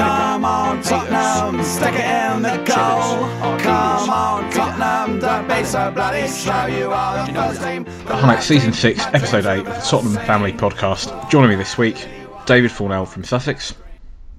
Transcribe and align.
Come 0.00 0.46
on, 0.46 0.82
Tottenham, 0.82 1.62
stick 1.62 1.92
it 1.92 2.00
in 2.00 2.40
the 2.40 2.56
goal. 2.64 3.58
Come 3.58 4.08
on, 4.08 4.50
Tottenham, 4.50 5.18
don't 5.18 5.46
be 5.46 5.62
so 5.62 5.90
bloody 5.90 6.26
slow. 6.26 6.64
You 6.64 6.90
are 6.90 7.26
the 7.26 7.34
first 7.34 7.62
team. 7.62 7.84
Hi, 8.06 8.36
it's 8.36 8.46
season 8.46 8.72
6, 8.72 8.98
episode 9.08 9.44
8 9.44 9.58
of 9.58 9.64
the 9.66 9.72
Tottenham 9.72 10.24
Family 10.24 10.54
Podcast. 10.54 11.30
Joining 11.30 11.50
me 11.50 11.56
this 11.56 11.76
week, 11.76 12.08
David 12.46 12.70
Fornell 12.70 13.06
from 13.06 13.24
Sussex 13.24 13.74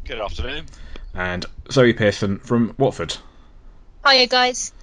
Good 0.04 0.20
afternoon. 0.20 0.66
and 1.14 1.46
Zoe 1.72 1.94
Pearson 1.94 2.40
from 2.40 2.74
Watford. 2.80 3.16
Hiya, 4.04 4.26
guys. 4.26 4.74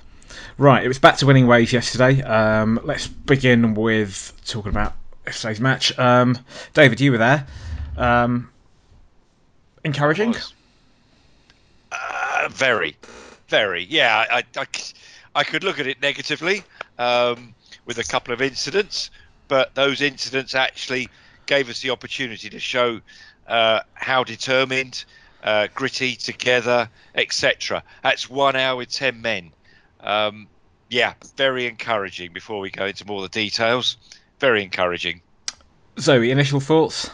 Right, 0.58 0.84
it 0.84 0.88
was 0.88 1.00
back 1.00 1.16
to 1.16 1.26
winning 1.26 1.48
ways 1.48 1.72
yesterday. 1.72 2.22
Um, 2.22 2.78
let's 2.84 3.08
begin 3.08 3.74
with 3.74 4.32
talking 4.46 4.70
about 4.70 4.94
yesterday's 5.26 5.60
match. 5.60 5.98
Um, 5.98 6.38
David, 6.72 7.00
you 7.00 7.10
were 7.10 7.18
there. 7.18 7.48
Um, 7.96 8.52
encouraging? 9.82 10.28
Was. 10.30 10.54
Very, 12.48 12.96
very. 13.48 13.84
Yeah, 13.84 14.26
I, 14.30 14.42
I, 14.56 14.66
I 15.34 15.44
could 15.44 15.64
look 15.64 15.78
at 15.78 15.86
it 15.86 16.00
negatively 16.00 16.64
um, 16.98 17.54
with 17.84 17.98
a 17.98 18.04
couple 18.04 18.34
of 18.34 18.42
incidents, 18.42 19.10
but 19.48 19.74
those 19.74 20.00
incidents 20.00 20.54
actually 20.54 21.08
gave 21.46 21.68
us 21.68 21.80
the 21.80 21.90
opportunity 21.90 22.50
to 22.50 22.58
show 22.58 23.00
uh, 23.46 23.80
how 23.94 24.24
determined, 24.24 25.04
uh, 25.42 25.68
gritty, 25.74 26.16
together, 26.16 26.90
etc. 27.14 27.82
That's 28.02 28.28
one 28.28 28.56
hour 28.56 28.76
with 28.76 28.90
ten 28.90 29.22
men. 29.22 29.52
Um, 30.00 30.48
yeah, 30.90 31.14
very 31.36 31.66
encouraging. 31.66 32.32
Before 32.32 32.60
we 32.60 32.70
go 32.70 32.86
into 32.86 33.06
more 33.06 33.24
of 33.24 33.30
the 33.30 33.40
details, 33.40 33.96
very 34.38 34.62
encouraging. 34.62 35.22
Zoe, 35.98 36.30
initial 36.30 36.60
thoughts? 36.60 37.10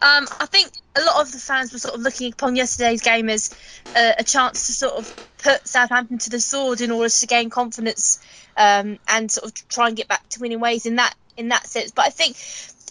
Um, 0.00 0.26
I 0.38 0.46
think 0.46 0.70
a 0.96 1.00
lot 1.04 1.20
of 1.20 1.32
the 1.32 1.38
fans 1.38 1.72
were 1.72 1.78
sort 1.78 1.94
of 1.94 2.00
looking 2.00 2.32
upon 2.32 2.56
yesterday's 2.56 3.02
game 3.02 3.28
as 3.28 3.54
uh, 3.96 4.12
a 4.18 4.24
chance 4.24 4.66
to 4.66 4.72
sort 4.72 4.94
of 4.94 5.28
put 5.38 5.66
Southampton 5.66 6.18
to 6.18 6.30
the 6.30 6.40
sword 6.40 6.80
in 6.80 6.90
order 6.90 7.08
to 7.08 7.26
gain 7.26 7.50
confidence 7.50 8.20
um, 8.56 8.98
and 9.08 9.30
sort 9.30 9.46
of 9.46 9.68
try 9.68 9.88
and 9.88 9.96
get 9.96 10.08
back 10.08 10.28
to 10.30 10.40
winning 10.40 10.60
ways 10.60 10.86
in 10.86 10.96
that 10.96 11.14
in 11.36 11.48
that 11.48 11.66
sense. 11.66 11.90
But 11.90 12.06
I 12.06 12.10
think 12.10 12.36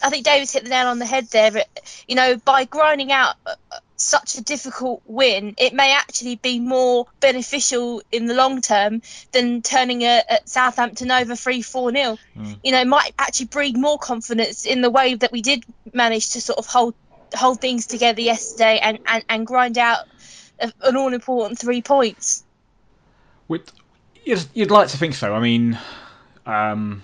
I 0.02 0.10
think 0.10 0.24
David's 0.24 0.52
hit 0.52 0.64
the 0.64 0.70
nail 0.70 0.88
on 0.88 0.98
the 0.98 1.06
head 1.06 1.26
there. 1.28 1.64
You 2.06 2.16
know, 2.16 2.36
by 2.36 2.64
grinding 2.64 3.10
out 3.10 3.36
uh, 3.46 3.54
such 3.96 4.36
a 4.36 4.42
difficult 4.42 5.02
win, 5.06 5.54
it 5.56 5.72
may 5.72 5.92
actually 5.92 6.36
be 6.36 6.60
more 6.60 7.06
beneficial 7.20 8.02
in 8.12 8.26
the 8.26 8.34
long 8.34 8.60
term 8.60 9.02
than 9.32 9.62
turning 9.62 10.02
a, 10.02 10.22
a 10.28 10.38
Southampton 10.44 11.10
over 11.10 11.36
3 11.36 11.62
4 11.62 11.92
0. 11.92 12.18
Mm. 12.36 12.58
You 12.62 12.72
know, 12.72 12.80
it 12.80 12.86
might 12.86 13.14
actually 13.18 13.46
breed 13.46 13.76
more 13.78 13.98
confidence 13.98 14.66
in 14.66 14.82
the 14.82 14.90
way 14.90 15.14
that 15.14 15.32
we 15.32 15.42
did 15.42 15.64
manage 15.92 16.30
to 16.30 16.40
sort 16.40 16.58
of 16.58 16.66
hold 16.66 16.94
hold 17.34 17.60
things 17.60 17.86
together 17.86 18.20
yesterday 18.20 18.78
and, 18.82 18.98
and, 19.06 19.24
and 19.28 19.46
grind 19.46 19.78
out 19.78 19.98
an 20.60 20.96
all 20.96 21.12
important 21.12 21.58
three 21.58 21.82
points. 21.82 22.44
Would, 23.48 23.70
you'd, 24.24 24.44
you'd 24.54 24.70
like 24.70 24.88
to 24.88 24.96
think 24.96 25.14
so. 25.14 25.34
I 25.34 25.40
mean, 25.40 25.78
um, 26.46 27.02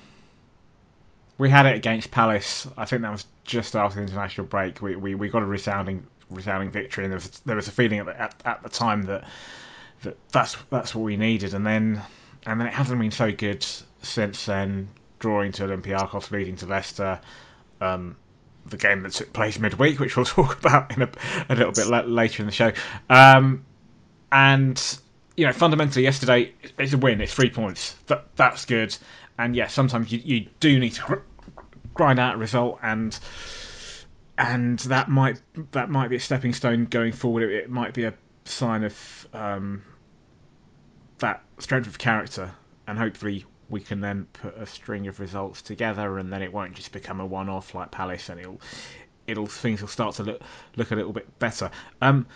we 1.39 1.51
had 1.51 1.67
it 1.67 1.77
against 1.77 2.11
Palace. 2.11 2.67
I 2.77 2.85
think 2.85 3.03
that 3.03 3.11
was 3.11 3.27
just 3.45 3.75
after 3.75 3.97
the 3.97 4.03
international 4.03 4.47
break. 4.47 4.81
We, 4.81 4.97
we, 4.97 5.15
we 5.15 5.29
got 5.29 5.43
a 5.43 5.47
resounding 5.47 6.07
resounding 6.31 6.71
victory, 6.71 7.05
and 7.05 7.13
there 7.13 7.17
was, 7.17 7.41
there 7.41 7.57
was 7.57 7.67
a 7.67 7.73
feeling 7.73 7.99
at 7.99 8.07
the, 8.07 8.21
at, 8.21 8.35
at 8.45 8.63
the 8.63 8.69
time 8.69 9.03
that 9.03 9.25
that 10.03 10.17
that's 10.31 10.57
that's 10.71 10.95
what 10.95 11.03
we 11.03 11.17
needed. 11.17 11.55
And 11.55 11.67
then 11.67 12.01
and 12.47 12.61
then 12.61 12.67
it 12.69 12.75
hasn't 12.75 13.01
been 13.01 13.11
so 13.11 13.33
good 13.33 13.67
since 14.03 14.47
then. 14.47 14.89
Drawing 15.19 15.53
to 15.53 15.65
Olympiacos, 15.65 16.31
leading 16.31 16.57
to 16.57 16.67
Leicester. 16.67 17.21
Um, 17.81 18.17
the 18.67 18.77
game 18.77 19.03
that 19.03 19.13
took 19.13 19.33
place 19.33 19.59
midweek, 19.59 19.99
which 19.99 20.17
we'll 20.17 20.25
talk 20.27 20.59
about 20.59 20.97
in 20.97 21.03
a, 21.03 21.11
a 21.49 21.55
little 21.55 21.73
bit 21.73 21.87
la- 21.87 22.01
later 22.01 22.43
in 22.43 22.47
the 22.47 22.53
show. 22.53 22.73
Um, 23.09 23.65
and 24.31 24.99
you 25.37 25.47
know, 25.47 25.53
fundamentally, 25.53 26.03
yesterday 26.03 26.53
it's 26.79 26.93
a 26.93 26.99
win. 26.99 27.21
It's 27.21 27.33
three 27.33 27.51
points. 27.51 27.95
That 28.07 28.27
that's 28.37 28.65
good. 28.65 28.97
And 29.39 29.57
yeah, 29.57 29.69
sometimes 29.69 30.13
you, 30.13 30.21
you 30.23 30.47
do 30.61 30.79
need 30.79 30.93
to 30.95 31.23
grind 31.95 32.19
out 32.19 32.35
a 32.35 32.39
result, 32.39 32.79
and 32.83 33.19
and 34.37 34.79
that 34.81 35.09
might 35.09 35.41
that 35.73 35.91
might 35.91 36.09
be 36.09 36.17
a 36.17 36.21
stepping 36.21 36.53
stone 36.53 36.85
going 36.85 37.13
forward. 37.13 37.45
It, 37.45 37.53
it 37.53 37.71
might 37.71 37.95
be 37.95 38.05
a 38.05 38.15
sign 38.45 38.85
of 38.85 39.29
um, 39.33 39.83
that 41.19 41.43
strength 41.59 41.87
of 41.87 41.99
character, 41.99 42.53
and 42.87 42.99
hopefully 42.99 43.47
we 43.71 43.81
can 43.81 44.01
then 44.01 44.27
put 44.33 44.57
a 44.59 44.67
string 44.67 45.07
of 45.07 45.21
results 45.21 45.63
together, 45.63 46.19
and 46.19 46.33
then 46.33 46.43
it 46.43 46.53
won't 46.53 46.75
just 46.75 46.93
become 46.93 47.21
a 47.21 47.27
one-off 47.27 47.75
like 47.75 47.91
Palace, 47.91 48.29
and 48.29 48.41
it'll 48.41 48.61
it'll 49.27 49.47
things 49.47 49.81
will 49.81 49.89
start 49.89 50.17
to 50.17 50.25
look 50.25 50.43
look 50.77 50.91
a 50.91 50.97
little 50.97 51.13
bit 51.13 51.39
better. 51.39 51.71
Um, 52.03 52.27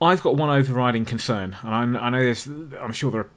I've 0.00 0.22
got 0.22 0.36
one 0.36 0.50
overriding 0.50 1.04
concern, 1.04 1.56
and 1.62 1.96
I, 1.96 2.06
I 2.06 2.10
know 2.10 2.20
there's 2.20 2.46
I'm 2.46 2.92
sure 2.92 3.10
there 3.10 3.22
are 3.22 3.30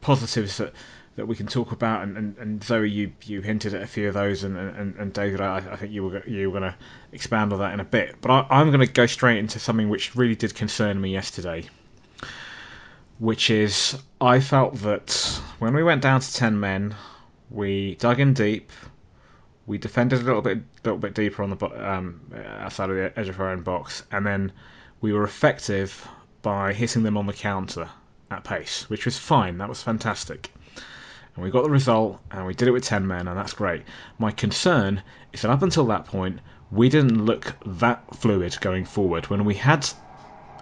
positives 0.00 0.58
that 0.58 0.74
that 1.16 1.26
we 1.26 1.36
can 1.36 1.46
talk 1.46 1.72
about, 1.72 2.02
and, 2.02 2.16
and, 2.16 2.38
and 2.38 2.64
Zoe, 2.64 2.88
you, 2.88 3.12
you 3.24 3.42
hinted 3.42 3.74
at 3.74 3.82
a 3.82 3.86
few 3.86 4.08
of 4.08 4.14
those, 4.14 4.44
and, 4.44 4.56
and, 4.56 4.94
and 4.94 5.12
David, 5.12 5.40
I, 5.40 5.58
I 5.58 5.76
think 5.76 5.92
you 5.92 6.04
were 6.04 6.26
you 6.26 6.50
were 6.50 6.60
going 6.60 6.72
to 6.72 6.78
expand 7.12 7.52
on 7.52 7.58
that 7.58 7.74
in 7.74 7.80
a 7.80 7.84
bit. 7.84 8.16
But 8.20 8.30
I, 8.30 8.46
I'm 8.50 8.68
going 8.68 8.86
to 8.86 8.92
go 8.92 9.06
straight 9.06 9.38
into 9.38 9.58
something 9.58 9.88
which 9.88 10.14
really 10.14 10.36
did 10.36 10.54
concern 10.54 11.00
me 11.00 11.12
yesterday, 11.12 11.68
which 13.20 13.50
is 13.50 13.96
I 14.20 14.40
felt 14.40 14.74
that 14.80 15.12
when 15.60 15.74
we 15.74 15.84
went 15.84 16.02
down 16.02 16.20
to 16.20 16.34
ten 16.34 16.58
men, 16.58 16.96
we 17.50 17.94
dug 17.96 18.18
in 18.18 18.34
deep, 18.34 18.72
we 19.66 19.78
defended 19.78 20.20
a 20.20 20.24
little 20.24 20.42
bit 20.42 20.58
little 20.84 20.98
bit 20.98 21.14
deeper 21.14 21.42
on 21.42 21.50
the 21.50 21.90
um, 21.92 22.20
outside 22.58 22.90
of 22.90 22.96
the 22.96 23.16
edge 23.16 23.28
of 23.28 23.38
our 23.38 23.50
own 23.50 23.62
box, 23.62 24.02
and 24.10 24.26
then 24.26 24.50
we 25.00 25.12
were 25.12 25.24
effective 25.24 26.08
by 26.42 26.72
hitting 26.72 27.02
them 27.02 27.16
on 27.16 27.26
the 27.26 27.32
counter 27.32 27.88
at 28.30 28.44
pace, 28.44 28.88
which 28.88 29.04
was 29.04 29.18
fine. 29.18 29.58
That 29.58 29.68
was 29.68 29.82
fantastic. 29.82 30.52
And 31.34 31.44
we 31.44 31.50
got 31.50 31.62
the 31.62 31.70
result 31.70 32.20
and 32.30 32.46
we 32.46 32.54
did 32.54 32.68
it 32.68 32.72
with 32.72 32.84
10 32.84 33.06
men 33.06 33.28
and 33.28 33.36
that's 33.38 33.52
great. 33.52 33.82
My 34.18 34.30
concern 34.30 35.02
is 35.32 35.42
that 35.42 35.50
up 35.50 35.62
until 35.62 35.86
that 35.86 36.04
point 36.04 36.40
we 36.70 36.88
didn't 36.88 37.24
look 37.24 37.54
that 37.66 38.02
fluid 38.16 38.56
going 38.60 38.84
forward. 38.84 39.26
When 39.28 39.44
we 39.44 39.54
had 39.54 39.88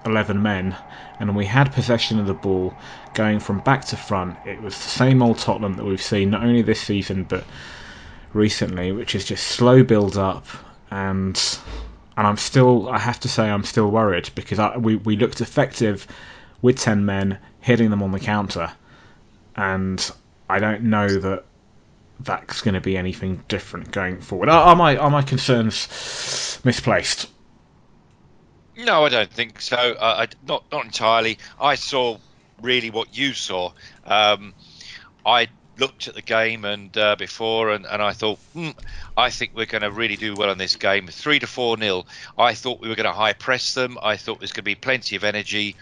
11 0.05 0.41
men 0.41 0.77
and 1.19 1.35
we 1.35 1.45
had 1.47 1.73
possession 1.73 2.19
of 2.19 2.27
the 2.27 2.35
ball 2.35 2.77
going 3.15 3.39
from 3.41 3.59
back 3.61 3.85
to 3.85 3.97
front 3.97 4.37
it 4.45 4.63
was 4.63 4.75
the 4.77 4.89
same 4.89 5.23
old 5.23 5.39
Tottenham 5.39 5.75
that 5.75 5.85
we've 5.85 6.03
seen 6.03 6.31
not 6.31 6.43
only 6.43 6.63
this 6.63 6.81
season 6.81 7.25
but 7.25 7.45
recently 8.33 8.93
which 8.93 9.15
is 9.15 9.25
just 9.25 9.47
slow 9.47 9.83
build 9.83 10.17
up 10.17 10.47
and 10.91 11.59
and 12.17 12.27
I'm 12.27 12.37
still 12.37 12.89
I 12.89 12.99
have 12.99 13.21
to 13.21 13.29
say 13.29 13.49
I'm 13.49 13.65
still 13.65 13.91
worried 13.91 14.31
because 14.35 14.59
I, 14.59 14.77
we, 14.77 14.97
we 14.97 15.17
looked 15.17 15.41
effective 15.41 16.07
with 16.63 16.79
10 16.79 17.05
men 17.05 17.39
hitting 17.61 17.91
them 17.91 18.03
on 18.03 18.13
the 18.13 18.21
counter 18.21 18.73
and 19.57 20.11
I 20.49 20.59
don't 20.59 20.85
know 20.85 21.09
that 21.09 21.45
that's 22.21 22.63
going 22.63 22.75
to 22.75 22.81
be 22.81 22.97
anything 22.97 23.43
different 23.49 23.91
going 23.93 24.21
forward. 24.21 24.49
Are, 24.49 24.69
are 24.69 24.77
my 24.77 24.97
are 24.97 25.11
my 25.11 25.23
concerns 25.23 26.59
misplaced? 26.65 27.29
No, 28.79 29.05
I 29.05 29.09
don't 29.09 29.31
think 29.31 29.61
so. 29.61 29.77
Uh, 29.77 30.27
I, 30.27 30.29
not 30.47 30.63
not 30.71 30.85
entirely. 30.85 31.39
I 31.61 31.75
saw 31.75 32.19
really 32.63 32.91
what 32.91 33.17
you 33.17 33.33
saw. 33.33 33.73
Um, 34.07 34.55
I 35.27 35.49
looked 35.79 36.07
at 36.07 36.15
the 36.15 36.23
game 36.23 36.65
and 36.65 36.97
uh, 36.97 37.17
before, 37.17 37.71
and, 37.71 37.87
and 37.87 38.01
I 38.01 38.13
thought, 38.13 38.39
hmm, 38.53 38.71
I 39.17 39.31
think 39.31 39.51
we're 39.55 39.67
going 39.67 39.83
to 39.83 39.91
really 39.91 40.15
do 40.15 40.35
well 40.35 40.51
in 40.51 40.59
this 40.59 40.77
game. 40.77 41.09
Three 41.09 41.41
to 41.41 41.47
four 41.49 41.77
nil. 41.77 42.07
I 42.39 42.55
thought 42.55 42.81
we 42.81 42.89
were 42.89 42.95
going 42.95 43.07
to 43.09 43.13
high 43.13 43.33
press 43.33 43.75
them. 43.75 43.99
I 44.01 44.17
thought 44.17 44.39
there's 44.39 44.53
going 44.53 44.63
to 44.63 44.71
be 44.71 44.77
plenty 44.77 45.17
of 45.17 45.25
energy, 45.25 45.75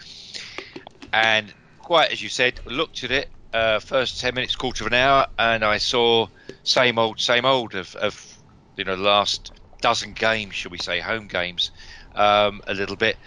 and 1.13 1.53
quite 1.79 2.11
as 2.11 2.23
you 2.23 2.29
said, 2.29 2.59
looked 2.65 3.03
at 3.03 3.11
it. 3.11 3.29
Uh, 3.53 3.77
first 3.79 4.19
ten 4.19 4.33
minutes, 4.33 4.55
quarter 4.55 4.83
of 4.83 4.87
an 4.87 4.95
hour, 4.95 5.27
and 5.37 5.63
I 5.63 5.77
saw 5.77 6.27
same 6.63 6.97
old, 6.97 7.19
same 7.19 7.45
old 7.45 7.75
of, 7.75 7.95
of 7.95 8.39
you 8.75 8.85
know 8.85 8.95
the 8.95 9.03
last 9.03 9.51
dozen 9.81 10.13
games, 10.13 10.55
should 10.55 10.71
we 10.71 10.79
say, 10.79 10.99
home 10.99 11.27
games, 11.27 11.71
um, 12.17 12.61
a 12.67 12.73
little 12.73 12.95
bit, 12.95 13.17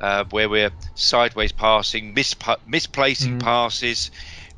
uh, 0.00 0.24
where 0.30 0.48
we're 0.48 0.72
sideways 0.94 1.52
passing, 1.52 2.14
mispa- 2.14 2.56
misplacing 2.66 3.38
Mm. 3.38 3.42
passes. 3.42 4.10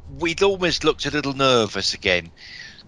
We'd 0.09 0.43
almost 0.43 0.85
looked 0.85 1.06
a 1.06 1.11
little 1.11 1.35
nervous 1.35 1.94
again, 1.94 2.31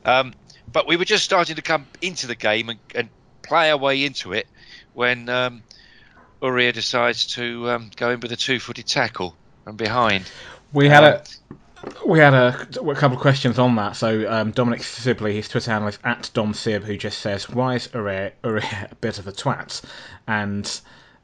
um, 0.05 0.35
but 0.73 0.87
we 0.87 0.97
were 0.97 1.05
just 1.05 1.25
starting 1.25 1.56
to 1.56 1.62
come 1.62 1.87
into 2.00 2.27
the 2.27 2.35
game 2.35 2.69
and, 2.69 2.81
and 2.94 3.09
play 3.43 3.71
our 3.71 3.77
way 3.79 4.05
into 4.05 4.33
it 4.33 4.47
when 4.93 5.29
um, 5.29 5.62
Aurier 6.43 6.73
decides 6.73 7.27
to 7.35 7.71
um, 7.71 7.91
go 7.97 8.11
in 8.11 8.21
with 8.21 8.33
a 8.33 8.37
two-footed 8.37 8.87
tackle 8.87 9.37
from 9.65 9.77
behind. 9.77 10.31
We 10.73 10.89
had 10.89 11.05
a 11.05 11.23
we 12.06 12.19
had 12.19 12.34
a, 12.34 12.67
a 12.88 12.94
couple 12.94 13.17
of 13.17 13.20
questions 13.20 13.58
on 13.58 13.75
that. 13.76 13.96
So 13.96 14.31
um, 14.31 14.50
Dominic 14.52 14.82
Sibley, 14.82 15.34
his 15.34 15.49
Twitter 15.49 15.70
handle 15.70 15.88
is 15.88 15.99
at 16.05 16.31
Dom 16.34 16.55
Sib, 16.55 16.84
who 16.84 16.96
just 16.96 17.19
says, 17.19 17.49
"Why 17.49 17.75
is 17.75 17.88
Aurier, 17.88 18.32
Aurier 18.44 18.93
a 18.93 18.94
bit 18.96 19.19
of 19.19 19.26
a 19.26 19.32
twat?" 19.32 19.82
And 20.26 20.81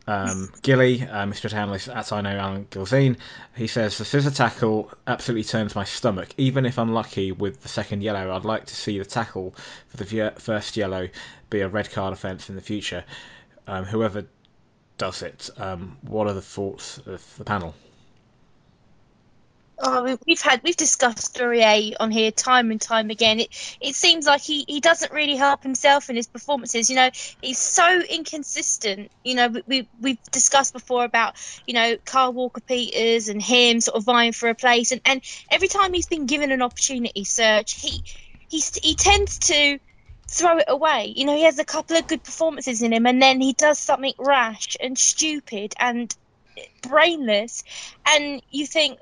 um, 0.06 0.50
Gilly, 0.62 1.02
um, 1.02 1.30
his 1.30 1.40
Twitter 1.40 1.56
handle 1.56 1.74
is 1.74 1.88
at 1.88 2.12
I 2.12 2.20
know 2.20 2.36
Alan 2.36 2.66
Gilzine. 2.70 3.18
He 3.56 3.66
says 3.66 3.98
the 3.98 4.04
scissor 4.04 4.30
tackle 4.30 4.90
absolutely 5.06 5.44
turns 5.44 5.74
my 5.74 5.84
stomach. 5.84 6.30
Even 6.36 6.66
if 6.66 6.78
unlucky 6.78 7.32
with 7.32 7.62
the 7.62 7.68
second 7.68 8.02
yellow, 8.02 8.34
I'd 8.34 8.44
like 8.44 8.66
to 8.66 8.74
see 8.74 8.98
the 8.98 9.04
tackle 9.04 9.54
for 9.88 9.96
the 9.96 10.32
first 10.38 10.76
yellow 10.76 11.08
be 11.50 11.60
a 11.60 11.68
red 11.68 11.90
card 11.90 12.12
offence 12.12 12.48
in 12.48 12.56
the 12.56 12.62
future. 12.62 13.04
Um, 13.66 13.84
whoever 13.84 14.26
does 14.96 15.22
it, 15.22 15.50
um, 15.58 15.98
what 16.02 16.26
are 16.26 16.32
the 16.34 16.42
thoughts 16.42 16.98
of 17.06 17.22
the 17.36 17.44
panel? 17.44 17.74
Oh, 19.80 20.18
we've 20.26 20.40
had 20.40 20.62
we've 20.64 20.76
discussed 20.76 21.36
Aurier 21.38 21.94
on 22.00 22.10
here 22.10 22.32
time 22.32 22.72
and 22.72 22.80
time 22.80 23.10
again. 23.10 23.38
It 23.38 23.76
it 23.80 23.94
seems 23.94 24.26
like 24.26 24.40
he, 24.40 24.64
he 24.66 24.80
doesn't 24.80 25.12
really 25.12 25.36
help 25.36 25.62
himself 25.62 26.10
in 26.10 26.16
his 26.16 26.26
performances. 26.26 26.90
You 26.90 26.96
know, 26.96 27.10
he's 27.40 27.58
so 27.58 28.00
inconsistent. 28.00 29.12
You 29.22 29.36
know, 29.36 29.54
we 29.66 29.88
we've 30.00 30.22
discussed 30.32 30.72
before 30.72 31.04
about 31.04 31.36
you 31.64 31.74
know 31.74 31.96
Kyle 32.04 32.32
Walker 32.32 32.60
Peters 32.60 33.28
and 33.28 33.40
him 33.40 33.80
sort 33.80 33.96
of 33.96 34.04
vying 34.04 34.32
for 34.32 34.48
a 34.48 34.54
place, 34.54 34.90
and, 34.90 35.00
and 35.04 35.22
every 35.48 35.68
time 35.68 35.92
he's 35.92 36.08
been 36.08 36.26
given 36.26 36.50
an 36.50 36.62
opportunity, 36.62 37.22
Serge, 37.22 37.72
he 37.80 38.02
he 38.48 38.60
he 38.82 38.96
tends 38.96 39.38
to 39.38 39.78
throw 40.28 40.58
it 40.58 40.66
away. 40.66 41.12
You 41.14 41.24
know, 41.24 41.36
he 41.36 41.44
has 41.44 41.60
a 41.60 41.64
couple 41.64 41.96
of 41.96 42.08
good 42.08 42.24
performances 42.24 42.82
in 42.82 42.92
him, 42.92 43.06
and 43.06 43.22
then 43.22 43.40
he 43.40 43.52
does 43.52 43.78
something 43.78 44.14
rash 44.18 44.76
and 44.80 44.98
stupid 44.98 45.74
and 45.78 46.12
brainless, 46.82 47.62
and 48.04 48.42
you 48.50 48.66
think 48.66 48.98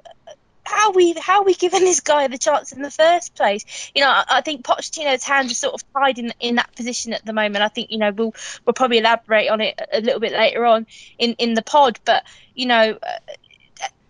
how 0.67 0.91
we 0.93 1.15
how 1.15 1.43
we 1.43 1.55
giving 1.55 1.85
this 1.85 2.01
guy 2.01 2.27
the 2.29 2.39
chance 2.39 2.73
in 2.73 2.83
the 2.83 2.91
first 2.91 3.35
place? 3.35 3.91
You 3.95 4.03
know, 4.03 4.11
I, 4.11 4.25
I 4.29 4.41
think 4.41 4.65
Pochettino's 4.65 5.25
hands 5.25 5.53
are 5.53 5.55
sort 5.55 5.75
of 5.75 5.93
tied 5.93 6.19
in 6.19 6.33
in 6.41 6.57
that 6.57 6.75
position 6.75 7.13
at 7.13 7.25
the 7.25 7.33
moment. 7.33 7.63
I 7.65 7.69
think 7.69 7.91
you 7.91 7.99
know 7.99 8.11
we'll 8.11 8.35
we'll 8.65 8.75
probably 8.75 8.99
elaborate 8.99 9.49
on 9.49 9.61
it 9.61 9.81
a 9.93 10.01
little 10.01 10.21
bit 10.21 10.33
later 10.33 10.65
on 10.65 10.87
in 11.19 11.33
in 11.35 11.55
the 11.55 11.63
pod, 11.63 11.99
but 12.05 12.25
you 12.55 12.67
know. 12.67 12.99
Uh, 13.03 13.33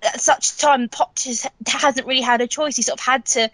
at 0.03 0.21
such 0.21 0.59
time, 0.59 0.89
Poch 0.89 1.49
hasn't 1.67 2.07
really 2.07 2.21
had 2.21 2.41
a 2.41 2.47
choice. 2.47 2.77
He 2.77 2.83
sort 2.83 3.01
of 3.01 3.05
had 3.05 3.25
to 3.27 3.51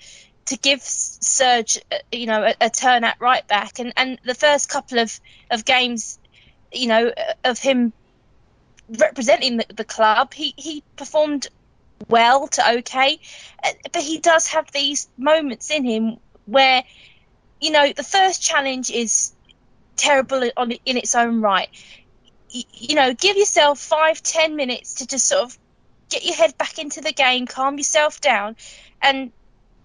to 0.46 0.56
give 0.58 0.82
Serge, 0.82 1.78
uh, 1.90 1.96
you 2.10 2.26
know, 2.26 2.42
a, 2.42 2.54
a, 2.60 2.68
turn 2.68 3.04
at 3.04 3.20
right 3.20 3.46
back, 3.46 3.78
and 3.78 3.92
and 3.96 4.18
the 4.24 4.34
first 4.34 4.68
couple 4.68 4.98
of 4.98 5.18
of 5.50 5.64
games, 5.64 6.18
you 6.72 6.88
know, 6.88 7.12
of 7.44 7.58
him 7.58 7.92
representing 8.88 9.58
the, 9.58 9.66
the 9.74 9.84
club, 9.84 10.34
he 10.34 10.52
he 10.56 10.82
performed 10.96 11.48
well 12.08 12.48
to 12.48 12.72
okay, 12.78 13.18
but 13.92 14.02
he 14.02 14.18
does 14.18 14.48
have 14.48 14.70
these 14.72 15.08
moments 15.16 15.70
in 15.70 15.84
him 15.84 16.16
where, 16.46 16.82
you 17.60 17.70
know, 17.70 17.92
the 17.92 18.02
first 18.02 18.42
challenge 18.42 18.90
is 18.90 19.32
terrible 19.96 20.50
on 20.56 20.72
in 20.72 20.96
its 20.96 21.14
own 21.14 21.40
right. 21.40 21.68
You, 22.50 22.62
you 22.72 22.94
know, 22.94 23.14
give 23.14 23.36
yourself 23.36 23.78
five, 23.78 24.22
ten 24.22 24.56
minutes 24.56 24.94
to 24.94 25.06
just 25.06 25.26
sort 25.26 25.42
of 25.44 25.58
get 26.08 26.24
your 26.24 26.34
head 26.34 26.56
back 26.58 26.78
into 26.78 27.00
the 27.00 27.12
game, 27.12 27.46
calm 27.46 27.78
yourself 27.78 28.20
down, 28.20 28.56
and 29.00 29.32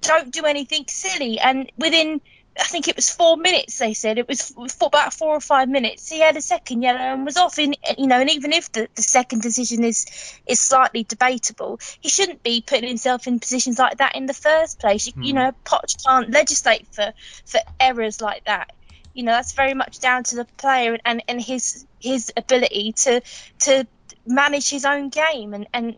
don't 0.02 0.31
do 0.31 0.46
anything 0.46 0.86
silly. 0.88 1.40
And 1.40 1.72
within 1.78 2.22
I 2.59 2.63
think 2.63 2.88
it 2.88 2.95
was 2.95 3.09
four 3.09 3.38
minutes. 3.38 3.77
They 3.77 3.94
said 3.94 4.18
it 4.18 4.27
was 4.27 4.42
for 4.51 4.88
about 4.88 5.13
four 5.13 5.36
or 5.36 5.39
five 5.39 5.69
minutes. 5.69 6.09
He 6.09 6.19
had 6.19 6.36
a 6.38 6.42
second 6.42 6.81
yellow 6.81 7.00
and 7.00 7.25
was 7.25 7.38
off. 7.38 7.59
In 7.59 7.75
you 7.98 8.07
know, 8.07 8.19
and 8.19 8.30
even 8.30 8.54
if 8.54 8.71
the, 8.71 8.89
the 8.95 9.01
second 9.01 9.42
decision 9.42 9.83
is 9.83 10.06
is 10.45 10.59
slightly 10.59 11.04
debatable, 11.04 11.80
he 12.00 12.09
shouldn't 12.09 12.44
be 12.44 12.62
putting 12.62 12.88
himself 12.88 13.27
in 13.27 13.39
positions 13.39 13.77
like 13.77 13.98
that 13.98 14.15
in 14.15 14.25
the 14.25 14.33
first 14.33 14.80
place. 14.80 15.07
You, 15.07 15.13
you 15.18 15.31
hmm. 15.33 15.38
know, 15.38 15.51
Poch 15.65 16.04
can't 16.06 16.31
legislate 16.31 16.88
for 16.92 17.13
for 17.45 17.59
errors 17.80 18.21
like 18.21 18.45
that. 18.45 18.71
You 19.13 19.24
know, 19.24 19.31
that's 19.31 19.54
very 19.54 19.74
much 19.74 20.00
down 20.00 20.24
to 20.25 20.36
the 20.36 20.45
player 20.45 20.98
and, 21.06 21.24
and 21.27 21.42
his 21.42 21.86
his 22.00 22.31
ability 22.36 22.94
to 22.94 23.21
to 23.59 23.88
manage 24.25 24.69
his 24.69 24.86
own 24.86 25.09
game. 25.09 25.54
And 25.54 25.68
and 25.74 25.95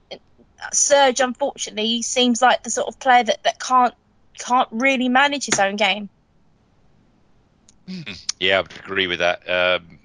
Serge, 0.74 1.22
unfortunately, 1.22 2.02
seems 2.02 2.42
like 2.42 2.64
the 2.64 2.70
sort 2.70 2.88
of 2.88 3.00
player 3.00 3.24
that, 3.24 3.44
that 3.44 3.60
can't 3.60 3.94
can't 4.38 4.70
really 4.72 5.10
manage 5.10 5.46
his 5.46 5.60
own 5.60 5.76
game. 5.76 6.10
Yeah, 8.40 8.60
I 8.60 8.62
would 8.62 8.78
agree 8.78 9.08
with 9.08 9.20
that 9.20 9.50
um, 9.50 10.00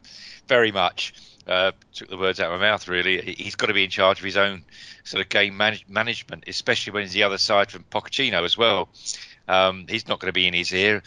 very 0.46 0.72
much. 0.72 1.14
Uh, 1.46 1.72
took 1.92 2.08
the 2.08 2.16
words 2.16 2.40
out 2.40 2.50
of 2.50 2.58
my 2.58 2.66
mouth. 2.66 2.88
Really, 2.88 3.20
he's 3.20 3.54
got 3.54 3.66
to 3.66 3.74
be 3.74 3.84
in 3.84 3.90
charge 3.90 4.18
of 4.18 4.24
his 4.24 4.36
own 4.36 4.64
sort 5.04 5.22
of 5.22 5.28
game 5.28 5.56
manage- 5.56 5.86
management, 5.88 6.44
especially 6.46 6.94
when 6.94 7.02
he's 7.02 7.12
the 7.12 7.24
other 7.24 7.38
side 7.38 7.70
from 7.70 7.84
Pochettino 7.84 8.44
as 8.44 8.56
well. 8.56 8.88
Um, 9.46 9.86
he's 9.88 10.08
not 10.08 10.20
going 10.20 10.30
to 10.30 10.32
be 10.32 10.46
in 10.46 10.54
his 10.54 10.72
ear. 10.72 11.02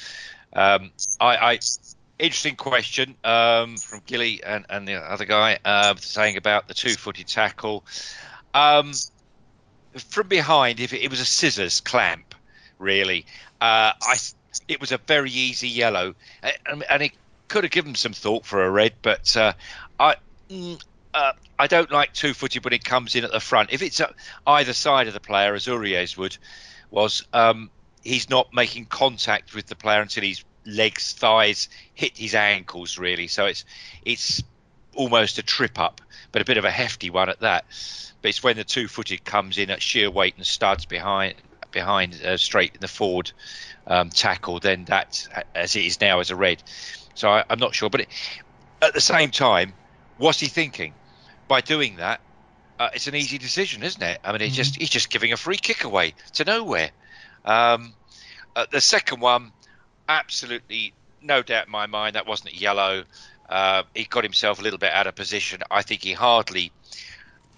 Um, 0.53 0.91
I, 1.19 1.35
I, 1.37 1.59
interesting 2.19 2.55
question 2.55 3.15
um, 3.23 3.77
from 3.77 4.01
Gilly 4.05 4.43
and, 4.43 4.65
and, 4.69 4.87
the 4.87 4.95
other 4.95 5.25
guy 5.25 5.59
uh, 5.65 5.95
saying 5.95 6.37
about 6.37 6.67
the 6.67 6.73
two-footed 6.73 7.27
tackle. 7.27 7.83
Um, 8.53 8.93
from 9.97 10.27
behind, 10.27 10.79
if 10.79 10.93
it, 10.93 11.01
it, 11.01 11.09
was 11.09 11.19
a 11.19 11.25
scissors 11.25 11.81
clamp, 11.81 12.35
really, 12.77 13.25
uh, 13.59 13.93
I 14.01 14.17
it 14.67 14.81
was 14.81 14.91
a 14.91 14.97
very 14.97 15.31
easy 15.31 15.69
yellow, 15.69 16.15
and, 16.65 16.83
and 16.89 17.03
it 17.03 17.11
could 17.47 17.63
have 17.63 17.71
given 17.71 17.95
some 17.95 18.13
thought 18.13 18.45
for 18.45 18.63
a 18.63 18.69
red, 18.69 18.93
but 19.01 19.35
uh, 19.37 19.53
I. 19.99 20.15
Mm, 20.49 20.81
uh, 21.13 21.33
I 21.59 21.65
don't 21.65 21.91
like 21.91 22.13
two-footed 22.13 22.63
when 22.63 22.73
it 22.73 22.83
comes 22.83 23.15
in 23.15 23.23
at 23.23 23.31
the 23.31 23.39
front. 23.39 23.71
If 23.71 23.81
it's 23.81 23.99
either 24.45 24.73
side 24.73 25.07
of 25.07 25.15
the 25.15 25.19
player, 25.19 25.55
as 25.55 25.67
Aurier's 25.67 26.15
would, 26.15 26.37
was 26.91 27.23
um, 27.33 27.71
he's 28.03 28.29
not 28.29 28.53
making 28.53 28.85
contact 28.85 29.55
with 29.55 29.65
the 29.65 29.75
player 29.75 30.01
until 30.01 30.23
his 30.23 30.43
legs, 30.65 31.13
thighs 31.13 31.69
hit 31.95 32.15
his 32.17 32.35
ankles, 32.35 32.99
really. 32.99 33.27
So 33.27 33.45
it's 33.45 33.65
it's 34.05 34.43
almost 34.93 35.39
a 35.39 35.43
trip 35.43 35.79
up, 35.79 36.01
but 36.31 36.41
a 36.41 36.45
bit 36.45 36.57
of 36.57 36.65
a 36.65 36.71
hefty 36.71 37.09
one 37.09 37.29
at 37.29 37.39
that. 37.39 37.65
But 38.21 38.29
it's 38.29 38.43
when 38.43 38.57
the 38.57 38.63
two-footed 38.63 39.25
comes 39.25 39.57
in 39.57 39.71
at 39.71 39.81
sheer 39.81 40.11
weight 40.11 40.35
and 40.37 40.45
studs 40.45 40.85
behind 40.85 41.35
behind 41.77 42.19
uh, 42.25 42.37
straight 42.37 42.73
in 42.73 42.81
the 42.81 42.87
forward 42.87 43.31
um, 43.85 44.09
tackle, 44.09 44.59
then 44.59 44.85
that, 44.85 45.27
as 45.53 45.75
it 45.75 45.85
is 45.85 46.01
now, 46.01 46.19
as 46.19 46.31
a 46.31 46.35
red. 46.35 46.63
So 47.13 47.29
I, 47.29 47.43
am 47.51 47.59
not 47.59 47.75
sure. 47.75 47.91
But 47.91 48.01
it, 48.01 48.09
at 48.81 48.95
the 48.95 49.01
same 49.01 49.29
time, 49.29 49.73
what's 50.17 50.39
he 50.39 50.47
thinking 50.47 50.95
by 51.47 51.61
doing 51.61 51.97
that? 51.97 52.19
Uh, 52.79 52.89
it's 52.95 53.05
an 53.05 53.13
easy 53.13 53.37
decision, 53.37 53.83
isn't 53.83 54.01
it? 54.01 54.19
I 54.23 54.31
mean, 54.31 54.41
he's 54.41 54.53
mm-hmm. 54.53 54.55
just 54.55 54.75
he's 54.77 54.89
just 54.89 55.11
giving 55.11 55.33
a 55.33 55.37
free 55.37 55.57
kick 55.57 55.83
away 55.83 56.15
to 56.33 56.45
nowhere. 56.45 56.89
Um, 57.45 57.93
uh, 58.55 58.65
the 58.71 58.81
second 58.81 59.19
one, 59.21 59.51
absolutely 60.09 60.93
no 61.21 61.43
doubt 61.43 61.67
in 61.67 61.71
my 61.71 61.85
mind, 61.85 62.15
that 62.15 62.25
wasn't 62.25 62.59
yellow. 62.59 63.03
Uh, 63.47 63.83
he 63.93 64.05
got 64.05 64.23
himself 64.23 64.59
a 64.59 64.63
little 64.63 64.79
bit 64.79 64.91
out 64.91 65.05
of 65.05 65.13
position. 65.13 65.61
I 65.69 65.83
think 65.83 66.01
he 66.03 66.13
hardly 66.13 66.71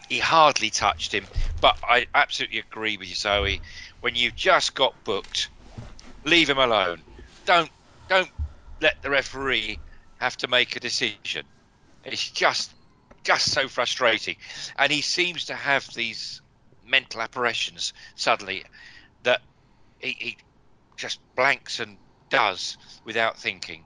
he 0.09 0.19
hardly 0.19 0.69
touched 0.69 1.13
him. 1.13 1.25
But 1.61 1.77
I 1.83 2.07
absolutely 2.13 2.59
agree 2.59 2.97
with 2.97 3.07
you, 3.07 3.15
Zoe. 3.15 3.61
When 4.01 4.15
you've 4.15 4.35
just 4.35 4.75
got 4.75 4.93
booked 5.03 5.49
leave 6.23 6.49
him 6.49 6.57
alone. 6.57 7.01
Don't 7.45 7.71
don't 8.07 8.31
let 8.81 9.01
the 9.01 9.09
referee 9.09 9.79
have 10.19 10.37
to 10.37 10.47
make 10.47 10.75
a 10.75 10.79
decision. 10.79 11.45
It's 12.03 12.29
just 12.31 12.73
just 13.23 13.51
so 13.51 13.67
frustrating, 13.67 14.35
and 14.77 14.91
he 14.91 15.01
seems 15.01 15.45
to 15.45 15.55
have 15.55 15.85
these 15.93 16.41
mental 16.85 17.21
apparitions 17.21 17.93
suddenly 18.15 18.63
that 19.23 19.41
he, 19.99 20.15
he 20.17 20.37
just 20.97 21.19
blanks 21.35 21.79
and 21.79 21.97
does 22.29 22.77
without 23.05 23.37
thinking. 23.37 23.83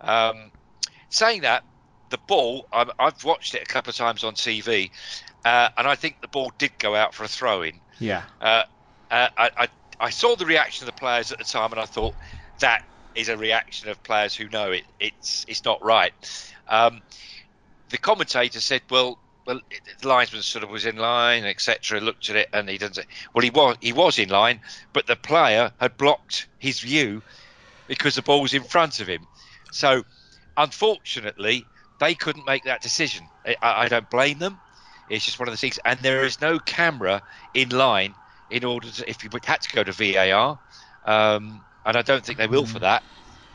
Um, 0.00 0.50
saying 1.08 1.42
that, 1.42 1.64
the 2.10 2.18
ball 2.18 2.66
i 2.72 2.84
have 2.98 3.24
watched 3.24 3.54
it 3.54 3.62
a 3.62 3.66
couple 3.66 3.90
of 3.90 3.96
times 3.96 4.22
on 4.22 4.34
TV, 4.34 4.90
uh, 5.44 5.70
and 5.76 5.86
I 5.86 5.94
think 5.94 6.20
the 6.20 6.28
ball 6.28 6.52
did 6.58 6.78
go 6.78 6.94
out 6.94 7.14
for 7.14 7.24
a 7.24 7.28
throw 7.28 7.62
in. 7.62 7.80
Yeah. 7.98 8.22
Uh, 8.40 8.64
uh, 9.14 9.28
I, 9.56 9.68
I 10.00 10.10
saw 10.10 10.34
the 10.34 10.46
reaction 10.46 10.88
of 10.88 10.94
the 10.94 11.00
players 11.00 11.30
at 11.30 11.38
the 11.38 11.44
time, 11.44 11.70
and 11.70 11.80
I 11.80 11.86
thought 11.86 12.14
that 12.60 12.82
is 13.14 13.28
a 13.28 13.36
reaction 13.36 13.88
of 13.88 14.02
players 14.02 14.34
who 14.34 14.48
know 14.48 14.72
it. 14.72 14.82
It's 14.98 15.44
it's 15.46 15.64
not 15.64 15.82
right. 15.84 16.12
Um, 16.68 17.00
the 17.90 17.98
commentator 17.98 18.60
said, 18.60 18.82
"Well, 18.90 19.18
well, 19.46 19.60
the 20.00 20.08
linesman 20.08 20.42
sort 20.42 20.64
of 20.64 20.70
was 20.70 20.84
in 20.84 20.96
line, 20.96 21.44
etc." 21.44 22.00
Looked 22.00 22.28
at 22.28 22.36
it, 22.36 22.48
and 22.52 22.68
he 22.68 22.76
doesn't 22.76 22.94
say, 22.94 23.04
"Well, 23.34 23.44
he 23.44 23.50
was 23.50 23.76
he 23.80 23.92
was 23.92 24.18
in 24.18 24.30
line, 24.30 24.60
but 24.92 25.06
the 25.06 25.16
player 25.16 25.72
had 25.78 25.96
blocked 25.96 26.48
his 26.58 26.80
view 26.80 27.22
because 27.86 28.16
the 28.16 28.22
ball 28.22 28.42
was 28.42 28.54
in 28.54 28.64
front 28.64 28.98
of 28.98 29.06
him." 29.06 29.24
So, 29.70 30.02
unfortunately, 30.56 31.64
they 32.00 32.16
couldn't 32.16 32.46
make 32.46 32.64
that 32.64 32.82
decision. 32.82 33.28
I, 33.46 33.56
I 33.62 33.88
don't 33.88 34.10
blame 34.10 34.40
them. 34.40 34.58
It's 35.08 35.24
just 35.24 35.38
one 35.38 35.46
of 35.46 35.52
the 35.52 35.58
things, 35.58 35.78
and 35.84 36.00
there 36.00 36.24
is 36.24 36.40
no 36.40 36.58
camera 36.58 37.22
in 37.52 37.68
line 37.68 38.16
in 38.54 38.64
order 38.64 38.88
to, 38.88 39.10
if 39.10 39.24
you 39.24 39.30
had 39.44 39.60
to 39.60 39.70
go 39.74 39.82
to 39.82 39.90
VAR, 39.90 40.58
um, 41.04 41.60
and 41.84 41.96
I 41.96 42.02
don't 42.02 42.24
think 42.24 42.38
they 42.38 42.46
will 42.46 42.64
for 42.66 42.78
that. 42.78 43.02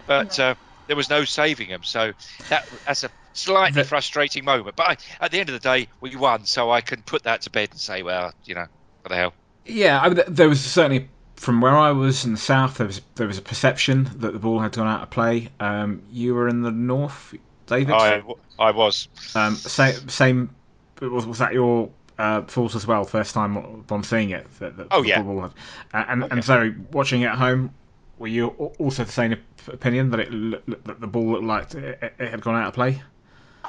But 0.05 0.37
uh, 0.37 0.55
there 0.87 0.97
was 0.97 1.09
no 1.09 1.23
saving 1.23 1.69
them, 1.69 1.83
so 1.83 2.11
that 2.49 2.67
that's 2.85 3.05
a 3.05 3.09
slightly 3.31 3.83
frustrating 3.83 4.43
moment. 4.43 4.75
But 4.75 4.87
I, 4.87 5.23
at 5.25 5.31
the 5.31 5.39
end 5.39 5.47
of 5.47 5.53
the 5.53 5.59
day, 5.59 5.87
we 6.01 6.17
won, 6.17 6.45
so 6.45 6.69
I 6.69 6.81
can 6.81 7.01
put 7.01 7.23
that 7.23 7.41
to 7.43 7.49
bed 7.49 7.69
and 7.71 7.79
say, 7.79 8.03
well, 8.03 8.33
you 8.43 8.55
know, 8.55 8.65
what 9.01 9.09
the 9.09 9.15
hell. 9.15 9.33
Yeah, 9.65 10.01
I 10.01 10.09
mean, 10.09 10.21
there 10.27 10.49
was 10.49 10.59
certainly 10.59 11.07
from 11.37 11.61
where 11.61 11.77
I 11.77 11.91
was 11.91 12.25
in 12.25 12.33
the 12.33 12.37
south. 12.37 12.77
There 12.77 12.87
was 12.87 13.01
there 13.15 13.27
was 13.27 13.37
a 13.37 13.41
perception 13.41 14.09
that 14.17 14.33
the 14.33 14.39
ball 14.39 14.59
had 14.59 14.73
gone 14.73 14.87
out 14.87 15.01
of 15.01 15.09
play. 15.09 15.47
Um, 15.61 16.01
you 16.11 16.35
were 16.35 16.49
in 16.49 16.61
the 16.61 16.71
north, 16.71 17.33
David. 17.67 17.93
I, 17.93 18.21
I 18.59 18.71
was. 18.71 19.07
Um, 19.33 19.55
same, 19.55 20.09
same. 20.09 20.49
Was, 21.01 21.25
was 21.25 21.37
that 21.37 21.53
your 21.53 21.89
uh, 22.19 22.41
thought 22.43 22.75
as 22.75 22.85
well? 22.85 23.05
First 23.05 23.33
time 23.33 23.57
on 23.89 24.03
seeing 24.03 24.29
it. 24.31 24.47
That, 24.59 24.77
that 24.77 24.87
Oh, 24.91 25.03
yeah. 25.03 25.23
ball 25.23 25.41
had, 25.41 25.53
and 25.93 26.23
Oh, 26.23 26.27
and 26.29 26.43
so 26.45 26.73
watching 26.91 27.21
it 27.21 27.27
at 27.27 27.35
home, 27.37 27.73
were 28.17 28.27
you 28.27 28.47
also 28.49 29.03
the 29.05 29.11
same 29.11 29.35
opinion 29.67 30.11
that 30.11 30.19
it 30.21 30.31
that 30.85 30.99
the 31.01 31.07
ball 31.07 31.31
looked 31.31 31.45
like 31.45 31.73
it, 31.75 32.13
it 32.19 32.29
had 32.31 32.41
gone 32.41 32.55
out 32.55 32.67
of 32.69 32.73
play? 32.73 33.01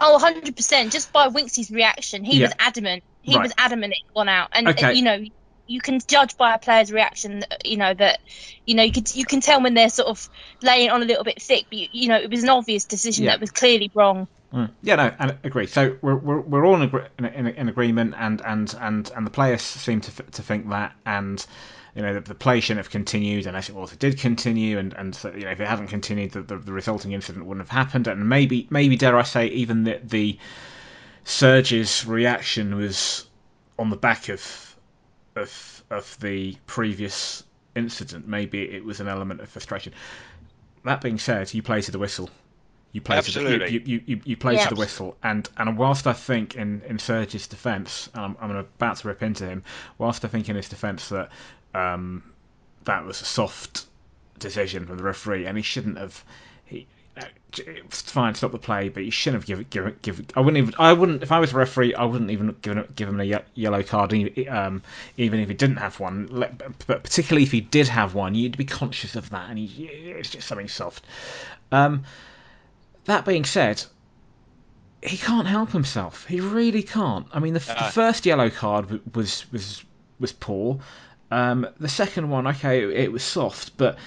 Oh, 0.01 0.15
100%. 0.15 0.93
Just 0.93 1.13
by 1.13 1.29
Winksy's 1.29 1.71
reaction, 1.71 2.25
he 2.25 2.41
Yeah. 2.41 2.47
was 2.47 2.53
adamant. 2.59 3.05
He 3.23 3.37
Right. 3.37 3.43
was 3.43 3.53
adamant 3.59 3.93
it 3.93 4.15
gone 4.15 4.29
out. 4.29 4.49
And, 4.53 4.69
Okay. 4.69 4.87
uh, 4.87 4.91
you 4.91 5.03
know, 5.03 5.19
you 5.67 5.81
can 5.81 6.01
judge 6.09 6.37
by 6.37 6.55
a 6.55 6.59
player's 6.59 6.91
reaction, 6.93 7.45
you 7.65 7.77
know, 7.77 7.93
that, 7.95 8.21
you 8.67 8.75
know, 8.75 8.83
you, 8.83 8.93
could, 8.93 9.15
you 9.15 9.25
can 9.25 9.41
tell 9.41 9.63
when 9.63 9.75
they're 9.75 9.89
sort 9.91 10.09
of 10.09 10.29
laying 10.63 10.91
on 10.91 11.03
a 11.03 11.05
little 11.05 11.25
bit 11.25 11.41
thick. 11.43 11.67
But, 11.71 11.79
you, 11.79 11.89
you 11.93 12.09
know, 12.09 12.17
it 12.17 12.31
was 12.31 12.43
an 12.43 12.49
obvious 12.49 12.87
decision 12.87 13.27
Yeah. 13.27 13.33
that 13.33 13.41
was 13.41 13.51
clearly 13.51 13.91
wrong. 13.95 14.29
Mm. 14.53 14.71
Yeah, 14.83 14.97
no, 14.97 15.13
and 15.19 15.39
agree. 15.45 15.67
So 15.67 15.97
we're, 16.03 16.17
we're, 16.17 16.41
we're 16.41 16.67
all 16.67 16.75
in, 16.75 16.83
agree- 16.83 17.07
in, 17.19 17.25
in, 17.27 17.47
in 17.47 17.69
agreement, 17.69 18.15
and, 18.19 18.43
and, 18.45 18.75
and, 18.81 19.11
and 19.15 19.27
the 19.27 19.31
players 19.31 19.63
seem 19.63 20.01
to, 20.01 20.11
to 20.23 20.43
think 20.43 20.69
that, 20.71 20.93
and 21.07 21.45
you 21.95 22.03
know 22.03 22.15
the, 22.15 22.21
the 22.21 22.35
play 22.35 22.61
shouldn't 22.61 22.85
have 22.85 22.91
continued 22.91 23.47
unless 23.47 23.69
it 23.69 23.77
also 23.77 23.95
did 23.97 24.19
continue, 24.19 24.79
and, 24.79 24.93
and 24.95 25.15
so, 25.15 25.33
you 25.33 25.45
know 25.45 25.51
if 25.51 25.61
it 25.61 25.69
hadn't 25.69 25.87
continued, 25.87 26.33
the, 26.33 26.43
the, 26.43 26.57
the 26.57 26.73
resulting 26.73 27.13
incident 27.13 27.47
wouldn't 27.47 27.67
have 27.69 27.87
happened, 27.87 28.09
and 28.09 28.29
maybe 28.29 28.67
maybe 28.71 28.97
dare 28.97 29.17
I 29.17 29.23
say 29.23 29.47
even 29.47 29.85
the 29.85 30.01
the 30.03 30.37
Serge's 31.25 32.05
reaction 32.07 32.75
was 32.75 33.27
on 33.79 33.91
the 33.91 33.97
back 33.97 34.29
of 34.29 34.77
of 35.37 35.85
of 35.91 36.19
the 36.21 36.57
previous 36.67 37.45
incident. 37.77 38.27
Maybe 38.27 38.63
it 38.63 38.85
was 38.85 38.99
an 38.99 39.07
element 39.07 39.41
of 39.41 39.49
frustration. 39.49 39.93
That 40.85 41.01
being 41.03 41.19
said, 41.19 41.55
you 41.55 41.63
play 41.63 41.83
to 41.83 41.93
the 41.93 41.99
whistle. 42.01 42.31
You 42.93 43.01
play 43.01 43.21
to 43.21 43.41
the, 43.41 43.71
you, 43.71 43.83
you, 43.85 44.03
you, 44.07 44.21
you 44.25 44.37
play 44.37 44.55
Yeah. 44.55 44.65
to 44.67 44.75
the 44.75 44.81
whistle, 44.81 45.17
and 45.23 45.49
and 45.57 45.79
whilst 45.79 46.07
I 46.09 46.13
think 46.13 46.57
in 46.57 46.83
in 46.89 46.99
Serge's 46.99 47.47
defence, 47.47 48.09
I'm, 48.15 48.37
I'm 48.41 48.51
about 48.57 48.97
to 48.99 49.09
rip 49.09 49.23
into 49.23 49.47
him, 49.47 49.63
whilst 49.99 50.25
I 50.25 50.29
think 50.29 50.49
in 50.49 50.57
his 50.57 50.69
defence 50.69 51.09
that 51.11 51.31
um, 51.75 52.23
that 52.85 53.05
was 53.05 53.21
a 53.23 53.25
soft 53.25 53.87
decision 54.41 54.87
from 54.87 54.97
the 54.97 55.05
referee, 55.05 55.47
and 55.47 55.57
he 55.57 55.63
shouldn't 55.63 55.99
have. 55.99 56.25
He, 56.65 56.87
uh, 57.17 57.25
it's 57.59 58.03
fine, 58.03 58.35
stop 58.35 58.53
the 58.53 58.59
play, 58.59 58.89
but 58.89 59.05
you 59.05 59.11
shouldn't 59.13 59.43
have 59.43 59.47
given 59.47 59.67
given 59.71 59.97
given. 60.03 60.27
I 60.35 60.41
wouldn't 60.41 60.59
even. 60.61 60.75
I 60.79 60.93
wouldn't 60.93 61.23
if 61.23 61.31
I 61.31 61.39
was 61.39 61.53
a 61.53 61.57
referee. 61.57 61.95
I 61.95 62.05
wouldn't 62.05 62.31
even 62.33 62.57
give 62.61 62.77
him 62.77 62.89
give 62.97 63.09
him 63.09 63.21
a 63.21 63.25
ye- 63.25 63.39
yellow 63.55 63.85
card, 63.85 64.13
e- 64.15 64.49
um, 64.49 64.83
even 65.17 65.39
if 65.39 65.49
he 65.49 65.55
didn't 65.55 65.77
have 65.77 66.01
one. 66.01 66.27
But 66.89 67.05
particularly 67.05 67.45
if 67.45 67.53
he 67.53 67.61
did 67.61 67.87
have 67.87 68.15
one, 68.15 68.35
you'd 68.35 68.57
be 68.57 68.65
conscious 68.65 69.15
of 69.15 69.31
that, 69.31 69.49
and 69.49 69.59
he, 69.61 69.85
it's 69.87 70.31
just 70.31 70.49
something 70.49 70.69
soft. 70.69 71.05
Um, 71.71 72.03
that 73.05 73.25
being 73.25 73.45
said, 73.45 73.83
he 75.03 75.17
can't 75.17 75.47
help 75.47 75.71
himself. 75.71 76.27
He 76.27 76.41
really 76.41 76.83
can't. 76.83 77.27
I 77.33 77.41
mean, 77.41 77.55
the, 77.55 77.61
f 77.61 77.69
the 77.69 77.93
first 77.93 78.27
yellow 78.27 78.51
card 78.51 79.01
was 79.15 79.51
was 79.51 79.85
was 80.19 80.33
poor. 80.33 80.81
Um, 81.31 81.67
the 81.79 81.89
second 81.89 82.29
one, 82.29 82.47
okay, 82.49 82.83
it 82.83 83.13
was 83.13 83.23
soft, 83.23 83.77
but 83.77 83.99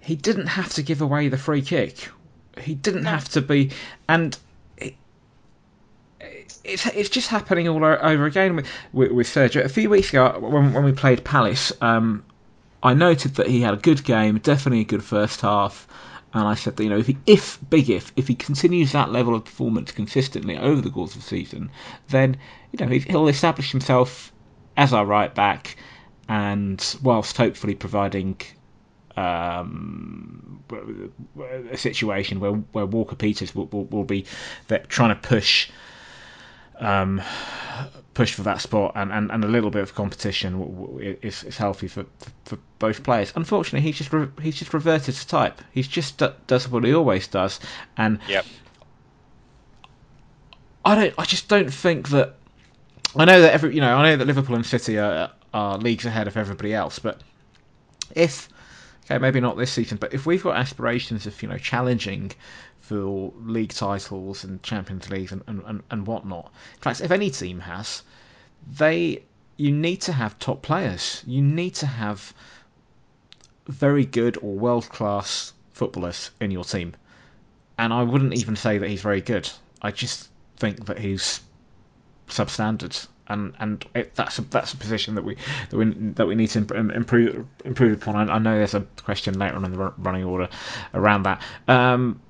he 0.00 0.14
didn't 0.14 0.46
have 0.46 0.72
to 0.74 0.82
give 0.82 1.02
away 1.02 1.28
the 1.28 1.36
free 1.36 1.62
kick. 1.62 2.08
He 2.56 2.74
didn't 2.74 3.02
No. 3.02 3.10
have 3.10 3.28
to 3.30 3.42
be, 3.42 3.72
and 4.08 4.36
it, 4.76 4.94
it's 6.64 6.86
it's 6.86 7.08
just 7.08 7.28
happening 7.28 7.68
all 7.68 7.84
over 7.84 8.24
again 8.26 8.56
with 8.56 8.66
with, 8.92 9.12
with 9.12 9.26
Sergio. 9.26 9.64
A 9.64 9.68
few 9.68 9.90
weeks 9.90 10.10
ago, 10.10 10.38
when 10.40 10.72
when 10.72 10.84
we 10.84 10.92
played 10.92 11.24
Palace, 11.24 11.72
um, 11.80 12.24
I 12.82 12.94
noted 12.94 13.34
that 13.36 13.48
he 13.48 13.60
had 13.60 13.74
a 13.74 13.78
good 13.78 14.04
game, 14.04 14.38
definitely 14.38 14.80
a 14.80 14.84
good 14.84 15.04
first 15.04 15.40
half. 15.40 15.86
And 16.34 16.46
I 16.46 16.54
said 16.54 16.76
that 16.76 16.82
you 16.84 16.90
know 16.90 16.98
if 16.98 17.06
he, 17.06 17.16
if 17.26 17.58
big 17.70 17.88
if 17.88 18.12
if 18.16 18.28
he 18.28 18.34
continues 18.34 18.92
that 18.92 19.10
level 19.10 19.34
of 19.34 19.44
performance 19.44 19.92
consistently 19.92 20.58
over 20.58 20.80
the 20.80 20.90
course 20.90 21.14
of 21.14 21.22
the 21.22 21.26
season, 21.26 21.70
then 22.08 22.36
you 22.72 22.84
know 22.84 22.90
he- 22.92 22.98
he'll 23.00 23.28
establish 23.28 23.70
himself 23.70 24.32
as 24.76 24.92
our 24.92 25.06
right 25.06 25.34
back, 25.34 25.76
and 26.28 26.96
whilst 27.02 27.36
hopefully 27.36 27.74
providing 27.74 28.36
um, 29.16 30.62
a 31.72 31.76
situation 31.76 32.40
where 32.40 32.52
where 32.52 32.86
Walker 32.86 33.16
Peters 33.16 33.54
will, 33.54 33.66
will, 33.66 33.84
will 33.86 34.04
be 34.04 34.26
trying 34.88 35.10
to 35.10 35.20
push 35.28 35.70
um, 36.78 37.22
push 38.18 38.34
for 38.34 38.42
that 38.42 38.60
spot 38.60 38.90
and, 38.96 39.12
and, 39.12 39.30
and 39.30 39.44
a 39.44 39.46
little 39.46 39.70
bit 39.70 39.80
of 39.80 39.94
competition 39.94 40.98
is, 41.22 41.44
is 41.44 41.56
healthy 41.56 41.86
for, 41.86 42.04
for 42.46 42.58
both 42.80 43.04
players. 43.04 43.32
Unfortunately, 43.36 43.80
he's 43.80 43.96
just 43.96 44.12
re- 44.12 44.26
he's 44.42 44.56
just 44.56 44.74
reverted 44.74 45.14
to 45.14 45.28
type. 45.28 45.62
He's 45.70 45.86
just 45.86 46.18
d- 46.18 46.26
does 46.48 46.68
what 46.68 46.82
he 46.82 46.92
always 46.92 47.28
does, 47.28 47.60
and 47.96 48.18
Yep. 48.26 48.44
I 50.84 50.94
don't. 50.96 51.14
I 51.16 51.24
just 51.26 51.46
don't 51.48 51.72
think 51.72 52.08
that. 52.08 52.34
I 53.14 53.24
know 53.24 53.40
that 53.40 53.52
every 53.52 53.72
you 53.72 53.80
know 53.80 53.96
I 53.96 54.02
know 54.02 54.16
that 54.16 54.26
Liverpool 54.26 54.56
and 54.56 54.66
City 54.66 54.98
are, 54.98 55.30
are 55.54 55.78
leagues 55.78 56.04
ahead 56.04 56.26
of 56.26 56.36
everybody 56.36 56.74
else, 56.74 56.98
but 56.98 57.22
if 58.16 58.48
okay 59.04 59.18
maybe 59.18 59.38
not 59.40 59.56
this 59.56 59.70
season, 59.70 59.96
but 59.96 60.12
if 60.12 60.26
we've 60.26 60.42
got 60.42 60.56
aspirations 60.56 61.24
of 61.28 61.40
you 61.40 61.48
know 61.48 61.58
challenging 61.58 62.32
for 62.88 63.32
league 63.44 63.74
titles 63.74 64.44
and 64.44 64.62
Champions 64.62 65.10
Leagues 65.10 65.30
and, 65.32 65.42
and, 65.46 65.82
and, 65.90 66.06
whatnot, 66.06 66.50
in 66.76 66.80
fact 66.80 67.02
if 67.02 67.10
any 67.10 67.30
team 67.30 67.60
has, 67.60 68.02
they 68.66 69.22
you 69.58 69.72
need 69.72 70.00
to 70.00 70.12
have 70.12 70.38
top 70.38 70.62
players. 70.62 71.22
You 71.26 71.42
need 71.42 71.74
to 71.76 71.86
have 71.86 72.32
very 73.66 74.06
good 74.06 74.38
or 74.40 74.54
world 74.54 74.88
class 74.88 75.52
footballers 75.72 76.30
in 76.40 76.50
your 76.50 76.64
team. 76.64 76.94
And 77.76 77.92
I 77.92 78.04
wouldn't 78.04 78.34
even 78.34 78.56
say 78.56 78.78
that 78.78 78.88
he's 78.88 79.02
very 79.02 79.20
good. 79.20 79.50
I 79.82 79.90
just 79.90 80.28
think 80.56 80.86
that 80.86 80.98
he's 80.98 81.40
substandard, 82.28 83.06
and 83.28 83.54
and 83.58 83.84
it, 83.94 84.14
that's 84.14 84.38
a, 84.38 84.42
that's 84.42 84.72
a 84.72 84.76
position 84.76 85.14
that 85.16 85.24
we 85.24 85.36
that 85.70 85.76
we 85.76 85.84
that 86.14 86.26
we 86.26 86.34
need 86.34 86.48
to 86.50 86.58
improve 86.74 87.46
improve 87.64 88.02
upon. 88.02 88.16
I, 88.28 88.34
I 88.34 88.38
know 88.38 88.56
there's 88.56 88.74
a 88.74 88.80
question 89.04 89.38
later 89.38 89.56
on 89.56 89.64
in 89.64 89.72
the 89.72 89.78
running 89.98 90.24
order 90.24 90.48
around 90.94 91.24
that. 91.24 91.42
Um, 91.66 92.20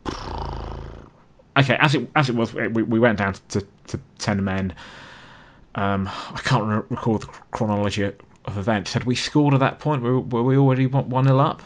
okay, 1.56 1.76
as 1.80 1.94
it 1.94 2.10
as 2.14 2.28
it 2.28 2.34
was, 2.34 2.52
we, 2.54 2.68
we 2.82 2.98
went 2.98 3.18
down 3.18 3.34
to, 3.50 3.66
to 3.88 4.00
ten 4.18 4.44
men. 4.44 4.74
Um, 5.74 6.08
I 6.08 6.40
can't 6.42 6.64
re- 6.64 6.82
recall 6.90 7.18
the 7.18 7.26
chronology 7.52 8.02
of 8.04 8.58
events. 8.58 8.92
Had 8.92 9.04
we 9.04 9.14
scored 9.14 9.54
at 9.54 9.60
that 9.60 9.78
point? 9.78 10.02
Were, 10.02 10.20
were 10.20 10.42
we 10.42 10.56
already 10.56 10.86
one 10.86 11.24
0 11.24 11.38
up? 11.38 11.62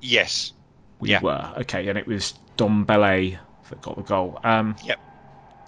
Yes. 0.00 0.52
We 0.98 1.10
Yeah. 1.10 1.20
were 1.20 1.52
okay, 1.58 1.86
and 1.88 1.98
it 1.98 2.06
was 2.06 2.34
Ndombele 2.56 3.38
that 3.68 3.80
got 3.82 3.96
the 3.96 4.02
goal. 4.02 4.40
Um, 4.42 4.76
Yep. 4.82 4.98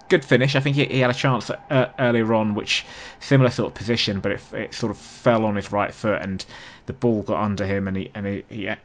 Good 0.09 0.23
finish. 0.23 0.55
I 0.55 0.59
think 0.61 0.75
he, 0.77 0.85
he 0.85 0.99
had 0.99 1.09
a 1.09 1.13
chance 1.13 1.49
uh, 1.49 1.89
earlier 1.99 2.33
on, 2.33 2.55
which 2.55 2.85
similar 3.19 3.49
sort 3.49 3.67
of 3.71 3.73
position, 3.75 4.19
but 4.21 4.31
it, 4.33 4.41
it 4.53 4.73
sort 4.73 4.91
of 4.91 4.97
fell 4.97 5.43
on 5.45 5.55
his 5.55 5.71
right 5.71 5.93
foot, 5.93 6.21
and 6.21 6.45
the 6.85 6.93
ball 6.93 7.23
got 7.23 7.43
under 7.43 7.65
him, 7.65 7.87
and 7.87 7.97
he 7.97 8.11
and 8.15 8.25
he, 8.25 8.43
he 8.49 8.67
it, 8.67 8.79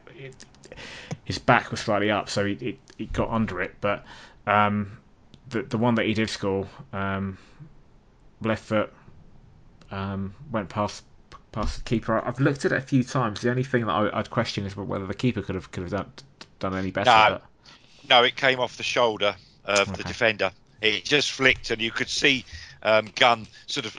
his 1.23 1.39
back 1.39 1.71
was 1.71 1.79
slightly 1.79 2.11
up, 2.11 2.29
so 2.29 2.45
he, 2.45 2.55
he, 2.55 2.79
he 2.97 3.05
got 3.05 3.29
under 3.29 3.61
it. 3.61 3.75
But 3.79 4.03
um, 4.45 4.97
the 5.49 5.61
the 5.61 5.77
one 5.77 5.95
that 5.95 6.05
he 6.05 6.13
did 6.13 6.29
score, 6.29 6.67
um, 6.91 7.37
left 8.41 8.65
foot, 8.65 8.91
um, 9.91 10.33
went 10.51 10.67
past 10.67 11.03
past 11.53 11.77
the 11.77 11.83
keeper. 11.83 12.19
I've 12.25 12.39
looked 12.41 12.65
at 12.65 12.73
it 12.73 12.77
a 12.77 12.81
few 12.81 13.03
times. 13.03 13.39
The 13.41 13.49
only 13.49 13.63
thing 13.63 13.85
that 13.85 13.93
I, 13.93 14.19
I'd 14.19 14.29
question 14.29 14.65
is 14.65 14.75
whether 14.75 15.05
the 15.05 15.13
keeper 15.13 15.41
could 15.41 15.55
have 15.55 15.71
could 15.71 15.83
have 15.83 15.91
done, 15.91 16.11
done 16.59 16.75
any 16.75 16.91
better. 16.91 17.09
No. 17.11 17.39
but- 17.39 18.09
No, 18.09 18.23
it 18.23 18.35
came 18.35 18.59
off 18.59 18.75
the 18.75 18.83
shoulder 18.83 19.35
of 19.63 19.95
the 19.95 20.03
defender. 20.03 20.51
It 20.83 21.05
just 21.05 21.31
flicked, 21.31 21.71
and 21.71 21.81
you 21.81 21.91
could 21.91 22.09
see 22.09 22.43
um, 22.83 23.09
Gunn 23.15 23.47
sort 23.67 23.85
of 23.85 23.97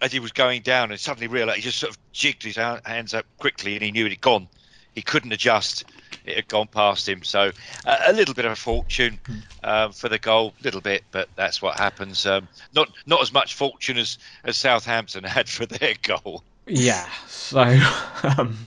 as 0.00 0.12
he 0.12 0.20
was 0.20 0.30
going 0.30 0.62
down, 0.62 0.90
and 0.90 1.00
suddenly 1.00 1.26
realised 1.26 1.56
he 1.56 1.62
just 1.62 1.78
sort 1.78 1.90
of 1.90 1.98
jigged 2.12 2.42
his 2.42 2.56
hands 2.56 3.14
up 3.14 3.24
quickly, 3.38 3.74
and 3.74 3.82
he 3.82 3.90
knew 3.90 4.06
it 4.06 4.12
had 4.12 4.20
gone. 4.20 4.46
He 4.94 5.00
couldn't 5.00 5.32
adjust; 5.32 5.84
it 6.26 6.36
had 6.36 6.48
gone 6.48 6.66
past 6.66 7.08
him. 7.08 7.22
So 7.22 7.50
uh, 7.86 7.96
a 8.06 8.12
little 8.12 8.34
bit 8.34 8.44
of 8.44 8.52
a 8.52 8.56
fortune 8.56 9.18
um, 9.64 9.92
for 9.92 10.10
the 10.10 10.18
goal, 10.18 10.52
little 10.62 10.82
bit, 10.82 11.02
but 11.12 11.28
that's 11.34 11.62
what 11.62 11.78
happens. 11.78 12.26
Um, 12.26 12.46
not 12.74 12.90
not 13.06 13.22
as 13.22 13.32
much 13.32 13.54
fortune 13.54 13.96
as 13.96 14.18
as 14.44 14.58
Southampton 14.58 15.24
had 15.24 15.48
for 15.48 15.64
their 15.64 15.94
goal. 16.02 16.44
Yeah, 16.66 17.08
so 17.26 17.60
um, 18.22 18.66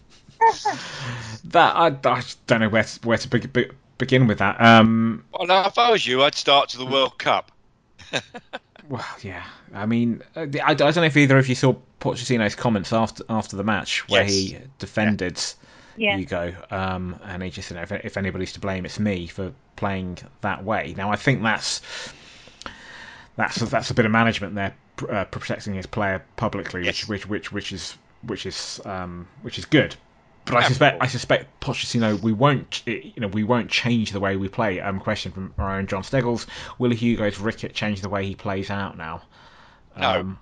that 1.44 1.76
I, 1.76 1.96
I 2.04 2.24
don't 2.48 2.60
know 2.62 2.70
where 2.70 2.84
to, 2.84 3.08
where 3.08 3.18
to 3.20 3.28
be, 3.28 3.40
be, 3.40 3.70
begin 4.00 4.26
with 4.26 4.40
that. 4.40 4.60
Um, 4.60 5.24
Well, 5.32 5.48
now, 5.48 5.68
if 5.68 5.78
I 5.78 5.92
was 5.92 6.08
you, 6.08 6.24
I'd 6.24 6.34
start 6.34 6.70
to 6.70 6.78
the 6.80 6.86
World 6.86 7.20
Cup. 7.20 7.51
Well, 8.90 9.06
yeah, 9.22 9.44
I 9.74 9.86
mean, 9.86 10.22
uh, 10.36 10.42
I, 10.64 10.72
I 10.72 10.74
don't 10.74 10.96
know 10.96 11.04
if 11.04 11.18
either 11.18 11.38
of 11.38 11.48
you 11.48 11.56
saw 11.56 11.76
Pochettino's 12.00 12.56
comments 12.56 12.92
after 12.94 13.24
after 13.30 13.56
the 13.56 13.64
match 13.64 14.08
where 14.10 14.24
Yes. 14.24 14.32
he 14.32 14.58
defended 14.80 15.42
Yeah. 15.98 16.18
Hugo, 16.18 16.54
um, 16.72 17.20
and 17.24 17.44
he 17.44 17.50
just 17.50 17.68
said, 17.70 17.78
if, 17.82 17.92
if 18.06 18.18
anybody's 18.18 18.54
to 18.54 18.60
blame, 18.60 18.86
it's 18.86 19.00
me 19.00 19.28
for 19.28 19.54
playing 19.76 20.18
that 20.42 20.64
way. 20.64 20.94
Now, 20.98 21.12
I 21.12 21.16
think 21.16 21.42
that's 21.44 21.82
that's 23.36 23.58
that's 23.58 23.90
a 23.92 23.94
bit 23.94 24.06
of 24.06 24.12
management 24.12 24.56
there, 24.56 24.76
uh, 25.10 25.26
protecting 25.26 25.74
his 25.76 25.86
player 25.86 26.24
publicly, 26.36 26.84
Yes. 26.86 27.08
which 27.08 27.28
which 27.28 27.52
which 27.52 27.52
which 27.52 27.72
is 27.72 27.98
which 28.24 28.46
is 28.46 28.82
um, 28.86 29.28
which 29.42 29.58
is 29.58 29.66
good. 29.66 29.96
But 30.46 30.56
I 30.56 30.68
suspect 30.68 30.98
I 31.02 31.08
suspect 31.08 31.62
Pochettino 31.62 32.20
we 32.22 32.34
won't 32.34 32.82
you 32.86 33.14
know 33.18 33.28
we 33.28 33.44
won't 33.44 33.70
change 33.70 34.12
the 34.12 34.20
way 34.20 34.36
we 34.38 34.48
play. 34.50 34.80
Um, 34.80 35.00
question 35.00 35.32
from 35.32 35.54
our 35.58 35.78
own 35.78 35.88
John 35.88 36.04
Steggles: 36.04 36.48
Will 36.80 36.92
Hugo's 36.92 37.40
Ricket 37.40 37.74
change 37.74 38.02
the 38.02 38.10
way 38.10 38.26
he 38.26 38.36
plays 38.36 38.70
out 38.70 38.98
now? 38.98 39.22
No, 39.98 40.20
Um, 40.20 40.40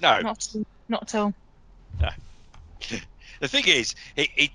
no. 0.00 0.20
Not, 0.20 0.48
not 0.88 1.02
at 1.02 1.14
all. 1.16 1.34
the 3.40 3.48
thing 3.48 3.64
is, 3.66 3.94
it, 4.16 4.28
it 4.36 4.50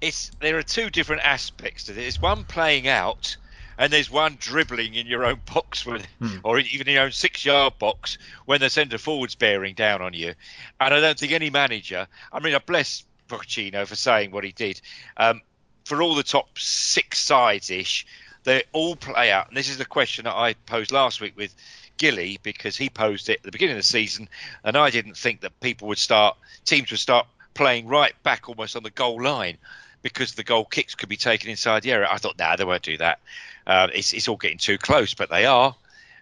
it's 0.00 0.30
there 0.40 0.56
are 0.58 0.62
two 0.62 0.90
different 0.90 1.22
aspects 1.22 1.84
to 1.84 1.92
this. 1.92 2.02
There's 2.04 2.20
one 2.22 2.44
playing 2.44 2.88
out, 2.88 3.36
and 3.78 3.92
there's 3.92 4.10
one 4.10 4.36
dribbling 4.40 4.94
in 4.94 5.06
your 5.06 5.24
own 5.24 5.40
box, 5.52 5.84
when, 5.86 6.02
Hmm. 6.18 6.38
or 6.44 6.58
even 6.58 6.88
in 6.88 6.94
your 6.94 7.04
own 7.04 7.12
six-yard 7.12 7.78
box 7.78 8.18
when 8.46 8.60
the 8.60 8.70
centre 8.70 8.98
forward's 8.98 9.34
bearing 9.34 9.74
down 9.74 10.02
on 10.02 10.12
you. 10.14 10.34
And 10.80 10.94
I 10.94 11.00
don't 11.00 11.18
think 11.18 11.32
any 11.32 11.50
manager. 11.50 12.06
I 12.32 12.40
mean, 12.40 12.54
I 12.54 12.58
bless 12.58 13.04
Pochettino 13.28 13.86
for 13.86 13.96
saying 13.96 14.30
what 14.30 14.44
he 14.44 14.52
did. 14.52 14.80
Um, 15.16 15.42
for 15.84 16.02
all 16.02 16.14
the 16.14 16.22
top 16.22 16.58
six 16.58 17.18
sides 17.18 17.70
ish, 17.70 18.06
they 18.44 18.62
all 18.72 18.96
play 18.96 19.30
out. 19.30 19.48
And 19.48 19.56
this 19.56 19.68
is 19.68 19.78
the 19.78 19.84
question 19.84 20.24
that 20.24 20.34
I 20.34 20.54
posed 20.66 20.92
last 20.92 21.20
week 21.20 21.36
with 21.36 21.54
Gilly 21.96 22.38
because 22.42 22.76
he 22.76 22.88
posed 22.88 23.28
it 23.28 23.38
at 23.38 23.42
the 23.42 23.52
beginning 23.52 23.76
of 23.76 23.80
the 23.80 23.82
season, 23.82 24.28
and 24.64 24.76
I 24.76 24.90
didn't 24.90 25.16
think 25.16 25.40
that 25.42 25.60
people 25.60 25.88
would 25.88 25.98
start, 25.98 26.36
teams 26.64 26.90
would 26.90 27.00
start 27.00 27.26
playing 27.54 27.88
right 27.88 28.14
back 28.22 28.48
almost 28.48 28.76
on 28.76 28.82
the 28.82 28.90
goal 28.90 29.22
line 29.22 29.58
because 30.02 30.34
the 30.34 30.44
goal 30.44 30.64
kicks 30.64 30.94
could 30.94 31.08
be 31.08 31.16
taken 31.16 31.50
inside 31.50 31.82
the 31.82 31.92
area. 31.92 32.08
I 32.10 32.18
thought, 32.18 32.38
nah, 32.38 32.56
they 32.56 32.64
won't 32.64 32.82
do 32.82 32.96
that. 32.98 33.18
Uh, 33.66 33.88
it's, 33.92 34.12
it's 34.12 34.28
all 34.28 34.36
getting 34.36 34.58
too 34.58 34.78
close, 34.78 35.14
but 35.14 35.28
they 35.28 35.44
are, 35.44 35.74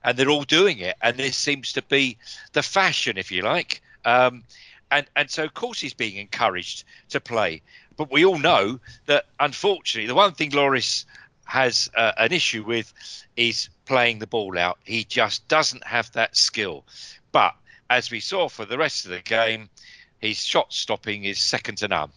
and 0.02 0.16
they're 0.16 0.30
all 0.30 0.44
doing 0.44 0.78
it. 0.78 0.96
And 1.02 1.16
this 1.16 1.36
seems 1.36 1.75
to 1.75 1.82
be 1.82 2.16
the 2.52 2.62
fashion, 2.62 3.18
if 3.18 3.30
you 3.30 3.42
like. 3.42 3.82
Um, 4.04 4.44
and 4.90 5.06
and 5.16 5.30
so 5.30 5.44
of 5.44 5.54
course 5.54 5.80
he's 5.80 5.94
being 5.94 6.16
encouraged 6.16 6.84
to 7.10 7.20
play. 7.20 7.62
But 7.96 8.10
we 8.10 8.24
all 8.24 8.38
know 8.38 8.80
that 9.06 9.26
unfortunately, 9.40 10.06
the 10.06 10.14
one 10.14 10.32
thing 10.32 10.50
Lloris 10.50 11.04
has 11.44 11.90
uh, 11.94 12.12
an 12.18 12.32
issue 12.32 12.62
with 12.64 12.92
is 13.36 13.68
playing 13.84 14.18
the 14.18 14.26
ball 14.26 14.58
out. 14.58 14.78
He 14.84 15.04
just 15.04 15.46
doesn't 15.48 15.86
have 15.86 16.12
that 16.12 16.36
skill. 16.36 16.84
But 17.32 17.54
as 17.88 18.10
we 18.10 18.20
saw 18.20 18.48
for 18.48 18.64
the 18.64 18.76
rest 18.76 19.04
of 19.04 19.12
the 19.12 19.20
game, 19.20 19.70
his 20.18 20.38
shot 20.38 20.72
stopping 20.72 21.24
is 21.24 21.38
second 21.38 21.78
to 21.78 21.88
none. 21.88 22.10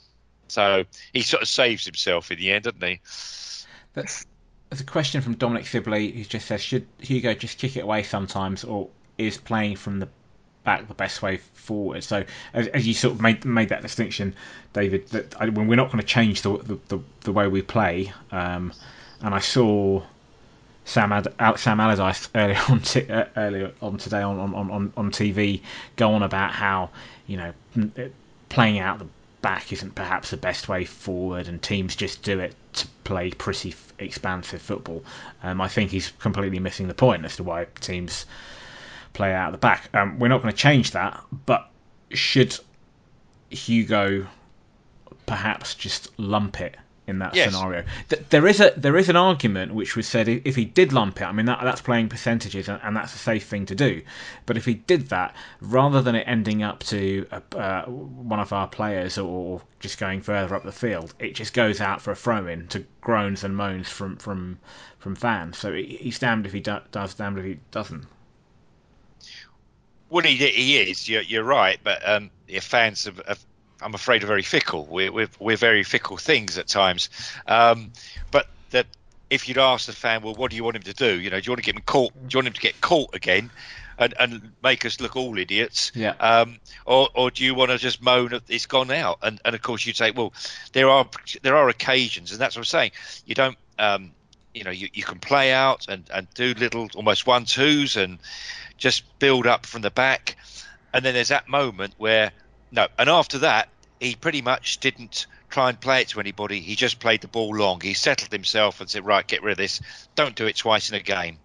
So 0.47 0.83
he 1.13 1.21
sort 1.21 1.43
of 1.43 1.47
saves 1.47 1.85
himself 1.85 2.31
in 2.31 2.39
the 2.39 2.51
end, 2.51 2.63
doesn't 2.63 2.83
he? 2.83 2.99
There's 3.93 4.81
a 4.81 4.85
question 4.85 5.21
from 5.21 5.35
Dominic 5.35 5.67
Sibley 5.67 6.11
who 6.11 6.23
just 6.23 6.47
says, 6.47 6.61
should 6.61 6.87
Hugo 6.99 7.33
just 7.33 7.57
kick 7.57 7.77
it 7.77 7.81
away 7.81 8.03
sometimes, 8.03 8.63
or 8.63 8.89
is 9.17 9.37
playing 9.37 9.75
from 9.75 9.99
the 9.99 10.09
back 10.69 10.87
the 10.87 10.93
best 10.93 11.21
way 11.23 11.37
forward? 11.67 12.03
So, 12.03 12.23
as, 12.53 12.67
as 12.67 12.87
you 12.87 12.93
sort 12.93 13.15
of 13.15 13.21
made 13.21 13.43
made 13.43 13.69
that 13.69 13.81
distinction, 13.81 14.35
David, 14.73 15.07
that 15.09 15.41
I, 15.41 15.49
when 15.49 15.67
we're 15.67 15.81
not 15.83 15.91
going 15.91 16.01
to 16.01 16.11
change 16.17 16.43
the, 16.43 16.57
the, 16.57 16.79
the, 16.89 16.99
the 17.21 17.31
way 17.31 17.47
we 17.47 17.61
play, 17.63 18.13
um, 18.31 18.71
and 19.21 19.33
I 19.33 19.39
saw 19.39 20.03
Sam 20.85 21.11
Ad, 21.11 21.27
Sam 21.57 21.79
Allardyce 21.79 22.29
earlier 22.35 22.61
on 22.69 22.79
t- 22.81 23.09
uh, 23.09 23.25
earlier 23.35 23.71
on 23.81 23.97
today 23.97 24.21
on, 24.21 24.37
on, 24.39 24.69
on, 24.69 24.93
on 24.95 25.11
TV 25.11 25.61
go 25.95 26.13
on 26.13 26.21
about 26.21 26.51
how 26.51 26.91
you 27.25 27.37
know 27.37 27.53
playing 28.49 28.77
out 28.79 28.99
the 28.99 29.07
back 29.41 29.71
isn't 29.73 29.95
perhaps 29.95 30.29
the 30.29 30.37
best 30.37 30.67
way 30.67 30.85
forward, 30.85 31.47
and 31.47 31.61
teams 31.61 31.95
just 31.95 32.21
do 32.23 32.39
it 32.39 32.53
to 32.73 32.87
play 33.05 33.31
pretty 33.31 33.69
f- 33.69 33.93
expansive 33.97 34.61
football. 34.61 35.03
Um, 35.41 35.61
I 35.61 35.67
think 35.67 35.91
he's 35.91 36.11
completely 36.19 36.59
missing 36.59 36.87
the 36.87 36.93
point 36.93 37.25
as 37.25 37.37
to 37.37 37.43
why 37.43 37.65
teams 37.79 38.25
play 39.13 39.33
out 39.33 39.51
the 39.51 39.57
back. 39.57 39.89
Um, 39.93 40.19
we're 40.19 40.27
not 40.27 40.41
going 40.41 40.51
to 40.53 40.57
change 40.57 40.91
that, 40.91 41.21
but 41.45 41.69
should 42.11 42.57
Hugo 43.49 44.27
perhaps 45.25 45.75
just 45.75 46.17
lump 46.19 46.59
it 46.61 46.75
in 47.07 47.19
that 47.19 47.35
Yes. 47.35 47.51
scenario? 47.53 47.83
Th- 48.09 48.23
there 48.29 48.45
is 48.47 48.59
a 48.61 48.71
there 48.77 48.95
is 48.95 49.09
an 49.09 49.15
argument 49.15 49.73
which 49.73 49.95
was 49.95 50.07
said 50.07 50.27
if 50.29 50.55
he 50.55 50.65
did 50.65 50.93
lump 50.93 51.19
it, 51.21 51.25
I 51.25 51.31
mean 51.31 51.47
that, 51.47 51.59
that's 51.63 51.81
playing 51.81 52.09
percentages 52.09 52.69
and, 52.69 52.79
and 52.83 52.95
that's 52.95 53.13
a 53.15 53.17
safe 53.17 53.45
thing 53.47 53.65
to 53.67 53.75
do. 53.75 54.01
But 54.45 54.57
if 54.57 54.65
he 54.65 54.75
did 54.75 55.09
that, 55.09 55.35
rather 55.59 56.01
than 56.03 56.13
it 56.15 56.23
ending 56.27 56.61
up 56.61 56.83
to 56.85 57.25
a, 57.31 57.57
uh, 57.57 57.85
one 57.85 58.39
of 58.39 58.53
our 58.53 58.67
players 58.67 59.17
or 59.17 59.61
just 59.79 59.97
going 59.99 60.21
further 60.21 60.55
up 60.55 60.63
the 60.63 60.71
field, 60.71 61.13
it 61.19 61.33
just 61.33 61.53
goes 61.53 61.81
out 61.81 62.01
for 62.01 62.11
a 62.11 62.15
throw 62.15 62.45
in 62.47 62.67
to 62.67 62.85
groans 63.01 63.43
and 63.43 63.55
moans 63.57 63.89
from 63.89 64.17
from 64.17 64.59
from 64.99 65.15
fans. 65.15 65.57
So 65.57 65.73
he- 65.73 65.97
he's 66.01 66.19
damned 66.19 66.45
if 66.45 66.53
he 66.53 66.59
do, 66.59 66.77
does, 66.91 67.15
damned 67.15 67.39
if 67.39 67.45
he 67.45 67.59
doesn't. 67.71 68.05
Well, 70.09 70.23
he, 70.23 70.35
he 70.35 70.77
is. 70.77 71.07
You're, 71.07 71.21
you're 71.21 71.43
right, 71.43 71.79
but 71.83 72.07
um, 72.07 72.31
your 72.47 72.61
fans, 72.61 73.05
have, 73.05 73.45
I'm 73.81 73.93
afraid, 73.93 74.23
are 74.23 74.27
very 74.27 74.41
fickle. 74.41 74.85
We're, 74.85 75.11
we're, 75.11 75.29
we're 75.39 75.57
very 75.57 75.83
fickle 75.83 76.17
things 76.17 76.57
at 76.57 76.67
times. 76.67 77.09
Um, 77.47 77.91
but 78.31 78.47
that 78.71 78.87
if 79.29 79.47
you'd 79.47 79.57
ask 79.57 79.85
the 79.85 79.93
fan, 79.93 80.21
well, 80.21 80.33
what 80.33 80.51
do 80.51 80.57
you 80.57 80.63
want 80.63 80.75
him 80.75 80.83
to 80.83 80.93
do? 80.93 81.19
You 81.19 81.29
know, 81.29 81.39
do 81.39 81.45
you 81.45 81.51
want 81.51 81.63
to 81.63 81.65
get 81.65 81.75
him 81.75 81.83
caught? 81.85 82.13
Do 82.13 82.33
you 82.33 82.37
want 82.37 82.47
him 82.47 82.53
to 82.53 82.61
get 82.61 82.81
caught 82.81 83.13
again, 83.13 83.51
and, 83.97 84.13
and 84.19 84.51
make 84.63 84.85
us 84.85 84.99
look 84.99 85.15
all 85.15 85.37
idiots? 85.37 85.91
Yeah. 85.93 86.13
Um, 86.19 86.59
or, 86.85 87.09
or 87.13 87.31
do 87.31 87.43
you 87.43 87.53
want 87.53 87.71
to 87.71 87.77
just 87.77 88.01
moan 88.01 88.29
that 88.29 88.43
it's 88.49 88.65
gone 88.65 88.91
out? 88.91 89.19
And, 89.21 89.39
and 89.45 89.53
of 89.53 89.61
course, 89.61 89.85
you'd 89.85 89.97
say, 89.97 90.11
well, 90.11 90.33
there 90.73 90.89
are 90.89 91.07
there 91.43 91.55
are 91.55 91.69
occasions, 91.69 92.31
and 92.31 92.41
that's 92.41 92.55
what 92.55 92.61
I'm 92.61 92.65
saying. 92.65 92.91
You 93.25 93.35
don't. 93.35 93.57
Um, 93.77 94.11
you 94.53 94.63
know, 94.63 94.71
you, 94.71 94.89
you 94.93 95.03
can 95.03 95.19
play 95.19 95.53
out 95.53 95.85
and, 95.87 96.09
and 96.11 96.27
do 96.33 96.55
little 96.55 96.89
almost 96.95 97.27
one 97.27 97.45
twos 97.45 97.95
and 97.95 98.17
just 98.79 99.03
build 99.19 99.45
up 99.45 99.65
from 99.65 99.81
the 99.81 99.91
back. 99.91 100.37
And 100.93 101.05
then 101.05 101.13
there's 101.13 101.27
that 101.27 101.47
moment 101.47 101.93
where 101.97 102.31
no, 102.71 102.87
and 102.97 103.09
after 103.09 103.39
that, 103.39 103.69
he 103.99 104.15
pretty 104.15 104.41
much 104.41 104.79
didn't 104.79 105.27
try 105.49 105.69
and 105.69 105.79
play 105.79 106.01
it 106.01 106.09
to 106.09 106.19
anybody. 106.19 106.61
He 106.61 106.75
just 106.75 106.99
played 106.99 107.21
the 107.21 107.27
ball 107.27 107.55
long. 107.55 107.81
He 107.81 107.93
settled 107.93 108.31
himself 108.31 108.81
and 108.81 108.89
said, 108.89 109.05
right, 109.05 109.25
get 109.25 109.43
rid 109.43 109.53
of 109.53 109.57
this. 109.57 109.81
Don't 110.15 110.35
do 110.35 110.47
it 110.47 110.55
twice 110.55 110.89
in 110.89 110.95
a 110.95 111.01
game. 111.01 111.37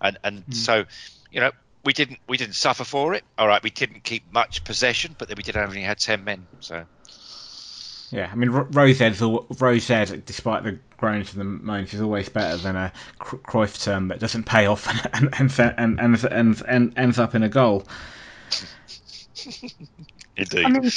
And 0.00 0.18
and 0.22 0.40
hmm. 0.44 0.52
so, 0.52 0.84
you 1.30 1.40
know, 1.40 1.52
we 1.84 1.92
didn't 1.92 2.18
we 2.28 2.36
didn't 2.36 2.54
suffer 2.54 2.84
for 2.84 3.14
it. 3.14 3.24
All 3.38 3.48
right, 3.48 3.62
we 3.62 3.70
didn't 3.70 4.04
keep 4.04 4.30
much 4.32 4.64
possession, 4.64 5.14
but 5.16 5.28
then 5.28 5.36
we 5.36 5.42
did 5.42 5.56
only 5.56 5.82
had 5.82 5.98
ten 5.98 6.24
men. 6.24 6.46
So 6.60 6.84
Yeah, 8.10 8.28
I 8.30 8.34
mean 8.36 8.50
Ro- 8.50 8.68
Row 8.70 8.92
Z's 8.92 9.20
al- 9.20 9.46
Row 9.58 9.78
Z, 9.78 10.22
despite 10.24 10.62
the 10.62 10.78
groans 10.96 11.32
and 11.32 11.40
the 11.40 11.44
moans, 11.44 11.92
is 11.92 12.00
always 12.00 12.28
better 12.28 12.56
than 12.56 12.76
a 12.76 12.92
Cr- 13.18 13.36
Cruyff 13.36 13.82
turn 13.82 14.08
that 14.08 14.20
doesn't 14.20 14.44
pay 14.44 14.66
off 14.66 14.86
and 15.14 15.34
and 15.34 15.52
and 15.58 16.00
and, 16.00 16.24
and, 16.24 16.62
and 16.66 16.98
ends 16.98 17.18
up 17.18 17.34
in 17.34 17.42
a 17.42 17.48
goal. 17.48 17.84
indeed. 20.36 20.64
I 20.66 20.68
mean, 20.68 20.90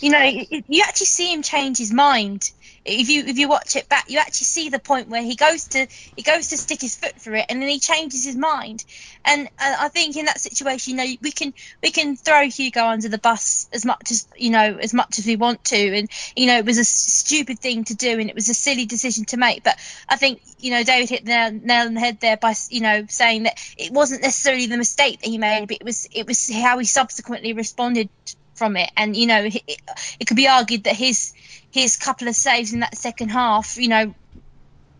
you 0.00 0.10
know, 0.10 0.22
you 0.22 0.62
you 0.68 0.84
actually 0.86 1.06
see 1.06 1.32
him 1.32 1.42
change 1.42 1.78
his 1.78 1.92
mind. 1.92 2.50
If 2.86 3.08
you 3.08 3.24
if 3.24 3.38
you 3.38 3.48
watch 3.48 3.76
it 3.76 3.88
back, 3.88 4.08
you 4.08 4.18
actually 4.18 4.44
see 4.44 4.68
the 4.68 4.78
point 4.78 5.08
where 5.08 5.22
he 5.22 5.34
goes 5.34 5.68
to 5.68 5.86
he 6.16 6.22
goes 6.22 6.48
to 6.48 6.56
stick 6.56 6.80
his 6.80 6.96
foot 6.96 7.14
through 7.20 7.38
it, 7.38 7.46
and 7.48 7.60
then 7.60 7.68
he 7.68 7.80
changes 7.80 8.24
his 8.24 8.36
mind. 8.36 8.84
And, 9.24 9.48
and 9.58 9.76
I 9.80 9.88
think 9.88 10.16
in 10.16 10.26
that 10.26 10.40
situation, 10.40 10.92
you 10.92 10.96
know, 10.96 11.16
we 11.20 11.32
can 11.32 11.52
we 11.82 11.90
can 11.90 12.16
throw 12.16 12.48
Hugo 12.48 12.86
under 12.86 13.08
the 13.08 13.18
bus 13.18 13.68
as 13.72 13.84
much 13.84 14.10
as 14.10 14.28
you 14.36 14.50
know 14.50 14.78
as 14.80 14.94
much 14.94 15.18
as 15.18 15.26
we 15.26 15.36
want 15.36 15.64
to, 15.64 15.96
and 15.98 16.08
you 16.36 16.46
know 16.46 16.58
it 16.58 16.64
was 16.64 16.78
a 16.78 16.84
stupid 16.84 17.58
thing 17.58 17.84
to 17.84 17.94
do, 17.94 18.18
and 18.18 18.30
it 18.30 18.34
was 18.34 18.48
a 18.48 18.54
silly 18.54 18.86
decision 18.86 19.24
to 19.26 19.36
make. 19.36 19.64
But 19.64 19.76
I 20.08 20.16
think 20.16 20.40
you 20.60 20.70
know 20.70 20.84
David 20.84 21.10
hit 21.10 21.24
the 21.24 21.30
nail, 21.30 21.52
nail 21.52 21.86
on 21.86 21.94
the 21.94 22.00
head 22.00 22.20
there 22.20 22.36
by 22.36 22.54
you 22.70 22.80
know 22.80 23.06
saying 23.08 23.44
that 23.44 23.58
it 23.76 23.92
wasn't 23.92 24.22
necessarily 24.22 24.66
the 24.66 24.76
mistake 24.76 25.20
that 25.20 25.28
he 25.28 25.38
made, 25.38 25.66
but 25.68 25.78
it 25.78 25.84
was 25.84 26.08
it 26.12 26.26
was 26.26 26.50
how 26.52 26.78
he 26.78 26.84
subsequently 26.84 27.52
responded 27.52 28.08
from 28.56 28.76
it. 28.76 28.90
And 28.96 29.16
you 29.16 29.26
know, 29.26 29.44
it, 29.44 29.82
it 30.18 30.26
could 30.26 30.36
be 30.36 30.48
argued 30.48 30.84
that 30.84 30.96
his 30.96 31.32
his 31.76 31.98
couple 31.98 32.26
of 32.26 32.34
saves 32.34 32.72
in 32.72 32.80
that 32.80 32.96
second 32.96 33.28
half, 33.28 33.76
you 33.76 33.88
know, 33.88 34.14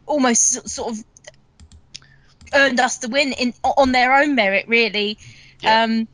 almost 0.05 0.69
sort 0.69 0.93
of 0.93 1.05
earned 2.53 2.79
us 2.79 2.99
the 2.99 3.09
win 3.09 3.33
in 3.33 3.55
on 3.65 3.93
their 3.93 4.15
own 4.15 4.35
merit, 4.35 4.69
really. 4.69 5.17
Yeah. 5.61 5.85
Um, 5.85 6.07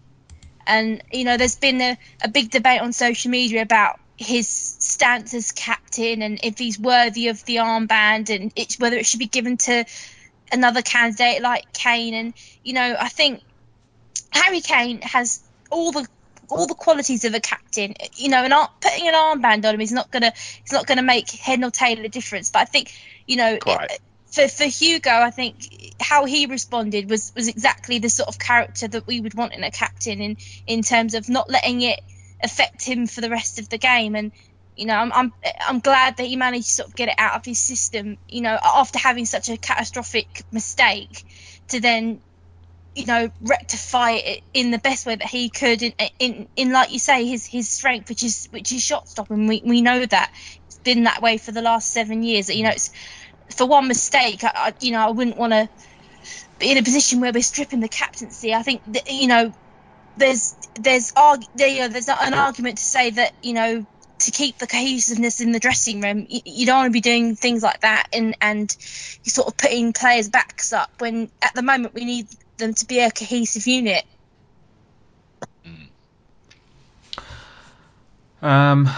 and 0.65 1.03
you 1.11 1.25
know, 1.25 1.37
there's 1.37 1.57
been 1.57 1.81
a, 1.81 1.99
a 2.23 2.29
big 2.29 2.51
debate 2.51 2.81
on 2.81 2.93
social 2.93 3.33
media 3.33 3.61
about 3.63 3.99
his 4.17 4.49
stance 4.49 5.35
as 5.35 5.51
captain 5.51 6.23
and 6.23 6.39
if 6.45 6.59
he's 6.59 6.79
worthy 6.79 7.27
of 7.27 7.45
the 7.45 7.57
armband 7.57 8.33
and 8.33 8.53
it's 8.55 8.79
whether 8.79 8.97
it 8.97 9.05
should 9.05 9.19
be 9.19 9.27
given 9.27 9.57
to 9.57 9.85
another 10.53 10.81
candidate 10.81 11.43
like 11.43 11.73
Kane. 11.73 12.15
And 12.15 12.35
you 12.63 12.75
know, 12.75 12.97
I 13.01 13.09
think 13.09 13.43
Harry 14.31 14.61
Kane 14.61 15.01
has 15.03 15.43
all 15.71 15.91
the 15.91 16.07
all 16.53 16.67
the 16.67 16.75
qualities 16.75 17.25
of 17.25 17.35
a 17.35 17.41
captain. 17.41 17.95
You 18.15 18.29
know, 18.29 18.45
and 18.45 18.55
putting 18.81 19.09
an 19.09 19.15
armband 19.15 19.65
on 19.67 19.75
him 19.75 19.81
is 19.81 19.93
not 19.93 20.11
gonna 20.11 20.33
it's 20.63 20.73
not 20.73 20.87
gonna 20.87 21.03
make 21.03 21.31
head 21.31 21.61
nor 21.61 21.71
tail 21.71 21.99
of 21.99 22.05
a 22.05 22.09
difference. 22.09 22.51
But 22.51 22.61
I 22.61 22.65
think 22.67 22.93
you 23.27 23.37
know. 23.37 23.59
Quite. 23.59 23.99
For, 24.33 24.49
for 24.49 24.65
Hugo, 24.65 25.11
I 25.11 25.31
think 25.31 25.95
how 26.01 26.25
he 26.25 26.47
responded 26.47 27.11
was, 27.11 27.35
was 27.37 27.49
exactly 27.49 27.99
the 27.99 28.09
sort 28.09 28.31
of 28.31 28.39
character 28.39 28.89
that 28.89 29.07
we 29.07 29.21
would 29.21 29.35
want 29.35 29.53
in 29.53 29.63
a 29.63 29.71
captain 29.71 30.23
in, 30.23 30.39
in 30.67 30.81
terms 30.81 31.13
of 31.13 31.29
not 31.29 31.51
letting 31.51 31.83
it 31.83 32.01
affect 32.43 32.83
him 32.83 33.07
for 33.07 33.21
the 33.21 33.29
rest 33.29 33.59
of 33.59 33.69
the 33.69 33.77
game. 33.77 34.17
And 34.17 34.33
you 34.75 34.87
know, 34.87 34.95
I'm 34.95 35.13
I'm 35.13 35.33
I'm 35.67 35.81
glad 35.81 36.17
that 36.17 36.25
he 36.25 36.37
managed 36.37 36.67
to 36.69 36.73
sort 36.73 36.89
of 36.89 36.97
get 36.97 37.09
it 37.09 37.15
out 37.19 37.37
of 37.37 37.45
his 37.45 37.59
system. 37.59 38.17
You 38.27 38.41
know, 38.41 38.59
after 38.63 38.99
having 38.99 39.27
such 39.27 39.51
a 39.51 39.59
catastrophic 39.59 40.45
mistake, 40.51 41.25
to 41.69 41.81
then 41.81 42.21
you 42.95 43.07
know, 43.07 43.31
rectify 43.41 44.13
it 44.13 44.43
in 44.53 44.71
the 44.71 44.79
best 44.79 45.07
way 45.07 45.17
that 45.17 45.27
he 45.27 45.49
could. 45.49 45.83
In, 45.83 45.95
in, 46.19 46.49
in 46.57 46.73
like 46.73 46.93
you 46.93 46.99
say, 46.99 47.27
his 47.27 47.47
his 47.47 47.71
strength, 47.71 48.09
which 48.09 48.23
is 48.23 48.49
which 48.51 48.73
is 48.73 48.83
shot 48.83 49.09
stopping. 49.09 49.47
We 49.47 49.63
we 49.65 49.81
know 49.83 50.05
that 50.05 50.31
it's 50.67 50.79
been 50.79 51.05
that 51.05 51.23
way 51.23 51.39
for 51.39 51.53
the 51.53 51.63
last 51.63 51.93
seven 51.93 52.23
years. 52.23 52.49
You 52.49 52.65
know, 52.65 52.71
it's 52.71 52.91
for 53.55 53.67
one 53.67 53.89
mistake. 53.89 54.45
I, 54.45 54.53
I 54.55 54.75
you 54.81 54.93
know, 54.93 55.07
I 55.07 55.11
wouldn't 55.11 55.39
want 55.39 55.53
to 55.53 55.69
be 56.59 56.71
in 56.71 56.79
a 56.79 56.83
position 56.83 57.21
where 57.21 57.33
we're 57.33 57.43
stripping 57.43 57.81
the 57.81 57.89
captaincy. 57.89 58.55
I 58.55 58.63
think 58.63 58.83
that 58.87 59.11
you 59.11 59.27
know, 59.27 59.53
there's 60.17 60.57
there's 60.79 61.13
arg- 61.17 61.47
there, 61.55 61.69
you 61.69 61.81
know, 61.81 61.89
there's 61.89 62.09
an 62.09 62.35
argument 62.35 62.79
to 62.79 62.85
say 62.85 63.11
that 63.11 63.33
you 63.43 63.55
know 63.55 63.87
to 64.21 64.31
keep 64.31 64.59
the 64.59 64.67
cohesiveness 64.67 65.41
in 65.41 65.53
the 65.53 65.59
dressing 65.59 66.01
room. 66.01 66.27
You, 66.29 66.41
you, 66.45 66.67
don't 66.67 66.77
want 66.77 66.87
to 66.89 66.93
be 66.93 67.01
doing 67.01 67.35
things 67.37 67.63
like 67.63 67.81
that 67.81 68.07
and 68.13 68.37
and 68.41 68.71
sort 69.27 69.49
of 69.49 69.57
putting 69.57 69.93
players' 69.93 70.29
backs 70.29 70.73
up 70.73 70.91
when 70.99 71.31
at 71.43 71.55
the 71.55 71.63
moment 71.63 71.95
we 71.95 72.05
need 72.05 72.29
them 72.63 72.75
to 72.75 72.87
be 72.87 73.01
a 73.01 73.11
cohesive 73.11 73.67
unit. 73.67 74.05
Um, 78.41 78.89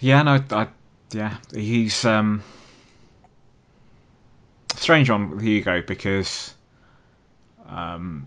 yeah, 0.00 0.22
no, 0.22 0.42
I, 0.50 0.68
yeah, 1.12 1.36
he's 1.52 2.04
um, 2.04 2.42
strange 4.74 5.10
on 5.10 5.38
Hugo 5.38 5.82
because 5.82 6.54
um, 7.68 8.26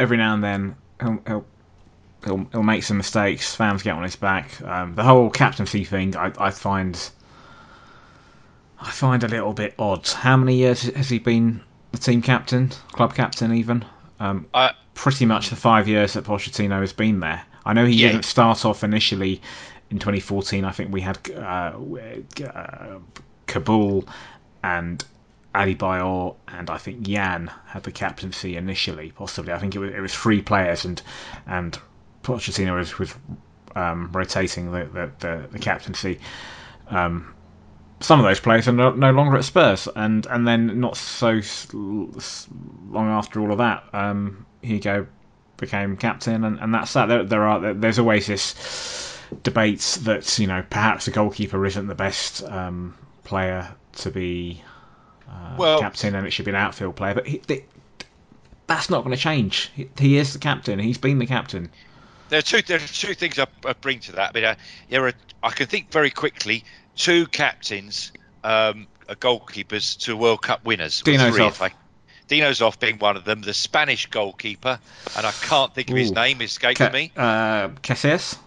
every 0.00 0.16
now 0.16 0.34
and 0.34 0.44
then 0.44 0.76
he'll, 1.00 1.22
he'll 1.26 1.44
he'll, 2.24 2.46
he'll 2.52 2.62
make 2.62 2.84
some 2.84 2.96
mistakes. 2.96 3.54
Fans 3.54 3.82
get 3.82 3.94
on 3.94 4.02
his 4.02 4.16
back. 4.16 4.60
Um, 4.62 4.94
the 4.94 5.02
whole 5.02 5.30
captaincy 5.30 5.84
thing, 5.84 6.16
I, 6.16 6.32
I 6.38 6.50
find, 6.50 6.98
I 8.80 8.90
find 8.90 9.24
a 9.24 9.28
little 9.28 9.52
bit 9.52 9.74
odd. 9.78 10.08
How 10.08 10.36
many 10.36 10.56
years 10.56 10.82
has 10.82 11.10
he 11.10 11.18
been 11.18 11.60
the 11.94 12.00
team 12.00 12.20
captain, 12.22 12.70
club 12.92 13.14
captain, 13.14 13.54
even? 13.54 13.84
Um, 14.20 14.46
I- 14.52 14.72
pretty 14.94 15.26
much 15.26 15.50
the 15.50 15.56
five 15.56 15.88
years 15.88 16.12
that 16.12 16.24
Pochettino 16.24 16.80
has 16.80 16.92
been 16.92 17.20
there. 17.20 17.42
I 17.64 17.72
know 17.72 17.84
he 17.84 17.94
Yeah. 17.94 18.12
didn't 18.12 18.24
start 18.24 18.64
off 18.64 18.84
initially 18.84 19.40
in 19.90 19.98
2014. 19.98 20.64
I 20.64 20.70
think 20.70 20.92
we 20.92 21.00
had 21.00 21.18
uh, 21.30 21.72
uh, 21.74 22.98
Kaboul 23.48 24.06
and 24.62 25.04
Adebayor 25.54 26.36
and 26.48 26.70
I 26.70 26.78
think 26.78 27.02
Jan 27.02 27.50
had 27.66 27.82
the 27.82 27.90
captaincy 27.92 28.56
initially. 28.56 29.12
Possibly, 29.16 29.52
I 29.52 29.58
think 29.58 29.74
it 29.74 29.78
was, 29.80 29.92
it 29.92 30.00
was 30.00 30.14
three 30.14 30.42
players 30.42 30.84
and 30.84 31.00
and 31.46 31.76
Pochettino 32.22 32.76
was, 32.76 32.98
was 32.98 33.14
um, 33.74 34.10
rotating 34.12 34.70
the 34.72 34.84
the, 34.84 35.10
the, 35.18 35.48
the 35.52 35.58
captaincy. 35.58 36.20
Um, 36.88 37.33
some 38.04 38.20
of 38.20 38.24
those 38.24 38.38
players 38.40 38.68
are 38.68 38.72
no, 38.72 38.90
no 38.90 39.10
longer 39.10 39.36
at 39.36 39.44
Spurs, 39.44 39.88
and 39.96 40.26
and 40.26 40.46
then 40.46 40.78
not 40.78 40.96
so 40.96 41.40
long 41.72 43.08
after 43.08 43.40
all 43.40 43.50
of 43.50 43.58
that, 43.58 43.84
um, 43.92 44.44
Hugo 44.62 45.06
became 45.56 45.96
captain, 45.96 46.44
and, 46.44 46.58
and 46.60 46.74
that's 46.74 46.92
that. 46.92 47.06
There, 47.06 47.24
there 47.24 47.42
are 47.44 47.72
there's 47.72 47.98
always 47.98 48.26
this 48.26 49.18
debates 49.42 49.96
that 49.98 50.38
you 50.38 50.46
know 50.46 50.62
perhaps 50.68 51.06
the 51.06 51.10
goalkeeper 51.10 51.64
isn't 51.64 51.86
the 51.86 51.94
best 51.94 52.42
um, 52.44 52.94
player 53.24 53.74
to 53.92 54.10
be 54.10 54.62
uh, 55.28 55.54
Well- 55.56 55.80
captain, 55.80 56.14
and 56.14 56.26
it 56.26 56.30
should 56.32 56.44
be 56.44 56.50
an 56.50 56.56
outfield 56.56 56.96
player, 56.96 57.14
but 57.14 57.26
he, 57.26 57.38
th 57.38 57.64
that's 58.66 58.88
not 58.88 59.04
going 59.04 59.16
to 59.16 59.22
change. 59.22 59.70
He, 59.74 59.88
he 59.98 60.16
is 60.18 60.32
the 60.32 60.38
captain. 60.38 60.78
He's 60.78 60.98
been 60.98 61.18
the 61.18 61.26
captain. 61.26 61.70
There 62.28 62.38
are 62.38 62.42
two. 62.42 62.62
There 62.62 62.76
are 62.78 62.86
two 62.86 63.14
things 63.14 63.38
I, 63.38 63.46
I 63.64 63.72
bring 63.74 64.00
to 64.00 64.12
that. 64.12 64.32
But 64.34 64.44
uh, 64.44 64.54
there 64.90 65.06
are. 65.06 65.12
I 65.42 65.50
can 65.50 65.66
think 65.66 65.90
very 65.90 66.10
quickly. 66.10 66.64
Two 66.96 67.26
captains, 67.26 68.12
um, 68.44 68.86
uh, 69.08 69.14
goalkeepers 69.14 69.98
to 70.00 70.16
World 70.16 70.42
Cup 70.42 70.64
winners. 70.64 71.00
or 71.02 71.04
Dino 71.04 71.30
three, 71.30 71.40
Zoff. 71.40 71.60
I- 71.62 71.74
Dino 72.28 72.50
Zoff 72.50 72.78
being 72.78 72.98
one 72.98 73.16
of 73.16 73.24
them. 73.24 73.42
The 73.42 73.52
Spanish 73.54 74.06
goalkeeper, 74.06 74.78
and 75.16 75.26
I 75.26 75.32
can't 75.32 75.74
think 75.74 75.90
of 75.90 75.96
his 75.96 76.10
Ooh. 76.10 76.14
name. 76.14 76.40
Escaped 76.40 76.78
Ca- 76.78 76.90
me. 76.90 77.12
Uh, 77.16 77.68
Casillas? 77.82 78.38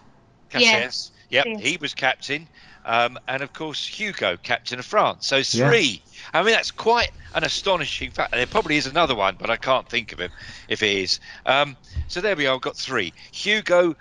Yeah. 0.52 0.86
Casillas. 0.86 1.10
Yep, 1.30 1.46
Yeah. 1.46 1.58
he 1.58 1.76
was 1.76 1.94
captain. 1.94 2.48
Um, 2.84 3.18
and 3.28 3.42
of 3.42 3.52
course 3.52 3.86
Hugo, 3.86 4.38
captain 4.38 4.78
of 4.78 4.86
France. 4.86 5.26
So 5.26 5.36
it's 5.36 5.54
Yeah. 5.54 5.68
three. 5.68 6.02
I 6.32 6.42
mean 6.42 6.54
that's 6.54 6.70
quite 6.70 7.10
an 7.34 7.44
astonishing 7.44 8.10
fact. 8.12 8.32
There 8.32 8.46
probably 8.46 8.78
is 8.78 8.86
another 8.86 9.14
one, 9.14 9.36
but 9.38 9.50
I 9.50 9.56
can't 9.56 9.86
think 9.88 10.12
of 10.12 10.18
him 10.20 10.30
if 10.68 10.82
it 10.82 10.96
is. 10.96 11.20
Um, 11.44 11.76
so 12.08 12.22
there 12.22 12.34
we 12.34 12.46
are. 12.46 12.54
I've 12.54 12.62
got 12.62 12.76
three. 12.78 13.12
Hugo 13.30 13.94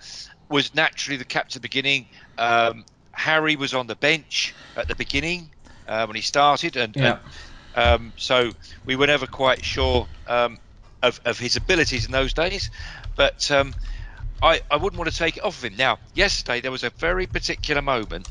was 0.47 0.73
naturally 0.73 1.17
the 1.17 1.25
captain 1.25 1.49
at 1.49 1.53
the 1.53 1.59
beginning. 1.67 2.07
Um, 2.37 2.85
Harry 3.17 3.55
was 3.55 3.73
on 3.73 3.87
the 3.87 3.95
bench 3.95 4.53
at 4.75 4.87
the 4.87 4.95
beginning 4.95 5.49
uh, 5.87 6.05
when 6.05 6.15
he 6.15 6.21
started, 6.21 6.77
and, 6.77 6.95
Yeah. 6.95 7.19
and 7.75 8.01
um, 8.01 8.13
so 8.15 8.51
we 8.85 8.95
were 8.95 9.07
never 9.07 9.25
quite 9.27 9.65
sure 9.65 10.07
um, 10.27 10.57
of, 11.01 11.19
of 11.25 11.39
his 11.39 11.55
abilities 11.55 12.05
in 12.05 12.11
those 12.11 12.33
days. 12.33 12.69
But 13.15 13.49
um, 13.51 13.73
I, 14.41 14.61
I 14.69 14.77
wouldn't 14.77 14.99
want 14.99 15.11
to 15.11 15.17
take 15.17 15.37
it 15.37 15.43
off 15.43 15.57
of 15.57 15.63
him. 15.63 15.75
Now, 15.75 15.97
yesterday 16.13 16.61
there 16.61 16.71
was 16.71 16.83
a 16.83 16.91
very 16.91 17.25
particular 17.25 17.81
moment 17.81 18.27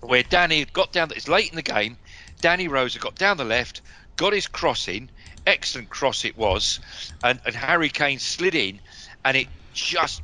where 0.00 0.22
Danny 0.22 0.60
had 0.60 0.72
got 0.72 0.92
down. 0.92 1.10
It's 1.16 1.28
late 1.28 1.50
in 1.50 1.56
the 1.56 1.62
game. 1.62 1.96
Danny 2.40 2.68
Rose 2.68 2.92
had 2.94 3.02
got 3.02 3.16
down 3.16 3.36
the 3.38 3.44
left, 3.44 3.80
got 4.16 4.32
his 4.32 4.46
cross 4.46 4.86
in. 4.88 5.10
Excellent 5.46 5.88
cross 5.88 6.26
it 6.26 6.36
was, 6.36 6.78
and, 7.24 7.40
and 7.46 7.54
Harry 7.54 7.88
Kane 7.88 8.18
slid 8.18 8.54
in, 8.54 8.80
and 9.24 9.36
it 9.36 9.48
just 9.72 10.20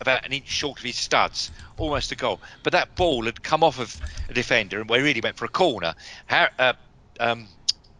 about 0.00 0.24
an 0.26 0.32
inch 0.32 0.48
short 0.48 0.78
of 0.78 0.84
his 0.84 0.96
studs, 0.96 1.50
almost 1.78 2.12
a 2.12 2.16
goal. 2.16 2.40
But 2.62 2.72
that 2.72 2.94
ball 2.96 3.24
had 3.24 3.42
come 3.42 3.62
off 3.62 3.78
of 3.78 4.00
a 4.28 4.34
defender, 4.34 4.80
and 4.80 4.88
we 4.88 5.00
really 5.00 5.20
went 5.20 5.36
for 5.36 5.44
a 5.44 5.48
corner. 5.48 5.94
Har- 6.28 6.50
uh, 6.58 6.74
um, 7.20 7.48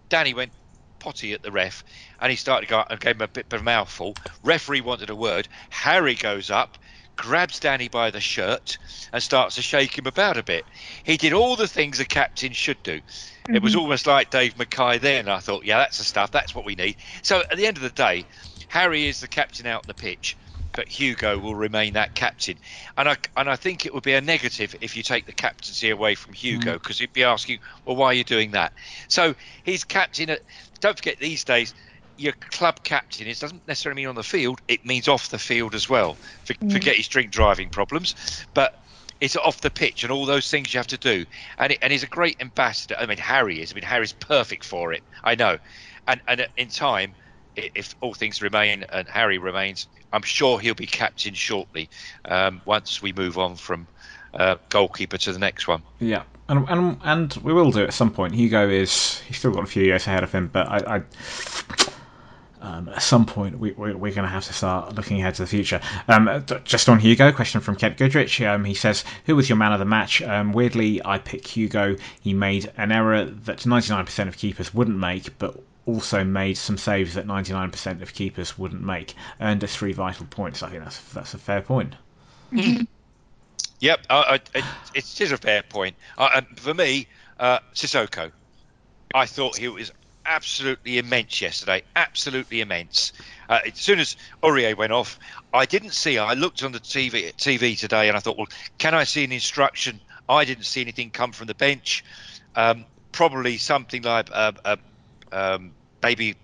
Danny 0.08 0.34
went 0.34 0.52
potty 0.98 1.32
at 1.32 1.42
the 1.42 1.52
ref, 1.52 1.84
and 2.20 2.30
he 2.30 2.36
started 2.36 2.66
to 2.66 2.70
go 2.70 2.78
up 2.78 2.90
and 2.90 3.00
gave 3.00 3.16
him 3.16 3.22
a 3.22 3.28
bit 3.28 3.52
of 3.52 3.60
a 3.60 3.64
mouthful. 3.64 4.14
Referee 4.42 4.80
wanted 4.80 5.10
a 5.10 5.14
word. 5.14 5.48
Harry 5.70 6.14
goes 6.14 6.50
up, 6.50 6.78
grabs 7.16 7.60
Danny 7.60 7.88
by 7.88 8.10
the 8.10 8.20
shirt, 8.20 8.78
and 9.12 9.22
starts 9.22 9.54
to 9.54 9.62
shake 9.62 9.96
him 9.96 10.06
about 10.06 10.36
a 10.36 10.42
bit. 10.42 10.64
He 11.04 11.16
did 11.16 11.32
all 11.32 11.56
the 11.56 11.68
things 11.68 12.00
a 12.00 12.04
captain 12.04 12.52
should 12.52 12.82
do. 12.82 13.00
It 13.48 13.62
was 13.62 13.76
almost 13.76 14.06
like 14.06 14.30
Dave 14.30 14.58
Mackay 14.58 14.98
then. 14.98 15.28
I 15.28 15.38
thought, 15.38 15.64
yeah, 15.64 15.78
that's 15.78 15.98
the 15.98 16.04
stuff. 16.04 16.32
That's 16.32 16.54
what 16.54 16.64
we 16.64 16.74
need. 16.74 16.96
So 17.22 17.40
at 17.40 17.56
the 17.56 17.66
end 17.66 17.76
of 17.76 17.82
the 17.84 17.90
day, 17.90 18.24
Harry 18.68 19.06
is 19.06 19.20
the 19.20 19.28
captain 19.28 19.66
out 19.66 19.84
on 19.84 19.88
the 19.88 19.94
pitch, 19.94 20.36
but 20.76 20.86
Hugo 20.88 21.38
will 21.38 21.56
remain 21.56 21.94
that 21.94 22.14
captain. 22.14 22.56
And 22.96 23.08
I 23.08 23.16
and 23.36 23.50
I 23.50 23.56
think 23.56 23.84
it 23.84 23.92
would 23.92 24.04
be 24.04 24.12
a 24.12 24.20
negative 24.20 24.76
if 24.80 24.96
you 24.96 25.02
take 25.02 25.26
the 25.26 25.32
captaincy 25.32 25.90
away 25.90 26.14
from 26.14 26.34
Hugo 26.34 26.72
mm. 26.72 26.74
because 26.74 27.00
he'd 27.00 27.12
be 27.12 27.24
asking, 27.24 27.58
well, 27.84 27.96
why 27.96 28.08
are 28.08 28.14
you 28.14 28.22
doing 28.22 28.52
that? 28.52 28.72
So 29.08 29.34
he's 29.64 29.82
captain. 29.82 30.30
At, 30.30 30.42
don't 30.78 30.96
forget 30.96 31.18
these 31.18 31.42
days. 31.42 31.74
Your 32.18 32.32
club 32.32 32.82
captain 32.82 33.26
it 33.26 33.38
doesn't 33.38 33.66
necessarily 33.68 34.00
mean 34.00 34.08
on 34.08 34.14
the 34.14 34.22
field; 34.22 34.60
it 34.68 34.86
means 34.86 35.06
off 35.08 35.28
the 35.28 35.38
field 35.38 35.74
as 35.74 35.88
well. 35.88 36.16
For, 36.44 36.54
mm. 36.54 36.72
Forget 36.72 36.96
his 36.96 37.08
drink 37.08 37.30
driving 37.30 37.68
problems, 37.68 38.14
but 38.54 38.82
it's 39.20 39.36
off 39.36 39.60
the 39.60 39.70
pitch 39.70 40.02
and 40.02 40.12
all 40.12 40.24
those 40.24 40.50
things 40.50 40.72
you 40.72 40.78
have 40.78 40.86
to 40.88 40.98
do. 40.98 41.26
And 41.58 41.72
it, 41.72 41.78
and 41.82 41.92
he's 41.92 42.02
a 42.02 42.06
great 42.06 42.40
ambassador. 42.40 42.96
I 42.98 43.04
mean, 43.06 43.18
Harry 43.18 43.60
is. 43.60 43.72
I 43.72 43.74
mean, 43.74 43.84
Harry's 43.84 44.12
perfect 44.12 44.64
for 44.64 44.92
it. 44.92 45.02
I 45.24 45.34
know. 45.34 45.58
And 46.08 46.20
and 46.26 46.46
in 46.56 46.68
time, 46.68 47.14
if 47.56 47.94
all 48.00 48.14
things 48.14 48.42
remain 48.42 48.84
and 48.90 49.08
Harry 49.08 49.38
remains, 49.38 49.88
I'm 50.12 50.22
sure 50.22 50.58
he'll 50.58 50.74
be 50.74 50.86
captain 50.86 51.34
shortly. 51.34 51.88
Um, 52.24 52.60
once 52.64 53.02
we 53.02 53.12
move 53.12 53.38
on 53.38 53.56
from 53.56 53.86
uh, 54.34 54.56
goalkeeper 54.68 55.18
to 55.18 55.32
the 55.32 55.38
next 55.38 55.66
one. 55.66 55.82
Yeah, 55.98 56.24
and, 56.48 56.68
and 56.68 56.98
and 57.04 57.34
we 57.36 57.52
will 57.52 57.70
do 57.70 57.82
at 57.84 57.94
some 57.94 58.10
point. 58.10 58.34
Hugo 58.34 58.68
is 58.68 59.20
he's 59.20 59.38
still 59.38 59.52
got 59.52 59.64
a 59.64 59.66
few 59.66 59.82
years 59.82 60.06
ahead 60.06 60.22
of 60.22 60.32
him, 60.32 60.48
but 60.52 60.68
I, 60.68 60.96
I 60.96 61.02
um, 62.60 62.88
at 62.88 63.02
some 63.02 63.26
point 63.26 63.58
we, 63.58 63.72
we, 63.72 63.94
we're 63.94 64.12
going 64.12 64.24
to 64.24 64.28
have 64.28 64.44
to 64.46 64.52
start 64.52 64.94
looking 64.94 65.20
ahead 65.20 65.34
to 65.36 65.42
the 65.42 65.48
future. 65.48 65.80
Um, 66.08 66.44
just 66.64 66.88
on 66.88 66.98
Hugo, 66.98 67.30
question 67.30 67.60
from 67.60 67.76
Kent 67.76 67.96
Goodrich. 67.96 68.40
Um, 68.40 68.64
he 68.64 68.74
says, 68.74 69.04
"Who 69.26 69.36
was 69.36 69.48
your 69.48 69.56
man 69.56 69.72
of 69.72 69.78
the 69.78 69.84
match?" 69.84 70.20
Um, 70.22 70.52
weirdly, 70.52 71.00
I 71.04 71.18
pick 71.18 71.46
Hugo. 71.46 71.96
He 72.20 72.34
made 72.34 72.72
an 72.76 72.92
error 72.92 73.24
that 73.24 73.58
99% 73.58 74.28
of 74.28 74.36
keepers 74.36 74.74
wouldn't 74.74 74.98
make, 74.98 75.38
but 75.38 75.58
also 75.86 76.24
made 76.24 76.54
some 76.54 76.76
saves 76.76 77.14
that 77.14 77.26
99% 77.26 78.02
of 78.02 78.12
keepers 78.12 78.58
wouldn't 78.58 78.82
make. 78.82 79.14
Earned 79.40 79.64
us 79.64 79.74
three 79.74 79.92
vital 79.92 80.26
points. 80.26 80.62
I 80.62 80.70
think 80.70 80.84
that's 80.84 81.00
that's 81.12 81.34
a 81.34 81.38
fair 81.38 81.62
point. 81.62 81.94
Yep, 83.80 84.06
I, 84.08 84.40
it, 84.54 84.64
it 84.94 85.20
is 85.20 85.32
a 85.32 85.36
fair 85.36 85.62
point. 85.62 85.96
Uh, 86.16 86.40
for 86.56 86.72
me, 86.72 87.06
uh, 87.38 87.58
Sissoko, 87.74 88.32
I 89.14 89.26
thought 89.26 89.58
he 89.58 89.68
was 89.68 89.92
absolutely 90.24 90.98
immense 90.98 91.40
yesterday. 91.40 91.82
Absolutely 91.94 92.62
immense. 92.62 93.12
Uh, 93.48 93.60
as 93.66 93.78
soon 93.78 93.98
as 93.98 94.16
Aurier 94.42 94.76
went 94.76 94.92
off, 94.92 95.18
I 95.52 95.66
didn't 95.66 95.92
see. 95.92 96.18
I 96.18 96.32
looked 96.34 96.62
on 96.62 96.72
the 96.72 96.80
TV 96.80 97.34
TV 97.36 97.78
today, 97.78 98.08
and 98.08 98.16
I 98.16 98.20
thought, 98.20 98.38
well, 98.38 98.48
can 98.78 98.94
I 98.94 99.04
see 99.04 99.24
an 99.24 99.32
instruction? 99.32 100.00
I 100.28 100.44
didn't 100.44 100.64
see 100.64 100.80
anything 100.80 101.10
come 101.10 101.32
from 101.32 101.46
the 101.46 101.54
bench. 101.54 102.02
Um, 102.54 102.86
probably 103.12 103.58
something 103.58 104.02
like 104.02 104.30
uh, 104.32 104.52
uh, 104.64 104.76
um, 105.36 105.74
maybe 106.02 106.34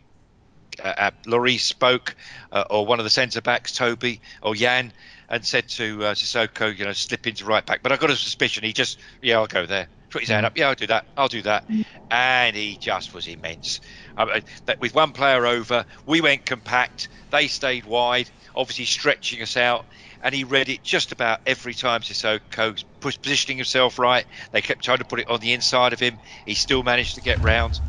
uh, 0.83 0.95
uh, 0.97 1.11
Lloris 1.27 1.61
spoke, 1.61 2.15
uh, 2.53 2.65
or 2.71 2.87
one 2.87 3.01
of 3.01 3.05
the 3.05 3.11
centre 3.11 3.41
backs, 3.43 3.73
Toby 3.73 4.21
or 4.43 4.55
Jan, 4.55 4.93
and 5.29 5.45
said 5.45 5.69
to 5.69 6.05
uh, 6.05 6.15
Sissoko, 6.15 6.77
you 6.77 6.85
know, 6.85 6.93
slip 6.93 7.27
into 7.27 7.45
right 7.45 7.65
back. 7.65 7.83
But 7.83 7.93
I've 7.93 8.01
got 8.01 8.11
a 8.11 8.17
suspicion 8.17 8.65
he 8.65 8.73
just, 8.73 8.99
yeah, 9.23 9.37
I'll 9.39 9.47
go 9.47 9.67
there. 9.67 9.89
put 10.11 10.23
his 10.23 10.31
hand 10.31 10.47
up. 10.47 10.57
Yeah, 10.57 10.69
I'll 10.69 10.75
do 10.75 10.87
that. 10.87 11.07
I'll 11.17 11.29
do 11.29 11.43
that. 11.43 11.65
And 12.11 12.55
he 12.55 12.77
just 12.77 13.15
was 13.15 13.27
immense. 13.27 13.81
Uh, 14.17 14.41
that 14.67 14.81
with 14.81 14.95
one 14.95 15.13
player 15.13 15.47
over, 15.47 15.87
we 16.07 16.21
went 16.21 16.45
compact. 16.47 17.09
They 17.31 17.49
stayed 17.49 17.87
wide, 17.87 18.31
obviously 18.55 18.85
stretching 18.85 19.43
us 19.43 19.57
out. 19.57 19.87
And 20.23 20.35
he 20.35 20.45
read 20.45 20.69
it 20.69 20.83
just 20.85 21.13
about 21.13 21.41
every 21.47 21.75
time 21.75 22.03
Sissoko 22.03 22.79
was 23.03 23.17
positioning 23.17 23.57
himself 23.57 23.99
right. 23.99 24.27
They 24.53 24.61
kept 24.61 24.85
trying 24.85 24.99
to 24.99 25.05
put 25.05 25.21
it 25.21 25.29
on 25.29 25.41
the 25.41 25.55
inside 25.55 25.93
of 25.95 26.01
him. 26.01 26.19
He 26.47 26.55
still 26.55 26.83
managed 26.83 27.15
to 27.17 27.23
get 27.23 27.43
round. 27.43 27.81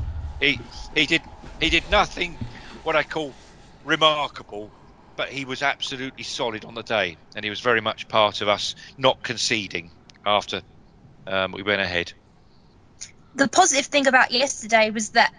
He 0.44 0.60
he 0.94 1.06
did 1.06 1.24
he 1.62 1.70
did 1.70 1.90
nothing 1.90 2.38
what 2.84 2.98
I 2.98 3.04
call 3.04 3.34
remarkable, 3.86 4.74
but 5.16 5.30
he 5.30 5.46
was 5.46 5.62
absolutely 5.62 6.26
solid 6.26 6.66
on 6.66 6.74
the 6.74 6.84
day, 6.84 7.16
and 7.34 7.46
he 7.46 7.50
was 7.50 7.62
very 7.62 7.80
much 7.80 8.10
part 8.10 8.42
of 8.42 8.50
us 8.50 8.76
not 8.98 9.24
conceding 9.24 9.90
after 10.26 10.62
um, 11.28 11.54
we 11.54 11.64
went 11.64 11.82
ahead. 11.82 12.12
The 13.36 13.48
positive 13.48 13.86
thing 13.86 14.08
about 14.08 14.32
yesterday 14.32 14.90
was 14.90 15.12
that, 15.12 15.32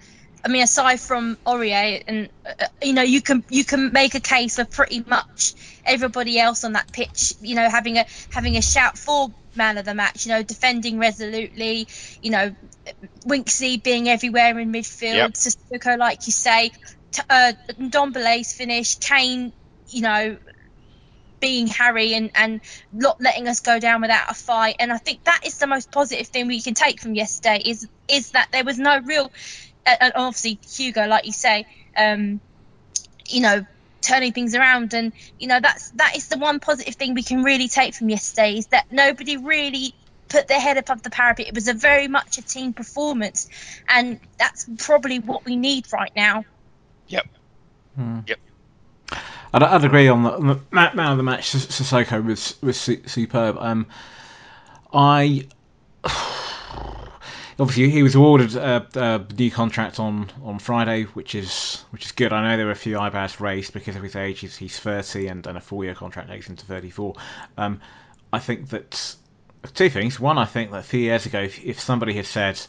I 0.43 0.49
mean, 0.49 0.63
aside 0.63 1.01
from 1.01 1.37
Aurier, 1.47 2.03
and 2.07 2.31
uh, 2.47 2.67
you 2.83 2.95
know, 2.95 3.03
you 3.03 3.21
can 3.21 3.45
you 3.51 3.65
can 3.65 3.93
make 3.93 4.15
a 4.15 4.21
case 4.21 4.57
for 4.57 4.65
pretty 4.65 5.05
much 5.07 5.55
everybody 5.85 6.39
else 6.39 6.65
on 6.65 6.73
that 6.73 6.91
pitch. 6.91 7.35
You 7.41 7.57
know, 7.57 7.69
having 7.69 7.99
a 7.99 8.07
having 8.31 8.57
a 8.57 8.63
shout 8.63 8.97
for 8.97 9.29
man 9.57 9.79
of 9.79 9.85
the 9.85 9.95
match. 9.95 10.27
You 10.27 10.33
know, 10.33 10.43
defending 10.43 10.99
resolutely. 10.99 11.89
You 12.23 12.31
know, 12.31 12.57
Winksy 13.27 13.83
being 13.83 14.09
everywhere 14.09 14.59
in 14.59 14.73
midfield. 14.73 15.15
Yep. 15.15 15.33
Sissoko, 15.33 15.99
like 15.99 16.27
you 16.27 16.33
say, 16.33 16.71
t- 17.13 17.23
uh, 17.29 17.53
Ndombele's 17.79 18.53
finish. 18.53 18.99
Kane, 18.99 19.53
you 19.89 20.03
know, 20.03 20.37
being 21.41 21.67
Harry 21.67 22.15
and 22.15 22.31
and 22.35 22.61
not 22.91 23.21
letting 23.21 23.49
us 23.49 23.61
go 23.61 23.79
down 23.79 24.01
without 24.01 24.31
a 24.31 24.35
fight. 24.35 24.77
And 24.79 24.91
I 24.91 24.97
think 24.97 25.25
that 25.25 25.41
is 25.45 25.59
the 25.59 25.67
most 25.67 25.93
positive 25.93 26.29
thing 26.29 26.47
we 26.47 26.63
can 26.63 26.75
take 26.75 27.01
from 27.01 27.15
yesterday 27.15 27.61
is 27.65 27.87
is 28.09 28.31
that 28.31 28.49
there 28.51 28.65
was 28.65 28.79
no 28.79 28.99
real, 29.05 29.31
and 29.85 30.13
obviously 30.15 30.59
Hugo, 30.75 31.07
like 31.07 31.27
you 31.27 31.33
say, 31.33 31.67
um, 31.97 32.41
you 33.29 33.43
know, 33.43 33.67
turning 34.05 34.33
things 34.33 34.55
around, 34.55 34.95
and 34.95 35.13
you 35.39 35.49
know 35.49 35.61
that's 35.61 35.91
that 35.93 36.17
is 36.17 36.29
the 36.29 36.39
one 36.39 36.61
positive 36.61 36.97
thing 36.97 37.15
we 37.15 37.23
can 37.23 37.43
really 37.43 37.69
take 37.69 37.95
from 37.95 38.09
yesterday 38.11 38.59
is 38.59 38.67
that 38.69 38.85
nobody 38.91 39.37
really 39.37 39.95
put 40.29 40.49
their 40.49 40.61
head 40.61 40.77
above 40.79 41.03
the 41.03 41.11
parapet. 41.11 41.49
It 41.49 41.55
was 41.55 41.69
a 41.69 41.75
very 41.75 42.09
much 42.09 42.39
a 42.39 42.43
team 42.43 42.75
performance, 42.75 43.49
and 43.89 44.21
that's 44.39 44.67
probably 44.79 45.19
what 45.21 45.45
we 45.45 45.57
need 45.57 45.87
right 45.93 46.13
now. 46.17 46.45
Yep. 47.09 47.27
Yep. 48.27 48.39
I'd, 49.53 49.63
I'd 49.63 49.85
agree 49.85 50.09
on 50.09 50.25
the, 50.25 50.33
on 50.33 50.47
the 50.49 50.61
man 50.73 51.13
of 51.13 51.17
the 51.17 51.23
match. 51.23 51.55
S- 51.55 51.67
Sissoko 51.67 52.25
was 52.25 52.61
was 52.63 52.79
superb. 52.79 53.57
Um, 53.61 53.87
I 54.93 55.49
obviously 57.59 57.91
he 57.91 58.03
was 58.03 58.15
awarded 58.15 58.57
a, 58.57 58.87
a 58.95 59.33
new 59.35 59.51
contract 59.51 60.01
on, 60.01 60.31
on 60.43 60.59
Friday, 60.59 61.05
which 61.05 61.35
is 61.35 61.85
which 61.91 62.05
is 62.05 62.13
good. 62.13 62.33
I 62.33 62.43
know 62.43 62.57
there 62.57 62.67
were 62.67 62.73
a 62.73 62.77
few 62.77 62.99
eyebrows 62.99 63.41
raised 63.41 63.73
because 63.73 63.97
of 63.97 64.03
his 64.03 64.17
age. 64.17 64.41
He's, 64.41 64.57
he's 64.57 64.79
thirty, 64.79 65.29
and, 65.29 65.47
and 65.47 65.57
a 65.57 65.61
four 65.61 65.85
year 65.85 65.95
contract 65.95 66.29
takes 66.29 66.49
him 66.49 66.57
to 66.57 66.67
thirty 66.67 66.91
four. 66.91 67.15
Um, 67.57 67.81
I 68.33 68.39
think 68.39 68.71
that 68.71 69.17
two 69.75 69.91
things. 69.91 70.19
One, 70.19 70.39
I 70.39 70.45
think 70.45 70.71
that 70.73 70.79
a 70.79 70.83
few 70.83 71.01
years 71.01 71.27
ago, 71.27 71.41
if, 71.41 71.65
if 71.65 71.81
somebody 71.81 72.15
had 72.15 72.27
said. 72.27 72.61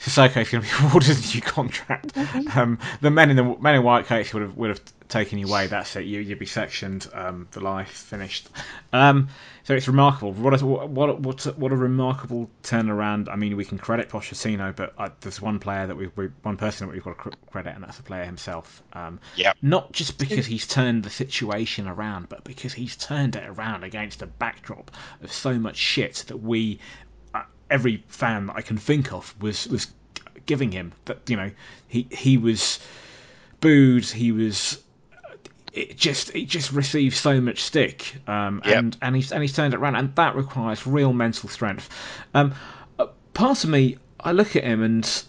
Sissoko 0.00 0.36
is 0.42 0.50
going 0.50 0.62
to 0.62 0.68
be 0.68 0.84
awarded 0.86 1.16
a 1.16 1.34
new 1.34 1.40
contract. 1.42 2.16
Um, 2.56 2.78
the 3.00 3.10
men 3.10 3.30
in 3.30 3.36
the 3.36 3.44
men 3.44 3.74
in 3.74 3.82
white 3.82 4.06
coats 4.06 4.32
would 4.32 4.42
have 4.42 4.56
would 4.56 4.70
have 4.70 4.80
taken 5.08 5.38
you 5.38 5.46
away. 5.48 5.66
That's 5.66 5.96
it. 5.96 6.04
You 6.04 6.20
you'd 6.20 6.38
be 6.38 6.46
sectioned. 6.46 7.08
Um, 7.12 7.48
the 7.52 7.60
life 7.60 7.88
finished. 7.90 8.48
Um, 8.92 9.28
so 9.64 9.74
it's 9.74 9.88
remarkable. 9.88 10.32
What 10.32 10.60
a, 10.60 10.64
what 10.64 11.20
what 11.20 11.46
a, 11.46 11.50
what 11.52 11.72
a 11.72 11.76
remarkable 11.76 12.48
turnaround. 12.62 13.28
I 13.28 13.36
mean, 13.36 13.56
we 13.56 13.64
can 13.64 13.78
credit 13.78 14.08
Pochettino, 14.08 14.74
but 14.74 14.94
uh, 14.98 15.10
there's 15.20 15.42
one 15.42 15.58
player 15.58 15.86
that 15.86 15.96
we, 15.96 16.08
we 16.16 16.26
one 16.42 16.56
person 16.56 16.86
that 16.86 16.92
we've 16.92 17.02
got 17.04 17.22
to 17.22 17.30
credit, 17.50 17.74
and 17.74 17.82
that's 17.82 17.96
the 17.96 18.02
player 18.04 18.24
himself. 18.24 18.82
Um, 18.92 19.18
Yep. 19.36 19.56
not 19.62 19.92
just 19.92 20.16
because 20.18 20.46
he's 20.46 20.66
turned 20.66 21.02
the 21.02 21.10
situation 21.10 21.86
around, 21.88 22.28
but 22.28 22.44
because 22.44 22.72
he's 22.72 22.96
turned 22.96 23.36
it 23.36 23.46
around 23.48 23.84
against 23.84 24.22
a 24.22 24.26
backdrop 24.26 24.90
of 25.22 25.32
so 25.32 25.58
much 25.58 25.76
shit 25.76 26.24
that 26.28 26.36
we, 26.38 26.78
every 27.70 28.02
fan 28.08 28.46
that 28.46 28.56
I 28.56 28.62
can 28.62 28.76
think 28.76 29.12
of, 29.12 29.34
was 29.40 29.66
was 29.68 29.88
giving 30.46 30.72
him. 30.72 30.92
That 31.06 31.28
you 31.28 31.36
know, 31.36 31.50
he 31.88 32.06
he 32.10 32.38
was 32.38 32.78
booed. 33.60 34.04
He 34.04 34.32
was. 34.32 34.82
It 35.72 35.96
just 35.96 36.34
it 36.34 36.46
just 36.48 36.72
received 36.72 37.14
so 37.14 37.40
much 37.40 37.62
stick, 37.62 38.16
um, 38.26 38.62
Yep. 38.64 38.76
and 38.78 38.96
and 39.02 39.14
he's 39.16 39.32
and 39.32 39.42
he's 39.42 39.52
turned 39.52 39.74
it 39.74 39.76
around, 39.76 39.96
and 39.96 40.14
that 40.16 40.34
requires 40.34 40.86
real 40.86 41.12
mental 41.12 41.48
strength. 41.48 41.88
Um, 42.34 42.54
part 43.34 43.62
of 43.62 43.70
me, 43.70 43.98
I 44.18 44.32
look 44.32 44.56
at 44.56 44.64
him 44.64 44.82
and 44.82 45.22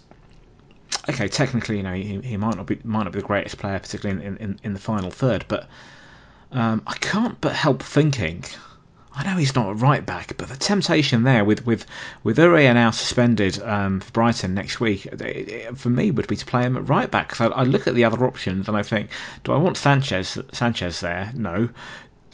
okay, 1.08 1.28
technically, 1.28 1.76
you 1.76 1.82
know, 1.82 1.94
he, 1.94 2.20
he 2.20 2.36
might 2.36 2.56
not 2.56 2.66
be 2.66 2.78
might 2.84 3.04
not 3.04 3.12
be 3.12 3.20
the 3.20 3.26
greatest 3.26 3.58
player, 3.58 3.78
particularly 3.78 4.24
in, 4.24 4.36
in, 4.38 4.60
in 4.64 4.72
the 4.72 4.80
final 4.80 5.10
third, 5.10 5.44
but 5.46 5.68
um, 6.52 6.82
I 6.86 6.94
can't 6.94 7.40
but 7.40 7.52
help 7.54 7.82
thinking. 7.82 8.44
I 9.12 9.24
know 9.24 9.36
he's 9.36 9.54
not 9.56 9.68
a 9.70 9.74
right 9.74 10.04
back, 10.06 10.36
but 10.36 10.48
the 10.48 10.56
temptation 10.56 11.24
there 11.24 11.44
with 11.44 11.66
with 11.66 11.84
with 12.22 12.38
Aurier 12.38 12.74
now 12.74 12.90
suspended 12.90 13.60
um, 13.62 14.00
for 14.00 14.10
Brighton 14.12 14.54
next 14.54 14.78
week, 14.78 15.06
it, 15.06 15.20
it, 15.20 15.78
for 15.78 15.90
me 15.90 16.10
would 16.10 16.28
be 16.28 16.36
to 16.36 16.46
play 16.46 16.62
him 16.62 16.76
at 16.76 16.88
right 16.88 17.10
back. 17.10 17.34
So 17.34 17.50
I, 17.50 17.60
I 17.60 17.64
look 17.64 17.86
at 17.86 17.94
the 17.94 18.04
other 18.04 18.24
options 18.24 18.68
and 18.68 18.76
I 18.76 18.82
think, 18.82 19.10
do 19.42 19.52
I 19.52 19.58
want 19.58 19.76
Sanchez 19.76 20.38
Sanchez 20.52 21.00
there? 21.00 21.32
No. 21.34 21.68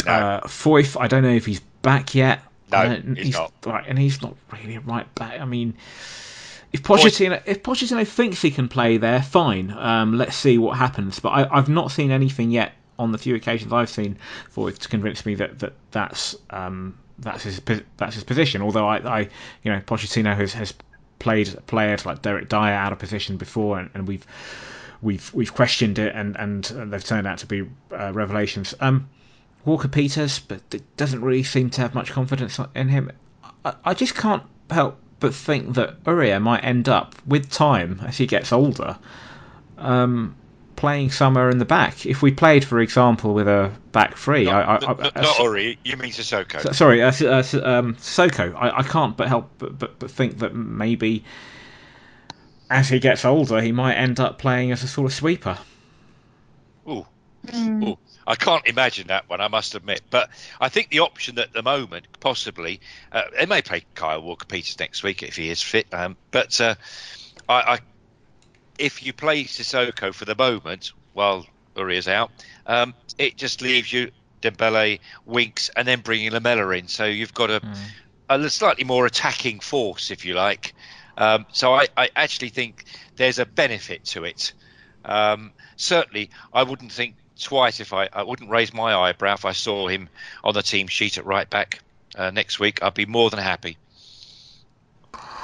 No. 0.04 0.12
Uh, 0.12 0.40
Foyth, 0.46 1.00
I 1.00 1.08
don't 1.08 1.22
know 1.22 1.30
if 1.30 1.46
he's 1.46 1.60
back 1.82 2.14
yet. 2.14 2.42
No, 2.70 2.84
don't- 2.84 3.16
he's 3.16 3.34
not. 3.34 3.52
Right, 3.64 3.84
and 3.88 3.98
he's 3.98 4.20
not 4.20 4.36
really 4.52 4.76
a 4.76 4.80
right 4.80 5.12
back. 5.14 5.40
I 5.40 5.44
mean, 5.46 5.74
if 6.72 6.82
Pochettino 6.82 7.40
if 7.46 7.62
Pochettino 7.62 8.06
thinks 8.06 8.42
he 8.42 8.50
can 8.50 8.68
play 8.68 8.98
there, 8.98 9.22
fine. 9.22 9.70
Um, 9.70 10.18
let's 10.18 10.36
see 10.36 10.58
what 10.58 10.76
happens. 10.76 11.20
But 11.20 11.30
I, 11.30 11.58
I've 11.58 11.68
not 11.70 11.90
seen 11.90 12.10
anything 12.10 12.50
yet 12.50 12.72
on 12.98 13.12
the 13.12 13.18
few 13.18 13.34
occasions 13.34 13.72
I've 13.72 13.90
seen 13.90 14.18
for 14.50 14.68
it 14.68 14.80
to 14.80 14.88
convince 14.88 15.24
me 15.26 15.34
that, 15.36 15.58
that 15.60 15.72
that's 15.90 16.36
um, 16.50 16.98
that's 17.18 17.42
his 17.44 17.60
that's 17.96 18.14
his 18.14 18.24
position. 18.24 18.62
Although 18.62 18.86
I, 18.86 18.96
I 18.98 19.20
you 19.62 19.72
know 19.72 19.80
Pochettino 19.80 20.36
has, 20.36 20.52
has 20.54 20.74
played 21.18 21.54
players 21.66 22.06
like 22.06 22.24
Eric 22.26 22.48
Dier 22.48 22.58
out 22.58 22.92
of 22.92 22.98
position 22.98 23.36
before, 23.36 23.78
and, 23.78 23.90
and 23.94 24.06
we've 24.06 24.26
we've 25.02 25.32
we've 25.34 25.54
questioned 25.54 25.98
it, 25.98 26.14
and 26.14 26.36
and 26.36 26.64
they've 26.64 27.04
turned 27.04 27.26
out 27.26 27.38
to 27.38 27.46
be 27.46 27.68
uh, 27.92 28.12
revelations. 28.12 28.74
Um, 28.80 29.08
Walker 29.64 29.88
Peters, 29.88 30.38
but 30.38 30.62
it 30.72 30.96
doesn't 30.96 31.20
really 31.20 31.42
seem 31.42 31.70
to 31.70 31.80
have 31.80 31.94
much 31.94 32.12
confidence 32.12 32.60
in 32.74 32.88
him. 32.88 33.10
I, 33.64 33.74
I 33.84 33.94
just 33.94 34.14
can't 34.14 34.44
help 34.70 34.98
but 35.18 35.34
think 35.34 35.74
that 35.74 36.02
Aurier 36.04 36.40
might 36.40 36.62
end 36.62 36.88
up 36.88 37.14
with 37.26 37.50
time 37.50 38.00
as 38.06 38.18
he 38.18 38.26
gets 38.26 38.52
older, 38.52 38.96
um, 39.78 40.36
playing 40.76 41.10
somewhere 41.10 41.50
in 41.50 41.58
the 41.58 41.64
back. 41.64 42.06
If 42.06 42.22
we 42.22 42.30
played, 42.30 42.64
for 42.64 42.80
example, 42.80 43.34
with 43.34 43.48
a 43.48 43.72
back 43.92 44.16
three, 44.16 44.48
I, 44.48 44.76
I, 44.76 44.78
not, 44.78 45.00
I, 45.00 45.02
not, 45.02 45.16
not 45.16 45.40
Ori, 45.40 45.78
you 45.84 45.96
mean 45.96 46.12
Sissoko. 46.12 46.60
so- 46.62 46.72
sorry, 46.72 47.02
uh, 47.02 47.12
uh, 47.22 47.42
um, 47.64 47.96
Soko. 47.98 48.54
I, 48.54 48.78
I 48.78 48.82
can't 48.82 49.16
but 49.16 49.28
help 49.28 49.50
but, 49.58 49.78
but, 49.78 49.98
but 49.98 50.10
think 50.10 50.38
that 50.38 50.54
maybe 50.54 51.24
as 52.70 52.88
he 52.88 52.98
gets 52.98 53.24
older, 53.24 53.60
he 53.60 53.72
might 53.72 53.94
end 53.94 54.20
up 54.20 54.38
playing 54.38 54.72
as 54.72 54.82
a 54.82 54.88
sort 54.88 55.06
of 55.06 55.14
sweeper. 55.14 55.58
Ooh. 56.88 57.06
Ooh. 57.54 57.98
I 58.26 58.34
can't 58.34 58.66
imagine 58.66 59.06
that 59.06 59.28
one, 59.28 59.40
I 59.40 59.48
must 59.48 59.76
admit. 59.76 60.02
But 60.10 60.30
I 60.60 60.68
think 60.68 60.90
the 60.90 61.00
option 61.00 61.38
at 61.38 61.52
the 61.52 61.62
moment, 61.62 62.06
possibly, 62.18 62.80
uh, 63.12 63.22
they 63.38 63.46
may 63.46 63.62
play 63.62 63.84
Kyle 63.94 64.20
Walker 64.20 64.46
Peters 64.46 64.78
next 64.80 65.02
week 65.04 65.22
if 65.22 65.36
he 65.36 65.48
is 65.48 65.62
fit. 65.62 65.86
Um, 65.92 66.16
but 66.32 66.60
uh, 66.60 66.74
I, 67.48 67.54
I, 67.54 67.78
if 68.78 69.04
you 69.04 69.12
play 69.12 69.44
Sissoko 69.44 70.12
for 70.12 70.24
the 70.24 70.34
moment 70.34 70.92
while 71.12 71.46
Aurier 71.76 71.96
is 71.96 72.08
out, 72.08 72.30
um, 72.66 72.94
it 73.18 73.36
just 73.36 73.62
leaves 73.62 73.92
you 73.92 74.10
Dembele, 74.42 75.00
Winks, 75.24 75.70
and 75.76 75.86
then 75.86 76.00
bringing 76.00 76.30
Lamela 76.32 76.68
in. 76.70 76.88
So 76.88 77.04
you've 77.04 77.34
got 77.34 77.50
a, 77.50 77.62
a 78.28 78.50
slightly 78.50 78.84
more 78.84 79.06
attacking 79.06 79.60
force, 79.60 80.10
if 80.10 80.24
you 80.24 80.34
like. 80.34 80.74
Um, 81.16 81.46
so 81.52 81.74
I, 81.74 81.86
I 81.96 82.10
actually 82.14 82.50
think 82.50 82.84
there's 83.16 83.38
a 83.38 83.46
benefit 83.46 84.04
to 84.06 84.24
it. 84.24 84.52
Um, 85.04 85.52
certainly, 85.76 86.30
I 86.52 86.62
wouldn't 86.62 86.92
think 86.92 87.14
twice 87.40 87.80
if 87.80 87.92
I, 87.92 88.08
I 88.12 88.22
wouldn't 88.22 88.50
raise 88.50 88.72
my 88.74 88.94
eyebrow 88.94 89.34
if 89.34 89.44
I 89.44 89.52
saw 89.52 89.88
him 89.88 90.08
on 90.44 90.54
the 90.54 90.62
team 90.62 90.88
sheet 90.88 91.18
at 91.18 91.24
right 91.26 91.48
back 91.48 91.80
uh, 92.16 92.30
next 92.30 92.58
week. 92.58 92.82
I'd 92.82 92.94
be 92.94 93.06
more 93.06 93.30
than 93.30 93.40
happy. 93.40 93.76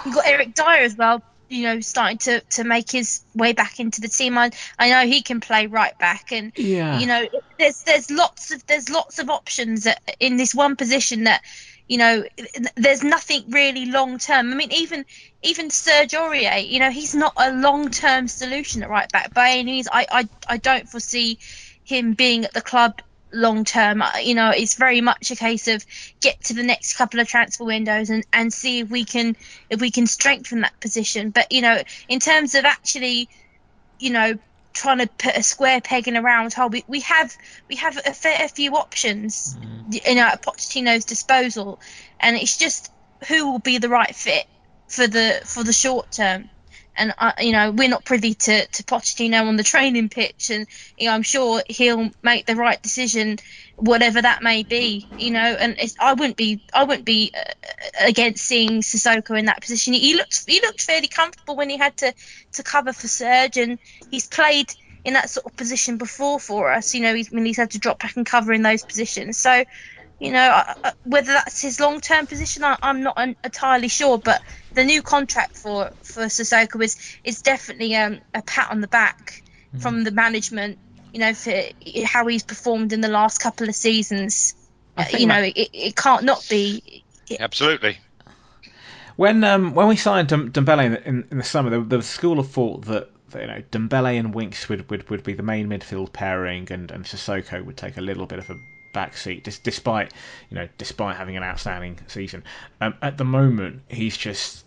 You've 0.04 0.14
got 0.14 0.26
Eric 0.26 0.54
Dier 0.54 0.82
as 0.82 0.96
well, 0.96 1.22
you 1.52 1.64
know, 1.64 1.80
starting 1.80 2.18
to, 2.18 2.40
to 2.40 2.64
make 2.64 2.90
his 2.90 3.20
way 3.34 3.52
back 3.52 3.78
into 3.78 4.00
the 4.00 4.08
team. 4.08 4.38
I, 4.38 4.50
I 4.78 4.88
know 4.90 5.06
he 5.06 5.22
can 5.22 5.40
play 5.40 5.66
right 5.66 5.96
back, 5.98 6.32
and 6.32 6.52
Yeah. 6.56 6.98
you 6.98 7.06
know, 7.06 7.26
there's 7.58 7.82
there's 7.82 8.10
lots 8.10 8.50
of 8.52 8.64
there's 8.66 8.88
lots 8.88 9.18
of 9.18 9.28
options 9.30 9.84
that- 9.84 10.00
in 10.18 10.36
this 10.36 10.54
one 10.54 10.76
position 10.76 11.24
that, 11.24 11.42
you 11.86 11.98
know, 11.98 12.24
there's 12.76 13.02
nothing 13.04 13.50
really 13.50 13.86
long 13.86 14.18
term. 14.18 14.50
I 14.52 14.54
mean, 14.56 14.72
even 14.72 15.04
even 15.42 15.70
Serge 15.70 16.12
Aurier, 16.12 16.66
you 16.66 16.78
know, 16.80 16.90
he's 16.90 17.14
not 17.14 17.34
a 17.36 17.52
long 17.52 17.90
term 17.90 18.28
solution 18.28 18.82
at 18.82 18.88
right 18.90 19.10
back 19.12 19.34
by 19.34 19.50
any 19.50 19.64
means. 19.64 19.88
I, 19.92 20.06
I 20.10 20.28
I 20.48 20.56
don't 20.56 20.88
foresee 20.88 21.38
him 21.84 22.14
being 22.14 22.44
at 22.44 22.52
the 22.54 22.62
club 22.62 23.00
long 23.32 23.64
term. 23.64 24.02
Uh, 24.02 24.10
you 24.22 24.34
know, 24.34 24.50
it's 24.50 24.74
very 24.74 25.00
much 25.00 25.30
a 25.30 25.36
case 25.36 25.68
of 25.68 25.84
get 26.20 26.44
to 26.44 26.54
the 26.54 26.62
next 26.62 26.96
couple 26.96 27.20
of 27.20 27.28
transfer 27.28 27.64
windows 27.64 28.10
and, 28.10 28.24
and 28.32 28.52
see 28.52 28.80
if 28.80 28.90
we 28.90 29.04
can 29.04 29.36
if 29.70 29.80
we 29.80 29.90
can 29.90 30.06
strengthen 30.06 30.60
that 30.62 30.78
position. 30.80 31.30
But 31.30 31.52
you 31.52 31.62
know, 31.62 31.82
in 32.08 32.20
terms 32.20 32.54
of 32.54 32.64
actually, 32.64 33.28
you 33.98 34.10
know, 34.10 34.38
trying 34.72 34.98
to 34.98 35.06
put 35.06 35.36
a 35.36 35.42
square 35.42 35.80
peg 35.80 36.08
in 36.08 36.16
a 36.16 36.22
round 36.22 36.52
hole, 36.52 36.68
we, 36.68 36.84
we 36.86 37.00
have 37.00 37.36
we 37.68 37.76
have 37.76 37.96
a 37.96 38.12
fair 38.12 38.48
few 38.48 38.76
options, 38.76 39.56
mm. 39.56 40.06
you 40.06 40.14
know, 40.14 40.22
at 40.22 40.42
Pochettino's 40.42 41.04
disposal, 41.04 41.80
and 42.20 42.36
it's 42.36 42.56
just 42.56 42.90
who 43.28 43.50
will 43.50 43.58
be 43.58 43.78
the 43.78 43.88
right 43.88 44.14
fit 44.14 44.46
for 44.88 45.06
the 45.06 45.40
for 45.44 45.64
the 45.64 45.72
short 45.72 46.10
term 46.12 46.50
and 46.96 47.14
uh, 47.18 47.32
you 47.40 47.52
know 47.52 47.70
we're 47.70 47.88
not 47.88 48.04
privy 48.04 48.34
to 48.34 48.66
to 48.66 48.82
Pochettino 48.82 49.46
on 49.46 49.56
the 49.56 49.62
training 49.62 50.08
pitch, 50.08 50.50
and 50.50 50.66
you 50.98 51.08
know 51.08 51.14
I'm 51.14 51.22
sure 51.22 51.62
he'll 51.68 52.10
make 52.22 52.46
the 52.46 52.56
right 52.56 52.80
decision, 52.82 53.38
whatever 53.76 54.20
that 54.20 54.42
may 54.42 54.62
be. 54.62 55.06
You 55.18 55.30
know, 55.30 55.40
and 55.40 55.76
I 55.98 56.14
wouldn't 56.14 56.36
be 56.36 56.60
I 56.72 56.84
wouldn't 56.84 57.06
be 57.06 57.32
uh, 57.36 57.52
against 58.00 58.44
seeing 58.44 58.82
Sissoko 58.82 59.38
in 59.38 59.46
that 59.46 59.60
position. 59.60 59.94
He 59.94 60.14
looked 60.14 60.44
he 60.46 60.60
looked 60.60 60.82
fairly 60.82 61.08
comfortable 61.08 61.56
when 61.56 61.70
he 61.70 61.76
had 61.76 61.96
to 61.98 62.14
to 62.54 62.62
cover 62.62 62.92
for 62.92 63.08
Serge, 63.08 63.56
and 63.56 63.78
he's 64.10 64.26
played 64.26 64.72
in 65.04 65.14
that 65.14 65.30
sort 65.30 65.46
of 65.46 65.56
position 65.56 65.96
before 65.98 66.38
for 66.38 66.72
us. 66.72 66.94
You 66.94 67.02
know, 67.02 67.14
he's, 67.14 67.30
when 67.30 67.44
he's 67.44 67.56
had 67.56 67.72
to 67.72 67.78
drop 67.78 68.00
back 68.00 68.16
and 68.16 68.26
cover 68.26 68.52
in 68.52 68.62
those 68.62 68.82
positions. 68.82 69.38
So 69.38 69.64
you 70.22 70.30
know, 70.30 70.62
whether 71.02 71.32
that's 71.32 71.60
his 71.60 71.80
long-term 71.80 72.28
position, 72.28 72.62
I, 72.62 72.78
am 72.80 73.02
not 73.02 73.18
entirely 73.18 73.88
sure. 73.88 74.18
But 74.18 74.40
the 74.72 74.84
new 74.84 75.02
contract 75.02 75.56
for 75.56 75.90
for 76.02 76.26
Sissoko 76.26 76.80
is 76.84 76.96
is 77.24 77.42
definitely 77.42 77.96
um, 77.96 78.20
a 78.32 78.40
pat 78.40 78.70
on 78.70 78.80
the 78.80 78.86
back 78.86 79.42
mm-hmm. 79.68 79.80
from 79.80 80.04
the 80.04 80.12
management. 80.12 80.78
You 81.12 81.18
know, 81.18 81.34
for 81.34 81.52
how 82.04 82.28
he's 82.28 82.44
performed 82.44 82.92
in 82.92 83.00
the 83.00 83.08
last 83.08 83.38
couple 83.38 83.68
of 83.68 83.74
seasons. 83.74 84.54
You 85.10 85.26
know, 85.26 85.40
that... 85.40 85.58
it, 85.58 85.70
it 85.72 85.96
can't 85.96 86.22
not 86.22 86.46
be. 86.48 87.02
Absolutely. 87.40 87.98
When 89.16 89.42
um 89.42 89.74
when 89.74 89.88
we 89.88 89.96
signed 89.96 90.28
Ndombele 90.28 90.84
in, 90.84 90.96
in, 90.98 91.28
in 91.32 91.38
the 91.38 91.44
summer, 91.44 91.70
there, 91.70 91.80
there 91.80 91.98
was 91.98 92.06
a 92.06 92.10
school 92.10 92.38
of 92.38 92.48
thought 92.48 92.84
that 92.84 93.10
you 93.34 93.46
know 93.48 93.60
Ndombele 93.72 94.20
and 94.20 94.32
Winks 94.32 94.68
would, 94.68 94.88
would, 94.88 95.10
would 95.10 95.24
be 95.24 95.32
the 95.32 95.42
main 95.42 95.68
midfield 95.68 96.12
pairing, 96.12 96.68
and 96.70 96.92
and 96.92 97.04
Sissoko 97.04 97.64
would 97.64 97.76
take 97.76 97.96
a 97.96 98.00
little 98.00 98.26
bit 98.26 98.38
of 98.38 98.48
a 98.50 98.56
backseat, 98.92 99.42
despite 99.62 100.12
you 100.50 100.56
know 100.56 100.68
despite 100.78 101.16
having 101.16 101.36
an 101.36 101.42
outstanding 101.42 101.98
season. 102.06 102.44
Um, 102.80 102.94
at 103.02 103.18
the 103.18 103.24
moment, 103.24 103.82
he's 103.88 104.16
just 104.16 104.64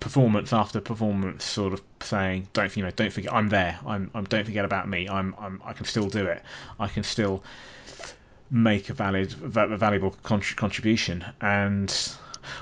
performance 0.00 0.52
after 0.52 0.80
performance, 0.80 1.44
sort 1.44 1.72
of 1.72 1.82
saying, 2.00 2.48
"Don't 2.52 2.76
you 2.76 2.82
know? 2.82 2.90
Don't 2.90 3.12
forget, 3.12 3.32
I'm 3.32 3.48
there. 3.48 3.78
I'm. 3.86 4.10
I'm 4.14 4.24
don't 4.24 4.44
forget 4.44 4.64
about 4.64 4.88
me. 4.88 5.08
I'm. 5.08 5.34
I'm. 5.38 5.62
I 5.64 5.72
can 5.72 5.86
still 5.86 6.08
do 6.08 6.26
it. 6.26 6.42
I 6.78 6.88
can 6.88 7.02
still 7.02 7.42
make 8.50 8.90
a 8.90 8.94
valid, 8.94 9.34
a 9.42 9.76
valuable 9.76 10.10
contribution." 10.22 11.24
And 11.40 11.90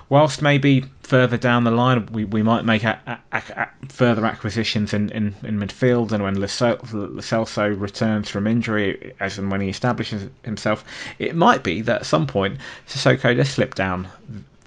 whilst 0.08 0.42
maybe 0.42 0.84
further 1.02 1.36
down 1.36 1.64
the 1.64 1.70
line 1.70 2.06
we, 2.06 2.24
we 2.24 2.42
might 2.42 2.64
make 2.64 2.84
a, 2.84 3.20
a, 3.32 3.42
a, 3.56 3.68
further 3.88 4.24
acquisitions 4.24 4.94
in, 4.94 5.10
in, 5.10 5.34
in 5.42 5.58
midfield 5.58 6.12
and 6.12 6.22
when 6.22 6.40
Lo 6.40 6.46
Celso 6.46 7.80
returns 7.80 8.28
from 8.28 8.46
injury 8.46 9.14
as 9.20 9.38
and 9.38 9.50
when 9.50 9.60
he 9.60 9.68
establishes 9.68 10.28
himself 10.44 10.84
it 11.18 11.34
might 11.34 11.62
be 11.62 11.80
that 11.82 12.00
at 12.00 12.06
some 12.06 12.26
point 12.26 12.58
Sissoko 12.86 13.36
does 13.36 13.50
slip 13.50 13.74
down 13.74 14.08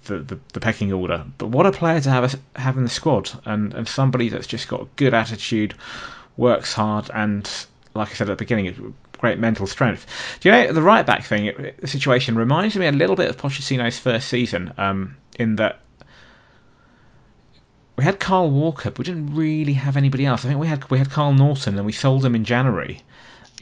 the, 0.06 0.19
the, 0.19 0.39
the, 0.54 0.60
pecking 0.60 0.93
order. 0.93 1.25
But 1.39 1.47
what 1.47 1.65
a 1.65 1.71
player 1.71 1.99
to 1.99 2.10
have 2.12 2.36
a, 2.36 2.60
have 2.60 2.78
in 2.78 2.84
the 2.84 2.89
squad 2.89 3.32
and, 3.45 3.73
and 3.73 3.88
somebody 3.88 4.30
that's 4.30 4.45
just 4.45 4.67
got 4.67 4.82
a 4.82 4.88
good 4.97 5.15
attitude 5.15 5.73
works 6.38 6.73
hard 6.73 7.10
and 7.13 7.49
like 7.95 8.12
I 8.12 8.13
said 8.13 8.30
at 8.30 8.38
the 8.38 8.43
beginning 8.43 8.93
great 9.17 9.39
mental 9.39 9.67
strength. 9.67 10.06
Do 10.39 10.49
you 10.49 10.56
know 10.56 10.73
the 10.73 10.82
right 10.82 11.06
back 11.06 11.23
thing? 11.23 11.73
The 11.80 11.88
situation 11.88 12.36
reminds 12.36 12.75
me 12.75 12.88
a 12.88 12.91
little 12.91 13.15
bit 13.15 13.30
of 13.30 13.38
Pochettino's 13.38 13.99
first 13.99 14.28
season, 14.28 14.73
um, 14.78 15.17
in 15.38 15.56
that 15.58 15.80
we 17.97 18.04
had 18.04 18.19
Kyle 18.19 18.49
Walker, 18.49 18.91
but 18.91 18.99
we 18.99 19.06
didn't 19.06 19.36
really 19.36 19.73
have 19.73 19.97
anybody 19.97 20.25
else. 20.25 20.43
I 20.43 20.49
think 20.49 20.60
we 20.60 20.67
had 20.67 20.89
we 20.89 20.97
had 20.97 21.10
Kyle 21.10 21.34
Naughton, 21.34 21.78
and 21.78 21.86
we 21.86 21.91
sold 21.91 22.25
him 22.25 22.36
in 22.36 22.43
January, 22.43 23.01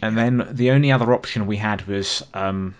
and 0.02 0.18
then 0.18 0.48
the 0.52 0.72
only 0.72 0.92
other 0.92 1.14
option 1.14 1.48
we 1.48 1.58
had 1.58 1.86
was. 1.88 2.24
Um, 2.34 2.76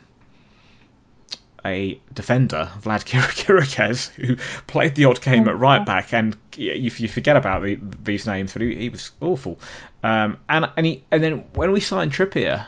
a 1.66 2.00
defender, 2.14 2.70
Vlad 2.82 3.06
Chiriches, 3.06 4.10
who 4.10 4.36
played 4.68 4.96
the 4.96 5.06
odd 5.06 5.22
game 5.22 5.48
at 5.48 5.58
right 5.58 5.86
back, 5.86 6.14
and 6.14 6.36
you, 6.56 6.74
you 6.74 7.08
forget 7.08 7.38
about 7.38 7.64
the, 7.64 7.80
these 8.04 8.26
names, 8.28 8.54
but 8.54 8.62
he, 8.62 8.76
he 8.76 8.90
was 8.90 9.12
awful. 9.22 9.60
Um, 10.04 10.38
and 10.50 10.70
and, 10.76 10.86
he, 10.86 11.04
and 11.12 11.24
then 11.24 11.46
when 11.54 11.72
we 11.72 11.80
signed 11.80 12.12
Trippier, 12.12 12.66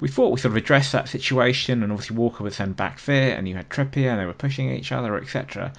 we 0.00 0.08
thought 0.08 0.30
we 0.32 0.40
sort 0.40 0.52
of 0.52 0.56
addressed 0.56 0.92
that 0.92 1.08
situation, 1.08 1.82
and 1.82 1.92
obviously 1.92 2.16
Walker 2.16 2.42
was 2.42 2.56
then 2.56 2.72
back 2.72 2.98
fit, 2.98 3.36
and 3.36 3.48
you 3.48 3.54
had 3.54 3.68
Trippier, 3.68 4.10
and 4.10 4.20
they 4.20 4.26
were 4.26 4.32
pushing 4.32 4.70
each 4.70 4.92
other, 4.92 5.16
etc. 5.16 5.72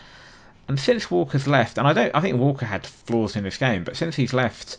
And 0.67 0.79
since 0.79 1.11
Walker's 1.11 1.47
left, 1.47 1.77
and 1.77 1.87
I 1.87 1.93
don't, 1.93 2.15
I 2.15 2.21
think 2.21 2.37
Walker 2.37 2.65
had 2.65 2.85
flaws 2.85 3.35
in 3.35 3.43
this 3.43 3.57
game, 3.57 3.83
but 3.83 3.95
since 3.95 4.15
he's 4.15 4.33
left, 4.33 4.77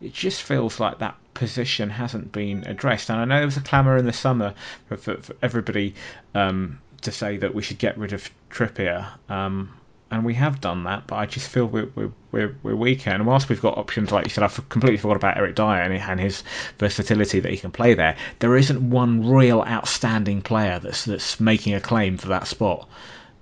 it 0.00 0.12
just 0.12 0.42
feels 0.42 0.80
like 0.80 0.98
that 0.98 1.16
position 1.34 1.90
hasn't 1.90 2.32
been 2.32 2.64
addressed. 2.66 3.08
And 3.08 3.20
I 3.20 3.24
know 3.24 3.36
there 3.36 3.46
was 3.46 3.56
a 3.56 3.60
clamour 3.60 3.96
in 3.96 4.04
the 4.04 4.12
summer 4.12 4.54
for, 4.88 4.96
for, 4.96 5.16
for 5.18 5.36
everybody 5.42 5.94
um, 6.34 6.80
to 7.02 7.12
say 7.12 7.36
that 7.38 7.54
we 7.54 7.62
should 7.62 7.78
get 7.78 7.98
rid 7.98 8.12
of 8.12 8.28
Trippier. 8.50 9.06
Um, 9.28 9.78
and 10.12 10.26
we 10.26 10.34
have 10.34 10.60
done 10.60 10.84
that, 10.84 11.06
but 11.06 11.16
I 11.16 11.24
just 11.24 11.48
feel 11.48 11.64
we're, 11.64 11.88
we're, 11.94 12.12
we're, 12.32 12.56
we're 12.62 12.76
weaker. 12.76 13.08
And 13.08 13.26
whilst 13.26 13.48
we've 13.48 13.62
got 13.62 13.78
options, 13.78 14.12
like 14.12 14.26
you 14.26 14.30
said, 14.30 14.44
I've 14.44 14.68
completely 14.68 14.98
forgot 14.98 15.16
about 15.16 15.38
Eric 15.38 15.56
Dier 15.56 15.64
and 15.64 16.20
his 16.20 16.44
versatility 16.78 17.40
that 17.40 17.50
he 17.50 17.56
can 17.56 17.70
play 17.70 17.94
there. 17.94 18.16
There 18.38 18.54
isn't 18.54 18.90
one 18.90 19.26
real 19.26 19.62
outstanding 19.62 20.42
player 20.42 20.78
that's 20.80 21.06
that's 21.06 21.40
making 21.40 21.72
a 21.72 21.80
claim 21.80 22.18
for 22.18 22.28
that 22.28 22.46
spot. 22.46 22.88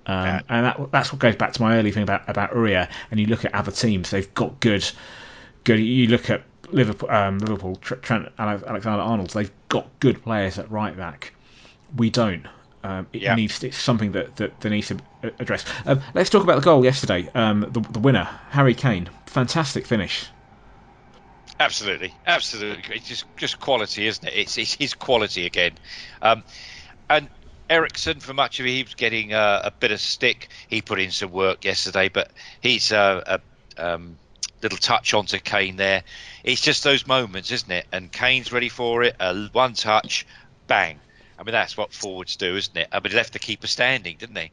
Um, 0.05 0.25
yeah. 0.25 0.41
And 0.47 0.65
that, 0.65 0.91
that's 0.91 1.11
what 1.11 1.19
goes 1.19 1.35
back 1.35 1.51
to 1.53 1.61
my 1.61 1.77
early 1.77 1.91
thing 1.91 2.03
about 2.03 2.29
about 2.29 2.51
Aurier. 2.51 2.89
And 3.11 3.19
you 3.19 3.25
look 3.25 3.43
at 3.43 3.53
other 3.53 3.71
teams; 3.71 4.09
they've 4.09 4.33
got 4.33 4.61
good, 4.61 4.89
good. 5.65 5.77
You 5.77 6.07
look 6.07 6.29
at 6.29 6.43
Liverpool, 6.71 7.11
um, 7.11 7.39
Liverpool, 7.39 7.75
Trent 7.75 8.29
Alexander-Arnold. 8.39 9.31
They've 9.31 9.51
got 9.67 9.89
good 9.99 10.23
players 10.23 10.57
at 10.57 10.71
right 10.71 10.95
back. 10.95 11.33
We 11.97 12.09
don't. 12.09 12.45
Um, 12.83 13.07
it 13.13 13.21
yeah. 13.21 13.35
needs 13.35 13.63
it's 13.63 13.77
something 13.77 14.13
that, 14.13 14.35
that, 14.37 14.59
that 14.59 14.69
needs 14.69 14.87
to 14.87 14.97
address. 15.39 15.65
Um, 15.85 16.01
let's 16.13 16.29
talk 16.29 16.43
about 16.43 16.55
the 16.55 16.65
goal 16.65 16.83
yesterday. 16.83 17.29
Um, 17.35 17.61
the, 17.69 17.79
the 17.79 17.99
winner, 17.99 18.27
Harry 18.49 18.73
Kane, 18.73 19.09
fantastic 19.27 19.85
finish. 19.85 20.25
Absolutely, 21.59 22.13
absolutely. 22.25 22.95
It's 22.95 23.07
just 23.07 23.25
just 23.37 23.59
quality, 23.59 24.07
isn't 24.07 24.27
it? 24.27 24.33
It's, 24.33 24.57
it's 24.57 24.73
his 24.73 24.95
quality 24.95 25.45
again. 25.45 25.73
Um, 26.21 26.43
and 27.07 27.29
Eriksen, 27.69 28.19
for 28.19 28.33
much 28.33 28.59
of 28.59 28.65
it, 28.65 28.69
he 28.69 28.83
was 28.83 28.95
getting 28.95 29.33
uh, 29.33 29.61
a 29.63 29.71
bit 29.71 29.91
of 29.91 29.99
stick. 29.99 30.47
He 30.67 30.81
put 30.81 30.99
in 30.99 31.11
some 31.11 31.31
work 31.31 31.63
yesterday, 31.63 32.09
but 32.09 32.31
he's 32.61 32.91
uh, 32.91 33.39
a 33.77 33.93
um, 33.93 34.17
little 34.63 34.79
touch 34.79 35.13
onto 35.13 35.37
Kane 35.37 35.75
there. 35.75 36.03
It's 36.43 36.61
just 36.61 36.83
those 36.83 37.05
moments, 37.05 37.51
isn't 37.51 37.71
it? 37.71 37.85
And 37.91 38.11
Kane's 38.11 38.51
ready 38.51 38.69
for 38.69 39.03
it. 39.03 39.15
Uh, 39.19 39.47
one 39.51 39.73
touch, 39.73 40.25
bang 40.65 40.99
I 41.41 41.43
mean, 41.43 41.53
that's 41.53 41.75
what 41.75 41.91
forwards 41.91 42.35
do, 42.35 42.55
isn't 42.55 42.77
it? 42.77 42.87
I 42.91 42.99
mean, 42.99 43.09
he 43.09 43.17
left 43.17 43.33
the 43.33 43.39
keeper 43.39 43.65
standing, 43.65 44.15
didn't 44.19 44.35
he? 44.35 44.51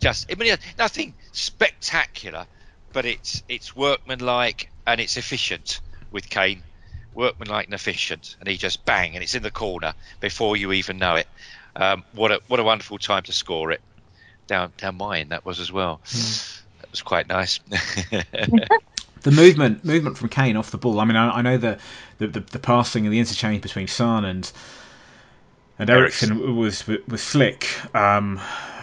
Just, 0.00 0.28
I 0.28 0.34
mean, 0.34 0.56
nothing 0.76 1.14
spectacular, 1.30 2.46
but 2.92 3.04
it's 3.04 3.44
it's 3.48 3.76
workmanlike 3.76 4.68
and 4.88 5.00
it's 5.00 5.16
efficient 5.16 5.80
with 6.10 6.28
Kane. 6.28 6.64
Workmanlike 7.14 7.66
and 7.66 7.74
efficient, 7.74 8.36
and 8.40 8.48
he 8.48 8.56
just 8.56 8.84
bang, 8.84 9.14
and 9.14 9.22
it's 9.22 9.36
in 9.36 9.44
the 9.44 9.52
corner 9.52 9.94
before 10.18 10.56
you 10.56 10.72
even 10.72 10.98
know 10.98 11.14
it. 11.14 11.28
Um, 11.76 12.02
what 12.12 12.32
a 12.32 12.40
what 12.48 12.58
a 12.58 12.64
wonderful 12.64 12.98
time 12.98 13.22
to 13.24 13.32
score 13.32 13.70
it. 13.70 13.80
Down 14.48 14.72
down 14.78 14.96
mine 14.96 15.28
that 15.28 15.44
was 15.44 15.60
as 15.60 15.70
well. 15.70 16.00
Mm. 16.06 16.62
That 16.80 16.90
was 16.90 17.02
quite 17.02 17.28
nice. 17.28 17.58
the 17.68 19.30
movement 19.30 19.84
movement 19.84 20.18
from 20.18 20.28
Kane 20.28 20.56
off 20.56 20.72
the 20.72 20.78
ball. 20.78 20.98
I 20.98 21.04
mean, 21.04 21.16
I, 21.16 21.30
I 21.30 21.42
know 21.42 21.56
the, 21.56 21.78
the, 22.18 22.26
the 22.26 22.40
the 22.40 22.58
passing 22.58 23.06
and 23.06 23.12
the 23.12 23.20
interchange 23.20 23.62
between 23.62 23.86
Son 23.86 24.24
and 24.24 24.50
and 25.80 25.88
Eriksen 25.88 26.56
was 26.56 26.86
was 26.86 27.22
slick, 27.22 27.66
um, 27.94 28.38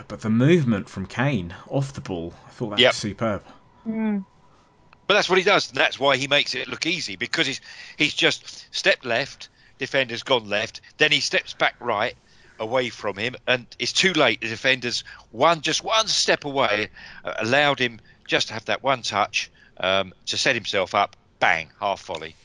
but 0.07 0.21
the 0.21 0.29
movement 0.29 0.89
from 0.89 1.05
Kane 1.05 1.53
off 1.67 1.93
the 1.93 2.01
ball, 2.01 2.33
I 2.47 2.49
thought 2.49 2.69
that 2.71 2.79
yep. 2.79 2.89
was 2.89 2.97
superb. 2.97 3.43
Mm. 3.87 4.25
But 5.05 5.13
that's 5.13 5.29
what 5.29 5.37
he 5.37 5.43
does, 5.43 5.69
and 5.69 5.77
that's 5.77 5.99
why 5.99 6.17
he 6.17 6.27
makes 6.27 6.55
it 6.55 6.67
look 6.67 6.85
easy 6.87 7.15
because 7.15 7.45
he's 7.45 7.61
he's 7.97 8.13
just 8.15 8.73
stepped 8.75 9.05
left, 9.05 9.49
defender's 9.77 10.23
gone 10.23 10.49
left, 10.49 10.81
then 10.97 11.11
he 11.11 11.19
steps 11.19 11.53
back 11.53 11.75
right 11.79 12.15
away 12.59 12.89
from 12.89 13.15
him, 13.15 13.35
and 13.47 13.67
it's 13.77 13.93
too 13.93 14.13
late. 14.13 14.41
The 14.41 14.49
defender's 14.49 15.03
one 15.31 15.61
just 15.61 15.83
one 15.83 16.07
step 16.07 16.45
away, 16.45 16.89
uh, 17.23 17.33
allowed 17.37 17.79
him 17.79 17.99
just 18.25 18.47
to 18.47 18.55
have 18.55 18.65
that 18.65 18.81
one 18.81 19.03
touch 19.03 19.51
um, 19.79 20.13
to 20.25 20.37
set 20.37 20.55
himself 20.55 20.95
up. 20.95 21.15
Bang, 21.39 21.69
half 21.79 22.03
volley. 22.03 22.35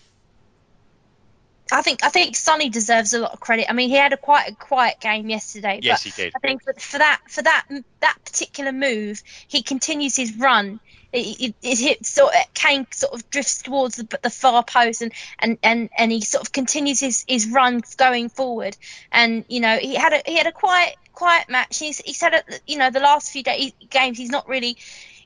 I 1.72 1.82
think 1.82 2.04
I 2.04 2.10
think 2.10 2.36
Sonny 2.36 2.68
deserves 2.68 3.14
a 3.14 3.20
lot 3.20 3.32
of 3.32 3.40
credit. 3.40 3.66
I 3.70 3.72
mean, 3.72 3.88
he 3.88 3.96
had 3.96 4.12
a 4.12 4.16
quite 4.16 4.50
a 4.50 4.54
quiet 4.54 5.00
game 5.00 5.28
yesterday. 5.30 5.80
Yes, 5.82 6.04
but 6.04 6.12
he 6.12 6.22
did. 6.22 6.32
I 6.36 6.38
think 6.38 6.62
for, 6.62 6.74
for 6.74 6.98
that 6.98 7.20
for 7.28 7.42
that 7.42 7.66
that 8.00 8.18
particular 8.24 8.72
move, 8.72 9.22
he 9.48 9.62
continues 9.62 10.14
his 10.14 10.36
run. 10.36 10.80
It, 11.12 11.54
it, 11.62 11.80
it 11.80 12.06
sort 12.06 12.34
of 12.34 12.54
Kane 12.54 12.86
sort 12.90 13.12
of 13.12 13.28
drifts 13.28 13.62
towards 13.62 13.96
the, 13.96 14.18
the 14.22 14.30
far 14.30 14.64
post 14.64 15.02
and, 15.02 15.12
and, 15.38 15.58
and, 15.62 15.90
and 15.98 16.10
he 16.10 16.22
sort 16.22 16.40
of 16.40 16.52
continues 16.52 17.00
his, 17.00 17.26
his 17.28 17.48
run 17.48 17.82
going 17.98 18.30
forward. 18.30 18.78
And 19.10 19.44
you 19.48 19.60
know 19.60 19.76
he 19.76 19.94
had 19.94 20.12
a 20.12 20.22
he 20.24 20.36
had 20.36 20.46
a 20.46 20.52
quiet 20.52 20.96
quiet 21.12 21.48
match. 21.48 21.78
He's 21.78 21.98
he's 21.98 22.20
had 22.20 22.34
a 22.34 22.42
you 22.66 22.78
know 22.78 22.90
the 22.90 23.00
last 23.00 23.30
few 23.30 23.42
day, 23.42 23.74
games 23.90 24.18
he's 24.18 24.30
not 24.30 24.48
really 24.48 24.76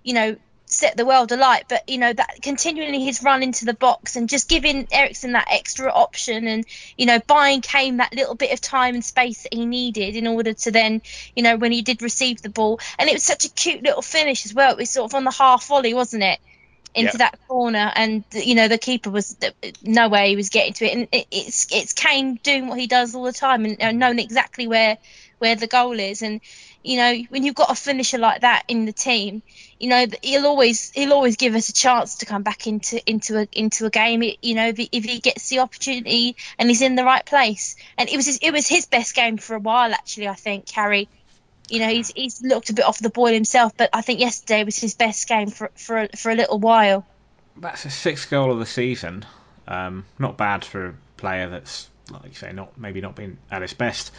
you 0.03 0.15
know 0.15 0.37
set 0.67 0.97
the 0.97 1.07
world 1.07 1.33
alight. 1.33 1.65
But 1.69 1.89
you 1.89 1.99
know 1.99 2.13
that 2.13 2.43
continually 2.43 3.05
his 3.05 3.23
run 3.23 3.43
into 3.43 3.65
the 3.65 3.75
box 3.75 4.17
and 4.17 4.29
just 4.29 4.49
giving 4.49 4.87
Eriksen 4.93 5.33
that 5.33 5.49
extra 5.51 5.91
option 5.93 6.47
and 6.47 6.65
you 6.97 7.07
know 7.07 7.21
buying 7.27 7.61
Kane 7.61 7.99
that 7.99 8.15
little 8.15 8.35
bit 8.35 8.53
of 8.53 8.61
time 8.61 8.95
and 8.95 9.05
space 9.05 9.43
that 9.45 9.55
he 9.55 9.67
needed 9.67 10.17
in 10.17 10.27
order 10.27 10.53
to 10.55 10.71
then 10.71 11.03
you 11.35 11.43
know 11.43 11.57
when 11.57 11.73
he 11.73 11.83
did 11.83 12.03
receive 12.03 12.43
the 12.43 12.51
ball 12.51 12.81
and 12.99 13.09
it 13.09 13.13
was 13.15 13.25
such 13.25 13.45
a 13.45 13.51
cute 13.51 13.83
little 13.83 14.03
finish 14.03 14.45
as 14.47 14.55
well. 14.55 14.73
It 14.73 14.79
was 14.79 14.91
sort 14.91 15.11
of 15.11 15.15
on 15.15 15.25
the 15.25 15.31
half 15.31 15.67
volley, 15.67 15.95
wasn't 15.95 16.23
it? 16.25 16.39
Into 16.95 17.19
Yeah. 17.19 17.19
that 17.19 17.39
corner, 17.47 17.93
and 17.95 18.25
you 18.33 18.55
know 18.55 18.69
the 18.69 18.79
keeper 18.79 19.11
was 19.11 19.37
no 19.83 20.09
way 20.09 20.31
he 20.31 20.37
was 20.37 20.49
getting 20.49 20.73
to 20.75 20.87
it, 20.87 20.95
and 20.95 21.09
it, 21.13 21.27
it's 21.31 21.67
it's 21.71 21.93
Kane 21.93 22.37
doing 22.43 22.69
what 22.69 22.79
he 22.79 22.87
does 22.87 23.15
all 23.15 23.25
the 23.25 23.35
time 23.35 23.67
and 23.67 23.83
uh, 23.83 23.93
knowing 23.93 24.19
exactly 24.19 24.67
where 24.67 24.97
where 25.39 25.57
the 25.57 25.67
goal 25.67 25.99
is, 26.01 26.23
and 26.23 26.41
you 26.87 26.97
know 26.97 27.21
when 27.31 27.43
you've 27.43 27.57
got 27.57 27.71
a 27.71 27.75
finisher 27.75 28.17
like 28.17 28.43
that 28.43 28.63
in 28.69 28.85
the 28.85 28.93
team, 28.93 29.43
you 29.81 29.89
know 29.89 30.07
he'll 30.23 30.47
always 30.47 30.93
he'll 30.93 31.13
always 31.13 31.37
give 31.37 31.57
us 31.57 31.69
a 31.69 31.73
chance 31.73 32.19
to 32.19 32.27
come 32.27 32.45
back 32.45 32.69
into 32.69 33.03
into 33.11 33.41
a 33.41 33.49
into 33.51 33.87
a 33.87 33.91
game. 33.91 34.23
You 34.23 34.55
know 34.55 34.69
if 34.69 34.77
he, 34.77 34.89
if 34.93 35.05
he 35.05 35.19
gets 35.19 35.49
the 35.49 35.59
opportunity 35.59 36.37
and 36.59 36.69
he's 36.69 36.83
in 36.83 36.95
the 36.95 37.05
right 37.05 37.27
place, 37.27 37.75
and 37.99 38.09
it 38.09 38.15
was 38.15 38.27
his, 38.27 38.39
it 38.41 38.53
was 38.53 38.69
his 38.69 38.87
best 38.87 39.17
game 39.17 39.37
for 39.37 39.57
a 39.57 39.59
while 39.59 39.93
actually. 39.93 40.29
I 40.29 40.35
think 40.35 40.71
Harry. 40.71 41.09
You 41.69 41.81
know 41.81 41.89
he's 41.89 42.13
he's 42.15 42.41
looked 42.41 42.71
a 42.71 42.73
bit 42.73 42.85
off 42.85 43.01
the 43.01 43.11
boil 43.11 43.35
himself, 43.35 43.77
but 43.77 43.91
I 43.93 44.03
think 44.03 44.21
yesterday 44.21 44.63
was 44.63 44.79
his 44.79 44.95
best 44.95 45.27
game 45.27 45.51
for 45.51 45.73
for 45.75 46.03
a, 46.03 46.09
for 46.17 46.31
a 46.31 46.37
little 46.37 46.61
while. 46.61 47.05
That's 47.57 47.85
a 47.85 47.91
sixth 47.91 48.31
goal 48.31 48.53
of 48.53 48.61
the 48.61 48.67
season. 48.67 49.27
Um, 49.67 50.05
not 50.21 50.37
bad 50.37 50.65
for 50.65 50.87
a 50.87 50.95
player 51.17 51.49
that's, 51.49 51.89
like 52.13 52.27
you 52.27 52.35
say, 52.35 52.53
not 52.53 52.79
maybe 52.79 53.01
not 53.01 53.17
been 53.17 53.39
at 53.51 53.63
his 53.63 53.73
best. 53.73 54.13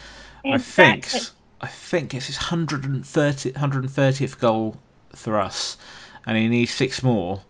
I 0.44 0.58
think 0.58 1.06
Exactly. 1.06 1.37
I 1.60 1.66
think 1.66 2.14
it's 2.14 2.26
his 2.26 2.36
130, 2.36 3.52
130th 3.52 4.38
goal 4.38 4.76
for 5.14 5.38
us, 5.38 5.76
and 6.24 6.36
he 6.36 6.46
needs 6.48 6.72
six 6.72 7.02
more 7.02 7.40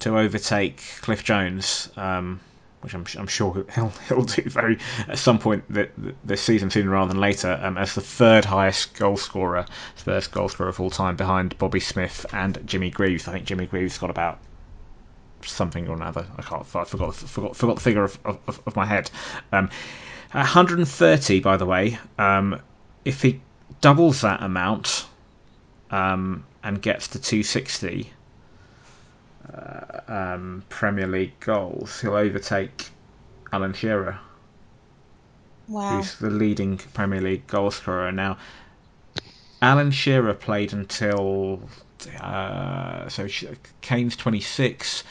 to 0.00 0.18
overtake 0.18 0.82
Cliff 1.00 1.22
Jones, 1.22 1.88
um, 1.96 2.40
which 2.80 2.92
I'm, 2.94 3.06
I'm 3.16 3.28
sure 3.28 3.64
he'll 3.74 3.92
he'll 4.08 4.22
do 4.22 4.42
very 4.42 4.78
at 5.06 5.18
some 5.18 5.38
point 5.38 5.62
th- 5.72 5.90
th- 6.02 6.16
this 6.24 6.42
season, 6.42 6.70
sooner 6.70 6.90
rather 6.90 7.12
than 7.12 7.20
later, 7.20 7.58
um, 7.62 7.78
as 7.78 7.94
the 7.94 8.00
third 8.00 8.44
highest 8.44 8.94
goal 8.94 9.16
scorer, 9.16 9.64
Spurs 9.94 10.26
goal 10.26 10.48
scorer 10.48 10.70
of 10.70 10.80
all 10.80 10.90
time, 10.90 11.14
behind 11.14 11.56
Bobby 11.58 11.80
Smith 11.80 12.26
and 12.32 12.58
Jimmy 12.66 12.90
Greaves. 12.90 13.28
I 13.28 13.32
think 13.32 13.44
Jimmy 13.44 13.66
Greaves 13.66 13.96
got 13.96 14.10
about 14.10 14.40
something 15.42 15.86
or 15.86 15.94
another. 15.94 16.26
I 16.36 16.42
can't. 16.42 16.66
I 16.74 16.84
forgot. 16.84 17.14
Forgot. 17.14 17.54
Forgot 17.54 17.76
the 17.76 17.82
figure 17.82 18.04
of, 18.04 18.18
of, 18.24 18.60
of 18.66 18.74
my 18.74 18.86
head. 18.86 19.08
Um, 19.52 19.70
130, 20.32 21.40
by 21.40 21.56
the 21.56 21.66
way. 21.66 21.98
Um, 22.18 22.60
if 23.06 23.22
he 23.22 23.40
doubles 23.80 24.20
that 24.22 24.42
amount 24.42 25.06
um, 25.90 26.44
and 26.62 26.82
gets 26.82 27.06
to 27.08 27.20
260 27.20 28.10
uh, 29.54 30.00
um, 30.08 30.64
Premier 30.68 31.06
League 31.06 31.38
goals, 31.40 32.00
he'll 32.00 32.14
overtake 32.16 32.88
Alan 33.52 33.72
Shearer, 33.72 34.18
Wow. 35.68 35.96
who's 35.96 36.18
the 36.18 36.30
leading 36.30 36.78
Premier 36.78 37.20
League 37.20 37.46
goal 37.46 37.70
scorer 37.70 38.10
now. 38.12 38.38
Alan 39.62 39.90
Shearer 39.92 40.34
played 40.34 40.72
until 40.72 41.60
uh, 42.20 43.08
so 43.08 43.28
Kane's 43.80 44.16
26. 44.16 45.04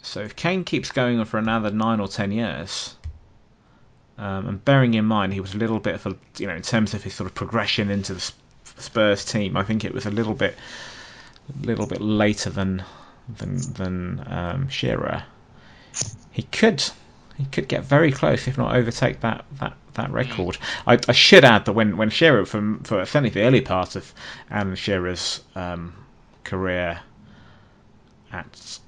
So 0.00 0.20
if 0.20 0.34
Kane 0.36 0.64
keeps 0.64 0.90
going 0.90 1.18
on 1.18 1.26
for 1.26 1.36
another 1.36 1.70
nine 1.70 2.00
or 2.00 2.08
ten 2.08 2.32
years, 2.32 2.96
um, 4.16 4.48
and 4.48 4.64
bearing 4.64 4.94
in 4.94 5.04
mind 5.04 5.34
he 5.34 5.40
was 5.40 5.54
a 5.54 5.58
little 5.58 5.80
bit 5.80 5.96
of 5.96 6.06
a, 6.06 6.16
you 6.38 6.46
know, 6.46 6.54
in 6.54 6.62
terms 6.62 6.94
of 6.94 7.04
his 7.04 7.12
sort 7.12 7.28
of 7.28 7.34
progression 7.34 7.90
into 7.90 8.14
the 8.14 8.32
Spurs 8.78 9.26
team, 9.26 9.54
I 9.54 9.64
think 9.64 9.84
it 9.84 9.92
was 9.92 10.06
a 10.06 10.10
little 10.10 10.32
bit, 10.32 10.56
a 11.62 11.66
little 11.66 11.86
bit 11.86 12.00
later 12.00 12.48
than, 12.48 12.82
than 13.36 13.58
than 13.74 14.24
um, 14.26 14.70
Shearer. 14.70 15.24
He 16.30 16.44
could, 16.44 16.82
he 17.36 17.44
could 17.52 17.68
get 17.68 17.84
very 17.84 18.12
close, 18.12 18.48
if 18.48 18.56
not 18.56 18.74
overtake 18.74 19.20
that 19.20 19.44
that, 19.60 19.76
that 19.94 20.10
record. 20.10 20.58
I, 20.86 20.98
I 21.08 21.12
should 21.12 21.44
add 21.44 21.64
that 21.64 21.72
when 21.72 21.96
when 21.96 22.10
Shearer, 22.10 22.44
from 22.46 22.80
for 22.80 23.04
certainly 23.04 23.30
the 23.30 23.42
early 23.42 23.60
part 23.60 23.96
of 23.96 24.12
Alan 24.50 24.76
Shearer's 24.76 25.42
um, 25.54 25.94
career 26.44 27.00
at 28.32 28.78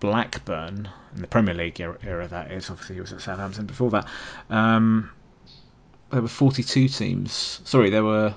Blackburn 0.00 0.88
in 1.14 1.20
the 1.20 1.26
Premier 1.26 1.54
League 1.54 1.80
era, 1.80 1.98
era, 2.02 2.28
that 2.28 2.52
is. 2.52 2.70
Obviously, 2.70 2.96
he 2.96 3.00
was 3.00 3.12
at 3.12 3.20
Southampton 3.20 3.66
before 3.66 3.90
that. 3.90 4.06
Um, 4.50 5.10
there 6.10 6.22
were 6.22 6.28
42 6.28 6.88
teams. 6.88 7.60
Sorry, 7.64 7.90
there 7.90 8.04
were 8.04 8.34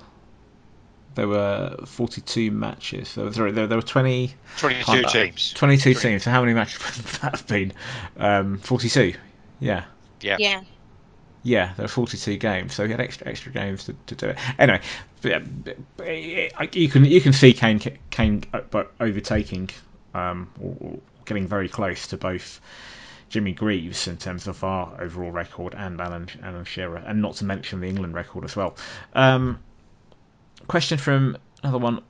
there 1.15 1.28
were 1.28 1.76
42 1.86 2.51
matches. 2.51 3.09
So, 3.09 3.30
sorry, 3.32 3.51
there, 3.51 3.67
there 3.67 3.78
were 3.78 3.82
20, 3.82 4.34
22 4.57 4.91
uh, 4.91 5.09
teams. 5.09 5.53
22 5.53 5.93
teams. 5.95 6.24
So 6.24 6.32
how 6.32 6.41
many 6.41 6.53
matches 6.53 6.80
would 6.97 7.05
that 7.22 7.38
have 7.38 7.47
been? 7.47 7.74
Um, 8.17 8.57
42. 8.59 9.13
Yeah. 9.59 9.84
Yeah. 10.22 10.38
Yeah. 10.39 10.61
Yeah, 11.43 11.73
there 11.75 11.85
were 11.85 11.89
42 11.89 12.37
games, 12.37 12.75
so 12.75 12.85
he 12.85 12.91
had 12.91 13.01
extra 13.01 13.27
extra 13.27 13.51
games 13.51 13.85
to, 13.85 13.95
to 14.07 14.15
do 14.15 14.27
it. 14.27 14.37
Anyway, 14.59 14.81
you 16.73 16.87
can 16.87 17.05
you 17.05 17.21
can 17.21 17.33
see 17.33 17.53
Kane 17.53 17.79
Kane 18.11 18.43
uh, 18.53 18.83
overtaking 18.99 19.69
um, 20.13 20.51
or, 20.61 20.99
getting 21.25 21.47
very 21.47 21.69
close 21.69 22.07
to 22.07 22.17
both 22.17 22.59
Jimmy 23.29 23.53
Greaves 23.53 24.07
in 24.07 24.17
terms 24.17 24.47
of 24.47 24.63
our 24.63 25.01
overall 25.01 25.31
record 25.31 25.73
and 25.73 25.99
Alan 25.99 26.27
Alan 26.43 26.65
Shearer, 26.65 26.97
and 26.97 27.21
not 27.21 27.35
to 27.35 27.45
mention 27.45 27.79
the 27.79 27.87
England 27.87 28.13
record 28.13 28.43
as 28.43 28.55
well. 28.55 28.75
Um, 29.13 29.59
question 30.67 30.99
from 30.99 31.37
another 31.63 31.79
one 31.79 32.01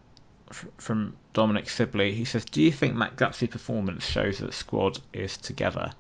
from 0.78 1.16
Dominic 1.32 1.70
Sibley. 1.70 2.14
He 2.14 2.26
says, 2.26 2.44
"Do 2.44 2.62
you 2.62 2.72
think 2.72 2.96
Matt 2.96 3.16
Gutsy's 3.16 3.50
performance 3.50 4.06
shows 4.06 4.40
that 4.40 4.48
the 4.48 4.52
squad 4.52 5.00
is 5.14 5.38
together?" 5.38 5.94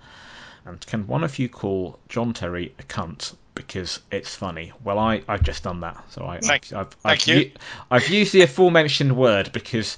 And 0.65 0.85
can 0.85 1.07
one 1.07 1.23
of 1.23 1.39
you 1.39 1.49
call 1.49 1.99
John 2.09 2.33
Terry 2.33 2.73
a 2.79 2.83
cunt 2.83 3.35
because 3.55 3.99
it's 4.11 4.35
funny? 4.35 4.71
Well, 4.83 4.99
I, 4.99 5.21
I've 5.27 5.43
just 5.43 5.63
done 5.63 5.79
that. 5.81 6.01
So 6.11 6.25
I, 6.25 6.39
Thank- 6.39 6.71
I've, 6.73 6.89
thank 6.89 7.21
I've, 7.21 7.27
you. 7.27 7.35
u- 7.35 7.51
I've 7.89 8.07
used 8.09 8.33
the 8.33 8.41
aforementioned 8.43 9.15
word 9.17 9.51
because 9.51 9.97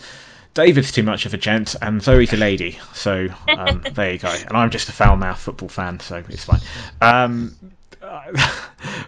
David's 0.54 0.92
too 0.92 1.04
much 1.04 1.26
of 1.26 1.34
a 1.34 1.38
gent 1.38 1.76
and 1.82 2.02
Zoe's 2.02 2.32
a 2.34 2.38
lady. 2.38 2.80
So 2.94 3.28
um, 3.48 3.84
there 3.94 4.14
you 4.14 4.20
go. 4.20 4.30
And 4.30 4.56
I'm 4.56 4.70
just 4.70 4.88
a 4.90 4.92
foul 4.94 5.18
mouth 5.18 5.40
football 5.40 5.70
fan, 5.70 6.00
so 6.00 6.24
it's 6.30 6.46
fine. 6.46 6.62
Um, 7.02 7.56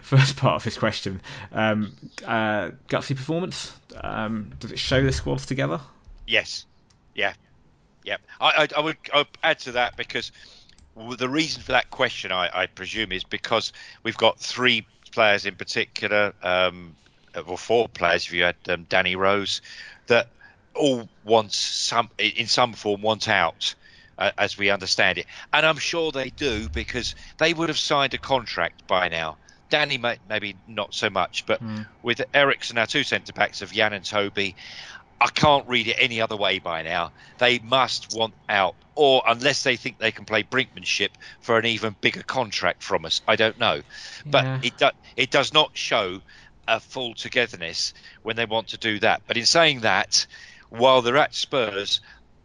first 0.02 0.36
part 0.36 0.54
of 0.56 0.64
his 0.64 0.76
question 0.78 1.20
um, 1.52 1.92
uh, 2.24 2.70
Gutsy 2.88 3.16
performance. 3.16 3.72
Um, 4.00 4.52
does 4.58 4.72
it 4.72 4.78
show 4.78 5.02
the 5.02 5.12
squads 5.12 5.46
together? 5.46 5.80
Yes. 6.26 6.66
Yeah. 7.14 7.32
Yeah. 8.04 8.16
I, 8.40 8.46
I, 8.64 8.68
I, 8.76 8.80
would, 8.80 8.96
I 9.12 9.18
would 9.18 9.26
add 9.42 9.58
to 9.60 9.72
that 9.72 9.96
because 9.96 10.32
the 11.18 11.28
reason 11.28 11.62
for 11.62 11.72
that 11.72 11.90
question, 11.90 12.32
I, 12.32 12.50
I 12.52 12.66
presume, 12.66 13.12
is 13.12 13.24
because 13.24 13.72
we've 14.02 14.16
got 14.16 14.38
three 14.38 14.86
players 15.12 15.46
in 15.46 15.54
particular, 15.54 16.32
um, 16.42 16.96
or 17.46 17.58
four 17.58 17.88
players 17.88 18.26
if 18.26 18.32
you 18.32 18.44
had 18.44 18.56
um, 18.68 18.86
Danny 18.88 19.16
Rose, 19.16 19.60
that 20.06 20.28
all 20.74 21.08
want 21.24 21.52
some, 21.52 22.08
in 22.18 22.46
some 22.46 22.72
form, 22.72 23.02
want 23.02 23.28
out. 23.28 23.74
Uh, 24.18 24.30
as 24.38 24.56
we 24.56 24.70
understand 24.70 25.18
it, 25.18 25.26
and 25.52 25.66
I'm 25.66 25.76
sure 25.76 26.10
they 26.10 26.30
do 26.30 26.70
because 26.70 27.14
they 27.36 27.52
would 27.52 27.68
have 27.68 27.78
signed 27.78 28.14
a 28.14 28.18
contract 28.18 28.86
by 28.86 29.08
now. 29.08 29.36
Danny 29.68 29.98
may, 29.98 30.16
maybe 30.26 30.56
not 30.66 30.94
so 30.94 31.10
much, 31.10 31.44
but 31.44 31.60
with 32.02 32.22
Eriksen, 32.32 32.78
our 32.78 32.86
two 32.86 33.02
centre 33.02 33.34
backs 33.34 33.60
of 33.60 33.72
Jan 33.72 33.92
and 33.92 34.02
Toby, 34.02 34.56
I 35.20 35.28
can't 35.28 35.68
read 35.68 35.88
it 35.88 35.96
any 35.98 36.22
other 36.22 36.34
way 36.34 36.58
by 36.58 36.82
now. 36.82 37.12
They 37.36 37.58
must 37.58 38.16
want 38.16 38.32
out, 38.48 38.74
or 38.96 39.22
unless 39.26 39.62
they 39.62 39.76
think 39.76 39.98
they 39.98 40.10
can 40.10 40.24
play 40.24 40.42
brinkmanship 40.42 41.10
for 41.40 41.58
an 41.58 41.66
even 41.66 41.96
bigger 42.00 42.22
contract 42.22 42.82
from 42.82 43.04
us. 43.04 43.20
I 43.28 43.36
don't 43.36 43.58
know, 43.58 43.82
but 44.26 44.44
Yeah. 44.44 44.58
it 44.62 44.76
do, 44.78 44.90
it 45.16 45.30
does 45.30 45.52
not 45.52 45.76
show 45.76 46.20
a 46.66 46.80
full 46.80 47.14
togetherness 47.14 47.94
when 48.22 48.36
they 48.36 48.46
want 48.46 48.68
to 48.68 48.78
do 48.78 48.98
that. 49.00 49.22
But 49.26 49.36
in 49.36 49.46
saying 49.46 49.80
that, 49.80 50.26
while 50.70 51.02
they're 51.02 51.16
at 51.16 51.34
Spurs, 51.34 52.00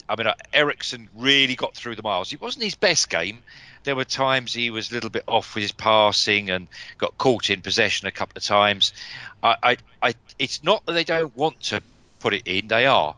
I 0.08 0.16
mean, 0.16 0.28
uh, 0.28 0.34
Eriksen 0.54 1.10
really 1.16 1.56
got 1.56 1.74
through 1.76 1.96
the 1.96 2.04
miles. 2.04 2.34
It 2.34 2.42
wasn't 2.42 2.66
his 2.66 2.76
best 2.76 3.10
game. 3.10 3.44
There 3.84 3.96
were 3.96 4.04
times 4.04 4.54
he 4.54 4.70
was 4.70 4.92
a 4.92 4.94
little 4.94 5.10
bit 5.10 5.24
off 5.28 5.56
with 5.56 5.64
his 5.64 5.72
passing 5.72 6.50
and 6.50 6.68
got 6.98 7.18
caught 7.18 7.50
in 7.50 7.62
possession 7.62 8.08
a 8.08 8.12
couple 8.12 8.38
of 8.38 8.44
times. 8.44 8.94
I, 9.42 9.56
I, 9.64 9.78
I 10.02 10.14
it's 10.38 10.64
not 10.64 10.86
that 10.86 10.94
they 10.94 11.04
don't 11.06 11.36
want 11.36 11.62
to 11.62 11.82
put 12.20 12.34
it 12.34 12.44
in; 12.46 12.68
they 12.68 12.86
are, 12.86 13.16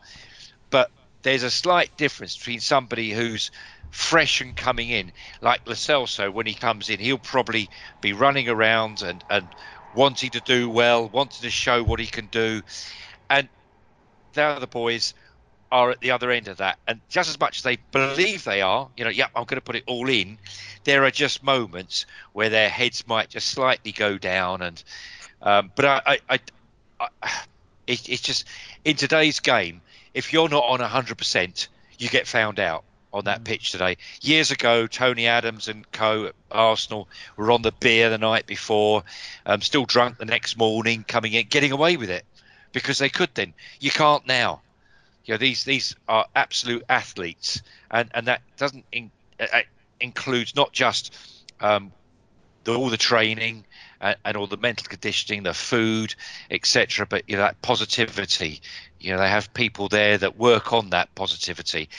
there's 1.23 1.43
a 1.43 1.51
slight 1.51 1.95
difference 1.97 2.37
between 2.37 2.59
somebody 2.59 3.11
who's 3.11 3.51
fresh 3.89 4.41
and 4.41 4.55
coming 4.55 4.89
in, 4.89 5.11
like 5.41 5.61
Lo 5.65 5.73
Celso, 5.73 6.31
when 6.31 6.45
he 6.45 6.53
comes 6.53 6.89
in, 6.89 6.99
he'll 6.99 7.17
probably 7.17 7.69
be 8.01 8.13
running 8.13 8.49
around 8.49 9.01
and, 9.01 9.23
and 9.29 9.47
wanting 9.93 10.31
to 10.31 10.41
do 10.41 10.69
well, 10.69 11.09
wanting 11.09 11.41
to 11.41 11.49
show 11.49 11.83
what 11.83 11.99
he 11.99 12.07
can 12.07 12.27
do. 12.27 12.61
And 13.29 13.47
the 14.33 14.43
other 14.43 14.67
boys 14.67 15.13
are 15.71 15.91
at 15.91 16.01
the 16.01 16.11
other 16.11 16.29
end 16.31 16.47
of 16.47 16.57
that. 16.57 16.77
And 16.87 17.01
just 17.09 17.29
as 17.29 17.39
much 17.39 17.57
as 17.57 17.63
they 17.63 17.77
believe 17.91 18.43
they 18.43 18.61
are, 18.61 18.89
you 18.97 19.03
know, 19.03 19.09
yep, 19.09 19.31
I'm 19.35 19.45
going 19.45 19.59
to 19.59 19.61
put 19.61 19.75
it 19.75 19.83
all 19.87 20.09
in, 20.09 20.37
there 20.83 21.03
are 21.03 21.11
just 21.11 21.43
moments 21.43 22.05
where 22.33 22.49
their 22.49 22.69
heads 22.69 23.07
might 23.07 23.29
just 23.29 23.49
slightly 23.49 23.91
go 23.91 24.17
down. 24.17 24.61
And, 24.61 24.83
um, 25.41 25.71
but 25.75 25.85
I, 25.85 26.01
I, 26.05 26.19
I, 26.29 26.39
I 27.21 27.31
it, 27.87 28.09
it's 28.09 28.21
just 28.21 28.45
in 28.85 28.95
today's 28.95 29.39
game, 29.39 29.81
if 30.13 30.33
you're 30.33 30.49
not 30.49 30.63
on 30.63 30.79
100%, 30.79 31.67
you 31.97 32.09
get 32.09 32.27
found 32.27 32.59
out 32.59 32.83
on 33.13 33.25
that 33.25 33.41
mm. 33.41 33.45
pitch 33.45 33.71
today. 33.71 33.97
Years 34.21 34.51
ago, 34.51 34.87
Tony 34.87 35.27
Adams 35.27 35.67
and 35.67 35.89
co 35.91 36.25
at 36.25 36.35
Arsenal 36.51 37.07
were 37.37 37.51
on 37.51 37.61
the 37.61 37.71
beer 37.71 38.09
the 38.09 38.17
night 38.17 38.45
before, 38.45 39.03
um, 39.45 39.61
still 39.61 39.85
drunk 39.85 40.17
the 40.17 40.25
next 40.25 40.57
morning, 40.57 41.05
coming 41.07 41.33
in, 41.33 41.45
getting 41.47 41.71
away 41.71 41.97
with 41.97 42.09
it 42.09 42.25
because 42.71 42.97
they 42.97 43.09
could 43.09 43.29
then. 43.35 43.53
You 43.79 43.91
can't 43.91 44.27
now. 44.27 44.61
You 45.25 45.35
know, 45.35 45.37
these 45.37 45.63
these 45.63 45.95
are 46.09 46.25
absolute 46.35 46.83
athletes, 46.89 47.61
and 47.89 48.09
and 48.13 48.27
that 48.27 48.41
doesn't 48.57 48.83
in, 48.91 49.09
uh, 49.39 49.45
uh 49.53 49.61
includes 50.01 50.53
not 50.53 50.73
just 50.73 51.15
um, 51.61 51.93
the, 52.65 52.75
all 52.75 52.89
the 52.89 52.97
training 52.97 53.63
and, 54.03 54.15
and, 54.25 54.37
all 54.37 54.47
the 54.47 54.57
mental 54.57 54.85
conditioning, 54.87 55.43
the 55.43 55.53
food, 55.53 56.13
etc. 56.51 57.07
But 57.07 57.23
you 57.27 57.37
know 57.37 57.43
that 57.43 57.61
positivity. 57.61 58.61
You 58.99 59.13
know 59.13 59.19
they 59.19 59.29
have 59.29 59.53
people 59.53 59.87
there 59.89 60.17
that 60.17 60.37
work 60.37 60.73
on 60.73 60.91
that 60.91 61.13
positivity, 61.15 61.89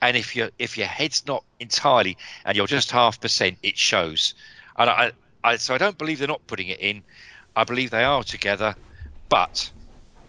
and 0.00 0.16
if 0.16 0.36
your 0.36 0.50
if 0.58 0.76
your 0.76 0.86
head's 0.86 1.26
not 1.26 1.42
entirely 1.58 2.16
and 2.44 2.56
you're 2.56 2.66
just 2.66 2.90
half 2.90 3.20
percent, 3.20 3.58
it 3.62 3.78
shows. 3.78 4.34
And 4.76 4.90
I, 4.90 5.12
I 5.42 5.56
so 5.56 5.74
I 5.74 5.78
don't 5.78 5.98
believe 5.98 6.18
they're 6.18 6.28
not 6.28 6.46
putting 6.46 6.68
it 6.68 6.80
in. 6.80 7.02
I 7.56 7.64
believe 7.64 7.90
they 7.90 8.04
are 8.04 8.22
together, 8.22 8.74
but 9.28 9.70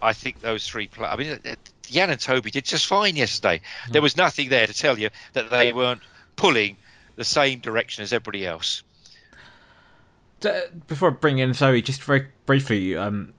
I 0.00 0.12
think 0.12 0.40
those 0.40 0.66
three. 0.66 0.86
Play, 0.88 1.06
I 1.06 1.16
mean, 1.16 1.38
uh, 1.44 1.54
Jan 1.82 2.10
and 2.10 2.20
Toby 2.20 2.50
did 2.50 2.64
just 2.64 2.86
fine 2.86 3.16
yesterday. 3.16 3.60
There 3.90 4.00
hmm. 4.00 4.04
was 4.04 4.16
nothing 4.16 4.48
there 4.48 4.66
to 4.66 4.74
tell 4.74 4.98
you 4.98 5.10
that 5.34 5.50
they 5.50 5.72
weren't 5.72 6.02
pulling 6.36 6.76
the 7.16 7.24
same 7.24 7.60
direction 7.60 8.02
as 8.02 8.12
everybody 8.12 8.46
else. 8.46 8.82
Before 10.86 11.10
I 11.10 11.12
bring 11.12 11.38
in 11.38 11.54
Zoe, 11.54 11.82
just 11.82 12.02
very 12.02 12.28
briefly, 12.44 12.96
um, 12.96 13.32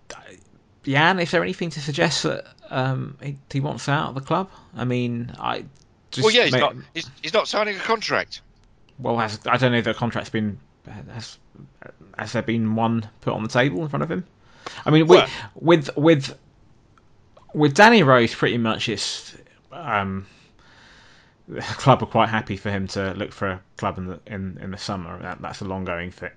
Jan, 0.84 1.20
is 1.20 1.32
there 1.32 1.43
anything 1.43 1.70
to 1.72 1.82
suggest 1.82 2.24
that 2.24 2.45
um, 2.70 3.18
he, 3.22 3.38
he, 3.52 3.60
wants 3.60 3.88
out 3.88 4.10
of 4.10 4.16
the 4.16 4.22
club? 4.22 4.50
I 4.76 4.86
mean, 4.86 5.32
I. 5.39 5.66
Just 6.12 6.26
well, 6.26 6.34
yeah, 6.34 6.45
he's 6.45 6.54
not. 6.54 6.76
He's, 6.93 7.10
he's, 7.22 7.34
not 7.34 7.48
signing 7.48 7.76
a 7.76 7.80
contract. 7.80 8.41
Well, 8.98 9.18
has, 9.18 9.39
I 9.45 9.58
don't 9.58 9.74
know 9.74 9.78
if 9.78 9.86
the 9.86 9.93
contract's 9.93 10.30
been 10.30 10.58
has 11.14 11.38
has 12.18 12.32
there 12.32 12.41
been 12.41 12.76
one 12.76 13.08
put 13.22 13.34
on 13.34 13.43
the 13.43 13.50
table 13.50 13.82
in 13.84 13.89
front 13.89 14.04
of 14.04 14.12
him? 14.12 14.26
I 14.86 14.89
mean, 14.91 15.08
with 15.08 15.30
with 15.56 15.95
with 15.98 16.38
with 17.54 17.74
Danny 17.74 18.04
Rose, 18.04 18.34
pretty 18.34 18.58
much 18.58 18.89
it's 18.89 19.36
um, 19.72 20.26
the 21.48 21.62
club 21.62 22.04
are 22.04 22.08
quite 22.08 22.30
happy 22.30 22.58
for 22.58 22.70
him 22.70 22.88
to 22.89 23.14
look 23.14 23.32
for 23.32 23.48
a 23.48 23.62
club 23.78 23.98
in 23.98 24.08
the 24.08 24.20
in, 24.26 24.58
in 24.62 24.72
the 24.72 24.78
summer. 24.78 25.22
That, 25.22 25.41
that's 25.41 25.62
a 25.62 25.66
long 25.66 25.86
going 25.86 26.12
thing. 26.12 26.32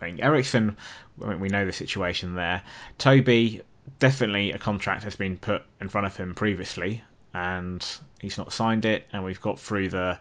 Eriksen, 0.00 0.76
we 1.18 1.48
know 1.48 1.64
the 1.64 1.72
situation 1.72 2.34
there. 2.34 2.62
Toby, 2.98 3.62
definitely 3.98 4.52
a 4.52 4.58
contract 4.58 5.04
has 5.04 5.16
been 5.16 5.36
put 5.36 5.62
in 5.80 5.88
front 5.88 6.06
of 6.06 6.16
him 6.16 6.34
previously, 6.34 7.02
and 7.34 7.84
he's 8.20 8.38
not 8.38 8.52
signed 8.52 8.84
it. 8.84 9.06
And 9.12 9.24
we've 9.24 9.40
got 9.40 9.58
through 9.58 9.90
the 9.90 10.18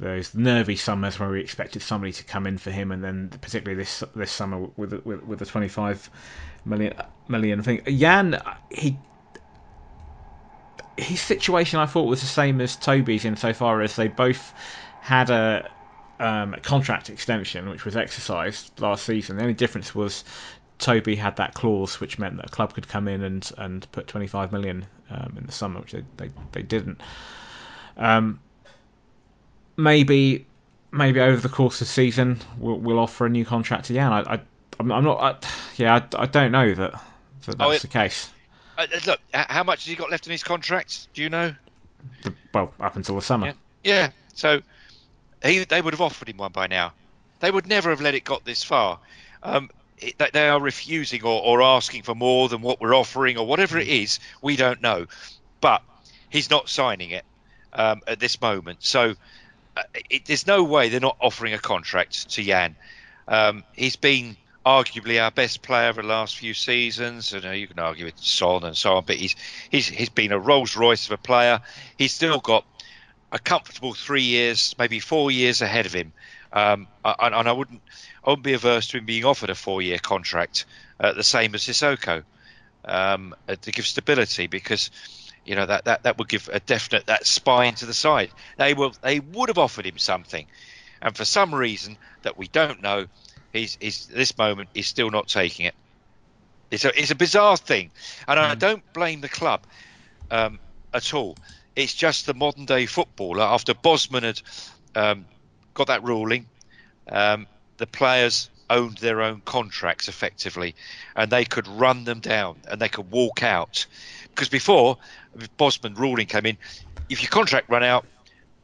those 0.00 0.32
nervy 0.32 0.76
summers 0.76 1.18
where 1.18 1.28
we 1.28 1.40
expected 1.40 1.82
somebody 1.82 2.12
to 2.12 2.22
come 2.24 2.46
in 2.46 2.56
for 2.56 2.70
him, 2.70 2.92
and 2.92 3.02
then 3.02 3.28
particularly 3.40 3.76
this 3.76 4.04
this 4.14 4.30
summer 4.30 4.68
with 4.76 4.92
with, 5.04 5.22
with 5.24 5.38
the 5.40 5.46
25 5.46 6.10
million 6.64 6.94
million 7.28 7.62
thing. 7.62 7.82
Jan, 7.86 8.40
he 8.70 8.98
his 10.96 11.20
situation 11.20 11.78
I 11.78 11.86
thought 11.86 12.08
was 12.08 12.20
the 12.20 12.26
same 12.26 12.60
as 12.60 12.76
Toby's 12.76 13.24
insofar 13.24 13.80
as 13.82 13.96
they 13.96 14.08
both 14.08 14.52
had 15.00 15.30
a, 15.30 15.70
um, 16.20 16.54
a 16.54 16.60
contract 16.60 17.10
extension 17.10 17.68
which 17.68 17.84
was 17.84 17.96
exercised 17.96 18.80
last 18.80 19.04
season. 19.04 19.36
The 19.36 19.42
only 19.42 19.54
difference 19.54 19.94
was 19.94 20.24
Toby 20.78 21.16
had 21.16 21.36
that 21.36 21.54
clause 21.54 22.00
which 22.00 22.18
meant 22.18 22.36
that 22.36 22.46
a 22.46 22.50
club 22.50 22.74
could 22.74 22.88
come 22.88 23.08
in 23.08 23.22
and, 23.22 23.50
and 23.58 23.90
put 23.92 24.06
25 24.06 24.52
million 24.52 24.86
um, 25.10 25.34
in 25.36 25.46
the 25.46 25.52
summer, 25.52 25.80
which 25.80 25.92
they, 25.92 26.04
they, 26.16 26.30
they 26.52 26.62
didn't. 26.62 27.00
Um, 27.96 28.40
maybe 29.76 30.46
maybe 30.90 31.20
over 31.20 31.40
the 31.40 31.48
course 31.48 31.80
of 31.80 31.86
the 31.86 31.92
season 31.92 32.38
we'll, 32.58 32.78
we'll 32.78 32.98
offer 32.98 33.26
a 33.26 33.28
new 33.28 33.44
contract 33.44 33.86
to 33.86 33.94
Jan. 33.94 34.12
I, 34.12 34.34
I 34.34 34.40
I'm, 34.80 34.88
not. 34.88 35.20
I, 35.20 35.48
yeah, 35.76 35.96
I, 35.96 36.22
I 36.22 36.26
don't 36.26 36.52
know 36.52 36.74
that, 36.74 36.92
that 36.92 37.00
that's 37.46 37.56
oh, 37.60 37.70
it, 37.70 37.82
the 37.82 37.88
case. 37.88 38.30
Uh, 38.76 38.86
uh, 38.92 39.00
look, 39.06 39.20
how 39.32 39.64
much 39.64 39.84
has 39.84 39.90
he 39.90 39.96
got 39.96 40.10
left 40.10 40.26
in 40.26 40.30
his 40.30 40.44
contract? 40.44 41.08
Do 41.14 41.22
you 41.22 41.28
know? 41.28 41.54
The, 42.22 42.32
well, 42.54 42.72
up 42.78 42.94
until 42.94 43.16
the 43.16 43.22
summer. 43.22 43.46
Yeah. 43.46 43.52
yeah. 43.82 44.10
So 44.34 44.62
he, 45.42 45.64
they 45.64 45.80
would 45.80 45.94
have 45.94 46.00
offered 46.00 46.28
him 46.28 46.36
one 46.36 46.52
by 46.52 46.66
now. 46.66 46.92
They 47.40 47.50
would 47.50 47.66
never 47.66 47.90
have 47.90 48.00
let 48.00 48.14
it 48.14 48.24
got 48.24 48.44
this 48.44 48.62
far. 48.62 48.98
Um, 49.42 49.70
it, 49.98 50.16
they 50.32 50.48
are 50.48 50.60
refusing 50.60 51.22
or, 51.24 51.42
or 51.42 51.62
asking 51.62 52.02
for 52.02 52.14
more 52.14 52.48
than 52.48 52.60
what 52.60 52.80
we're 52.80 52.94
offering 52.94 53.38
or 53.38 53.46
whatever 53.46 53.78
it 53.78 53.88
is. 53.88 54.18
We 54.42 54.56
don't 54.56 54.82
know, 54.82 55.06
but 55.60 55.82
he's 56.30 56.50
not 56.50 56.68
signing 56.68 57.10
it 57.10 57.24
um, 57.72 58.02
at 58.06 58.20
this 58.20 58.40
moment. 58.40 58.78
So 58.80 59.14
uh, 59.76 59.82
it, 60.10 60.26
there's 60.26 60.46
no 60.46 60.64
way 60.64 60.88
they're 60.88 61.00
not 61.00 61.16
offering 61.20 61.54
a 61.54 61.58
contract 61.58 62.30
to 62.30 62.42
Jan. 62.42 62.76
Um, 63.26 63.64
he's 63.74 63.96
been 63.96 64.36
arguably 64.68 65.22
our 65.22 65.30
best 65.30 65.62
player 65.62 65.88
over 65.88 66.02
the 66.02 66.08
last 66.08 66.36
few 66.36 66.54
seasons. 66.54 67.32
And 67.32 67.44
uh, 67.44 67.50
you 67.50 67.66
can 67.66 67.78
argue 67.78 68.04
with 68.04 68.18
Son 68.18 68.64
and 68.64 68.76
so 68.76 68.96
on, 68.96 69.04
but 69.06 69.16
he's 69.16 69.34
he's 69.70 69.88
he's 69.88 70.10
been 70.10 70.32
a 70.32 70.38
Rolls 70.38 70.76
Royce 70.76 71.06
of 71.06 71.12
a 71.12 71.16
player. 71.18 71.60
He's 71.96 72.12
still 72.12 72.38
got 72.38 72.64
a 73.30 73.38
comfortable 73.38 73.94
three 73.94 74.22
years, 74.22 74.74
maybe 74.78 75.00
four 75.00 75.30
years 75.30 75.62
ahead 75.62 75.86
of 75.86 75.92
him. 75.92 76.12
Um, 76.52 76.88
and, 77.04 77.34
and, 77.34 77.48
I 77.48 77.52
wouldn't 77.52 77.82
I 78.24 78.30
wouldn't 78.30 78.44
be 78.44 78.54
averse 78.54 78.88
to 78.88 78.98
him 78.98 79.04
being 79.04 79.24
offered 79.24 79.50
a 79.50 79.54
four-year 79.54 79.98
contract, 79.98 80.64
uh, 80.98 81.12
the 81.12 81.22
same 81.22 81.54
as 81.54 81.62
Sissoko, 81.62 82.24
um, 82.84 83.34
uh, 83.48 83.56
to 83.56 83.70
give 83.70 83.86
stability 83.86 84.46
because. 84.46 84.90
You 85.44 85.54
know 85.54 85.64
that, 85.64 85.86
that 85.86 86.02
that 86.02 86.18
would 86.18 86.28
give 86.28 86.50
a 86.52 86.60
definite 86.60 87.06
that 87.06 87.26
spine 87.26 87.72
to 87.76 87.86
the 87.86 87.94
side. 87.94 88.30
They 88.58 88.74
will 88.74 88.92
they 89.00 89.18
would 89.18 89.48
have 89.48 89.56
offered 89.56 89.86
him 89.86 89.96
something, 89.96 90.44
and 91.00 91.16
for 91.16 91.24
some 91.24 91.54
reason 91.54 91.96
that 92.20 92.36
we 92.36 92.48
don't 92.48 92.82
know, 92.82 93.06
he's, 93.50 93.78
he's 93.80 94.08
this 94.08 94.36
moment 94.36 94.68
he's 94.74 94.88
still 94.88 95.10
not 95.10 95.26
taking 95.26 95.64
it. 95.64 95.74
It's 96.70 96.84
a 96.84 97.00
it's 97.00 97.12
a 97.12 97.14
bizarre 97.14 97.56
thing, 97.56 97.90
and 98.26 98.38
mm. 98.38 98.42
I 98.42 98.56
don't 98.56 98.92
blame 98.92 99.22
the 99.22 99.28
club 99.30 99.62
um, 100.30 100.58
at 100.92 101.14
all. 101.14 101.34
It's 101.78 101.94
just 101.94 102.26
the 102.26 102.34
modern 102.34 102.64
day 102.64 102.86
footballer. 102.86 103.44
After 103.44 103.72
Bosman 103.72 104.24
had 104.24 104.42
um, 104.96 105.26
got 105.74 105.86
that 105.86 106.02
ruling, 106.02 106.46
um, 107.08 107.46
the 107.76 107.86
players 107.86 108.50
owned 108.68 108.98
their 108.98 109.22
own 109.22 109.42
contracts 109.44 110.08
effectively, 110.08 110.74
and 111.14 111.30
they 111.30 111.44
could 111.44 111.68
run 111.68 112.02
them 112.02 112.18
down 112.18 112.56
and 112.68 112.80
they 112.80 112.88
could 112.88 113.08
walk 113.12 113.44
out. 113.44 113.86
Because 114.24 114.48
before 114.48 114.98
Bosman 115.56 115.94
ruling 115.94 116.26
came 116.26 116.46
in, 116.46 116.58
if 117.08 117.22
your 117.22 117.30
contract 117.30 117.70
ran 117.70 117.84
out, 117.84 118.04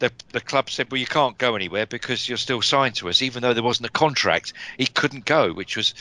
the, 0.01 0.11
the 0.33 0.41
club 0.41 0.69
said, 0.69 0.91
well, 0.91 0.99
you 0.99 1.07
can't 1.07 1.39
go 1.39 1.55
anywhere 1.55 1.87
because 1.87 2.29
you're 2.29 2.37
still 2.37 2.63
signed 2.63 2.97
to 2.97 3.09
us, 3.09 3.23
even 3.23 3.43
though 3.43 3.55
there 3.55 3.63
wasn't 3.63 3.87
a 3.87 3.93
contract. 3.93 4.55
He 4.77 4.87
couldn't 4.87 5.25
go, 5.25 5.53
which 5.53 5.77
was 5.77 5.95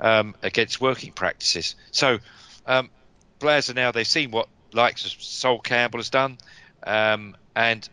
um, 0.00 0.34
against 0.42 0.80
working 0.80 1.12
practices. 1.12 1.76
So 1.92 2.18
um, 2.66 2.90
players 3.38 3.70
are 3.70 3.74
now 3.74 3.92
they've 3.92 4.04
seen 4.04 4.32
what 4.32 4.48
likes 4.76 5.04
of 5.04 5.12
Sol 5.20 5.58
Campbell 5.58 5.98
has 5.98 6.10
done, 6.10 6.38
um, 6.84 7.36
and 7.54 7.88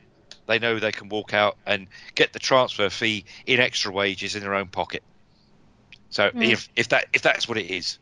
they 0.48 0.60
know 0.60 0.80
they 0.80 0.92
can 0.92 1.10
walk 1.10 1.34
out 1.34 1.58
and 1.66 1.88
get 2.16 2.34
the 2.34 2.40
transfer 2.40 2.90
fee 2.90 3.26
in 3.46 3.60
extra 3.60 3.92
wages 3.92 4.36
in 4.36 4.42
their 4.42 4.54
own 4.54 4.68
pocket. 4.68 5.04
So 6.10 6.30
mm. 6.30 6.48
if 6.48 6.70
if 6.76 6.90
that 6.90 7.08
if 7.14 7.22
that's 7.22 7.48
what 7.48 7.58
it 7.58 7.72
is. 7.72 7.98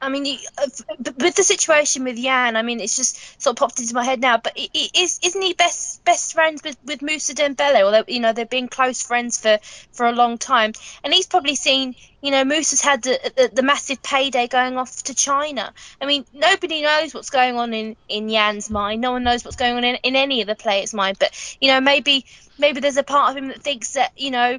I 0.00 0.08
mean, 0.08 0.38
uh, 0.56 0.66
with 1.18 1.34
the 1.34 1.42
situation 1.42 2.04
with 2.04 2.16
Jan, 2.16 2.56
I 2.56 2.62
mean, 2.62 2.80
it's 2.80 2.96
just 2.96 3.42
sort 3.42 3.54
of 3.54 3.58
popped 3.58 3.80
into 3.80 3.94
my 3.94 4.04
head 4.04 4.20
now. 4.20 4.38
But 4.38 4.56
is 4.56 5.18
isn't 5.22 5.42
he 5.42 5.54
best 5.54 6.04
best 6.04 6.32
friends 6.32 6.62
with 6.62 6.76
with 6.84 7.02
Musa 7.02 7.34
Dembele? 7.34 7.82
Although 7.82 8.04
you 8.06 8.20
know 8.20 8.32
they've 8.32 8.48
been 8.48 8.68
close 8.68 9.02
friends 9.02 9.38
for 9.40 9.58
for 9.92 10.06
a 10.06 10.12
long 10.12 10.38
time, 10.38 10.72
and 11.02 11.12
he's 11.12 11.26
probably 11.26 11.56
seen. 11.56 11.94
You 12.20 12.32
know, 12.32 12.44
Musa's 12.44 12.80
had 12.80 13.02
the, 13.02 13.16
the 13.36 13.50
the 13.54 13.62
massive 13.62 14.02
payday 14.02 14.48
going 14.48 14.76
off 14.76 15.04
to 15.04 15.14
China. 15.14 15.72
I 16.00 16.06
mean, 16.06 16.24
nobody 16.32 16.82
knows 16.82 17.14
what's 17.14 17.30
going 17.30 17.56
on 17.56 17.72
in 17.72 17.96
in 18.08 18.28
Jan's 18.28 18.70
mind. 18.70 19.00
No 19.00 19.12
one 19.12 19.22
knows 19.22 19.44
what's 19.44 19.56
going 19.56 19.76
on 19.76 19.84
in, 19.84 19.96
in 19.96 20.16
any 20.16 20.40
of 20.40 20.48
the 20.48 20.56
players' 20.56 20.92
mind. 20.92 21.18
But 21.20 21.30
you 21.60 21.68
know, 21.68 21.80
maybe 21.80 22.24
maybe 22.58 22.80
there's 22.80 22.96
a 22.96 23.04
part 23.04 23.30
of 23.30 23.36
him 23.36 23.48
that 23.48 23.62
thinks 23.62 23.92
that 23.92 24.12
you 24.16 24.32
know 24.32 24.58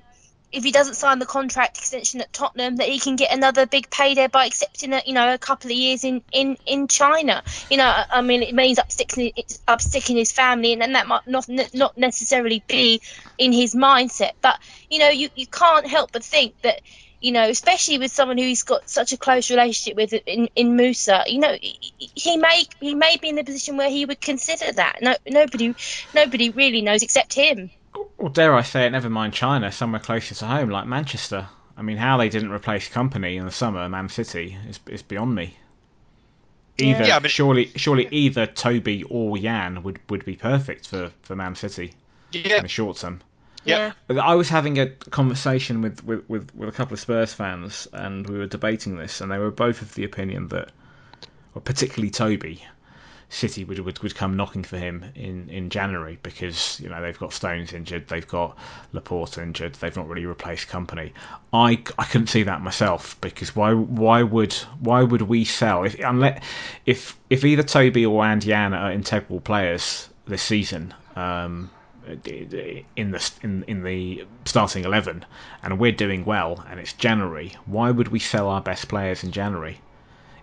if 0.52 0.64
he 0.64 0.72
doesn't 0.72 0.96
sign 0.96 1.20
the 1.20 1.26
contract 1.26 1.78
extension 1.78 2.22
at 2.22 2.34
Tottenham, 2.34 2.78
that 2.78 2.88
he 2.88 3.00
can 3.00 3.16
get 3.16 3.32
another 3.32 3.66
big 3.66 3.90
payday 3.90 4.28
by 4.28 4.46
accepting 4.46 4.94
a 4.94 5.02
you 5.06 5.14
know 5.14 5.34
a 5.34 5.38
couple 5.38 5.70
of 5.70 5.78
years 5.78 6.04
in 6.04 6.22
in 6.32 6.58
in 6.66 6.88
China. 6.88 7.44
You 7.70 7.78
know, 7.78 8.04
I 8.12 8.22
mean, 8.22 8.42
it 8.42 8.56
means 8.56 8.80
upsticking 8.80 9.34
upsticking 9.68 10.18
his 10.18 10.32
family, 10.32 10.74
and, 10.74 10.82
and 10.82 10.96
that 10.96 11.08
might 11.08 11.28
not 11.28 11.48
not 11.74 11.98
necessarily 11.98 12.64
be 12.68 13.02
in 13.38 13.52
his 13.52 13.76
mindset. 13.76 14.32
But 14.42 14.60
you 14.90 15.00
know, 15.00 15.10
you 15.10 15.30
you 15.36 15.48
can't 15.48 15.88
help 15.88 16.12
but 16.12 16.24
think 16.24 16.60
that. 16.62 16.82
You 17.22 17.34
know, 17.34 17.50
especially 17.50 17.98
with 17.98 18.14
someone 18.14 18.38
who 18.38 18.46
he's 18.46 18.64
got 18.64 18.90
such 18.90 19.12
a 19.12 19.18
close 19.18 19.50
relationship 19.50 19.98
with 19.98 20.14
in, 20.26 20.48
in 20.56 20.78
Musa, 20.78 21.26
you 21.28 21.40
know, 21.40 21.54
he, 21.60 22.38
may 22.38 22.64
he 22.80 22.96
may 22.96 23.18
be 23.18 23.28
in 23.28 23.38
a 23.38 23.44
position 23.44 23.76
where 23.76 23.90
he 23.90 24.06
would 24.06 24.22
consider 24.22 24.72
that. 24.72 25.00
No, 25.02 25.18
nobody 25.28 25.76
nobody 26.16 26.50
really 26.50 26.82
knows 26.82 27.04
except 27.04 27.34
him. 27.34 27.72
Or 28.18 28.30
dare 28.30 28.54
I 28.54 28.62
say 28.62 28.86
it, 28.86 28.90
never 28.92 29.10
mind 29.10 29.34
China, 29.34 29.72
somewhere 29.72 30.02
closer 30.02 30.36
to 30.36 30.46
home, 30.46 30.70
like 30.70 30.86
Manchester. 30.88 31.48
I 31.78 31.82
mean, 31.82 31.98
how 31.98 32.18
they 32.18 32.28
didn't 32.30 32.52
replace 32.52 32.90
Kompany 32.90 33.38
in 33.38 33.46
the 33.46 33.52
summer, 33.52 33.88
Man 33.88 34.10
City, 34.10 34.58
is, 34.68 34.80
is 34.88 35.02
beyond 35.02 35.34
me. 35.36 35.56
Either 36.78 37.06
Yeah, 37.06 37.20
but- 37.20 37.32
surely, 37.32 37.72
surely 37.76 38.08
either 38.12 38.46
Toby 38.46 39.04
or 39.04 39.38
Jan 39.38 39.84
would, 39.84 40.00
would 40.10 40.26
be 40.26 40.36
perfect 40.36 40.88
for, 40.88 41.12
for 41.22 41.36
Man 41.36 41.56
City 41.56 41.94
Yeah, 42.32 42.58
in 42.58 42.64
the 42.64 42.68
short 42.70 42.98
term. 42.98 43.22
Yeah. 43.66 43.92
I 44.10 44.36
was 44.36 44.50
having 44.50 44.80
a 44.80 44.88
conversation 44.88 45.82
with, 45.82 46.04
with, 46.04 46.28
with, 46.30 46.54
with 46.56 46.70
a 46.70 46.72
couple 46.72 46.94
of 46.94 47.00
Spurs 47.00 47.34
fans, 47.34 47.88
and 47.94 48.28
we 48.30 48.38
were 48.38 48.48
debating 48.48 48.98
this, 48.98 49.22
and 49.22 49.32
they 49.32 49.38
were 49.38 49.52
both 49.52 49.82
of 49.82 49.94
the 49.96 50.04
opinion 50.06 50.48
that, 50.50 50.72
or 51.54 51.62
particularly 51.62 52.10
Toby, 52.10 52.64
City 53.32 53.64
would, 53.64 53.78
would, 53.80 54.00
would 54.00 54.16
come 54.16 54.36
knocking 54.36 54.64
for 54.64 54.78
him 54.78 55.06
in, 55.14 55.50
in 55.50 55.70
January 55.70 56.18
because 56.24 56.80
you 56.80 56.90
know 56.90 57.00
they've 57.00 57.20
got 57.20 57.32
Stones 57.32 57.74
injured, 57.74 58.08
they've 58.08 58.28
got 58.28 58.58
Laporte 58.92 59.38
injured, 59.38 59.76
they've 59.76 59.96
not 59.96 60.08
really 60.08 60.26
replaced 60.26 60.68
Kompany. 60.68 61.12
I, 61.54 61.84
I 62.00 62.06
couldn't 62.06 62.28
see 62.28 62.44
that 62.44 62.62
myself 62.62 63.20
because 63.22 63.56
why 63.56 63.74
why 63.74 64.24
would 64.24 64.54
why 64.80 65.04
would 65.04 65.22
we 65.22 65.46
sell 65.46 65.84
if 65.84 66.00
unless 66.00 66.44
if 66.88 67.18
if 67.30 67.46
either 67.46 67.64
Toby 67.64 68.06
or 68.06 68.26
and 68.26 68.42
Jan 68.42 68.74
are 68.74 68.92
integral 68.92 69.40
players 69.40 70.10
this 70.26 70.42
season. 70.42 70.94
Um, 71.16 71.70
in 72.96 73.12
the 73.12 73.32
in, 73.44 73.64
in 73.68 73.84
the 73.84 74.26
starting 74.46 74.86
eleven, 74.86 75.24
and 75.62 75.78
we're 75.78 75.92
doing 75.92 76.26
well, 76.26 76.66
and 76.68 76.80
it's 76.80 76.94
January. 76.94 77.54
Why 77.66 77.92
would 77.92 78.08
we 78.08 78.18
sell 78.18 78.48
our 78.48 78.62
best 78.62 78.88
players 78.88 79.24
in 79.24 79.32
January? 79.32 79.80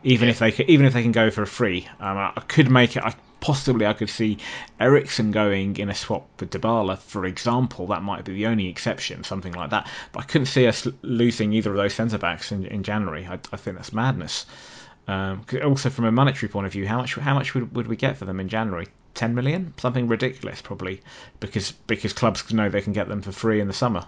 Even 0.06 0.28
if 0.28 0.38
they 0.38 0.52
could, 0.52 0.68
even 0.70 0.86
if 0.86 0.92
they 0.92 1.02
can 1.02 1.12
go 1.12 1.30
for 1.30 1.42
a 1.42 1.46
free, 1.46 1.86
um, 2.00 2.16
I 2.16 2.32
I 2.36 2.40
could 2.40 2.70
make 2.70 2.96
it. 2.96 3.02
I, 3.02 3.14
possibly, 3.40 3.86
I 3.86 3.92
could 3.92 4.08
see 4.08 4.38
Eriksen 4.80 5.30
going 5.32 5.76
in 5.76 5.88
a 5.88 5.94
swap 5.94 6.28
with 6.40 6.50
Dybala, 6.50 6.98
for 6.98 7.26
example. 7.26 7.86
That 7.88 8.02
might 8.02 8.24
be 8.24 8.32
the 8.32 8.46
only 8.46 8.68
exception, 8.68 9.24
something 9.24 9.52
like 9.52 9.70
that. 9.70 9.88
But 10.12 10.20
I 10.20 10.26
couldn't 10.26 10.46
see 10.46 10.66
us 10.66 10.86
losing 11.02 11.52
either 11.52 11.70
of 11.70 11.76
those 11.76 11.94
centre 11.94 12.18
backs 12.18 12.52
in, 12.52 12.66
in 12.66 12.82
January. 12.82 13.26
I, 13.26 13.34
I 13.52 13.56
think 13.56 13.76
that's 13.76 13.92
madness. 13.92 14.46
Um, 15.08 15.42
'cause 15.44 15.60
also, 15.62 15.90
from 15.90 16.04
a 16.06 16.12
monetary 16.12 16.48
point 16.48 16.66
of 16.66 16.72
view, 16.72 16.86
how 16.86 16.98
much 16.98 17.14
how 17.16 17.34
much 17.34 17.54
would, 17.54 17.74
would 17.74 17.88
we 17.88 17.96
get 17.96 18.16
for 18.16 18.24
them 18.24 18.40
in 18.40 18.48
January? 18.48 18.86
Ten 19.14 19.34
million, 19.34 19.74
something 19.76 20.06
ridiculous, 20.08 20.62
probably, 20.62 21.00
because 21.40 21.72
because 21.72 22.12
clubs 22.12 22.52
know 22.52 22.68
they 22.68 22.80
can 22.82 22.92
get 22.92 23.08
them 23.08 23.22
for 23.22 23.32
free 23.32 23.60
in 23.60 23.66
the 23.66 23.74
summer. 23.74 24.06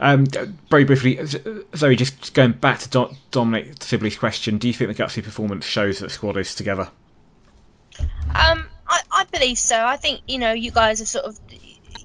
Um, 0.00 0.26
very 0.70 0.84
briefly, 0.84 1.24
Z- 1.24 1.64
Zoe, 1.74 1.96
just 1.96 2.34
going 2.34 2.52
back 2.52 2.80
to 2.80 2.88
Do- 2.88 3.16
Dominic 3.30 3.82
Sibley's 3.82 4.16
question, 4.16 4.58
do 4.58 4.68
you 4.68 4.74
think 4.74 4.94
the 4.94 5.02
gutsy 5.02 5.22
performance 5.22 5.64
shows 5.64 5.98
that 5.98 6.06
the 6.06 6.12
squad 6.12 6.36
is 6.36 6.54
together? 6.54 6.90
Um, 7.98 8.66
I, 8.86 9.00
I 9.10 9.24
believe 9.32 9.58
so. 9.58 9.76
I 9.76 9.96
think 9.96 10.20
you 10.26 10.38
know 10.38 10.52
you 10.52 10.70
guys 10.70 10.98
have 10.98 11.08
sort 11.08 11.24
of, 11.24 11.38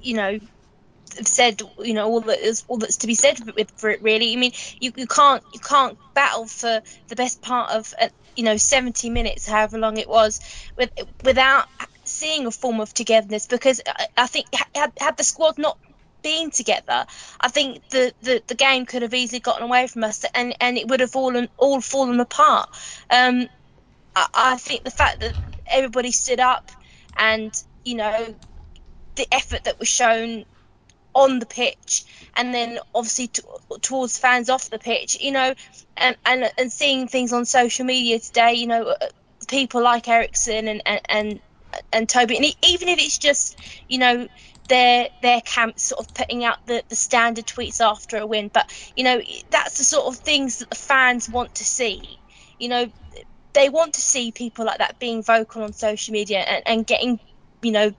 you 0.02 0.16
know, 0.16 0.40
have 1.18 1.28
said 1.28 1.62
you 1.80 1.94
know 1.94 2.08
all 2.08 2.22
that 2.22 2.40
is 2.40 2.64
all 2.68 2.78
that's 2.78 2.98
to 2.98 3.08
be 3.08 3.16
said 3.16 3.38
for 3.76 3.90
it. 3.90 4.02
Really, 4.02 4.34
I 4.34 4.36
mean, 4.38 4.54
you, 4.80 4.92
you 4.96 5.08
can't 5.08 5.44
you 5.54 5.60
can't 5.60 5.98
battle 6.14 6.46
for 6.46 6.82
the 7.08 7.16
best 7.16 7.42
part 7.42 7.72
of 7.72 7.94
uh, 8.00 8.10
you 8.36 8.44
know 8.44 8.58
70 8.58 9.10
minutes, 9.10 9.48
however 9.48 9.78
long 9.78 9.98
it 9.98 10.10
was, 10.10 10.40
with 10.78 10.92
without 11.24 11.68
seeing 12.06 12.46
a 12.46 12.52
form 12.52 12.80
of 12.80 12.94
togetherness. 12.94 13.48
Because 13.48 13.82
I, 13.86 14.08
I 14.18 14.28
think 14.28 14.48
had, 14.74 14.94
had 15.00 15.18
the 15.18 15.24
squad 15.24 15.58
not 15.58 15.78
been 16.22 16.52
together, 16.52 17.06
I 17.40 17.48
think 17.50 17.82
the, 17.90 18.14
the, 18.22 18.44
the 18.48 18.56
game 18.56 18.86
could 18.86 19.02
have 19.02 19.14
easily 19.14 19.40
gotten 19.40 19.64
away 19.64 19.88
from 19.88 20.04
us, 20.04 20.26
and, 20.34 20.56
and 20.60 20.78
it 20.78 20.88
would 20.88 21.00
have 21.00 21.12
fallen 21.12 21.50
all 21.58 21.82
fallen 21.82 22.20
apart. 22.20 22.70
Um, 23.10 23.48
I, 24.16 24.28
I 24.34 24.58
think 24.58 24.84
the 24.84 24.92
fact 24.92 25.22
that 25.22 25.34
everybody 25.68 26.12
stood 26.12 26.40
up 26.40 26.72
and 27.18 27.54
you 27.84 27.96
know 27.96 28.36
the 29.16 29.28
effort 29.32 29.64
that 29.66 29.80
was 29.80 29.88
shown 29.88 30.46
on 31.14 31.40
the 31.40 31.46
pitch 31.46 32.06
and 32.36 32.54
then 32.54 32.80
obviously 32.96 33.28
t- 33.28 33.42
towards 33.82 34.18
fans 34.18 34.50
off 34.50 34.70
the 34.70 34.80
pitch 34.80 35.18
you 35.20 35.32
know 35.32 35.54
and, 35.98 36.16
and 36.26 36.52
and 36.58 36.72
seeing 36.72 37.08
things 37.08 37.34
on 37.34 37.46
social 37.46 37.86
media 37.86 38.20
today 38.20 38.54
you 38.54 38.68
know 38.68 38.88
uh, 38.88 39.08
people 39.48 39.84
like 39.84 40.08
Eriksen 40.08 40.68
and 40.68 40.82
and 40.86 41.02
and, 41.10 41.42
and 41.92 42.10
Toby 42.10 42.38
and 42.38 42.46
even 42.66 42.88
if 42.88 43.00
it's 43.00 43.18
just 43.18 43.60
you 43.90 43.98
know 43.98 44.28
their 44.72 45.10
their 45.22 45.42
camp 45.42 45.78
sort 45.80 46.00
of 46.00 46.14
putting 46.14 46.44
out 46.44 46.58
the, 46.66 46.84
the 46.90 46.96
standard 46.96 47.46
tweets 47.46 47.82
after 47.82 48.18
a 48.18 48.26
win 48.26 48.50
but 48.54 48.72
you 48.96 49.04
know 49.04 49.22
that's 49.50 49.78
the 49.78 49.84
sort 49.84 50.08
of 50.08 50.18
things 50.18 50.60
that 50.60 50.70
the 50.70 50.76
fans 50.76 51.30
want 51.30 51.54
to 51.56 51.64
see 51.64 52.18
you 52.58 52.70
know 52.70 52.90
they 53.54 53.70
want 53.70 53.94
to 53.96 54.02
see 54.02 54.32
people 54.32 54.66
like 54.66 54.80
that 54.80 55.00
being 55.00 55.24
vocal 55.24 55.64
on 55.64 55.74
social 55.74 56.14
media 56.14 56.40
and, 56.40 56.64
and 56.66 56.88
getting, 56.88 57.20
you 57.62 57.72
know, 57.72 57.92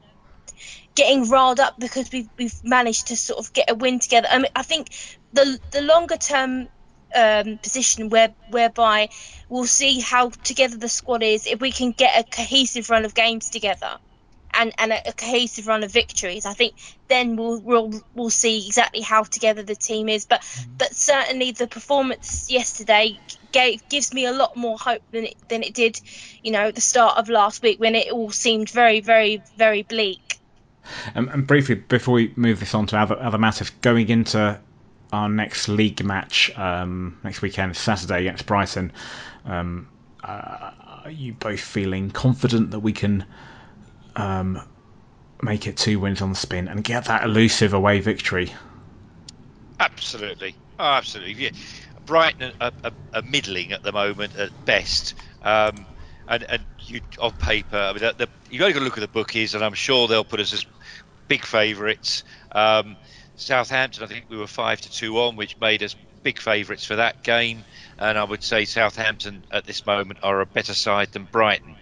getting 0.94 1.28
riled 1.28 1.60
up 1.60 1.74
because 1.78 2.10
we've 2.12 2.28
we've 2.38 2.64
managed 2.64 3.08
to 3.08 3.16
sort 3.16 3.38
of 3.38 3.52
get 3.52 3.70
a 3.70 3.74
win 3.74 3.98
together. 3.98 4.28
I 4.30 4.38
mean, 4.38 4.52
I 4.54 4.62
think 4.62 4.88
the 5.32 5.58
the 5.70 5.82
longer 5.82 6.16
term 6.16 6.68
um, 7.14 7.58
position 7.58 8.08
where 8.08 8.34
whereby 8.50 9.08
we'll 9.48 9.66
see 9.66 10.00
how 10.00 10.30
together 10.30 10.76
the 10.76 10.88
squad 10.88 11.22
is 11.22 11.46
if 11.46 11.60
we 11.60 11.72
can 11.72 11.92
get 11.92 12.18
a 12.18 12.24
cohesive 12.24 12.90
run 12.90 13.04
of 13.04 13.14
games 13.14 13.50
together. 13.50 13.98
And, 14.54 14.72
and 14.78 14.92
a, 14.92 15.08
a 15.08 15.12
cohesive 15.12 15.66
run 15.66 15.82
of 15.82 15.90
victories. 15.90 16.44
I 16.44 16.52
think 16.52 16.74
then 17.08 17.36
we'll, 17.36 17.60
we'll 17.60 18.02
we'll 18.14 18.30
see 18.30 18.66
exactly 18.66 19.00
how 19.00 19.22
together 19.22 19.62
the 19.62 19.74
team 19.74 20.08
is. 20.08 20.26
But 20.26 20.42
but 20.76 20.94
certainly 20.94 21.52
the 21.52 21.66
performance 21.66 22.50
yesterday 22.50 23.18
gave, 23.50 23.88
gives 23.88 24.12
me 24.12 24.26
a 24.26 24.32
lot 24.32 24.56
more 24.56 24.78
hope 24.78 25.02
than 25.10 25.24
it 25.24 25.36
than 25.48 25.62
it 25.62 25.74
did, 25.74 26.00
you 26.42 26.52
know, 26.52 26.68
at 26.68 26.74
the 26.74 26.80
start 26.80 27.18
of 27.18 27.28
last 27.28 27.62
week 27.62 27.80
when 27.80 27.94
it 27.94 28.12
all 28.12 28.30
seemed 28.30 28.68
very 28.70 29.00
very 29.00 29.42
very 29.56 29.82
bleak. 29.82 30.38
Um, 31.14 31.28
and 31.28 31.46
briefly, 31.46 31.76
before 31.76 32.14
we 32.14 32.32
move 32.36 32.60
this 32.60 32.74
on 32.74 32.86
to 32.88 32.98
other, 32.98 33.18
other 33.18 33.38
matters, 33.38 33.70
going 33.70 34.08
into 34.08 34.58
our 35.12 35.28
next 35.28 35.68
league 35.68 36.04
match 36.04 36.56
um, 36.58 37.18
next 37.22 37.42
weekend, 37.42 37.76
Saturday 37.76 38.20
against 38.22 38.46
Brighton, 38.46 38.92
um, 39.44 39.88
uh, 40.24 40.72
are 41.04 41.10
you 41.10 41.34
both 41.34 41.60
feeling 41.60 42.10
confident 42.10 42.70
that 42.72 42.80
we 42.80 42.92
can 42.92 43.24
um, 44.16 44.60
make 45.42 45.66
it 45.66 45.76
two 45.76 45.98
wins 46.00 46.22
on 46.22 46.30
the 46.30 46.36
spin 46.36 46.68
and 46.68 46.82
get 46.84 47.06
that 47.06 47.24
elusive 47.24 47.74
away 47.74 48.00
victory? 48.00 48.52
Absolutely, 49.80 50.54
oh, 50.78 50.84
absolutely. 50.84 51.34
Yeah. 51.34 51.50
Brighton 52.06 52.52
are, 52.60 52.72
are, 52.84 52.92
are 53.14 53.22
middling 53.22 53.72
at 53.72 53.82
the 53.82 53.92
moment 53.92 54.36
at 54.36 54.50
best, 54.64 55.14
um, 55.42 55.86
and 56.28 56.42
and 56.44 56.62
you 56.80 57.00
on 57.18 57.32
paper, 57.32 57.76
I 57.76 57.92
mean, 57.92 58.00
the, 58.00 58.14
the, 58.26 58.28
you 58.50 58.58
got 58.58 58.72
to 58.72 58.80
look 58.80 58.98
at 58.98 59.00
the 59.00 59.08
bookies, 59.08 59.54
and 59.54 59.64
I'm 59.64 59.74
sure 59.74 60.08
they'll 60.08 60.24
put 60.24 60.40
us 60.40 60.52
as 60.52 60.66
big 61.28 61.44
favourites. 61.44 62.24
Um, 62.50 62.96
Southampton, 63.36 64.04
I 64.04 64.06
think 64.06 64.26
we 64.28 64.36
were 64.36 64.46
five 64.46 64.80
to 64.80 64.90
two 64.90 65.18
on, 65.18 65.36
which 65.36 65.58
made 65.60 65.82
us 65.82 65.96
big 66.22 66.38
favourites 66.38 66.84
for 66.84 66.96
that 66.96 67.22
game, 67.22 67.64
and 67.98 68.18
I 68.18 68.24
would 68.24 68.42
say 68.42 68.64
Southampton 68.64 69.44
at 69.50 69.64
this 69.64 69.86
moment 69.86 70.20
are 70.22 70.40
a 70.40 70.46
better 70.46 70.74
side 70.74 71.12
than 71.12 71.24
Brighton. 71.24 71.76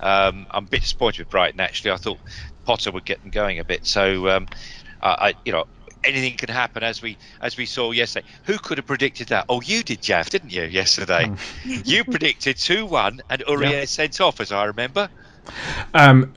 Um, 0.00 0.46
I'm 0.50 0.64
a 0.64 0.68
bit 0.68 0.82
disappointed 0.82 1.20
with 1.20 1.30
Brighton 1.30 1.60
actually. 1.60 1.92
I 1.92 1.96
thought 1.96 2.18
Potter 2.64 2.90
would 2.92 3.04
get 3.04 3.20
them 3.22 3.30
going 3.30 3.58
a 3.58 3.64
bit, 3.64 3.86
so 3.86 4.28
um, 4.28 4.46
I, 5.00 5.08
I 5.10 5.34
you 5.44 5.52
know 5.52 5.64
anything 6.04 6.36
can 6.36 6.48
happen 6.48 6.82
as 6.82 7.02
we 7.02 7.16
as 7.40 7.56
we 7.56 7.66
saw 7.66 7.90
yesterday. 7.90 8.26
Who 8.44 8.58
could 8.58 8.78
have 8.78 8.86
predicted 8.86 9.28
that? 9.28 9.46
Oh, 9.48 9.60
you 9.60 9.82
did, 9.82 10.02
Jaff, 10.02 10.30
didn't 10.30 10.50
you? 10.50 10.64
Yesterday, 10.64 11.30
you 11.64 12.04
predicted 12.04 12.56
two 12.56 12.86
one, 12.86 13.20
and 13.30 13.42
Aurier 13.48 13.70
Yeah. 13.70 13.84
sent 13.84 14.20
off, 14.20 14.40
as 14.40 14.52
I 14.52 14.64
remember. 14.64 15.08
Um, 15.94 16.34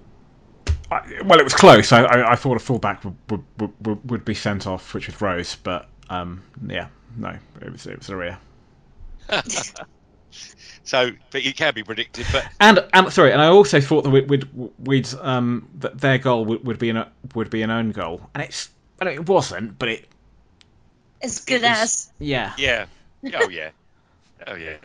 I, 0.91 1.01
well, 1.23 1.39
it 1.39 1.43
was 1.43 1.53
close. 1.53 1.91
I, 1.91 2.03
I, 2.03 2.31
I 2.33 2.35
thought 2.35 2.57
a 2.57 2.59
fullback 2.59 3.03
would, 3.03 3.15
would, 3.29 3.73
would, 3.81 4.09
would, 4.09 4.25
be 4.25 4.35
sent 4.35 4.67
off, 4.67 4.93
which 4.93 5.07
was 5.07 5.19
Rose, 5.19 5.55
but 5.55 5.89
um, 6.09 6.43
yeah, 6.67 6.87
no, 7.17 7.37
it 7.61 7.71
was 7.71 7.87
it 7.87 7.97
was 7.97 8.09
Aurier. 8.09 8.37
so, 10.83 11.11
but 11.31 11.45
it 11.45 11.55
can 11.57 11.73
be 11.73 11.83
predicted. 11.83 12.25
But 12.31 12.45
And 12.59 12.85
and 12.93 13.11
sorry, 13.11 13.31
and 13.31 13.41
I 13.41 13.47
also 13.47 13.81
thought 13.81 14.03
that 14.03 14.09
we'd, 14.09 14.29
we'd, 14.29 14.47
we'd 14.79 15.13
um 15.21 15.67
that 15.79 15.99
their 15.99 16.17
goal 16.17 16.45
would, 16.45 16.65
would 16.65 16.79
be 16.79 16.89
an 16.89 17.05
would 17.33 17.49
be 17.49 17.61
an 17.61 17.71
own 17.71 17.91
goal, 17.91 18.21
and 18.33 18.43
it's 18.43 18.69
I 18.99 19.05
mean, 19.05 19.13
it 19.15 19.27
wasn't, 19.27 19.77
but 19.79 19.89
it 19.89 20.07
As 21.21 21.39
good 21.43 21.61
was- 21.61 21.71
as. 21.71 22.11
yeah. 22.19 22.53
yeah, 22.57 22.85
oh 23.33 23.49
yeah, 23.49 23.71
oh 24.47 24.55
yeah. 24.55 24.77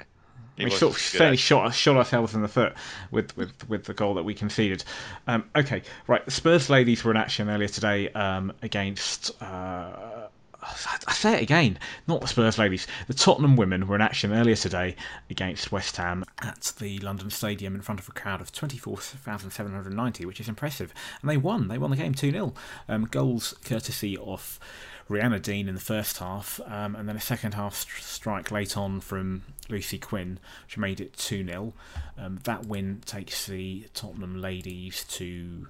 It 0.56 0.64
we 0.64 0.70
was 0.72 0.78
sort 0.78 0.92
of 0.92 0.98
good, 0.98 1.18
fairly 1.18 1.36
shot 1.38 1.72
shot 1.74 1.96
ourselves 1.96 2.34
in 2.34 2.42
the 2.42 2.48
foot 2.48 2.74
with, 3.10 3.34
with, 3.34 3.68
with 3.70 3.84
the 3.84 3.94
goal 3.94 4.14
that 4.14 4.24
we 4.24 4.34
conceded. 4.34 4.84
Um, 5.26 5.44
okay, 5.56 5.82
right. 6.06 6.22
The 6.22 6.30
Spurs 6.30 6.68
ladies 6.68 7.02
were 7.02 7.12
in 7.12 7.16
action 7.16 7.48
earlier 7.48 7.68
today 7.68 8.10
um, 8.10 8.52
against. 8.60 9.40
Uh, 9.42 10.26
I 10.62 11.12
say 11.12 11.34
it 11.34 11.42
again, 11.42 11.78
not 12.06 12.20
the 12.20 12.26
Spurs 12.26 12.58
ladies. 12.58 12.86
The 13.06 13.14
Tottenham 13.14 13.56
women 13.56 13.86
were 13.86 13.94
in 13.94 14.02
action 14.02 14.32
earlier 14.32 14.56
today 14.56 14.94
against 15.30 15.72
West 15.72 15.96
Ham 15.96 16.24
at 16.42 16.72
the 16.78 16.98
London 16.98 17.30
Stadium 17.30 17.74
in 17.74 17.80
front 17.80 17.98
of 17.98 18.08
a 18.08 18.12
crowd 18.12 18.40
of 18.40 18.52
24,790, 18.52 20.26
which 20.26 20.40
is 20.40 20.48
impressive. 20.48 20.92
And 21.22 21.30
they 21.30 21.38
won. 21.38 21.68
They 21.68 21.78
won 21.78 21.90
the 21.90 21.96
game 21.96 22.12
2 22.12 22.30
0. 22.30 22.54
Um, 22.88 23.06
goals 23.06 23.54
courtesy 23.64 24.18
of 24.18 24.60
Rianna 25.08 25.40
Dean 25.40 25.66
in 25.66 25.74
the 25.74 25.80
first 25.80 26.18
half, 26.18 26.60
um, 26.66 26.94
and 26.94 27.08
then 27.08 27.16
a 27.16 27.20
second 27.20 27.54
half 27.54 27.74
st- 27.74 28.04
strike 28.04 28.50
late 28.50 28.76
on 28.76 29.00
from 29.00 29.42
Lucy 29.68 29.98
Quinn, 29.98 30.38
which 30.66 30.76
made 30.76 31.00
it 31.00 31.16
2 31.16 31.46
0. 31.46 31.72
Um, 32.18 32.38
that 32.44 32.66
win 32.66 33.02
takes 33.06 33.46
the 33.46 33.86
Tottenham 33.94 34.40
ladies 34.40 35.04
to. 35.04 35.68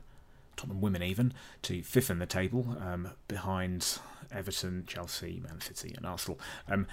Tottenham 0.57 0.83
women 0.83 1.03
even 1.03 1.33
to 1.63 1.83
fifth 1.83 2.11
in 2.11 2.19
the 2.19 2.27
table, 2.27 2.77
um, 2.83 3.09
behind 3.29 3.99
Everton, 4.33 4.85
Chelsea, 4.87 5.41
Man 5.43 5.61
City, 5.61 5.95
and 5.97 6.07
Arsenal. 6.07 6.39
Um, 6.69 6.87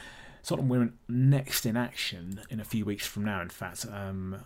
Tottenham 0.44 0.70
women 0.70 0.98
next 1.10 1.66
in 1.66 1.76
action 1.76 2.42
in 2.50 2.60
a 2.60 2.64
few 2.64 2.86
weeks 2.86 3.06
from 3.06 3.26
now. 3.26 3.42
In 3.42 3.50
fact, 3.50 3.86
um, 3.92 4.46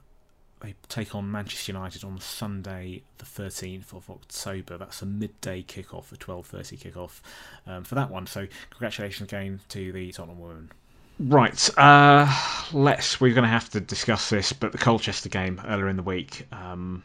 they 0.61 0.75
take 0.87 1.15
on 1.15 1.31
Manchester 1.31 1.71
United 1.71 2.03
on 2.03 2.19
Sunday, 2.19 3.03
the 3.17 3.25
13th 3.25 3.93
of 3.93 4.09
October. 4.09 4.77
That's 4.77 5.01
a 5.01 5.05
midday 5.05 5.63
kickoff, 5.63 6.11
a 6.11 6.17
12:30 6.17 6.77
kickoff 6.77 7.21
um, 7.67 7.83
for 7.83 7.95
that 7.95 8.09
one. 8.09 8.27
So, 8.27 8.47
congratulations 8.69 9.29
again 9.29 9.59
to 9.69 9.91
the 9.91 10.11
Tottenham 10.11 10.39
women. 10.39 10.71
Right, 11.19 11.69
uh, 11.77 12.27
let's. 12.73 13.21
We're 13.21 13.33
going 13.33 13.43
to 13.43 13.49
have 13.49 13.69
to 13.71 13.79
discuss 13.79 14.29
this, 14.29 14.53
but 14.53 14.71
the 14.71 14.77
Colchester 14.79 15.29
game 15.29 15.61
earlier 15.67 15.87
in 15.87 15.97
the 15.97 16.03
week. 16.03 16.47
Um, 16.51 17.03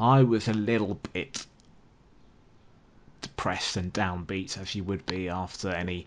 I 0.00 0.22
was 0.22 0.48
a 0.48 0.52
little 0.52 0.98
bit 1.12 1.46
depressed 3.20 3.76
and 3.76 3.92
downbeat 3.92 4.58
as 4.58 4.74
you 4.74 4.84
would 4.84 5.04
be 5.06 5.28
after 5.28 5.70
any 5.70 6.06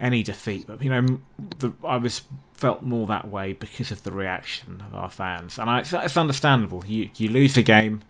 any 0.00 0.22
defeat. 0.22 0.66
But 0.66 0.82
you 0.82 0.90
know, 0.90 1.20
the, 1.58 1.72
I 1.84 1.96
was 1.96 2.22
felt 2.54 2.82
more 2.82 3.06
that 3.08 3.28
way 3.28 3.52
because 3.52 3.90
of 3.90 4.02
the 4.02 4.12
reaction 4.12 4.82
of 4.86 4.94
our 4.94 5.10
fans, 5.10 5.58
and 5.58 5.68
I, 5.68 5.80
it's, 5.80 5.92
it's 5.92 6.16
understandable. 6.16 6.84
You 6.86 7.10
you 7.16 7.28
lose 7.28 7.56
a 7.56 7.62
game, 7.62 8.02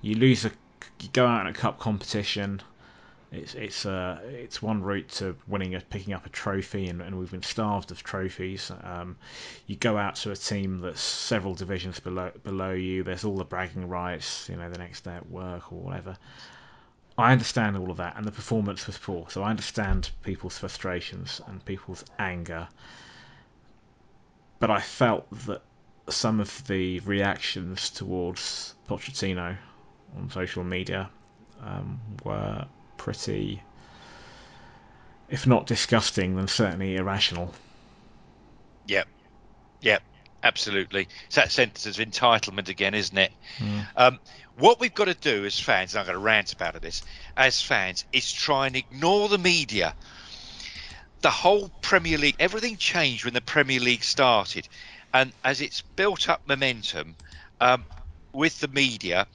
you 0.00 0.14
lose 0.16 0.44
a, 0.44 0.50
you 1.00 1.08
go 1.12 1.26
out 1.26 1.42
in 1.42 1.46
a 1.46 1.52
cup 1.52 1.78
competition. 1.78 2.60
It's 3.32 3.54
it's 3.54 3.84
uh 3.84 4.20
it's 4.24 4.62
one 4.62 4.82
route 4.82 5.08
to 5.18 5.36
winning 5.48 5.74
a 5.74 5.80
picking 5.80 6.14
up 6.14 6.26
a 6.26 6.28
trophy, 6.28 6.86
and, 6.86 7.02
and 7.02 7.18
we've 7.18 7.30
been 7.30 7.42
starved 7.42 7.90
of 7.90 8.02
trophies. 8.02 8.70
Um, 8.82 9.16
you 9.66 9.76
go 9.76 9.96
out 9.98 10.14
to 10.16 10.30
a 10.30 10.36
team 10.36 10.80
that's 10.80 11.00
several 11.00 11.54
divisions 11.54 11.98
below 11.98 12.30
below 12.44 12.72
you. 12.72 13.02
There's 13.02 13.24
all 13.24 13.36
the 13.36 13.44
bragging 13.44 13.88
rights, 13.88 14.48
you 14.48 14.56
know, 14.56 14.70
the 14.70 14.78
next 14.78 15.02
day 15.02 15.14
at 15.16 15.28
work 15.28 15.72
or 15.72 15.80
whatever. 15.80 16.16
I 17.18 17.32
understand 17.32 17.76
all 17.76 17.90
of 17.90 17.96
that, 17.96 18.16
and 18.16 18.26
the 18.26 18.32
performance 18.32 18.86
was 18.86 18.98
poor, 18.98 19.26
so 19.30 19.42
I 19.42 19.50
understand 19.50 20.10
people's 20.22 20.58
frustrations 20.58 21.40
and 21.46 21.64
people's 21.64 22.04
anger. 22.18 22.68
But 24.58 24.70
I 24.70 24.80
felt 24.80 25.26
that 25.46 25.62
some 26.08 26.40
of 26.40 26.66
the 26.66 27.00
reactions 27.00 27.90
towards 27.90 28.74
Pochettino 28.86 29.56
on 30.16 30.30
social 30.30 30.62
media 30.62 31.10
um, 31.62 32.00
were 32.22 32.66
pretty, 32.96 33.62
if 35.28 35.46
not 35.46 35.66
disgusting, 35.66 36.36
then 36.36 36.48
certainly 36.48 36.96
irrational. 36.96 37.54
Yep, 38.86 39.08
yep, 39.80 40.02
absolutely. 40.42 41.08
It's 41.26 41.36
that 41.36 41.52
sentence 41.52 41.86
of 41.86 42.04
entitlement 42.04 42.68
again, 42.68 42.94
isn't 42.94 43.16
it? 43.16 43.32
Mm. 43.58 43.86
Um, 43.96 44.20
what 44.58 44.80
we've 44.80 44.94
got 44.94 45.06
to 45.06 45.14
do 45.14 45.44
as 45.44 45.58
fans, 45.58 45.94
and 45.94 46.00
I'm 46.00 46.06
going 46.06 46.14
to 46.14 46.24
rant 46.24 46.52
about 46.52 46.80
this, 46.80 47.02
as 47.36 47.60
fans, 47.60 48.04
is 48.12 48.32
try 48.32 48.66
and 48.66 48.76
ignore 48.76 49.28
the 49.28 49.38
media. 49.38 49.94
The 51.22 51.30
whole 51.30 51.70
Premier 51.82 52.18
League, 52.18 52.36
everything 52.38 52.76
changed 52.76 53.24
when 53.24 53.34
the 53.34 53.40
Premier 53.40 53.80
League 53.80 54.04
started. 54.04 54.68
And 55.12 55.32
as 55.44 55.60
it's 55.60 55.82
built 55.96 56.28
up 56.28 56.42
momentum 56.46 57.16
um, 57.60 57.84
with 58.32 58.58
the 58.60 58.68
media, 58.68 59.26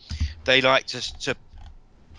they 0.46 0.62
like 0.62 0.86
to, 0.88 1.20
to 1.20 1.36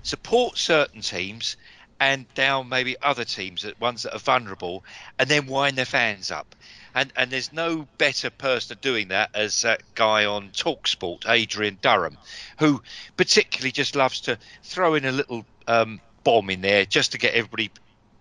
support 0.03 0.59
certain 0.59 1.01
teams 1.01 1.57
and 2.01 2.27
down 2.35 2.69
maybe 2.69 2.97
other 3.03 3.25
teams, 3.25 3.63
that 3.63 3.81
ones 3.81 4.03
that 4.03 4.15
are 4.15 4.19
vulnerable, 4.19 4.85
and 5.21 5.29
then 5.29 5.47
wind 5.47 5.79
their 5.79 5.85
fans 5.85 6.33
up. 6.33 6.57
And 6.95 7.13
and 7.17 7.31
there's 7.31 7.53
no 7.53 7.87
better 7.99 8.31
person 8.31 8.79
doing 8.81 9.09
that 9.09 9.31
as 9.35 9.63
that 9.63 9.83
guy 9.95 10.27
on 10.27 10.51
Talksport, 10.51 11.29
Adrian 11.29 11.79
Durham, 11.81 12.19
who 12.59 12.83
particularly 13.17 13.73
just 13.73 13.97
loves 13.97 14.21
to 14.23 14.39
throw 14.63 14.95
in 14.95 15.05
a 15.05 15.13
little 15.13 15.47
um, 15.67 16.01
bomb 16.25 16.51
in 16.51 16.61
there 16.61 16.85
just 16.85 17.13
to 17.13 17.19
get 17.19 17.35
everybody 17.35 17.71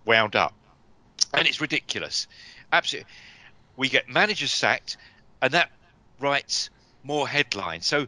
wound 0.06 0.36
up. 0.36 0.54
And 1.34 1.48
it's 1.48 1.62
ridiculous. 1.62 2.28
Absolutely. 2.72 3.10
We 3.76 3.90
get 3.90 4.10
managers 4.10 4.52
sacked, 4.52 4.98
and 5.42 5.54
that 5.54 5.72
writes 6.20 6.70
more 7.04 7.28
headlines. 7.28 7.86
So 7.86 8.08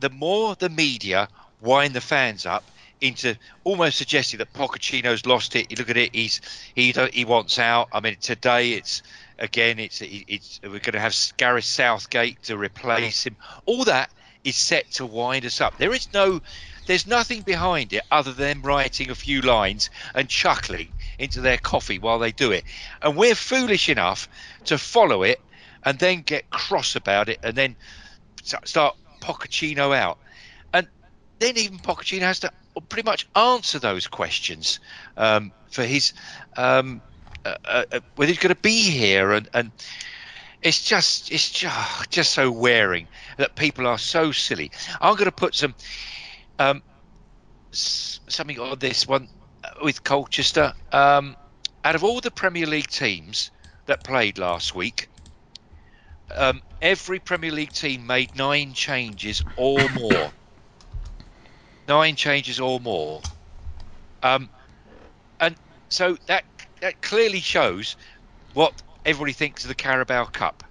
the 0.00 0.10
more 0.10 0.54
the 0.56 0.68
media 0.68 1.28
wind 1.60 1.94
the 1.94 2.00
fans 2.00 2.46
up 2.46 2.64
into 3.00 3.36
almost 3.64 3.98
suggesting 3.98 4.38
that 4.38 4.52
Pochettino's 4.52 5.26
lost 5.26 5.56
it. 5.56 5.70
You 5.70 5.76
look 5.76 5.90
at 5.90 5.96
it; 5.96 6.14
he's 6.14 6.40
he 6.74 6.94
he 7.12 7.24
wants 7.24 7.58
out. 7.58 7.88
I 7.92 8.00
mean, 8.00 8.16
today 8.20 8.72
it's 8.72 9.02
again 9.42 9.80
it's 9.80 10.00
it's 10.00 10.60
we're 10.62 10.78
going 10.78 10.92
to 10.92 11.00
have 11.00 11.14
Gareth 11.36 11.64
Southgate 11.64 12.42
to 12.44 12.56
replace 12.56 13.26
him. 13.26 13.36
All 13.66 13.84
that 13.84 14.10
is 14.44 14.56
set 14.56 14.90
to 14.92 15.06
wind 15.06 15.44
us 15.44 15.60
up. 15.60 15.76
There 15.78 15.92
is 15.92 16.12
no, 16.12 16.40
there's 16.86 17.06
nothing 17.06 17.42
behind 17.42 17.92
it 17.92 18.02
other 18.10 18.32
than 18.32 18.62
writing 18.62 19.10
a 19.10 19.14
few 19.14 19.40
lines 19.40 19.90
and 20.14 20.28
chuckling 20.28 20.92
into 21.18 21.40
their 21.40 21.58
coffee 21.58 21.98
while 21.98 22.18
they 22.18 22.32
do 22.32 22.52
it. 22.52 22.64
And 23.00 23.16
we're 23.16 23.34
foolish 23.34 23.88
enough 23.88 24.28
to 24.64 24.78
follow 24.78 25.22
it 25.22 25.40
and 25.84 25.98
then 25.98 26.22
get 26.22 26.50
cross 26.50 26.96
about 26.96 27.28
it 27.28 27.40
and 27.42 27.56
then 27.56 27.76
start 28.42 28.96
Pochettino 29.20 29.96
out. 29.96 30.18
And 30.72 30.88
then 31.38 31.56
even 31.56 31.78
Pochettino 31.78 32.22
has 32.22 32.40
to 32.40 32.52
pretty 32.88 33.06
much 33.06 33.28
answer 33.36 33.78
those 33.78 34.06
questions 34.06 34.80
um, 35.16 35.52
for 35.70 35.84
his 35.84 36.12
um, 36.56 37.02
uh, 37.44 37.56
uh, 37.64 38.00
whether 38.16 38.30
he's 38.30 38.38
going 38.38 38.54
to 38.54 38.60
be 38.60 38.80
here 38.82 39.32
and, 39.32 39.48
and 39.52 39.72
it's 40.62 40.82
just 40.82 41.32
it's 41.32 41.50
just, 41.50 42.10
just 42.10 42.32
so 42.32 42.50
wearing 42.50 43.08
that 43.36 43.56
people 43.56 43.86
are 43.86 43.98
so 43.98 44.32
silly. 44.32 44.70
I'm 45.00 45.14
going 45.14 45.26
to 45.26 45.32
put 45.32 45.54
some 45.54 45.74
um, 46.58 46.82
something 47.72 48.58
on 48.58 48.78
this 48.78 49.06
one 49.06 49.28
with 49.82 50.04
Colchester. 50.04 50.72
Um, 50.92 51.36
out 51.84 51.94
of 51.94 52.04
all 52.04 52.20
the 52.20 52.30
Premier 52.30 52.66
League 52.66 52.86
teams 52.86 53.50
that 53.86 54.04
played 54.04 54.38
last 54.38 54.74
week, 54.74 55.08
um, 56.34 56.62
every 56.80 57.18
Premier 57.18 57.50
League 57.50 57.72
team 57.72 58.06
made 58.06 58.36
nine 58.36 58.72
changes 58.72 59.42
or 59.56 59.88
more. 59.90 60.30
nine 61.88 62.14
changes 62.14 62.60
or 62.60 62.78
more. 62.78 63.20
Um, 64.22 64.48
and 65.40 65.56
so 65.88 66.16
that 66.26 66.44
that 66.82 67.00
clearly 67.00 67.40
shows 67.40 67.96
what 68.54 68.82
everybody 69.06 69.32
thinks 69.32 69.64
of 69.64 69.68
the 69.68 69.74
Carabao 69.74 70.26
Cup. 70.26 70.64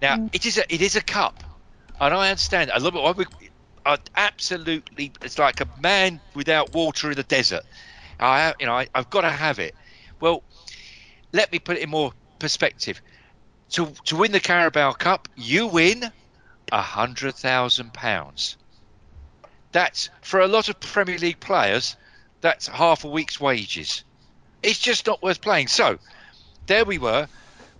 Now 0.00 0.16
mm. 0.16 0.30
it 0.32 0.46
is 0.46 0.56
a 0.56 0.72
it 0.72 0.80
is 0.80 0.96
a 0.96 1.02
cup, 1.02 1.42
and 2.00 2.14
I 2.14 2.30
understand. 2.30 2.70
I 2.70 2.78
love 2.78 2.94
it. 2.96 3.00
I 3.00 3.10
would- 3.10 3.28
absolutely, 4.14 5.10
it's 5.20 5.38
like 5.38 5.60
a 5.60 5.66
man 5.80 6.20
without 6.34 6.72
water 6.74 7.10
in 7.10 7.16
the 7.16 7.24
desert. 7.24 7.64
I 8.20 8.54
you 8.60 8.66
know 8.66 8.74
I, 8.74 8.86
I've 8.94 9.10
got 9.10 9.22
to 9.22 9.30
have 9.30 9.58
it. 9.58 9.74
Well, 10.20 10.44
let 11.32 11.50
me 11.50 11.58
put 11.58 11.76
it 11.76 11.82
in 11.82 11.90
more 11.90 12.12
perspective. 12.38 13.02
To 13.70 13.92
to 14.04 14.16
win 14.16 14.32
the 14.32 14.40
Carabao 14.40 14.92
Cup, 14.92 15.28
you 15.34 15.66
win 15.66 16.12
a 16.70 16.82
hundred 16.82 17.34
thousand 17.34 17.92
pounds. 17.92 18.56
That's 19.72 20.08
for 20.22 20.40
a 20.40 20.48
lot 20.48 20.68
of 20.68 20.78
Premier 20.78 21.18
League 21.18 21.40
players. 21.40 21.96
That's 22.42 22.68
half 22.68 23.04
a 23.04 23.08
week's 23.08 23.40
wages. 23.40 24.04
It's 24.62 24.78
just 24.78 25.06
not 25.06 25.22
worth 25.22 25.40
playing. 25.40 25.68
So 25.68 25.98
there 26.66 26.84
we 26.84 26.98
were. 26.98 27.28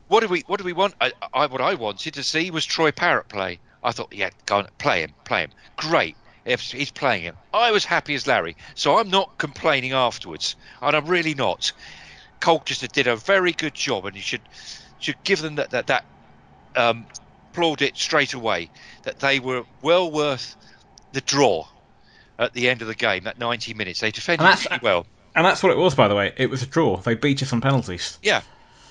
What 0.08 0.20
do 0.20 0.28
we 0.28 0.40
what 0.46 0.58
do 0.58 0.64
we 0.64 0.72
want? 0.72 0.94
I, 1.00 1.12
I 1.32 1.46
what 1.46 1.60
I 1.60 1.74
wanted 1.74 2.14
to 2.14 2.22
see 2.22 2.50
was 2.50 2.64
Troy 2.64 2.90
Parrott 2.90 3.28
play. 3.28 3.60
I 3.82 3.92
thought, 3.92 4.12
yeah, 4.12 4.30
go 4.46 4.58
on, 4.58 4.68
play 4.78 5.02
him, 5.02 5.12
play 5.24 5.42
him. 5.42 5.50
Great. 5.76 6.16
If 6.44 6.62
he's 6.62 6.90
playing 6.90 7.22
him. 7.22 7.36
I 7.52 7.70
was 7.70 7.84
happy 7.84 8.14
as 8.14 8.26
Larry, 8.26 8.56
so 8.74 8.98
I'm 8.98 9.10
not 9.10 9.36
complaining 9.36 9.92
afterwards, 9.92 10.56
and 10.80 10.96
I'm 10.96 11.06
really 11.06 11.34
not. 11.34 11.72
Colchester 12.40 12.86
did 12.86 13.06
a 13.06 13.16
very 13.16 13.52
good 13.52 13.74
job, 13.74 14.06
and 14.06 14.16
you 14.16 14.22
should 14.22 14.40
should 14.98 15.22
give 15.22 15.40
them 15.40 15.56
that 15.56 15.70
that, 15.70 15.86
that 15.88 16.04
um, 16.76 17.06
applaud 17.50 17.82
it 17.82 17.96
straight 17.96 18.32
away 18.32 18.70
that 19.02 19.20
they 19.20 19.38
were 19.38 19.64
well 19.82 20.10
worth 20.10 20.56
the 21.12 21.20
draw 21.20 21.66
at 22.38 22.52
the 22.54 22.68
end 22.68 22.80
of 22.82 22.88
the 22.88 22.94
game. 22.94 23.24
That 23.24 23.38
90 23.38 23.74
minutes, 23.74 24.00
they 24.00 24.10
defended 24.10 24.82
well. 24.82 25.06
And 25.34 25.44
that's 25.46 25.62
what 25.62 25.72
it 25.72 25.78
was, 25.78 25.94
by 25.94 26.08
the 26.08 26.14
way. 26.14 26.32
It 26.36 26.50
was 26.50 26.62
a 26.62 26.66
draw. 26.66 26.96
They 26.96 27.14
beat 27.14 27.42
us 27.42 27.52
on 27.52 27.60
penalties. 27.60 28.18
Yeah, 28.22 28.42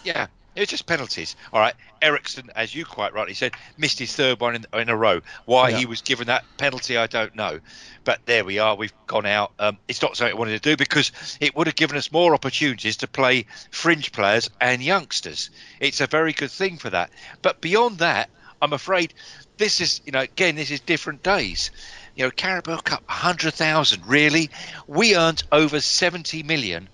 yeah. 0.03 0.27
It 0.55 0.61
was 0.61 0.69
just 0.69 0.87
penalties. 0.87 1.35
All 1.53 1.59
right. 1.59 1.75
Eriksen, 2.01 2.49
as 2.55 2.73
you 2.73 2.83
quite 2.83 3.13
rightly 3.13 3.33
said, 3.33 3.53
missed 3.77 3.99
his 3.99 4.13
third 4.13 4.39
one 4.39 4.55
in, 4.55 4.65
in 4.73 4.89
a 4.89 4.95
row. 4.95 5.21
Why 5.45 5.69
Yeah. 5.69 5.77
he 5.77 5.85
was 5.85 6.01
given 6.01 6.27
that 6.27 6.43
penalty, 6.57 6.97
I 6.97 7.07
don't 7.07 7.35
know. 7.35 7.59
But 8.03 8.25
there 8.25 8.43
we 8.43 8.59
are. 8.59 8.75
We've 8.75 8.93
gone 9.05 9.25
out. 9.25 9.51
Um, 9.59 9.77
it's 9.87 10.01
not 10.01 10.17
something 10.17 10.35
I 10.35 10.39
wanted 10.39 10.61
to 10.61 10.69
do 10.69 10.75
because 10.75 11.11
it 11.39 11.55
would 11.55 11.67
have 11.67 11.75
given 11.75 11.97
us 11.97 12.11
more 12.11 12.33
opportunities 12.33 12.97
to 12.97 13.07
play 13.07 13.45
fringe 13.71 14.11
players 14.11 14.49
and 14.59 14.81
youngsters. 14.81 15.49
It's 15.79 16.01
a 16.01 16.07
very 16.07 16.33
good 16.33 16.51
thing 16.51 16.77
for 16.77 16.89
that. 16.89 17.11
But 17.41 17.61
beyond 17.61 17.99
that, 17.99 18.29
I'm 18.61 18.73
afraid 18.73 19.13
this 19.57 19.79
is, 19.79 20.01
you 20.05 20.11
know, 20.11 20.21
again, 20.21 20.55
this 20.55 20.71
is 20.71 20.79
different 20.81 21.23
days. 21.23 21.71
You 22.19 22.25
know, 22.25 22.31
Carabao 22.31 22.81
Cup, 22.81 23.01
100,000, 23.07 24.05
really? 24.05 24.49
We 24.87 25.15
earned 25.15 25.41
over 25.53 25.79
70 25.79 26.43
million 26.43 26.89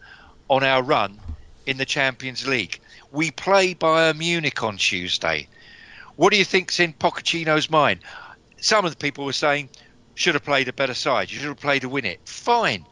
on 0.49 0.63
our 0.63 0.83
run 0.83 1.19
in 1.65 1.77
the 1.77 1.85
Champions 1.85 2.45
League. 2.45 2.79
We 3.11 3.31
play 3.31 3.73
Bayern 3.73 4.19
Munich 4.19 4.61
on 4.61 4.77
Tuesday. 4.77 5.47
What 6.15 6.29
do 6.29 6.37
you 6.37 6.45
think's 6.45 6.79
in 6.79 6.93
Pochettino's 6.93 7.71
mind? 7.71 8.01
Some 8.57 8.85
of 8.85 8.91
the 8.91 8.97
people 8.97 9.25
were 9.25 9.33
saying 9.33 9.69
should 10.13 10.35
have 10.35 10.45
played 10.45 10.67
a 10.67 10.73
better 10.73 10.93
side. 10.93 11.31
You 11.31 11.39
should 11.39 11.47
have 11.47 11.59
played 11.59 11.81
to 11.81 11.89
win 11.89 12.05
it. 12.05 12.19
Fine, 12.25 12.85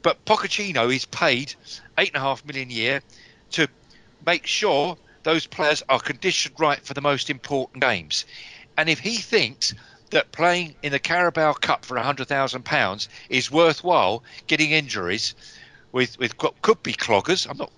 but 0.00 0.24
Pochettino 0.24 0.90
is 0.90 1.04
paid 1.04 1.54
eight 1.98 2.12
and 2.14 2.16
a 2.16 2.20
half 2.20 2.46
million 2.46 2.70
a 2.70 2.72
year 2.72 3.02
to 3.50 3.68
make 4.24 4.46
sure 4.46 4.96
those 5.22 5.46
players 5.46 5.82
are 5.90 6.00
conditioned 6.00 6.54
right 6.58 6.80
for 6.80 6.94
the 6.94 7.02
most 7.02 7.28
important 7.28 7.82
games. 7.82 8.24
And 8.78 8.88
if 8.88 9.00
he 9.00 9.16
thinks 9.18 9.74
that 10.14 10.32
playing 10.32 10.74
in 10.82 10.92
the 10.92 10.98
Carabao 10.98 11.52
Cup 11.54 11.84
for 11.84 11.98
hundred 11.98 12.28
thousand 12.28 12.64
pounds 12.64 13.08
is 13.28 13.50
worthwhile, 13.50 14.24
getting 14.46 14.70
injuries 14.70 15.34
with 15.92 16.18
with 16.18 16.36
could 16.38 16.82
be 16.82 16.94
cloggers. 16.94 17.48
I'm 17.48 17.58
not 17.58 17.70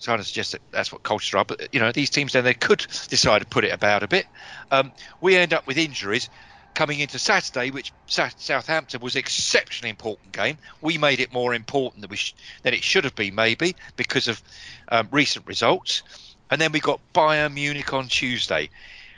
trying 0.00 0.18
to 0.18 0.24
suggest 0.24 0.52
that 0.52 0.60
that's 0.70 0.92
what 0.92 1.02
Colchester 1.02 1.38
are, 1.38 1.44
but 1.44 1.72
you 1.72 1.80
know 1.80 1.90
these 1.92 2.10
teams 2.10 2.32
then 2.32 2.44
they 2.44 2.54
could 2.54 2.86
decide 3.08 3.40
to 3.40 3.46
put 3.46 3.64
it 3.64 3.72
about 3.72 4.02
a 4.02 4.08
bit. 4.08 4.26
Um, 4.70 4.92
we 5.20 5.36
end 5.36 5.54
up 5.54 5.66
with 5.66 5.78
injuries 5.78 6.28
coming 6.74 6.98
into 6.98 7.18
Saturday, 7.18 7.70
which 7.70 7.92
Southampton 8.06 9.00
was 9.00 9.16
exceptionally 9.16 9.90
important 9.90 10.32
game. 10.32 10.58
We 10.80 10.98
made 10.98 11.20
it 11.20 11.32
more 11.32 11.54
important 11.54 12.06
than 12.06 12.16
sh- 12.16 12.34
than 12.62 12.74
it 12.74 12.82
should 12.82 13.04
have 13.04 13.14
been, 13.14 13.34
maybe 13.34 13.76
because 13.96 14.28
of 14.28 14.42
um, 14.88 15.08
recent 15.10 15.46
results. 15.46 16.02
And 16.50 16.60
then 16.60 16.72
we 16.72 16.80
got 16.80 17.00
Bayern 17.14 17.54
Munich 17.54 17.92
on 17.92 18.08
Tuesday. 18.08 18.68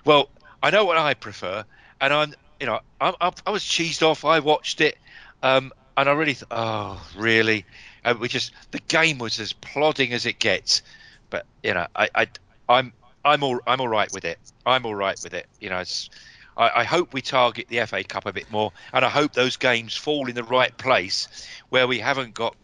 Well, 0.04 0.28
I 0.62 0.70
know 0.70 0.84
what 0.84 0.96
I 0.96 1.14
prefer, 1.14 1.64
and 2.00 2.12
I'm 2.12 2.34
you 2.60 2.66
know 2.66 2.80
I'm, 3.00 3.14
I'm, 3.20 3.32
I 3.46 3.50
was 3.50 3.62
cheesed 3.62 4.02
off. 4.02 4.24
I 4.24 4.40
watched 4.40 4.80
it, 4.80 4.98
um, 5.42 5.72
and 5.96 6.08
I 6.08 6.12
really 6.12 6.36
oh 6.50 7.04
really? 7.16 7.64
Uh, 8.04 8.14
we 8.18 8.28
just 8.28 8.52
the 8.70 8.80
game 8.88 9.18
was 9.18 9.40
as 9.40 9.52
plodding 9.52 10.12
as 10.12 10.26
it 10.26 10.38
gets. 10.38 10.82
But 11.30 11.46
you 11.62 11.74
know, 11.74 11.86
I, 11.94 12.08
I 12.14 12.28
I'm 12.68 12.92
I'm 13.24 13.42
all 13.42 13.60
I'm 13.66 13.80
all 13.80 13.88
right 13.88 14.10
with 14.12 14.24
it. 14.24 14.38
I'm 14.64 14.86
all 14.86 14.94
right 14.94 15.18
with 15.22 15.34
it. 15.34 15.46
You 15.60 15.70
know, 15.70 15.78
it's, 15.78 16.10
I, 16.56 16.80
I 16.80 16.84
hope 16.84 17.12
we 17.12 17.22
target 17.22 17.68
the 17.68 17.84
FA 17.86 18.04
Cup 18.04 18.26
a 18.26 18.32
bit 18.32 18.50
more, 18.50 18.72
and 18.92 19.04
I 19.04 19.08
hope 19.08 19.32
those 19.32 19.56
games 19.56 19.96
fall 19.96 20.28
in 20.28 20.34
the 20.34 20.44
right 20.44 20.76
place 20.76 21.28
where 21.68 21.86
we 21.86 21.98
haven't 21.98 22.34
got 22.34 22.56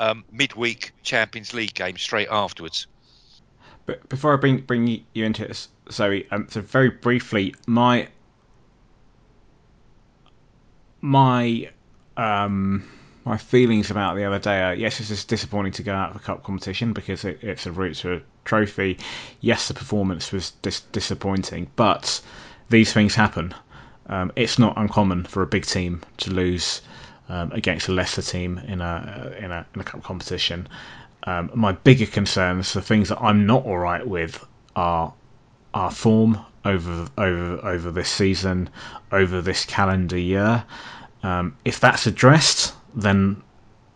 um, 0.00 0.24
midweek 0.30 0.92
Champions 1.02 1.54
League 1.54 1.74
games 1.74 2.02
straight 2.02 2.28
afterwards. 2.30 2.86
But 3.86 4.08
before 4.08 4.32
I 4.32 4.36
bring 4.36 4.60
bring 4.62 4.86
you 5.12 5.24
into 5.24 5.44
it, 5.44 5.68
Zoe, 5.90 6.26
um, 6.30 6.48
so 6.50 6.60
very 6.60 6.90
briefly, 6.90 7.54
my 7.66 8.08
my 11.04 11.68
um, 12.16 12.82
my 13.26 13.36
feelings 13.36 13.90
about 13.90 14.16
the 14.16 14.24
other 14.24 14.38
day 14.38 14.62
are 14.62 14.74
yes, 14.74 15.00
it's 15.00 15.10
just 15.10 15.28
disappointing 15.28 15.72
to 15.72 15.82
go 15.82 15.94
out 15.94 16.10
of 16.10 16.16
a 16.16 16.18
cup 16.18 16.42
competition 16.42 16.94
because 16.94 17.26
it, 17.26 17.40
it's 17.42 17.66
a 17.66 17.72
route 17.72 17.96
to 17.96 18.14
a 18.14 18.20
trophy. 18.46 18.98
Yes, 19.42 19.68
the 19.68 19.74
performance 19.74 20.32
was 20.32 20.52
dis- 20.62 20.80
disappointing, 20.92 21.70
but 21.76 22.22
these 22.70 22.94
things 22.94 23.14
happen. 23.14 23.54
Um, 24.06 24.32
it's 24.34 24.58
not 24.58 24.78
uncommon 24.78 25.24
for 25.24 25.42
a 25.42 25.46
big 25.46 25.66
team 25.66 26.00
to 26.18 26.30
lose 26.30 26.80
um, 27.28 27.52
against 27.52 27.88
a 27.88 27.92
lesser 27.92 28.22
team 28.22 28.56
in 28.66 28.80
a 28.80 29.34
in 29.38 29.52
a 29.52 29.66
in 29.74 29.80
a 29.82 29.84
cup 29.84 30.02
competition. 30.02 30.66
Um, 31.24 31.50
my 31.54 31.72
bigger 31.72 32.06
concerns, 32.06 32.72
the 32.72 32.80
things 32.80 33.10
that 33.10 33.20
I'm 33.20 33.44
not 33.44 33.66
all 33.66 33.78
right 33.78 34.06
with, 34.06 34.42
are 34.74 35.12
our 35.74 35.90
form 35.90 36.40
over 36.64 37.08
over 37.18 37.66
over 37.66 37.90
this 37.90 38.08
season, 38.08 38.70
over 39.12 39.40
this 39.40 39.64
calendar 39.64 40.18
year. 40.18 40.64
Um, 41.22 41.56
if 41.64 41.80
that's 41.80 42.06
addressed, 42.06 42.74
then 42.94 43.42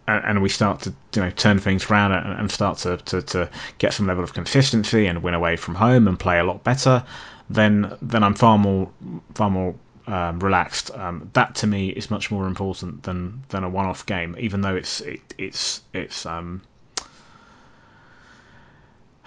and, 0.08 0.42
we 0.42 0.48
start 0.48 0.80
to 0.80 0.94
you 1.14 1.22
know 1.22 1.30
turn 1.30 1.58
things 1.58 1.90
around 1.90 2.12
and, 2.12 2.40
and 2.40 2.50
start 2.50 2.78
to, 2.78 2.96
to, 2.96 3.22
to 3.22 3.50
get 3.78 3.92
some 3.92 4.06
level 4.06 4.24
of 4.24 4.32
consistency 4.32 5.06
and 5.06 5.22
win 5.22 5.34
away 5.34 5.56
from 5.56 5.74
home 5.74 6.08
and 6.08 6.18
play 6.18 6.38
a 6.38 6.44
lot 6.44 6.64
better, 6.64 7.04
then 7.50 7.96
then 8.00 8.22
I'm 8.22 8.34
far 8.34 8.58
more 8.58 8.90
far 9.34 9.50
more 9.50 9.74
um, 10.06 10.40
relaxed. 10.40 10.90
Um, 10.92 11.30
that 11.34 11.54
to 11.56 11.66
me 11.66 11.90
is 11.90 12.10
much 12.10 12.30
more 12.30 12.46
important 12.46 13.02
than 13.02 13.42
than 13.50 13.64
a 13.64 13.68
one-off 13.68 14.06
game, 14.06 14.34
even 14.38 14.62
though 14.62 14.74
it's 14.76 15.00
it, 15.02 15.20
it's 15.36 15.82
it's 15.92 16.24
um 16.24 16.62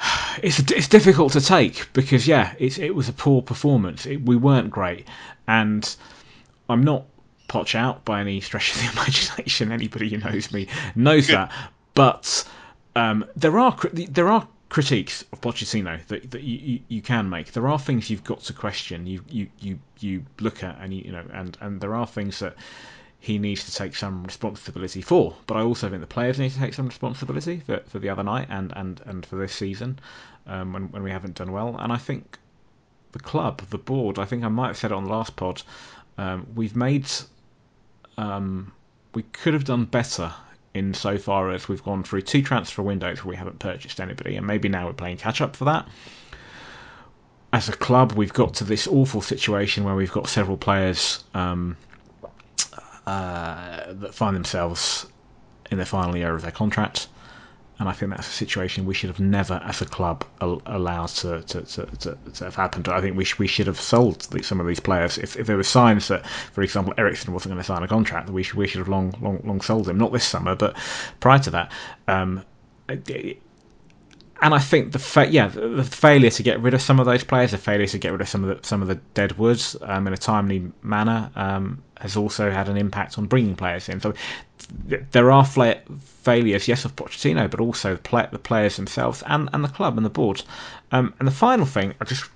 it's 0.44 0.60
it's 0.72 0.88
difficult 0.88 1.34
to 1.34 1.42
take 1.42 1.92
because 1.94 2.28
yeah, 2.28 2.54
it's 2.60 2.78
it 2.78 2.96
was 2.96 3.10
a 3.10 3.14
poor 3.14 3.42
performance. 3.42 4.06
It, 4.06 4.26
we 4.26 4.36
weren't 4.36 4.70
great, 4.70 5.08
and 5.48 5.96
I'm 6.70 6.84
not 6.84 7.06
potch 7.48 7.76
out 7.76 8.06
by 8.06 8.22
any 8.22 8.40
stretch 8.42 8.76
of 8.76 8.82
the 8.82 8.92
imagination. 9.02 9.72
Anybody 9.72 10.10
who 10.10 10.18
knows 10.18 10.52
me 10.52 10.68
knows 10.96 11.28
that. 11.28 11.52
But 11.94 12.48
um, 12.96 13.26
there 13.36 13.60
are 13.60 13.78
there 13.94 14.30
are 14.30 14.48
critiques 14.70 15.26
of 15.34 15.42
Pochettino 15.42 16.00
that, 16.08 16.32
that 16.32 16.44
you, 16.44 16.58
you, 16.58 16.80
you 16.88 17.02
can 17.02 17.30
make. 17.30 17.52
There 17.52 17.68
are 17.68 17.78
things 17.78 18.10
you've 18.10 18.24
got 18.24 18.40
to 18.42 18.54
question. 18.54 19.06
You 19.06 19.24
you, 19.30 19.48
you, 19.60 19.80
you 20.00 20.26
look 20.40 20.64
at 20.64 20.78
and 20.80 20.94
you, 20.94 21.04
you 21.04 21.12
know 21.12 21.26
and, 21.34 21.58
and 21.60 21.82
there 21.82 21.94
are 21.94 22.08
things 22.08 22.40
that 22.40 22.56
he 23.22 23.38
needs 23.38 23.64
to 23.66 23.74
take 23.74 23.96
some 23.96 24.24
responsibility 24.24 25.00
for. 25.00 25.36
But 25.46 25.56
I 25.56 25.62
also 25.62 25.88
think 25.88 26.02
the 26.02 26.08
players 26.08 26.40
need 26.40 26.50
to 26.52 26.58
take 26.58 26.74
some 26.74 26.88
responsibility 26.88 27.60
for, 27.60 27.80
for 27.88 28.00
the 28.00 28.10
other 28.10 28.24
night 28.24 28.48
and, 28.50 28.74
and, 28.76 29.00
and 29.06 29.24
for 29.24 29.36
this 29.36 29.54
season 29.54 30.00
um, 30.48 30.74
when 30.74 30.92
when 30.92 31.04
we 31.04 31.12
haven't 31.12 31.36
done 31.36 31.52
well. 31.52 31.78
And 31.78 31.94
I 31.94 31.98
think 31.98 32.40
the 33.12 33.20
club, 33.20 33.62
the 33.70 33.78
board, 33.78 34.18
I 34.18 34.26
think 34.26 34.44
I 34.44 34.48
might 34.48 34.68
have 34.68 34.78
said 34.78 34.92
it 34.92 34.96
on 34.96 35.04
the 35.04 35.12
last 35.12 35.36
pod. 35.36 35.62
Um, 36.18 36.48
we've 36.56 36.76
made 36.76 37.06
um, 38.18 38.72
we 39.14 39.22
could 39.22 39.54
have 39.54 39.66
done 39.66 39.86
better 39.86 40.34
in 40.74 40.96
so 40.96 41.20
far 41.20 41.52
as 41.52 41.70
we've 41.70 41.84
gone 41.84 42.02
through 42.02 42.24
two 42.24 42.42
transfer 42.42 42.82
windows 42.82 43.24
where 43.24 43.30
we 43.30 43.36
haven't 43.36 43.60
purchased 43.60 44.02
anybody, 44.02 44.36
and 44.36 44.48
maybe 44.48 44.68
now 44.68 44.88
we're 44.88 44.94
playing 44.94 45.18
catch 45.18 45.42
up 45.42 45.56
for 45.56 45.66
that. 45.66 45.88
As 47.54 47.70
a 47.70 47.74
club, 47.74 48.14
we've 48.14 48.34
got 48.34 48.56
to 48.56 48.64
this 48.64 48.88
awful 48.88 49.22
situation 49.22 49.84
where 49.84 49.94
we've 49.94 50.12
got 50.12 50.28
several 50.28 50.58
players 50.58 51.24
um, 51.36 51.78
uh, 53.08 53.94
that 53.94 54.14
find 54.14 54.36
themselves 54.36 55.08
in 55.72 55.78
the 55.78 55.86
final 55.86 56.16
year 56.16 56.36
of 56.36 56.42
their 56.42 56.52
contract. 56.52 57.08
And 57.80 57.90
I 57.90 57.94
think 57.94 58.12
that's 58.12 58.28
a 58.28 58.32
situation 58.32 58.86
we 58.86 58.94
should 58.94 59.10
have 59.10 59.20
never, 59.20 59.56
as 59.66 59.82
a 59.82 59.86
club, 59.86 60.24
al- 60.40 60.62
allowed 60.68 61.10
to, 61.10 61.42
to, 61.42 61.62
to, 61.64 61.86
to, 62.36 62.44
have 62.44 62.54
happened. 62.54 62.88
I 62.88 63.02
think 63.02 63.18
we, 63.18 63.24
sh- 63.24 63.40
we 63.40 63.48
should 63.48 63.66
have 63.66 63.82
sold 63.82 64.22
some 64.44 64.60
of 64.60 64.68
these 64.68 64.80
players. 64.80 65.18
If, 65.18 65.36
if 65.36 65.48
there 65.48 65.58
were 65.58 65.64
signs 65.64 66.08
that, 66.10 66.28
for 66.28 66.62
example, 66.62 66.94
Eriksen 67.00 67.34
wasn't 67.34 67.54
going 67.54 67.62
to 67.62 67.66
sign 67.66 67.82
a 67.82 67.88
contract, 67.88 68.30
we 68.30 68.44
should, 68.44 68.56
we 68.56 68.68
should 68.68 68.78
have 68.80 68.88
long, 68.88 69.16
long, 69.20 69.42
long 69.44 69.62
sold 69.62 69.90
him. 69.90 69.98
Not 69.98 70.14
this 70.14 70.26
summer, 70.26 70.56
but 70.56 70.78
prior 71.20 71.40
to 71.40 71.50
that. 71.50 71.72
Um, 72.08 72.44
and 74.42 74.56
I 74.56 74.60
think 74.60 74.92
the 74.92 75.00
fa- 75.00 75.30
yeah 75.30 75.48
the, 75.48 75.84
failure 75.84 76.32
to 76.32 76.44
get 76.44 76.60
rid 76.60 76.74
of 76.74 76.82
some 76.82 77.00
of 77.00 77.06
those 77.06 77.24
players, 77.24 77.52
the 77.52 77.58
failure 77.58 77.86
to 77.88 77.98
get 78.00 78.12
rid 78.12 78.22
of 78.22 78.28
some 78.28 78.44
of 78.44 78.62
the 78.62 78.68
some 78.68 78.82
of 78.82 78.88
the 78.88 78.96
dead 79.14 79.38
woods 79.38 79.76
um, 79.82 80.08
in 80.08 80.14
a 80.14 80.18
timely 80.18 80.72
manner, 80.82 81.30
um, 81.36 81.82
has 82.00 82.18
also 82.18 82.50
had 82.50 82.68
an 82.68 82.78
impact 82.78 83.18
on 83.18 83.28
bringing 83.28 83.56
players 83.56 83.88
in. 83.88 84.02
So 84.02 84.14
th- 84.90 85.04
there 85.12 85.32
are 85.32 85.46
fla- 85.46 85.82
failures, 86.24 86.68
yes, 86.68 86.86
of 86.86 86.96
Pochettino, 86.96 87.50
but 87.50 87.60
also 87.60 87.94
the, 87.94 88.02
play- 88.02 88.30
the 88.32 88.40
players 88.40 88.78
themselves 88.78 89.24
and, 89.28 89.50
and 89.54 89.64
the 89.64 89.70
club 89.70 89.98
and 89.98 90.06
the 90.06 90.10
board. 90.10 90.42
Um, 90.92 91.14
and 91.20 91.28
the 91.28 91.34
final 91.34 91.66
thing, 91.66 91.94
I 92.02 92.06
just 92.06 92.28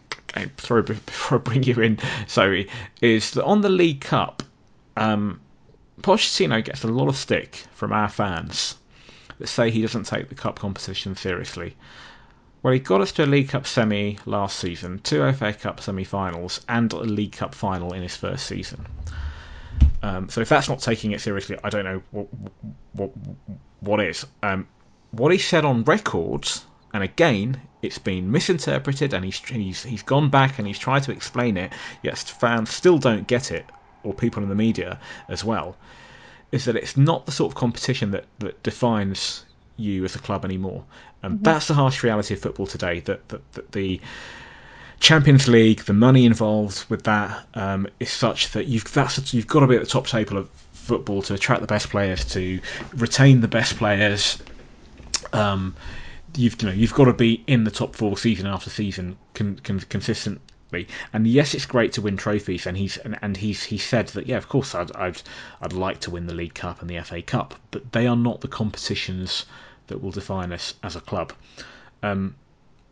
sorry 0.59 0.83
before 0.83 1.39
I 1.39 1.41
bring 1.41 1.63
you 1.63 1.75
in, 1.81 1.97
Zoe, 2.29 2.69
is 3.01 3.31
that 3.31 3.43
on 3.43 3.61
the 3.61 3.69
League 3.69 4.01
Cup, 4.01 4.43
um, 4.95 5.39
Pochettino 6.01 6.63
gets 6.63 6.83
a 6.83 6.87
lot 6.87 7.07
of 7.07 7.15
stick 7.15 7.65
from 7.73 7.91
our 7.91 8.09
fans 8.09 8.75
that 9.39 9.47
say 9.47 9.69
he 9.71 9.81
doesn't 9.81 10.05
take 10.05 10.29
the 10.29 10.35
cup 10.35 10.59
competition 10.59 11.15
seriously. 11.15 11.75
Well, 12.63 12.73
he 12.73 12.79
got 12.79 13.01
us 13.01 13.11
to 13.13 13.25
a 13.25 13.27
League 13.27 13.49
Cup 13.49 13.67
semi 13.67 14.17
last 14.25 14.57
season, 14.57 14.99
two 15.03 15.31
FA 15.33 15.53
Cup 15.53 15.79
semi-finals, 15.79 16.65
and 16.67 16.91
a 16.93 16.97
League 16.97 17.33
Cup 17.33 17.53
final 17.53 17.93
in 17.93 18.01
his 18.01 18.15
first 18.15 18.47
season. 18.47 18.87
Um, 20.01 20.29
so 20.29 20.41
if 20.41 20.49
that's 20.49 20.67
not 20.67 20.79
taking 20.79 21.11
it 21.11 21.21
seriously, 21.21 21.57
I 21.63 21.69
don't 21.69 21.83
know 21.83 22.01
what 22.11 22.27
what 22.93 23.11
what 23.81 23.99
is. 23.99 24.25
Um, 24.41 24.67
what 25.11 25.31
he 25.31 25.37
said 25.37 25.63
on 25.63 25.83
records, 25.83 26.65
And 26.93 27.03
again, 27.03 27.61
it's 27.81 27.99
been 27.99 28.31
misinterpreted, 28.31 29.13
and 29.13 29.23
he's 29.23 29.37
he's 29.39 29.83
he's 29.83 30.03
gone 30.03 30.29
back 30.29 30.57
and 30.57 30.67
he's 30.67 30.79
tried 30.79 31.03
to 31.03 31.11
explain 31.11 31.57
it. 31.57 31.71
Yet 32.01 32.17
fans 32.17 32.69
still 32.69 32.97
don't 32.97 33.27
get 33.27 33.51
it, 33.51 33.69
or 34.03 34.13
people 34.13 34.41
in 34.41 34.49
the 34.49 34.55
media 34.55 34.99
as 35.27 35.43
well. 35.43 35.77
Is 36.51 36.65
that 36.65 36.75
it's 36.75 36.95
not 36.95 37.25
the 37.25 37.31
sort 37.31 37.51
of 37.51 37.55
competition 37.55 38.11
that 38.11 38.25
that 38.39 38.61
defines 38.63 39.45
you 39.77 40.05
as 40.05 40.15
a 40.15 40.19
club 40.19 40.45
anymore, 40.45 40.83
and 41.23 41.35
mm-hmm. 41.35 41.43
that's 41.43 41.67
the 41.67 41.73
harsh 41.73 42.03
reality 42.03 42.33
of 42.33 42.39
football 42.39 42.67
today. 42.67 42.99
That 43.01 43.27
that, 43.29 43.51
that 43.53 43.71
the 43.71 43.99
Champions 44.99 45.47
League, 45.47 45.81
the 45.81 45.93
money 45.93 46.25
involved 46.25 46.85
with 46.89 47.03
that 47.03 47.45
um, 47.53 47.87
is 47.99 48.09
such 48.09 48.51
that 48.51 48.67
you've 48.67 48.91
that's 48.93 49.33
you've 49.33 49.47
got 49.47 49.61
to 49.61 49.67
be 49.67 49.75
at 49.75 49.81
the 49.81 49.87
top 49.87 50.07
table 50.07 50.37
of 50.37 50.49
football 50.73 51.21
to 51.23 51.33
attract 51.33 51.61
the 51.61 51.67
best 51.67 51.89
players, 51.89 52.23
to 52.25 52.59
retain 52.95 53.41
the 53.41 53.47
best 53.47 53.77
players. 53.77 54.41
Um, 55.33 55.75
you've 56.35 56.61
you 56.61 56.67
know 56.67 56.73
you've 56.73 56.93
got 56.93 57.05
to 57.05 57.13
be 57.13 57.43
in 57.47 57.63
the 57.63 57.71
top 57.71 57.95
four 57.95 58.17
season 58.17 58.47
after 58.47 58.69
season 58.69 59.17
con, 59.33 59.59
con, 59.63 59.79
consistently. 59.81 60.41
And 61.13 61.27
yes, 61.27 61.53
it's 61.53 61.65
great 61.65 61.93
to 61.93 62.01
win 62.01 62.17
trophies, 62.17 62.65
and 62.65 62.75
he's 62.75 62.97
and, 62.97 63.17
and 63.21 63.37
he's 63.37 63.63
he 63.63 63.77
said 63.77 64.07
that 64.09 64.27
yeah, 64.27 64.37
of 64.37 64.49
course 64.49 64.75
I'd, 64.75 64.93
I'd 64.95 65.21
I'd 65.61 65.73
like 65.73 66.01
to 66.01 66.11
win 66.11 66.27
the 66.27 66.33
League 66.33 66.55
Cup 66.55 66.81
and 66.81 66.89
the 66.89 66.99
FA 67.01 67.21
Cup, 67.21 67.55
but 67.71 67.91
they 67.91 68.07
are 68.07 68.15
not 68.15 68.41
the 68.41 68.47
competitions 68.47 69.45
that 69.87 70.01
will 70.01 70.11
define 70.11 70.51
us 70.51 70.73
as 70.83 70.95
a 70.95 71.01
club. 71.01 71.31
Um, 72.03 72.35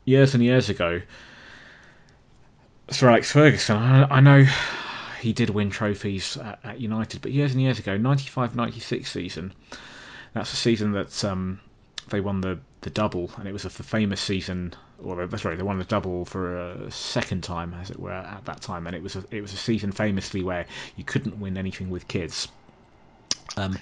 years 0.05 0.33
and 0.33 0.43
years 0.43 0.69
ago, 0.69 1.01
Sir 2.89 3.09
Alex 3.09 3.31
Ferguson, 3.31 3.77
I, 3.77 4.17
I 4.17 4.19
know 4.19 4.45
he 5.19 5.33
did 5.33 5.49
win 5.49 5.69
trophies 5.69 6.37
at, 6.37 6.59
at, 6.63 6.79
United, 6.79 7.21
but 7.21 7.31
years 7.31 7.53
and 7.53 7.61
years 7.61 7.79
ago, 7.79 7.97
95-96 7.97 9.07
season, 9.07 9.53
that's 10.33 10.51
the 10.51 10.57
season 10.57 10.91
that 10.91 11.23
um, 11.23 11.59
they 12.09 12.19
won 12.19 12.41
the, 12.41 12.59
the 12.81 12.89
double, 12.89 13.31
and 13.37 13.47
it 13.47 13.53
was 13.53 13.65
a 13.65 13.69
famous 13.69 14.19
season. 14.19 14.73
Or 15.03 15.37
sorry, 15.37 15.55
they 15.55 15.63
won 15.63 15.79
the 15.79 15.83
double 15.83 16.25
for 16.25 16.57
a 16.57 16.91
second 16.91 17.43
time, 17.43 17.73
as 17.73 17.89
it 17.89 17.99
were, 17.99 18.11
at 18.11 18.45
that 18.45 18.61
time, 18.61 18.87
and 18.87 18.95
it 18.95 19.03
was 19.03 19.15
a, 19.15 19.23
it 19.31 19.41
was 19.41 19.53
a 19.53 19.57
season 19.57 19.91
famously 19.91 20.43
where 20.43 20.65
you 20.95 21.03
couldn't 21.03 21.39
win 21.39 21.57
anything 21.57 21.89
with 21.89 22.07
kids. 22.07 22.47
Um, 23.57 23.77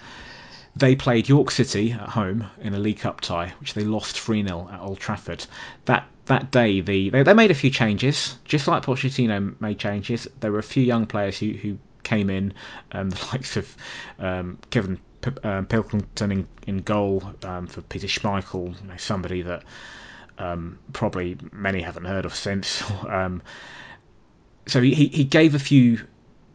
they 0.75 0.95
played 0.95 1.27
York 1.27 1.51
City 1.51 1.91
at 1.91 2.09
home 2.09 2.45
in 2.61 2.73
a 2.73 2.79
League 2.79 2.99
Cup 2.99 3.21
tie, 3.21 3.53
which 3.59 3.73
they 3.73 3.83
lost 3.83 4.19
3 4.19 4.45
0 4.45 4.69
at 4.71 4.79
Old 4.79 4.99
Trafford. 4.99 5.45
That 5.85 6.07
that 6.25 6.51
day, 6.51 6.81
the 6.81 7.09
they, 7.09 7.23
they 7.23 7.33
made 7.33 7.51
a 7.51 7.55
few 7.55 7.69
changes, 7.69 8.37
just 8.45 8.67
like 8.67 8.83
Pochettino 8.83 9.59
made 9.59 9.79
changes. 9.79 10.27
There 10.39 10.51
were 10.51 10.59
a 10.59 10.63
few 10.63 10.83
young 10.83 11.05
players 11.05 11.37
who, 11.37 11.51
who 11.51 11.77
came 12.03 12.29
in, 12.29 12.53
um, 12.93 13.09
the 13.11 13.27
likes 13.31 13.57
of 13.57 13.75
um, 14.19 14.57
Kevin 14.69 14.97
P- 15.21 15.31
uh, 15.43 15.63
Pilkington 15.63 16.31
in, 16.31 16.47
in 16.67 16.77
goal 16.79 17.23
um, 17.43 17.67
for 17.67 17.81
Peter 17.81 18.07
Schmeichel, 18.07 18.81
you 18.81 18.87
know, 18.87 18.97
somebody 18.97 19.41
that 19.41 19.63
um, 20.41 20.79
probably 20.93 21.37
many 21.51 21.81
haven't 21.81 22.05
heard 22.05 22.25
of 22.25 22.35
since. 22.35 22.83
Um, 23.07 23.41
so 24.67 24.79
he, 24.79 24.93
he 24.93 25.23
gave 25.23 25.53
a 25.55 25.59
few 25.59 25.99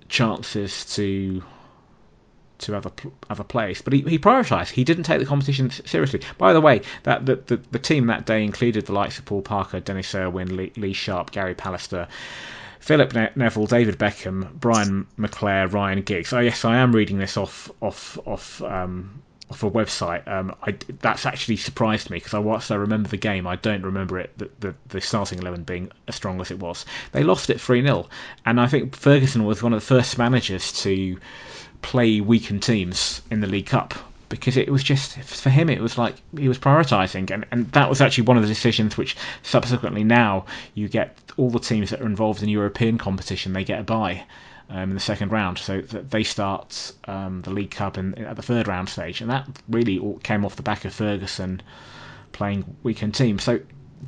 chances 0.08 0.94
to 0.94 1.42
to 2.58 2.74
other 2.74 2.90
other 3.28 3.44
players, 3.44 3.82
but 3.82 3.92
he, 3.92 4.00
he 4.02 4.18
prioritised. 4.18 4.70
He 4.70 4.84
didn't 4.84 5.04
take 5.04 5.18
the 5.18 5.26
competition 5.26 5.70
seriously. 5.70 6.20
By 6.38 6.52
the 6.52 6.60
way, 6.60 6.82
that 7.02 7.26
the, 7.26 7.36
the, 7.36 7.56
the 7.72 7.78
team 7.78 8.06
that 8.06 8.24
day 8.24 8.44
included 8.44 8.86
the 8.86 8.92
likes 8.92 9.18
of 9.18 9.24
Paul 9.24 9.42
Parker, 9.42 9.80
Denis 9.80 10.14
Irwin, 10.14 10.56
Lee, 10.56 10.72
Lee 10.76 10.92
Sharpe, 10.92 11.32
Gary 11.32 11.54
Pallister, 11.54 12.08
Philip 12.80 13.14
ne- 13.14 13.32
Neville, 13.34 13.66
David 13.66 13.98
Beckham, 13.98 14.52
Brian 14.54 15.06
McClair, 15.18 15.70
Ryan 15.70 16.02
Giggs. 16.02 16.32
Oh 16.32 16.40
yes, 16.40 16.64
I 16.64 16.76
am 16.76 16.94
reading 16.94 17.18
this 17.18 17.36
off 17.36 17.70
off 17.82 18.18
off 18.26 18.62
um, 18.62 19.22
off 19.50 19.62
a 19.62 19.70
website. 19.70 20.26
Um, 20.28 20.54
I, 20.62 20.76
that's 21.00 21.26
actually 21.26 21.56
surprised 21.56 22.10
me 22.10 22.18
because 22.18 22.34
I 22.34 22.38
whilst 22.38 22.70
I 22.70 22.74
remember 22.76 23.08
the 23.08 23.16
game, 23.16 23.46
I 23.46 23.56
don't 23.56 23.82
remember 23.82 24.18
it 24.18 24.36
the, 24.38 24.50
the, 24.60 24.74
the 24.88 25.00
starting 25.00 25.38
eleven 25.38 25.62
being 25.62 25.90
as 26.08 26.16
strong 26.16 26.40
as 26.40 26.50
it 26.50 26.58
was. 26.58 26.84
They 27.12 27.22
lost 27.22 27.50
it 27.50 27.60
three 27.60 27.82
0 27.82 28.08
and 28.44 28.60
I 28.60 28.66
think 28.66 28.96
Ferguson 28.96 29.44
was 29.44 29.62
one 29.62 29.72
of 29.72 29.80
the 29.80 29.86
first 29.86 30.18
managers 30.18 30.72
to 30.82 31.18
play 31.82 32.20
weakened 32.20 32.62
teams 32.62 33.22
in 33.30 33.40
the 33.40 33.46
League 33.46 33.66
Cup 33.66 33.94
because 34.28 34.56
it 34.56 34.70
was 34.70 34.82
just 34.82 35.16
for 35.20 35.50
him 35.50 35.70
it 35.70 35.80
was 35.80 35.96
like 35.96 36.16
he 36.36 36.48
was 36.48 36.58
prioritizing 36.58 37.30
and, 37.30 37.46
and 37.52 37.70
that 37.72 37.88
was 37.88 38.00
actually 38.00 38.24
one 38.24 38.36
of 38.36 38.42
the 38.42 38.48
decisions 38.48 38.96
which 38.96 39.16
subsequently 39.42 40.02
now 40.02 40.44
you 40.74 40.88
get 40.88 41.16
all 41.36 41.50
the 41.50 41.60
teams 41.60 41.90
that 41.90 42.00
are 42.00 42.06
involved 42.06 42.42
in 42.42 42.48
European 42.48 42.98
competition 42.98 43.52
they 43.52 43.62
get 43.62 43.78
a 43.78 43.84
bye 43.84 44.24
um, 44.70 44.90
in 44.90 44.94
the 44.94 45.00
second 45.00 45.30
round 45.32 45.58
so 45.58 45.80
that 45.80 46.10
they 46.10 46.22
start 46.22 46.92
um, 47.04 47.42
the 47.42 47.50
League 47.50 47.70
Cup 47.70 47.98
in, 47.98 48.14
at 48.18 48.36
the 48.36 48.42
third 48.42 48.68
round 48.68 48.88
stage 48.88 49.20
and 49.20 49.30
that 49.30 49.46
really 49.68 49.98
all 49.98 50.18
came 50.18 50.44
off 50.44 50.56
the 50.56 50.62
back 50.62 50.84
of 50.84 50.94
Ferguson 50.94 51.62
playing 52.32 52.76
weekend 52.82 53.14
team. 53.14 53.38
so 53.38 53.60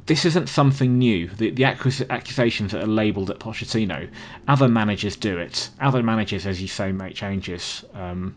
this 0.07 0.25
isn't 0.25 0.49
something 0.49 0.99
new. 0.99 1.29
The, 1.29 1.51
the 1.51 1.65
accusations 1.65 2.73
that 2.73 2.83
are 2.83 2.87
labelled 2.87 3.31
at 3.31 3.39
Pochettino, 3.39 4.09
other 4.47 4.69
managers 4.69 5.17
do 5.17 5.39
it. 5.39 5.71
Other 5.81 6.03
managers, 6.03 6.47
as 6.47 6.61
you 6.61 6.69
say, 6.69 6.93
make 6.93 7.15
changes, 7.15 7.85
um, 7.95 8.35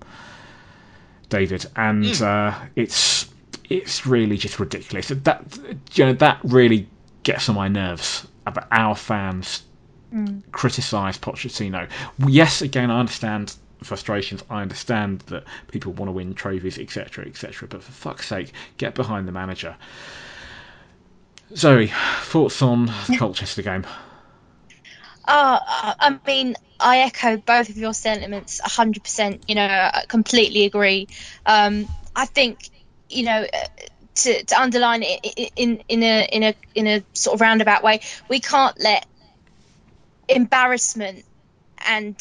David, 1.29 1.65
and 1.75 2.03
mm. 2.03 2.21
uh, 2.21 2.57
it's 2.75 3.29
it's 3.69 4.05
really 4.05 4.37
just 4.37 4.59
ridiculous. 4.59 5.09
That 5.09 5.57
you 5.93 6.05
know 6.05 6.13
that 6.13 6.39
really 6.43 6.87
gets 7.23 7.47
on 7.47 7.55
my 7.55 7.67
nerves 7.67 8.27
about 8.45 8.67
our 8.71 8.95
fans 8.95 9.63
mm. 10.13 10.43
criticise 10.51 11.17
Pochettino. 11.17 11.89
Yes, 12.27 12.61
again, 12.61 12.91
I 12.91 12.99
understand 12.99 13.55
frustrations. 13.83 14.43
I 14.49 14.61
understand 14.61 15.21
that 15.27 15.43
people 15.69 15.93
want 15.93 16.07
to 16.07 16.13
win 16.13 16.33
trophies, 16.33 16.77
etc., 16.77 17.25
etc. 17.25 17.67
But 17.67 17.83
for 17.83 17.91
fuck's 17.91 18.27
sake, 18.27 18.53
get 18.77 18.95
behind 18.95 19.27
the 19.27 19.31
manager. 19.31 19.75
Zoe, 21.55 21.91
thoughts 22.23 22.61
on 22.61 22.85
the 22.85 23.15
Colchester 23.19 23.61
game? 23.61 23.85
Uh, 25.25 25.59
I 25.63 26.19
mean, 26.25 26.55
I 26.79 26.99
echo 26.99 27.37
both 27.37 27.69
of 27.69 27.77
your 27.77 27.93
sentiments 27.93 28.61
100%. 28.61 29.41
You 29.47 29.55
know, 29.55 29.65
I 29.65 30.05
completely 30.07 30.65
agree. 30.65 31.07
Um, 31.45 31.87
I 32.15 32.25
think, 32.25 32.69
you 33.09 33.23
know, 33.23 33.45
uh, 33.53 33.67
to, 34.15 34.43
to 34.43 34.61
underline 34.61 35.03
it 35.03 35.51
in, 35.55 35.83
in, 35.87 36.03
a, 36.03 36.27
in, 36.31 36.43
a, 36.43 36.55
in 36.75 36.87
a 36.87 37.03
sort 37.13 37.35
of 37.35 37.41
roundabout 37.41 37.83
way, 37.83 38.01
we 38.29 38.39
can't 38.39 38.79
let 38.79 39.05
embarrassment 40.35 41.25
and 41.85 42.17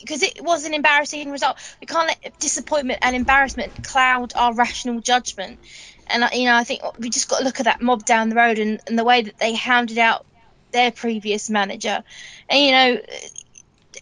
because 0.00 0.22
it 0.22 0.42
was 0.42 0.64
an 0.64 0.74
embarrassing 0.74 1.30
result. 1.30 1.56
We 1.80 1.86
can't 1.86 2.08
let 2.08 2.38
disappointment 2.38 2.98
and 3.02 3.14
embarrassment 3.14 3.82
cloud 3.82 4.32
our 4.34 4.54
rational 4.54 5.00
judgment. 5.00 5.60
And 6.08 6.24
you 6.32 6.46
know, 6.46 6.56
I 6.56 6.64
think 6.64 6.82
we 6.98 7.10
just 7.10 7.28
got 7.28 7.38
to 7.38 7.44
look 7.44 7.60
at 7.60 7.64
that 7.64 7.80
mob 7.80 8.04
down 8.04 8.28
the 8.28 8.36
road 8.36 8.58
and, 8.58 8.80
and 8.88 8.98
the 8.98 9.04
way 9.04 9.22
that 9.22 9.38
they 9.38 9.54
hounded 9.54 9.98
out 9.98 10.26
their 10.72 10.90
previous 10.90 11.48
manager. 11.50 12.02
And 12.48 12.60
you 12.60 12.72
know, 12.72 12.98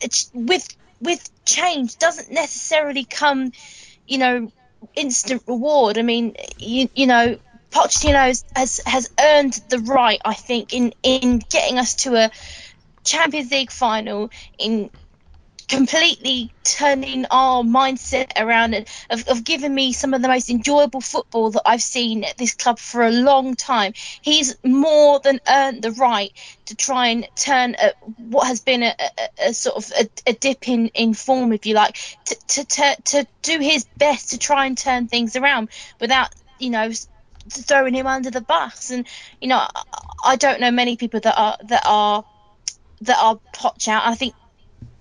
it's 0.02 0.30
with 0.32 0.66
with 1.00 1.28
change 1.44 1.98
doesn't 1.98 2.30
necessarily 2.30 3.04
come, 3.04 3.52
you 4.06 4.18
know, 4.18 4.52
instant 4.94 5.42
reward. 5.46 5.98
I 5.98 6.02
mean, 6.02 6.34
you 6.58 6.88
you 6.94 7.06
know, 7.06 7.38
Pochettino 7.70 8.42
has, 8.54 8.80
has 8.86 9.10
earned 9.20 9.60
the 9.68 9.80
right, 9.80 10.20
I 10.24 10.34
think, 10.34 10.72
in 10.72 10.92
in 11.02 11.40
getting 11.50 11.78
us 11.78 11.96
to 11.96 12.16
a 12.16 12.30
Champions 13.06 13.50
League 13.50 13.70
final, 13.70 14.30
in 14.58 14.90
completely 15.68 16.52
turning 16.62 17.26
our 17.30 17.62
mindset 17.62 18.30
around 18.36 18.74
and 18.74 18.86
of, 19.10 19.42
giving 19.44 19.74
me 19.74 19.92
some 19.92 20.14
of 20.14 20.22
the 20.22 20.28
most 20.28 20.48
enjoyable 20.48 21.00
football 21.00 21.50
that 21.50 21.62
I've 21.66 21.82
seen 21.82 22.24
at 22.24 22.36
this 22.36 22.54
club 22.54 22.78
for 22.78 23.02
a 23.02 23.10
long 23.10 23.56
time. 23.56 23.92
He's 24.22 24.56
more 24.64 25.20
than 25.20 25.40
earned 25.48 25.82
the 25.82 25.90
right 25.92 26.32
to 26.66 26.76
try 26.76 27.08
and 27.08 27.28
turn 27.34 27.76
a, 27.80 27.92
what 28.16 28.46
has 28.46 28.60
been 28.60 28.82
a, 28.82 28.94
a, 28.98 29.48
a 29.48 29.54
sort 29.54 29.76
of 29.76 29.92
a, 30.26 30.32
dip 30.32 30.68
in, 30.68 30.88
in 30.88 31.14
form, 31.14 31.52
if 31.52 31.66
you 31.66 31.74
like, 31.74 31.96
to, 32.26 32.36
to, 32.46 32.64
to, 32.64 32.96
to 33.04 33.26
do 33.42 33.58
his 33.58 33.86
best 33.96 34.30
to 34.30 34.38
try 34.38 34.66
and 34.66 34.78
turn 34.78 35.08
things 35.08 35.34
around 35.36 35.68
without, 36.00 36.28
you 36.58 36.70
know, 36.70 36.92
throwing 37.48 37.94
him 37.94 38.06
under 38.06 38.30
the 38.30 38.40
bus. 38.40 38.90
And, 38.90 39.06
you 39.40 39.48
know, 39.48 39.66
I 40.24 40.36
don't 40.36 40.60
know 40.60 40.70
many 40.70 40.96
people 40.96 41.20
that 41.20 41.36
are, 41.36 41.56
that 41.64 41.82
are, 41.86 42.24
that 43.02 43.18
are 43.18 43.38
Poch 43.52 43.88
out. 43.88 44.06
I 44.06 44.14
think 44.14 44.34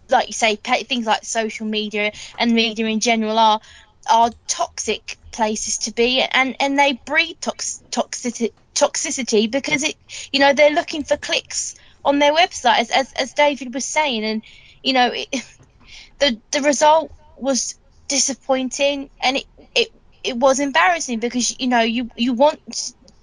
like 0.09 0.27
you 0.27 0.33
say, 0.33 0.55
things 0.55 1.05
like 1.05 1.23
social 1.23 1.65
media 1.65 2.11
and 2.37 2.51
media 2.53 2.85
in 2.85 2.99
general 2.99 3.37
are 3.39 3.61
are 4.09 4.31
toxic 4.47 5.17
places 5.31 5.79
to 5.79 5.93
be, 5.93 6.21
and 6.21 6.55
and 6.59 6.77
they 6.77 6.93
breed 6.93 7.41
tox- 7.41 7.83
toxicity 7.91 8.51
toxicity 8.75 9.49
because 9.49 9.83
it 9.83 9.95
you 10.31 10.39
know 10.39 10.53
they're 10.53 10.71
looking 10.71 11.03
for 11.03 11.17
clicks 11.17 11.75
on 12.03 12.19
their 12.19 12.33
website 12.33 12.79
as 12.79 12.91
as, 12.91 13.13
as 13.13 13.33
David 13.33 13.73
was 13.73 13.85
saying, 13.85 14.23
and 14.23 14.43
you 14.83 14.93
know 14.93 15.11
it, 15.13 15.29
the 16.19 16.39
the 16.51 16.61
result 16.61 17.11
was 17.37 17.75
disappointing 18.07 19.09
and 19.21 19.37
it 19.37 19.45
it 19.75 19.91
it 20.23 20.37
was 20.37 20.59
embarrassing 20.59 21.19
because 21.19 21.59
you 21.59 21.67
know 21.67 21.81
you 21.81 22.09
you 22.15 22.33
want 22.33 22.59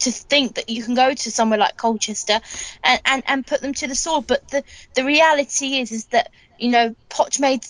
to 0.03 0.13
think 0.13 0.55
that 0.55 0.69
you 0.69 0.83
can 0.83 0.95
go 0.95 1.13
to 1.13 1.31
somewhere 1.31 1.59
like 1.59 1.77
Colchester 1.77 2.41
and, 2.85 3.01
and, 3.05 3.23
and 3.27 3.47
put 3.47 3.61
them 3.61 3.75
to 3.75 3.89
the 3.89 3.95
sword. 3.95 4.27
But 4.27 4.49
the, 4.49 4.65
the 4.95 5.05
reality 5.05 5.79
is 5.79 5.93
is 5.93 6.07
that 6.07 6.31
you 6.63 6.71
know, 6.71 6.95
Poch 7.11 7.41
made 7.41 7.65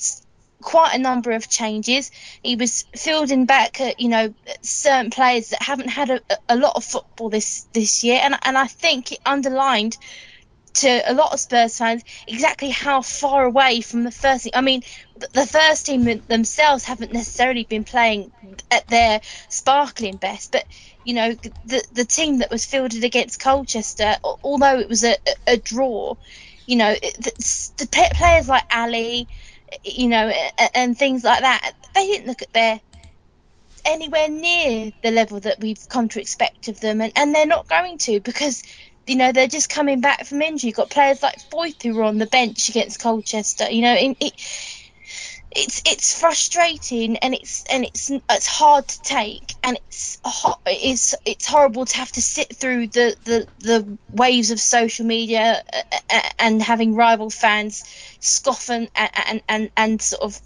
quite 0.61 0.95
a 0.95 0.99
number 0.99 1.33
of 1.33 1.49
changes. 1.49 2.11
He 2.43 2.57
was 2.57 2.85
fielding 2.95 3.47
back, 3.47 3.81
uh, 3.81 3.93
you 3.99 4.09
know, 4.09 4.35
certain 4.61 5.11
players 5.11 5.49
that 5.49 5.63
haven't 5.63 5.89
had 5.89 6.11
a, 6.11 6.21
a 6.49 6.57
lot 6.57 6.77
of 6.77 6.85
football 6.85 7.31
this 7.31 7.67
this 7.73 8.05
year, 8.05 8.21
and 8.23 8.37
and 8.43 8.57
I 8.57 8.67
think 8.67 9.13
it 9.13 9.19
underlined 9.25 9.97
to 10.75 11.11
a 11.11 11.15
lot 11.15 11.33
of 11.33 11.41
Spurs 11.41 11.77
fans 11.77 12.03
exactly 12.27 12.71
how 12.71 13.03
far 13.03 13.45
away 13.45 13.81
from 13.81 14.05
the 14.05 14.11
first 14.11 14.45
team. 14.45 14.53
I 14.55 14.61
mean, 14.61 14.83
the 15.33 15.47
first 15.47 15.87
team 15.87 16.05
themselves 16.29 16.85
haven't 16.85 17.13
necessarily 17.13 17.65
been 17.65 17.85
playing 17.85 18.33
at 18.71 18.87
their 18.89 19.21
sparkling 19.49 20.17
best, 20.17 20.53
but 20.53 20.65
you 21.05 21.15
know, 21.15 21.33
the 21.65 21.85
the 21.93 22.05
team 22.05 22.39
that 22.39 22.51
was 22.51 22.65
fielded 22.65 23.05
against 23.05 23.41
Colchester, 23.41 24.17
although 24.23 24.79
it 24.79 24.89
was 24.89 25.05
a, 25.05 25.17
a 25.47 25.57
draw, 25.57 26.17
you 26.67 26.77
know, 26.77 26.93
the, 26.95 27.71
the 27.79 28.11
players 28.15 28.49
like 28.49 28.65
Alli, 28.71 29.29
you 29.85 30.09
know, 30.09 30.33
and, 30.75 30.97
things 30.97 31.25
like 31.25 31.41
that, 31.41 31.73
they 31.95 32.07
didn't 32.07 32.27
look 32.27 32.43
at 32.43 32.53
their 32.53 32.81
anywhere 33.85 34.29
near 34.29 34.93
the 35.03 35.11
level 35.11 35.41
that 35.41 35.59
we've 35.61 35.89
come 35.89 36.09
to 36.09 36.21
expect 36.21 36.69
of 36.69 36.81
them, 36.81 37.01
and, 37.01 37.13
and 37.17 37.35
they're 37.35 37.47
not 37.47 37.69
going 37.69 37.99
to 37.99 38.21
because 38.21 38.63
you 39.07 39.17
know 39.17 39.33
they're 39.33 39.47
just 39.49 39.69
coming 39.69 40.01
back 40.01 40.27
from 40.27 40.43
injury. 40.43 40.69
You've 40.69 40.77
got 40.77 40.91
players 40.91 41.23
like 41.23 41.39
Foyth 41.51 41.83
who 41.83 41.95
were 41.95 42.05
on 42.05 42.19
the 42.19 42.27
bench 42.27 42.69
against 42.69 43.01
Colchester. 43.01 43.71
You 43.71 43.83
know, 43.83 43.95
it, 43.95 44.17
it, 44.21 44.33
it's 45.55 45.83
it's 45.85 46.19
frustrating 46.19 47.19
and 47.19 47.35
it's 47.35 47.65
and 47.71 47.85
it's 47.85 48.11
it's 48.11 48.47
hard 48.47 48.89
to 48.89 49.03
take 49.03 49.55
and 49.63 49.77
it's 49.87 50.19
it's 50.67 51.15
it's 51.27 51.47
horrible 51.47 51.85
to 51.85 51.97
have 51.97 52.11
to 52.13 52.23
sit 52.23 52.57
through 52.57 52.87
the 52.89 53.17
the, 53.25 53.47
the 53.59 53.99
waves 54.11 54.51
of 54.51 54.61
social 54.61 55.05
media 55.05 55.63
uh, 55.73 55.83
uh, 56.11 56.21
and 56.39 56.63
having 56.63 56.95
rival 56.95 57.29
fans 57.29 57.85
scoff 58.21 58.71
and 58.71 58.89
and 58.95 59.43
and, 59.49 59.71
and 59.77 60.03
sort 60.03 60.23
of 60.23 60.41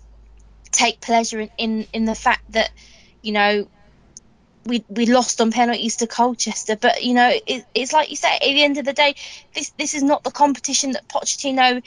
take 0.73 1.01
pleasure 1.01 1.41
in, 1.41 1.51
in 1.59 1.87
in 1.93 2.05
the 2.05 2.15
fact 2.15 2.43
that 2.53 2.71
you 3.23 3.33
know 3.33 3.69
we 4.67 4.85
we 4.89 5.07
lost 5.07 5.41
on 5.41 5.53
penalties 5.53 5.97
to 5.97 6.07
Colchester. 6.07 6.77
But 6.77 7.03
you 7.03 7.15
know, 7.15 7.31
it, 7.47 7.65
it's 7.75 7.93
like 7.93 8.11
you 8.11 8.17
say. 8.17 8.35
At 8.35 8.41
the 8.41 8.63
end 8.63 8.79
of 8.79 8.85
the 8.85 8.93
day, 8.93 9.15
this 9.55 9.71
this 9.79 9.95
is 9.95 10.03
not 10.03 10.25
the 10.25 10.31
competition 10.31 10.93
that 10.93 11.09
Pochettino. 11.09 11.83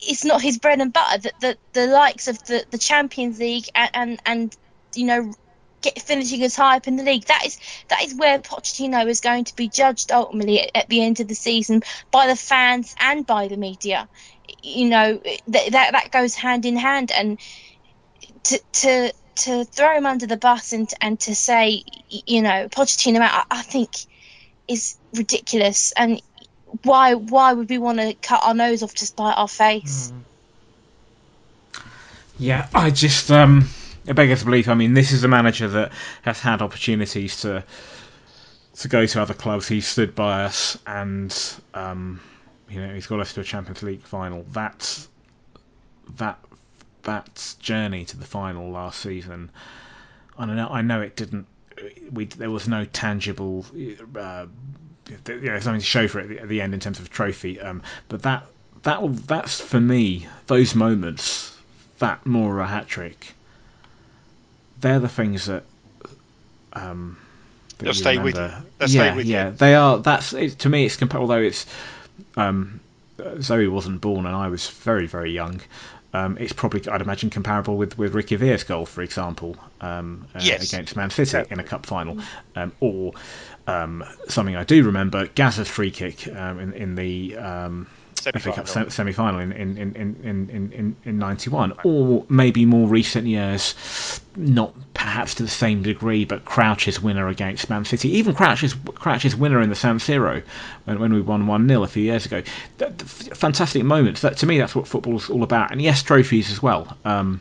It's 0.00 0.24
not 0.24 0.42
his 0.42 0.58
bread 0.58 0.80
and 0.80 0.92
butter. 0.92 1.18
That 1.18 1.40
the, 1.40 1.58
the 1.72 1.86
likes 1.86 2.28
of 2.28 2.42
the, 2.44 2.64
the 2.70 2.78
Champions 2.78 3.38
League 3.38 3.66
and, 3.74 3.90
and 3.94 4.22
and 4.24 4.56
you 4.94 5.06
know 5.06 5.34
get 5.82 6.00
finishing 6.02 6.42
as 6.42 6.56
high 6.56 6.76
up 6.76 6.88
in 6.88 6.96
the 6.96 7.02
league. 7.02 7.24
That 7.26 7.44
is 7.46 7.58
that 7.88 8.02
is 8.02 8.14
where 8.14 8.38
Pochettino 8.38 9.06
is 9.06 9.20
going 9.20 9.44
to 9.44 9.56
be 9.56 9.68
judged 9.68 10.12
ultimately 10.12 10.60
at, 10.60 10.70
at 10.74 10.88
the 10.88 11.02
end 11.02 11.20
of 11.20 11.28
the 11.28 11.34
season 11.34 11.82
by 12.10 12.26
the 12.26 12.36
fans 12.36 12.94
and 12.98 13.26
by 13.26 13.48
the 13.48 13.56
media. 13.56 14.08
You 14.62 14.88
know 14.88 15.22
that 15.48 15.72
that, 15.72 15.92
that 15.92 16.10
goes 16.10 16.34
hand 16.34 16.66
in 16.66 16.76
hand 16.76 17.12
and 17.12 17.38
to 18.44 18.58
to 18.72 19.12
to 19.40 19.64
throw 19.64 19.96
him 19.96 20.06
under 20.06 20.26
the 20.26 20.36
bus 20.36 20.72
and 20.72 20.88
and 21.00 21.18
to 21.20 21.34
say, 21.34 21.84
you 22.08 22.42
know, 22.42 22.68
Pochettino 22.68 23.20
out, 23.20 23.46
I, 23.50 23.58
I 23.58 23.62
think 23.62 23.90
is 24.68 24.96
ridiculous. 25.14 25.92
And 25.96 26.22
why 26.84 27.14
why 27.14 27.52
would 27.52 27.68
we 27.68 27.78
want 27.78 27.98
to 27.98 28.14
cut 28.14 28.40
our 28.44 28.54
nose 28.54 28.82
off 28.82 28.94
to 28.94 29.06
spite 29.06 29.36
our 29.36 29.48
face? 29.48 30.12
Mm. 30.12 31.82
Yeah, 32.38 32.68
I 32.74 32.90
just 32.90 33.30
um, 33.30 33.68
it 34.06 34.14
beggars 34.14 34.44
belief. 34.44 34.68
I 34.68 34.74
mean, 34.74 34.94
this 34.94 35.12
is 35.12 35.24
a 35.24 35.28
manager 35.28 35.68
that 35.68 35.92
has 36.22 36.40
had 36.40 36.62
opportunities 36.62 37.42
to 37.42 37.64
to 38.76 38.88
go 38.88 39.04
to 39.04 39.20
other 39.20 39.34
clubs. 39.34 39.68
He 39.68 39.80
stood 39.80 40.14
by 40.14 40.44
us, 40.44 40.78
and 40.86 41.36
um, 41.74 42.20
you 42.68 42.80
know, 42.80 42.94
he's 42.94 43.06
got 43.06 43.20
us 43.20 43.34
to 43.34 43.40
a 43.40 43.44
Champions 43.44 43.82
League 43.82 44.02
final. 44.02 44.44
That 44.52 45.06
that 46.16 46.38
that 47.04 47.54
journey 47.60 48.04
to 48.06 48.16
the 48.16 48.24
final 48.24 48.70
last 48.70 49.00
season, 49.00 49.50
I 50.38 50.46
know 50.46 50.68
I 50.70 50.82
know 50.82 51.00
it 51.00 51.16
didn't. 51.16 51.46
We 52.12 52.26
there 52.26 52.50
was 52.50 52.68
no 52.68 52.84
tangible. 52.84 53.64
Uh, 54.16 54.46
there's 55.24 55.64
something 55.64 55.80
to 55.80 55.86
show 55.86 56.08
for 56.08 56.20
it 56.20 56.38
at 56.38 56.48
the, 56.48 56.60
end 56.60 56.74
in 56.74 56.80
terms 56.80 57.00
of 57.00 57.10
trophy. 57.10 57.60
Um, 57.60 57.82
but 58.08 58.22
that 58.22 58.46
that 58.82 59.26
that's 59.26 59.60
for 59.60 59.80
me 59.80 60.26
those 60.46 60.74
moments, 60.74 61.56
that 61.98 62.24
Moura 62.24 62.66
hat 62.66 62.86
trick. 62.86 63.34
They're 64.80 65.00
the 65.00 65.08
things 65.08 65.46
that. 65.46 65.64
Um, 66.72 67.18
that 67.78 67.84
They'll 67.84 67.94
stay 67.94 68.18
remember. 68.18 68.24
with 68.24 68.36
you. 68.36 68.66
They'll 68.78 68.88
yeah, 68.88 69.16
with 69.16 69.26
yeah, 69.26 69.48
you. 69.48 69.56
they 69.56 69.74
are. 69.74 69.98
That's 69.98 70.32
it, 70.32 70.58
to 70.60 70.68
me. 70.68 70.86
It's 70.86 70.96
compa- 70.96 71.16
although 71.16 71.40
it's 71.40 71.66
um, 72.36 72.80
Zoe 73.40 73.68
wasn't 73.68 74.00
born 74.00 74.26
and 74.26 74.34
I 74.34 74.48
was 74.48 74.68
very 74.68 75.06
very 75.06 75.32
young. 75.32 75.60
Um, 76.12 76.36
it's 76.38 76.52
probably, 76.52 76.86
I'd 76.88 77.00
imagine, 77.00 77.30
comparable 77.30 77.76
with, 77.76 77.96
with 77.96 78.14
Ricky 78.14 78.36
Villa's 78.36 78.64
goal, 78.64 78.84
for 78.84 79.02
example, 79.02 79.56
um, 79.80 80.26
uh, 80.34 80.40
against 80.40 80.96
Man 80.96 81.10
City 81.10 81.44
in 81.50 81.60
a 81.60 81.62
cup 81.62 81.86
final, 81.86 82.18
um, 82.56 82.72
or 82.80 83.12
um, 83.66 84.04
something 84.28 84.56
I 84.56 84.64
do 84.64 84.84
remember, 84.84 85.26
Gazza's 85.28 85.68
free 85.68 85.90
kick 85.90 86.26
um, 86.28 86.58
in, 86.58 86.72
in 86.72 86.94
the 86.96 87.36
um, 88.26 88.32
FA 88.40 88.52
Cup 88.52 88.68
semi 88.68 89.12
final 89.12 89.40
in, 89.40 89.52
in, 89.52 89.76
in, 89.78 89.94
in, 89.94 90.72
in, 90.72 90.96
in 91.04 91.18
91, 91.18 91.72
or 91.84 92.24
maybe 92.28 92.64
more 92.64 92.88
recent 92.88 93.26
years, 93.26 94.20
not 94.36 94.74
perhaps 94.94 95.34
to 95.36 95.42
the 95.42 95.48
same 95.48 95.82
degree, 95.82 96.24
but 96.24 96.44
Crouch's 96.44 97.00
winner 97.00 97.28
against 97.28 97.70
Man 97.70 97.84
City, 97.84 98.10
even 98.16 98.34
Crouch's, 98.34 98.74
Crouch's 98.94 99.34
winner 99.34 99.60
in 99.60 99.68
the 99.68 99.74
San 99.74 99.98
Siro 99.98 100.42
when, 100.84 100.98
when 100.98 101.12
we 101.12 101.20
won 101.20 101.46
1 101.46 101.68
0 101.68 101.82
a 101.82 101.86
few 101.86 102.02
years 102.02 102.26
ago. 102.26 102.42
That, 102.78 103.00
fantastic 103.02 103.82
moments. 103.84 104.20
That, 104.20 104.36
to 104.38 104.46
me, 104.46 104.58
that's 104.58 104.74
what 104.74 104.86
football's 104.86 105.30
all 105.30 105.42
about. 105.42 105.70
And 105.70 105.80
yes, 105.80 106.02
trophies 106.02 106.50
as 106.50 106.62
well. 106.62 106.96
Um, 107.04 107.40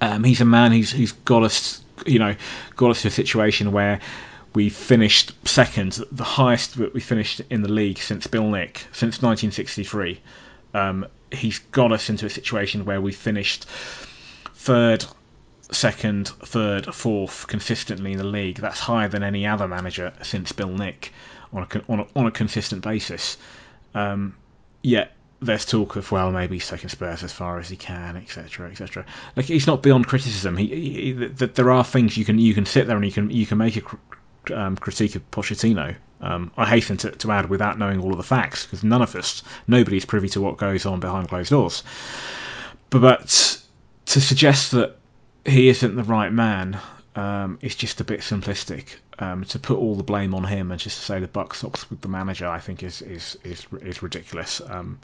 um, 0.00 0.24
he's 0.24 0.40
a 0.40 0.44
man 0.44 0.72
who's, 0.72 0.90
who's 0.92 1.12
got 1.12 1.42
us, 1.42 1.82
you 2.06 2.18
know, 2.18 2.34
got 2.76 2.90
us 2.90 3.02
to 3.02 3.08
a 3.08 3.10
situation 3.10 3.72
where 3.72 4.00
we 4.56 4.70
finished 4.70 5.34
second, 5.46 6.02
the 6.10 6.24
highest 6.24 6.78
that 6.78 6.94
we 6.94 7.00
finished 7.00 7.42
in 7.50 7.60
the 7.60 7.70
league 7.70 7.98
since 7.98 8.26
Bill 8.26 8.48
Nick, 8.48 8.86
since 8.90 9.20
1963. 9.20 10.18
Um, 10.72 11.06
he's 11.30 11.58
got 11.58 11.92
us 11.92 12.08
into 12.08 12.24
a 12.24 12.30
situation 12.30 12.86
where 12.86 13.02
we 13.02 13.12
finished 13.12 13.66
third, 14.54 15.04
second, 15.70 16.28
third, 16.28 16.86
fourth 16.94 17.46
consistently 17.48 18.12
in 18.12 18.16
the 18.16 18.24
league. 18.24 18.56
That's 18.56 18.80
higher 18.80 19.08
than 19.08 19.22
any 19.22 19.46
other 19.46 19.68
manager 19.68 20.14
since 20.22 20.52
Bill 20.52 20.70
Nick 20.70 21.12
on 21.52 21.64
a, 21.70 21.92
on 21.92 22.00
a, 22.00 22.06
on 22.16 22.26
a 22.26 22.30
consistent 22.30 22.82
basis. 22.82 23.36
Um, 23.94 24.36
yet 24.82 25.12
there's 25.42 25.66
talk 25.66 25.96
of 25.96 26.10
well 26.10 26.30
maybe 26.30 26.56
he's 26.56 26.66
taking 26.66 26.88
Spurs 26.88 27.22
as 27.22 27.30
far 27.30 27.58
as 27.58 27.68
he 27.68 27.76
can, 27.76 28.16
etc., 28.16 28.70
etc. 28.70 29.04
Like 29.36 29.44
he's 29.44 29.66
not 29.66 29.82
beyond 29.82 30.06
criticism. 30.06 30.56
He, 30.56 30.66
he, 30.66 31.12
he, 31.12 31.12
there 31.28 31.70
are 31.70 31.84
things 31.84 32.16
you 32.16 32.24
can 32.24 32.38
you 32.38 32.54
can 32.54 32.64
sit 32.64 32.86
there 32.86 32.96
and 32.96 33.04
you 33.04 33.12
can 33.12 33.30
you 33.30 33.44
can 33.44 33.58
make 33.58 33.76
a 33.76 33.82
um, 34.50 34.76
critique 34.76 35.16
of 35.16 35.30
Pochettino. 35.30 35.94
Um, 36.20 36.50
I 36.56 36.66
hasten 36.66 36.96
to, 36.98 37.10
to, 37.10 37.32
add 37.32 37.50
without 37.50 37.78
knowing 37.78 38.00
all 38.00 38.12
of 38.12 38.16
the 38.16 38.24
facts, 38.24 38.64
because 38.64 38.82
none 38.82 39.02
of 39.02 39.14
us, 39.14 39.42
nobody 39.68 39.98
is 39.98 40.04
privy 40.04 40.28
to 40.30 40.40
what 40.40 40.56
goes 40.56 40.86
on 40.86 40.98
behind 41.00 41.28
closed 41.28 41.50
doors. 41.50 41.82
But, 42.88 43.00
but 43.00 43.60
to 44.06 44.20
suggest 44.20 44.70
that 44.72 44.96
he 45.44 45.68
isn't 45.68 45.94
the 45.94 46.04
right 46.04 46.32
man 46.32 46.78
um, 47.14 47.58
is 47.60 47.74
just 47.74 48.00
a 48.00 48.04
bit 48.04 48.20
simplistic. 48.20 48.96
Um, 49.18 49.44
to 49.46 49.58
put 49.58 49.78
all 49.78 49.94
the 49.94 50.02
blame 50.02 50.34
on 50.34 50.44
him 50.44 50.70
and 50.70 50.78
just 50.78 50.98
to 50.98 51.04
say 51.04 51.20
the 51.20 51.28
buck 51.28 51.54
stops 51.54 51.88
with 51.88 52.02
the 52.02 52.08
manager, 52.08 52.46
I 52.46 52.58
think 52.58 52.82
is 52.82 53.00
is 53.00 53.38
is, 53.44 53.66
is 53.80 54.02
ridiculous. 54.02 54.60
Um, 54.60 54.98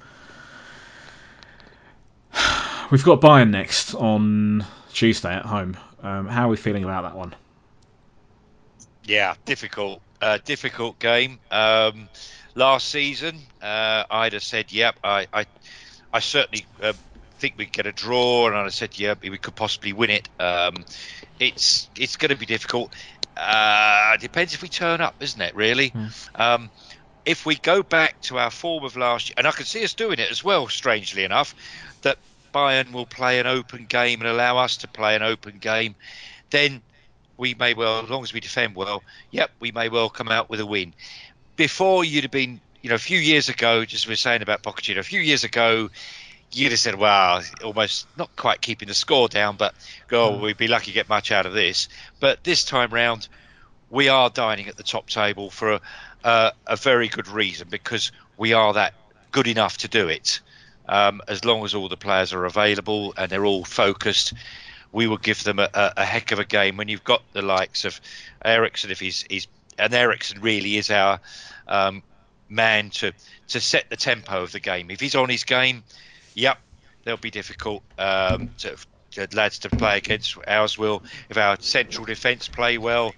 we've 2.90 3.04
got 3.04 3.20
Bayern 3.20 3.50
next 3.50 3.94
on 3.94 4.66
Tuesday 4.92 5.34
at 5.34 5.46
home. 5.46 5.76
Um, 6.02 6.26
how 6.26 6.46
are 6.46 6.50
we 6.50 6.56
feeling 6.56 6.84
about 6.84 7.04
that 7.04 7.16
one? 7.16 7.34
Yeah, 9.04 9.34
difficult, 9.44 10.00
uh, 10.20 10.38
difficult 10.44 10.98
game. 10.98 11.38
Um, 11.50 12.08
last 12.54 12.88
season, 12.88 13.38
uh, 13.60 14.04
I'd 14.10 14.32
have 14.32 14.42
said, 14.42 14.72
"Yep, 14.72 14.96
I, 15.02 15.26
I, 15.32 15.46
I 16.12 16.20
certainly 16.20 16.66
uh, 16.82 16.92
think 17.38 17.54
we'd 17.56 17.72
get 17.72 17.86
a 17.86 17.92
draw," 17.92 18.46
and 18.46 18.56
I'd 18.56 18.62
have 18.62 18.74
said, 18.74 18.98
"Yep, 18.98 19.22
we 19.22 19.38
could 19.38 19.56
possibly 19.56 19.92
win 19.92 20.10
it." 20.10 20.28
Um, 20.38 20.84
it's 21.40 21.88
it's 21.96 22.16
going 22.16 22.30
to 22.30 22.36
be 22.36 22.46
difficult. 22.46 22.94
Uh, 23.36 24.16
depends 24.18 24.54
if 24.54 24.62
we 24.62 24.68
turn 24.68 25.00
up, 25.00 25.14
isn't 25.20 25.40
it? 25.40 25.54
Really. 25.54 25.90
Mm. 25.90 26.40
Um, 26.40 26.70
if 27.24 27.46
we 27.46 27.56
go 27.56 27.82
back 27.82 28.20
to 28.22 28.38
our 28.38 28.50
form 28.50 28.84
of 28.84 28.96
last 28.96 29.28
year, 29.28 29.34
and 29.38 29.46
I 29.46 29.52
can 29.52 29.64
see 29.64 29.84
us 29.84 29.94
doing 29.94 30.18
it 30.18 30.30
as 30.30 30.42
well, 30.42 30.68
strangely 30.68 31.24
enough, 31.24 31.54
that 32.02 32.18
Bayern 32.52 32.92
will 32.92 33.06
play 33.06 33.38
an 33.38 33.46
open 33.46 33.86
game 33.86 34.20
and 34.20 34.28
allow 34.28 34.58
us 34.58 34.78
to 34.78 34.88
play 34.88 35.14
an 35.14 35.22
open 35.22 35.58
game, 35.58 35.94
then 36.50 36.82
we 37.42 37.54
may 37.54 37.74
well, 37.74 38.04
as 38.04 38.08
long 38.08 38.22
as 38.22 38.32
we 38.32 38.40
defend 38.40 38.76
well, 38.76 39.02
yep, 39.30 39.50
we 39.60 39.72
may 39.72 39.88
well 39.88 40.08
come 40.08 40.30
out 40.36 40.46
with 40.48 40.60
a 40.60 40.66
win. 40.66 40.94
Before 41.56 42.04
you'd 42.04 42.24
have 42.24 42.30
been, 42.30 42.60
you 42.82 42.88
know, 42.90 42.94
a 42.94 43.06
few 43.10 43.18
years 43.18 43.48
ago, 43.48 43.84
just 43.84 44.06
we 44.06 44.12
are 44.12 44.16
saying 44.26 44.42
about 44.42 44.62
Pochettino, 44.62 44.98
a 44.98 45.02
few 45.02 45.20
years 45.20 45.44
ago, 45.44 45.90
you'd 46.52 46.70
have 46.70 46.78
said, 46.78 46.94
well, 46.94 47.42
almost 47.64 48.06
not 48.16 48.30
quite 48.36 48.60
keeping 48.60 48.88
the 48.88 48.94
score 48.94 49.28
down, 49.28 49.56
but 49.56 49.74
oh, 50.12 50.38
we'd 50.38 50.56
be 50.56 50.68
lucky 50.68 50.86
to 50.86 50.92
get 50.92 51.08
much 51.08 51.32
out 51.32 51.46
of 51.46 51.52
this. 51.52 51.88
But 52.20 52.44
this 52.44 52.64
time 52.64 52.90
round, 52.90 53.28
we 53.90 54.08
are 54.08 54.30
dining 54.30 54.68
at 54.68 54.76
the 54.76 54.84
top 54.84 55.08
table 55.08 55.50
for 55.50 55.72
a, 55.72 55.80
uh, 56.24 56.50
a 56.66 56.76
very 56.76 57.08
good 57.08 57.28
reason 57.28 57.68
because 57.70 58.12
we 58.36 58.52
are 58.52 58.72
that 58.74 58.94
good 59.32 59.48
enough 59.48 59.78
to 59.78 59.88
do 59.88 60.08
it. 60.08 60.40
um, 60.88 61.22
as 61.28 61.44
long 61.44 61.64
as 61.64 61.74
all 61.74 61.88
the 61.88 61.96
players 61.96 62.32
are 62.32 62.44
available 62.44 63.14
and 63.16 63.30
they're 63.30 63.44
all 63.44 63.64
focused, 63.64 64.34
we 64.92 65.06
will 65.06 65.18
give 65.18 65.42
them 65.42 65.58
a, 65.58 65.68
a, 65.74 65.92
a 65.98 66.04
heck 66.04 66.32
of 66.32 66.38
a 66.38 66.44
game. 66.44 66.76
When 66.76 66.88
you've 66.88 67.04
got 67.04 67.22
the 67.32 67.42
likes 67.42 67.84
of 67.84 68.00
Eriksen, 68.44 68.90
if 68.90 69.00
he's, 69.00 69.24
he's 69.28 69.48
and 69.78 69.92
Eriksen 69.92 70.40
really 70.40 70.76
is 70.76 70.90
our 70.90 71.18
um, 71.66 72.02
man 72.48 72.90
to 72.90 73.12
to 73.48 73.60
set 73.60 73.88
the 73.90 73.96
tempo 73.96 74.42
of 74.42 74.52
the 74.52 74.60
game. 74.60 74.90
If 74.90 75.00
he's 75.00 75.14
on 75.14 75.28
his 75.28 75.44
game, 75.44 75.82
yep, 76.34 76.58
they'll 77.04 77.16
be 77.16 77.30
difficult 77.30 77.82
um, 77.98 78.50
to, 78.58 78.76
lads 79.32 79.58
to 79.60 79.68
play 79.70 79.98
against. 79.98 80.36
Ours 80.46 80.78
will. 80.78 81.02
If 81.28 81.36
our 81.36 81.56
central 81.60 82.06
defence 82.06 82.48
play 82.48 82.78
well, 82.78 83.14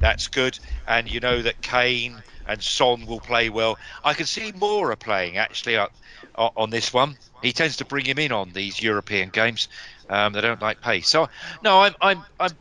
that's 0.00 0.28
good. 0.28 0.58
And 0.86 1.10
you 1.10 1.20
know 1.20 1.42
that 1.42 1.60
Kane 1.62 2.22
and 2.48 2.62
Son 2.62 3.06
will 3.06 3.20
play 3.20 3.48
well. 3.48 3.78
I 4.04 4.14
can 4.14 4.26
see 4.26 4.52
Moura 4.52 4.98
playing 4.98 5.36
actually 5.36 5.76
on, 5.76 5.88
on 6.36 6.70
this 6.70 6.92
one. 6.92 7.16
He 7.42 7.52
tends 7.52 7.76
to 7.76 7.84
bring 7.84 8.04
him 8.04 8.18
in 8.18 8.32
on 8.32 8.52
these 8.52 8.82
European 8.82 9.30
games. 9.30 9.68
Um, 10.08 10.32
they 10.32 10.40
don't 10.40 10.60
like 10.60 10.80
pace. 10.80 11.08
So 11.08 11.28
no, 11.62 11.82
I'm 11.82 11.94
I'm 12.00 12.24
I'm 12.38 12.52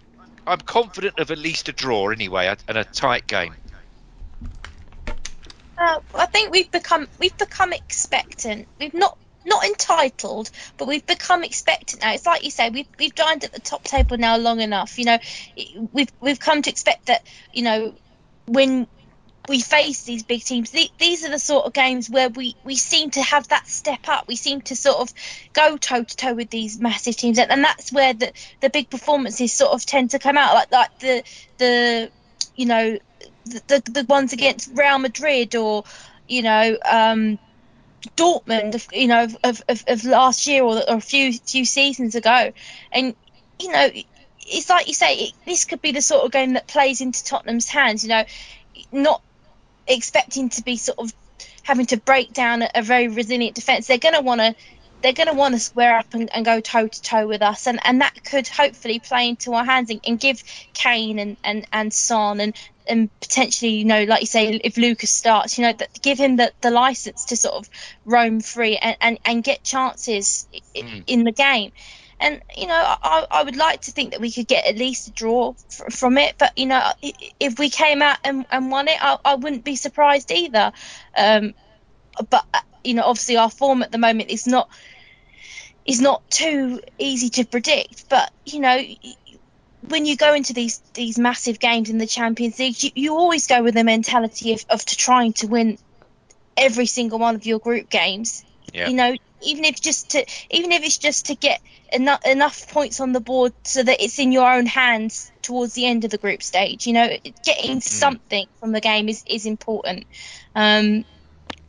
I'm 0.48 0.60
confident 0.62 1.20
of 1.20 1.32
at 1.32 1.38
least 1.38 1.70
a 1.70 1.74
draw 1.74 2.10
anyway, 2.10 2.54
and 2.68 2.78
a 2.78 2.84
tight 2.84 3.28
game. 3.28 3.56
Uh, 5.78 6.00
I 6.16 6.26
think 6.28 6.52
we've 6.52 6.72
become 6.72 7.08
we've 7.20 7.38
become 7.38 7.74
expectant. 7.74 8.68
We've 8.80 8.94
not 8.94 9.18
not 9.46 9.64
entitled, 9.64 10.50
but 10.78 10.88
we've 10.88 11.06
become 11.06 11.44
expectant 11.44 12.02
now. 12.02 12.14
It's 12.14 12.26
like 12.26 12.44
you 12.44 12.52
say, 12.52 12.70
we've 12.70 12.88
we've 12.98 13.16
dined 13.16 13.44
at 13.44 13.54
the 13.54 13.60
top 13.60 13.84
table 13.84 14.18
now 14.18 14.38
long 14.38 14.62
enough. 14.62 14.98
You 14.98 15.06
know, 15.06 15.18
we've 15.92 16.12
we've 16.20 16.40
come 16.40 16.62
to 16.62 16.70
expect 16.70 17.08
that. 17.08 17.28
You 17.54 17.64
know, 17.64 17.96
when 18.48 18.88
we 19.48 19.62
face 19.62 20.04
these 20.04 20.24
big 20.24 20.44
teams, 20.44 20.72
these 20.72 21.26
are 21.26 21.30
the 21.30 21.40
sort 21.40 21.66
of 21.66 21.74
games 21.74 22.10
where 22.10 22.30
we 22.30 22.56
we 22.64 22.76
seem 22.76 23.12
to 23.12 23.22
have 23.22 23.48
that 23.50 23.68
step 23.68 24.08
up. 24.08 24.28
We 24.28 24.36
seem 24.36 24.62
to 24.62 24.76
sort 24.76 24.98
of 24.98 25.14
go 25.54 25.78
toe 25.78 26.04
to 26.04 26.16
toe 26.16 26.34
with 26.34 26.50
these 26.50 26.80
massive 26.80 27.16
teams, 27.16 27.40
and 27.40 27.64
that's 27.64 27.92
where 27.92 28.14
the 28.14 28.32
the 28.62 28.70
big 28.70 28.90
performances 28.90 29.54
sort 29.54 29.72
of 29.72 29.86
tend 29.86 30.12
to 30.12 30.20
come 30.20 30.38
out. 30.38 30.54
Like 30.54 30.72
like 30.72 31.00
the 31.00 31.24
the 31.58 32.12
you 32.56 32.66
know 32.66 32.98
the 33.46 33.62
the, 33.68 33.92
the 33.92 34.06
ones 34.08 34.34
against 34.34 34.72
Real 34.74 35.00
Madrid 35.00 35.56
or 35.56 35.84
you 36.28 36.42
know. 36.42 36.78
Um, 36.84 37.40
Dortmund, 38.16 38.88
you 38.94 39.08
know, 39.08 39.28
of, 39.44 39.64
of, 39.68 39.84
of 39.88 40.06
last 40.06 40.46
year 40.46 40.62
or, 40.62 40.78
or 40.78 40.98
a 40.98 41.02
few 41.02 41.34
few 41.34 41.66
seasons 41.66 42.14
ago, 42.14 42.54
and 42.92 43.16
you 43.60 43.72
know, 43.72 43.90
it's 44.42 44.70
like 44.70 44.88
you 44.88 44.94
say, 44.94 45.16
it, 45.16 45.34
this 45.46 45.66
could 45.66 45.82
be 45.82 45.92
the 45.92 46.02
sort 46.02 46.24
of 46.24 46.32
game 46.32 46.54
that 46.54 46.68
plays 46.68 47.02
into 47.02 47.24
Tottenham's 47.24 47.68
hands. 47.68 48.04
You 48.04 48.10
know, 48.10 48.26
not 48.92 49.22
expecting 49.88 50.50
to 50.50 50.64
be 50.64 50.78
sort 50.78 51.00
of 51.00 51.14
having 51.64 51.86
to 51.88 51.98
break 51.98 52.34
down 52.34 52.62
a, 52.62 52.70
a 52.76 52.82
very 52.82 53.08
resilient 53.08 53.56
defence. 53.56 53.88
They're 53.88 53.98
going 53.98 54.16
to 54.16 54.22
want 54.22 54.42
to 54.42 54.56
they're 55.02 55.14
going 55.14 55.28
to 55.28 55.36
want 55.36 55.54
to 55.54 55.60
square 55.60 55.98
up 55.98 56.14
and, 56.16 56.34
and 56.34 56.44
go 56.44 56.62
toe 56.62 56.88
to 56.88 57.02
toe 57.02 57.28
with 57.28 57.44
us, 57.44 57.68
and, 57.68 57.80
and 57.84 58.02
that 58.02 58.24
could 58.24 58.48
hopefully 58.48 59.00
play 59.00 59.30
into 59.30 59.54
our 59.54 59.64
hands 59.64 59.92
and, 59.92 60.02
and 60.08 60.20
give 60.20 60.44
Kane 60.74 61.20
and, 61.20 61.38
and, 61.44 61.68
and 61.72 61.94
Son 61.94 62.40
and 62.40 62.56
and 62.88 63.10
potentially, 63.20 63.72
you 63.72 63.86
know, 63.86 64.04
like 64.04 64.22
you 64.22 64.28
say, 64.28 64.48
if 64.64 64.78
Lucas 64.78 65.10
starts, 65.10 65.58
you 65.58 65.64
know, 65.64 65.74
that 65.74 66.02
give 66.02 66.20
him 66.20 66.36
the, 66.36 66.52
the 66.62 66.72
license 66.72 67.26
to 67.26 67.36
sort 67.36 67.56
of 67.56 67.70
roam 68.06 68.42
free 68.42 68.78
and, 68.78 68.98
and, 69.02 69.20
and 69.26 69.44
get 69.44 69.64
chances 69.64 70.48
mm. 70.76 71.04
in 71.08 71.24
the 71.24 71.32
game. 71.32 71.72
And 72.20 72.42
you 72.56 72.68
know, 72.68 72.74
I, 72.74 73.26
I 73.30 73.44
would 73.44 73.58
like 73.58 73.82
to 73.82 73.92
think 73.92 74.12
that 74.12 74.22
we 74.22 74.32
could 74.32 74.48
get 74.48 74.66
at 74.66 74.78
least 74.78 75.08
a 75.10 75.12
draw 75.12 75.54
f- 75.72 75.94
from 75.94 76.18
it. 76.18 76.36
But 76.38 76.58
you 76.58 76.66
know, 76.66 76.82
if 77.40 77.60
we 77.60 77.70
came 77.70 78.02
out 78.02 78.18
and, 78.24 78.46
and 78.52 78.72
won 78.72 78.88
it, 78.88 78.98
I, 79.02 79.18
I 79.24 79.36
wouldn't 79.36 79.64
be 79.64 79.76
surprised 79.76 80.32
either. 80.32 80.72
Um, 81.18 81.54
but 82.30 82.46
you 82.84 82.94
know, 82.94 83.04
obviously 83.04 83.38
our 83.38 83.50
form 83.50 83.84
at 83.84 83.92
the 83.92 83.98
moment 83.98 84.30
is 84.30 84.48
not 84.48 84.70
is 85.86 86.02
not 86.02 86.28
too 86.30 86.82
easy 86.98 87.30
to 87.30 87.46
predict. 87.46 88.10
But 88.10 88.32
you 88.46 88.60
know, 88.60 88.82
when 89.88 90.06
you 90.06 90.16
go 90.16 90.34
into 90.34 90.54
these 90.54 90.80
these 90.94 91.20
massive 91.20 91.60
games 91.60 91.90
in 91.90 91.98
the 91.98 92.08
Champions 92.08 92.58
League, 92.60 92.82
you, 92.82 92.92
you 92.96 93.14
always 93.16 93.48
go 93.48 93.62
with 93.62 93.74
the 93.74 93.84
mentality 93.84 94.54
of, 94.54 94.66
of 94.70 94.86
to 94.86 94.96
trying 94.96 95.34
to 95.34 95.48
win 95.48 95.78
every 96.58 96.86
single 96.86 97.20
one 97.20 97.36
of 97.36 97.46
your 97.46 97.60
group 97.60 97.90
games. 97.90 98.44
Yeah. 98.74 98.88
You 98.88 98.96
know, 98.96 99.16
even 99.42 99.66
if 99.66 99.82
just 99.82 100.12
to 100.12 100.26
even 100.50 100.72
if 100.72 100.84
it's 100.84 100.98
just 100.98 101.28
to 101.28 101.36
get 101.36 101.62
enough 101.96 102.26
enough 102.26 102.70
points 102.70 103.00
on 103.00 103.14
the 103.14 103.20
board 103.20 103.54
so 103.64 103.82
that 103.82 104.02
it's 104.02 104.20
in 104.20 104.32
your 104.32 104.52
own 104.52 104.66
hands 104.66 105.32
towards 105.42 105.74
the 105.74 105.86
end 105.86 106.04
of 106.04 106.12
the 106.12 106.18
group 106.18 106.44
stage. 106.44 106.86
You 106.88 106.94
know, 106.94 107.08
getting 107.44 107.78
mm. 107.78 107.84
something 107.84 108.48
from 108.60 108.72
the 108.72 108.82
game 108.82 109.10
is 109.10 109.24
is 109.28 109.46
important. 109.46 110.06
Um, 110.54 111.06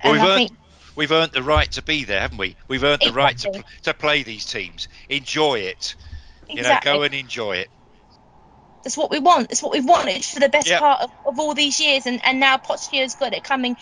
well, 0.05 0.13
we've, 0.13 0.23
earned, 0.23 0.49
think, 0.49 0.53
we've 0.95 1.13
earned 1.13 1.33
the 1.33 1.43
right 1.43 1.71
to 1.73 1.83
be 1.83 2.05
there, 2.05 2.21
haven't 2.21 2.39
we? 2.39 2.57
We've 2.69 2.85
earned 2.85 3.03
exactly. 3.03 3.11
the 3.11 3.17
right 3.17 3.39
to 3.39 3.65
to 3.85 3.95
play 3.95 4.23
these 4.23 4.45
teams. 4.45 4.89
Enjoy 5.09 5.61
it. 5.61 5.95
You 6.49 6.59
exactly. 6.59 6.93
know, 6.93 6.99
go 6.99 7.03
and 7.05 7.15
enjoy 7.15 7.57
it. 7.57 7.69
That's 8.87 8.97
what 8.97 9.11
we 9.11 9.19
want. 9.19 9.51
It's 9.51 9.65
what 9.65 9.73
we've 9.73 9.85
wanted 9.85 10.25
for 10.25 10.39
the 10.39 10.49
best 10.49 10.69
yep. 10.69 10.79
part 10.79 11.03
of, 11.03 11.11
of, 11.27 11.41
all 11.41 11.55
these 11.55 11.81
years, 11.81 12.07
and, 12.07 12.25
and 12.25 12.39
now 12.39 12.57
Pochettino's 12.57 13.17
got 13.17 13.33
it 13.33 13.43
coming 13.43 13.77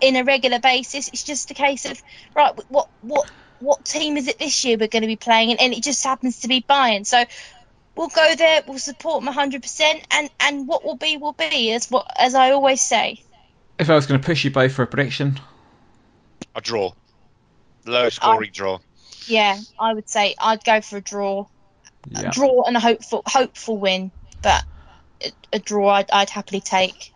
in 0.00 0.16
a 0.16 0.24
regular 0.24 0.58
basis. 0.58 1.06
It's 1.06 1.22
just 1.22 1.52
a 1.52 1.54
case 1.54 1.84
of 1.84 2.02
right, 2.34 2.52
what 2.68 2.88
what 3.00 3.30
what 3.60 3.84
team 3.84 4.16
is 4.16 4.28
it 4.28 4.38
this 4.38 4.64
year 4.64 4.76
we're 4.78 4.88
going 4.88 5.02
to 5.02 5.08
be 5.08 5.16
playing, 5.16 5.50
and, 5.50 5.60
and 5.60 5.72
it 5.72 5.82
just 5.82 6.04
happens 6.04 6.40
to 6.40 6.48
be 6.48 6.62
Bayern. 6.62 7.06
So 7.06 7.24
we'll 7.96 8.08
go 8.08 8.34
there, 8.36 8.62
we'll 8.66 8.78
support 8.78 9.24
them 9.24 9.32
100%, 9.32 10.04
and 10.10 10.30
and 10.40 10.66
what 10.66 10.84
will 10.84 10.96
be 10.96 11.16
will 11.16 11.32
be, 11.32 11.72
as 11.72 11.90
what 11.90 12.06
as 12.18 12.34
I 12.34 12.52
always 12.52 12.80
say. 12.80 13.22
If 13.78 13.88
I 13.88 13.94
was 13.94 14.06
going 14.06 14.20
to 14.20 14.26
push 14.26 14.44
you 14.44 14.50
both 14.50 14.72
for 14.72 14.82
a 14.82 14.86
prediction, 14.86 15.40
a 16.54 16.60
draw, 16.60 16.92
low 17.86 18.08
scoring 18.08 18.50
I, 18.50 18.52
draw. 18.52 18.78
Yeah, 19.26 19.58
I 19.78 19.94
would 19.94 20.08
say 20.08 20.34
I'd 20.38 20.64
go 20.64 20.80
for 20.80 20.96
a 20.98 21.00
draw, 21.00 21.46
yeah. 22.08 22.28
a 22.28 22.30
draw 22.30 22.64
and 22.64 22.76
a 22.76 22.80
hopeful 22.80 23.22
hopeful 23.26 23.76
win 23.78 24.10
but 24.42 24.64
a 25.52 25.58
draw 25.58 25.90
I'd, 25.90 26.10
I'd 26.10 26.30
happily 26.30 26.60
take. 26.60 27.12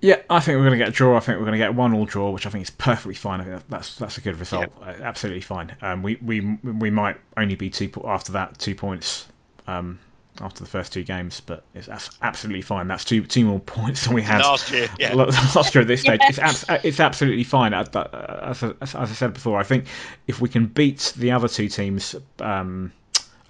Yeah, 0.00 0.16
I 0.30 0.40
think 0.40 0.56
we're 0.56 0.64
going 0.64 0.78
to 0.78 0.84
get 0.84 0.88
a 0.88 0.92
draw. 0.92 1.16
I 1.16 1.20
think 1.20 1.38
we're 1.38 1.44
going 1.44 1.58
to 1.58 1.64
get 1.64 1.74
one 1.74 1.92
all 1.92 2.06
draw, 2.06 2.30
which 2.30 2.46
I 2.46 2.50
think 2.50 2.62
is 2.62 2.70
perfectly 2.70 3.14
fine. 3.14 3.40
I 3.40 3.44
think 3.44 3.62
that's 3.68 3.96
that's 3.96 4.16
a 4.16 4.20
good 4.20 4.38
result. 4.38 4.72
Yep. 4.80 5.00
Uh, 5.00 5.02
absolutely 5.02 5.42
fine. 5.42 5.76
Um, 5.82 6.02
we 6.02 6.16
we 6.16 6.40
we 6.40 6.90
might 6.90 7.16
only 7.36 7.54
be 7.54 7.68
two 7.68 7.90
after 8.04 8.32
that 8.32 8.58
two 8.58 8.74
points 8.74 9.26
um, 9.66 9.98
after 10.40 10.64
the 10.64 10.70
first 10.70 10.92
two 10.92 11.02
games, 11.02 11.40
but 11.40 11.64
it's 11.74 11.88
absolutely 12.22 12.62
fine. 12.62 12.88
That's 12.88 13.04
two 13.04 13.26
two 13.26 13.44
more 13.44 13.60
points 13.76 14.04
than 14.04 14.14
we 14.14 14.22
had 14.22 14.40
last 14.40 14.70
year. 14.70 14.88
Yeah. 14.98 15.12
last 15.14 15.74
year 15.74 15.82
at 15.82 15.88
this 15.88 16.00
stage, 16.00 16.20
yeah. 16.22 16.28
it's 16.28 16.38
abs- 16.38 16.68
uh, 16.68 16.80
it's 16.82 17.00
absolutely 17.00 17.44
fine. 17.44 17.74
As, 17.74 17.88
as, 17.94 18.62
as, 18.80 18.94
I 18.94 19.06
said 19.06 19.34
before, 19.34 19.58
I 19.58 19.64
think 19.64 19.84
if 20.26 20.40
we 20.40 20.48
can 20.48 20.66
beat 20.66 21.12
the 21.16 21.32
other 21.32 21.48
two 21.48 21.68
teams, 21.68 22.16
um, 22.38 22.92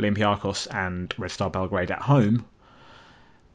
Olympiacos 0.00 0.66
and 0.74 1.14
Red 1.16 1.30
Star 1.30 1.50
Belgrade 1.50 1.90
at 1.90 2.02
home, 2.02 2.44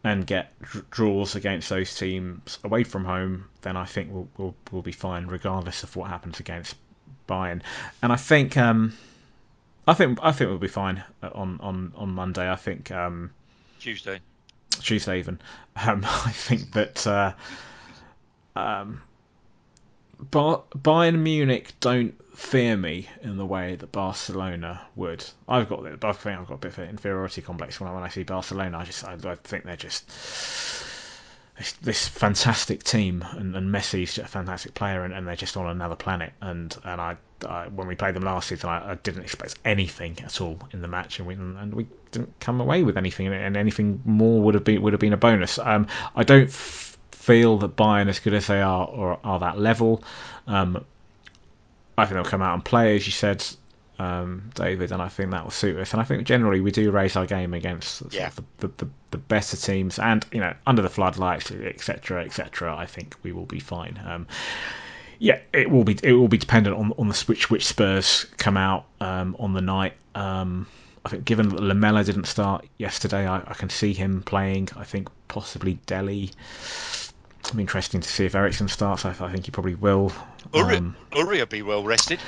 and 0.05 0.27
get 0.27 0.53
draws 0.91 1.35
against 1.35 1.67
those 1.67 1.95
teams 1.95 2.59
away 2.63 2.83
from 2.83 3.03
home, 3.03 3.45
then 3.63 3.75
I 3.75 3.85
think 3.85 4.11
we'll 4.11 4.27
we'll, 4.37 4.55
we'll 4.71 4.83
be 4.83 4.91
fine 4.91 5.25
regardless 5.25 5.81
of 5.81 5.95
what 5.95 6.11
happens 6.11 6.39
against 6.39 6.75
Bayern. 7.27 7.63
And 8.03 8.13
I 8.13 8.15
think 8.15 8.55
um, 8.55 8.95
I 9.87 9.95
think 9.95 10.19
I 10.21 10.31
think 10.31 10.49
we'll 10.49 10.59
be 10.59 10.67
fine 10.67 11.03
on 11.23 11.59
on 11.59 11.91
on 11.95 12.09
Monday. 12.09 12.49
I 12.49 12.55
think 12.55 12.91
um, 12.91 13.31
Tuesday. 13.79 14.19
Tuesday 14.79 15.19
even. 15.19 15.39
Um, 15.77 16.05
I 16.05 16.31
think 16.31 16.71
that 16.71 17.05
uh, 17.05 17.33
um, 18.55 19.01
Bayern 20.23 21.19
Munich 21.19 21.73
don't 21.79 22.13
fear 22.35 22.75
me 22.75 23.07
in 23.21 23.37
the 23.37 23.45
way 23.45 23.75
that 23.75 23.91
Barcelona 23.91 24.81
would. 24.95 25.23
I've 25.47 25.69
got 25.69 25.85
I 25.85 26.11
think 26.13 26.39
I've 26.39 26.47
got 26.47 26.55
a 26.55 26.57
bit 26.57 26.73
of 26.73 26.79
an 26.79 26.89
inferiority 26.89 27.41
complex 27.41 27.79
when 27.79 27.89
I, 27.89 27.93
when 27.93 28.03
I 28.03 28.09
see 28.09 28.23
Barcelona. 28.23 28.77
I 28.77 28.83
just 28.83 29.03
I, 29.03 29.13
I 29.13 29.35
think 29.35 29.63
they're 29.63 29.75
just 29.75 30.09
this, 31.57 31.71
this 31.73 32.07
fantastic 32.07 32.83
team, 32.83 33.25
and, 33.31 33.55
and 33.55 33.73
Messi's 33.73 34.17
a 34.17 34.25
fantastic 34.25 34.73
player, 34.73 35.03
and, 35.03 35.13
and, 35.13 35.27
they're 35.27 35.35
just 35.35 35.55
on 35.55 35.67
another 35.67 35.95
planet. 35.95 36.33
And 36.41 36.75
and 36.83 36.99
I, 36.99 37.15
I 37.47 37.67
when 37.69 37.87
we 37.87 37.95
played 37.95 38.15
them 38.15 38.23
last 38.23 38.49
season, 38.49 38.69
I, 38.69 38.91
I, 38.91 38.95
didn't 38.95 39.23
expect 39.23 39.55
anything 39.63 40.17
at 40.23 40.41
all 40.41 40.59
in 40.73 40.81
the 40.81 40.87
match, 40.87 41.19
and 41.19 41.27
we 41.27 41.35
and 41.35 41.73
we 41.73 41.87
didn't 42.11 42.37
come 42.39 42.59
away 42.59 42.83
with 42.83 42.97
anything, 42.97 43.27
and 43.27 43.55
anything 43.55 44.01
more 44.05 44.41
would 44.41 44.53
have 44.53 44.63
been 44.63 44.81
would 44.81 44.93
have 44.93 44.99
been 44.99 45.13
a 45.13 45.17
bonus. 45.17 45.57
Um, 45.59 45.87
I 46.15 46.23
don't. 46.23 46.49
F- 46.49 46.94
feel 47.11 47.57
that 47.59 47.75
Bayern, 47.75 48.07
as 48.07 48.19
good 48.19 48.33
as 48.33 48.47
they 48.47 48.61
are, 48.61 48.85
or 48.87 49.19
are 49.23 49.39
that 49.39 49.59
level. 49.59 50.03
Um, 50.47 50.83
I 51.97 52.05
think 52.05 52.15
they'll 52.15 52.23
come 52.23 52.41
out 52.41 52.53
and 52.53 52.63
play, 52.63 52.95
as 52.95 53.05
you 53.05 53.11
said, 53.11 53.45
um, 53.99 54.49
David, 54.53 54.91
and 54.91 55.01
I 55.01 55.07
think 55.07 55.31
that 55.31 55.43
will 55.43 55.51
suit 55.51 55.77
us. 55.77 55.93
And 55.93 56.01
I 56.01 56.03
think 56.03 56.25
generally 56.25 56.61
we 56.61 56.71
do 56.71 56.91
raise 56.91 57.15
our 57.15 57.25
game 57.25 57.53
against 57.53 58.03
yeah. 58.11 58.29
the, 58.29 58.43
the, 58.57 58.67
the, 58.77 58.89
the, 59.11 59.17
better 59.17 59.55
teams, 59.55 59.97
and 59.99 60.25
you 60.31 60.39
know 60.39 60.53
under 60.67 60.81
the 60.81 60.89
floodlights, 60.89 61.51
etc., 61.51 62.25
etc. 62.25 62.75
I 62.75 62.85
think 62.85 63.15
we 63.23 63.31
will 63.31 63.45
be 63.45 63.59
fine. 63.59 63.99
Um, 64.05 64.27
yeah, 65.19 65.39
it 65.53 65.71
will 65.71 65.85
be 65.85 65.97
it 66.03 66.13
will 66.13 66.27
be 66.27 66.37
dependent 66.37 66.75
on 66.75 66.91
on 66.97 67.07
the 67.07 67.13
switch 67.13 67.49
which 67.49 67.65
Spurs 67.65 68.25
come 68.37 68.57
out 68.57 68.85
um, 68.99 69.35
on 69.39 69.53
the 69.53 69.61
night. 69.61 69.93
I 71.05 71.09
think 71.09 71.25
given 71.25 71.49
that 71.49 71.61
Lamela 71.61 72.03
didn't 72.03 72.25
start 72.25 72.65
yesterday, 72.79 73.27
I, 73.27 73.37
I, 73.37 73.53
can 73.53 73.69
see 73.69 73.93
him 73.93 74.23
playing. 74.23 74.69
I 74.75 74.83
think 74.83 75.07
possibly 75.27 75.75
Dele. 75.85 76.31
Be 77.55 77.61
interesting 77.61 78.01
to 78.01 78.09
see 78.09 78.25
if 78.25 78.33
Eriksen 78.33 78.67
starts. 78.67 79.05
I, 79.05 79.11
I 79.11 79.31
think 79.31 79.45
he 79.45 79.51
probably 79.51 79.75
will. 79.75 80.11
Uri, 80.53 80.77
um, 80.77 80.95
Uri 81.15 81.37
will 81.37 81.45
be 81.45 81.61
well 81.61 81.83
rested. 81.83 82.19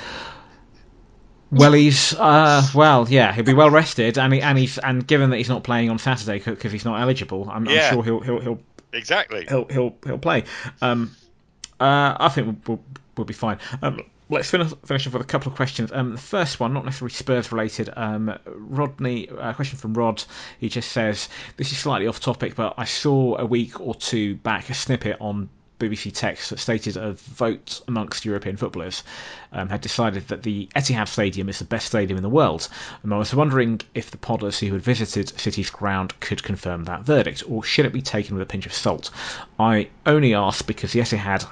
Well, 1.50 1.72
he's 1.72 2.14
uh, 2.14 2.62
well, 2.72 3.06
yeah, 3.08 3.32
he'll 3.32 3.44
be 3.44 3.54
well 3.54 3.70
rested, 3.70 4.16
and 4.16 4.32
he, 4.32 4.40
and 4.40 4.56
he's 4.56 4.78
and 4.78 5.04
given 5.04 5.30
that 5.30 5.38
he's 5.38 5.48
not 5.48 5.64
playing 5.64 5.90
on 5.90 5.98
Saturday 5.98 6.38
because 6.38 6.70
he's 6.70 6.84
not 6.84 7.00
eligible, 7.00 7.48
I'm, 7.50 7.66
Yeah. 7.66 7.88
I'm 7.88 7.94
sure 7.94 8.04
he'll 8.04 8.20
he'll 8.20 8.40
he'll 8.40 8.60
Exactly. 8.92 9.46
he'll 9.48 9.66
he'll, 9.66 9.96
he'll 10.04 10.18
play. 10.18 10.44
Um, 10.80 11.16
uh, 11.80 12.16
I 12.18 12.28
think 12.28 12.46
we'll, 12.46 12.76
we'll, 12.76 12.84
we'll 13.16 13.24
be 13.24 13.34
fine. 13.34 13.58
Um, 13.82 14.00
let's 14.30 14.50
finish, 14.50 14.72
finish 14.84 15.06
off 15.06 15.14
with 15.14 15.22
a 15.22 15.26
couple 15.26 15.50
of 15.50 15.56
questions. 15.56 15.90
Um, 15.92 16.12
the 16.12 16.18
first 16.18 16.60
one, 16.60 16.72
not 16.72 16.84
necessarily 16.84 17.12
Spurs 17.12 17.50
related. 17.52 17.90
Um, 17.96 18.38
Rodney, 18.46 19.28
a 19.28 19.54
question 19.54 19.78
from 19.78 19.94
Rod. 19.94 20.22
He 20.58 20.68
just 20.68 20.92
says 20.92 21.28
this 21.56 21.72
is 21.72 21.78
slightly 21.78 22.06
off 22.06 22.20
topic, 22.20 22.54
but 22.54 22.74
I 22.76 22.84
saw 22.84 23.36
a 23.36 23.46
week 23.46 23.80
or 23.80 23.94
two 23.94 24.36
back 24.36 24.70
a 24.70 24.74
snippet 24.74 25.16
on. 25.20 25.48
BBC 25.78 26.12
Text 26.12 26.50
that 26.50 26.58
stated 26.58 26.96
a 26.96 27.12
vote 27.12 27.82
amongst 27.86 28.24
European 28.24 28.56
footballers 28.56 29.04
um, 29.52 29.68
had 29.68 29.80
decided 29.80 30.26
that 30.26 30.42
the 30.42 30.68
Etihad 30.74 31.06
Stadium 31.06 31.48
is 31.48 31.60
the 31.60 31.64
best 31.64 31.86
stadium 31.86 32.16
in 32.16 32.24
the 32.24 32.28
world. 32.28 32.68
And 33.04 33.14
I 33.14 33.16
was 33.16 33.32
wondering 33.32 33.80
if 33.94 34.10
the 34.10 34.16
podders 34.16 34.58
who 34.58 34.72
had 34.72 34.82
visited 34.82 35.38
City's 35.38 35.70
ground 35.70 36.18
could 36.18 36.42
confirm 36.42 36.82
that 36.86 37.02
verdict, 37.02 37.44
or 37.48 37.62
should 37.62 37.86
it 37.86 37.92
be 37.92 38.02
taken 38.02 38.34
with 38.34 38.42
a 38.42 38.46
pinch 38.46 38.66
of 38.66 38.72
salt? 38.72 39.12
I 39.60 39.88
only 40.04 40.34
ask 40.34 40.66
because 40.66 40.94
the 40.94 40.98
Etihad 41.00 41.48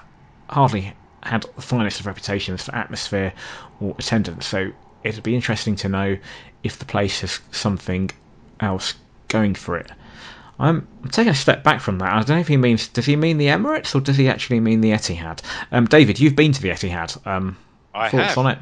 hardly 0.50 0.92
had 1.26 1.44
the 1.54 1.62
finest 1.62 2.00
of 2.00 2.06
reputations 2.06 2.64
for 2.64 2.74
atmosphere 2.74 3.32
or 3.80 3.94
attendance, 3.98 4.46
so 4.46 4.70
it'd 5.02 5.22
be 5.22 5.34
interesting 5.34 5.76
to 5.76 5.88
know 5.88 6.16
if 6.62 6.78
the 6.78 6.84
place 6.84 7.20
has 7.20 7.40
something 7.52 8.10
else 8.60 8.94
going 9.28 9.54
for 9.54 9.76
it. 9.76 9.90
I'm, 10.58 10.88
I'm 11.02 11.10
taking 11.10 11.32
a 11.32 11.34
step 11.34 11.62
back 11.62 11.80
from 11.80 11.98
that. 11.98 12.12
I 12.12 12.18
don't 12.20 12.36
know 12.36 12.38
if 12.38 12.48
he 12.48 12.56
means 12.56 12.88
does 12.88 13.04
he 13.04 13.14
mean 13.14 13.36
the 13.36 13.48
Emirates 13.48 13.94
or 13.94 14.00
does 14.00 14.16
he 14.16 14.28
actually 14.28 14.60
mean 14.60 14.80
the 14.80 14.92
Etihad? 14.92 15.42
Um, 15.70 15.84
David, 15.84 16.18
you've 16.18 16.36
been 16.36 16.52
to 16.52 16.62
the 16.62 16.70
Etihad. 16.70 17.26
Um, 17.26 17.58
I 17.94 18.08
thoughts 18.08 18.28
have. 18.28 18.38
on 18.38 18.46
it? 18.52 18.58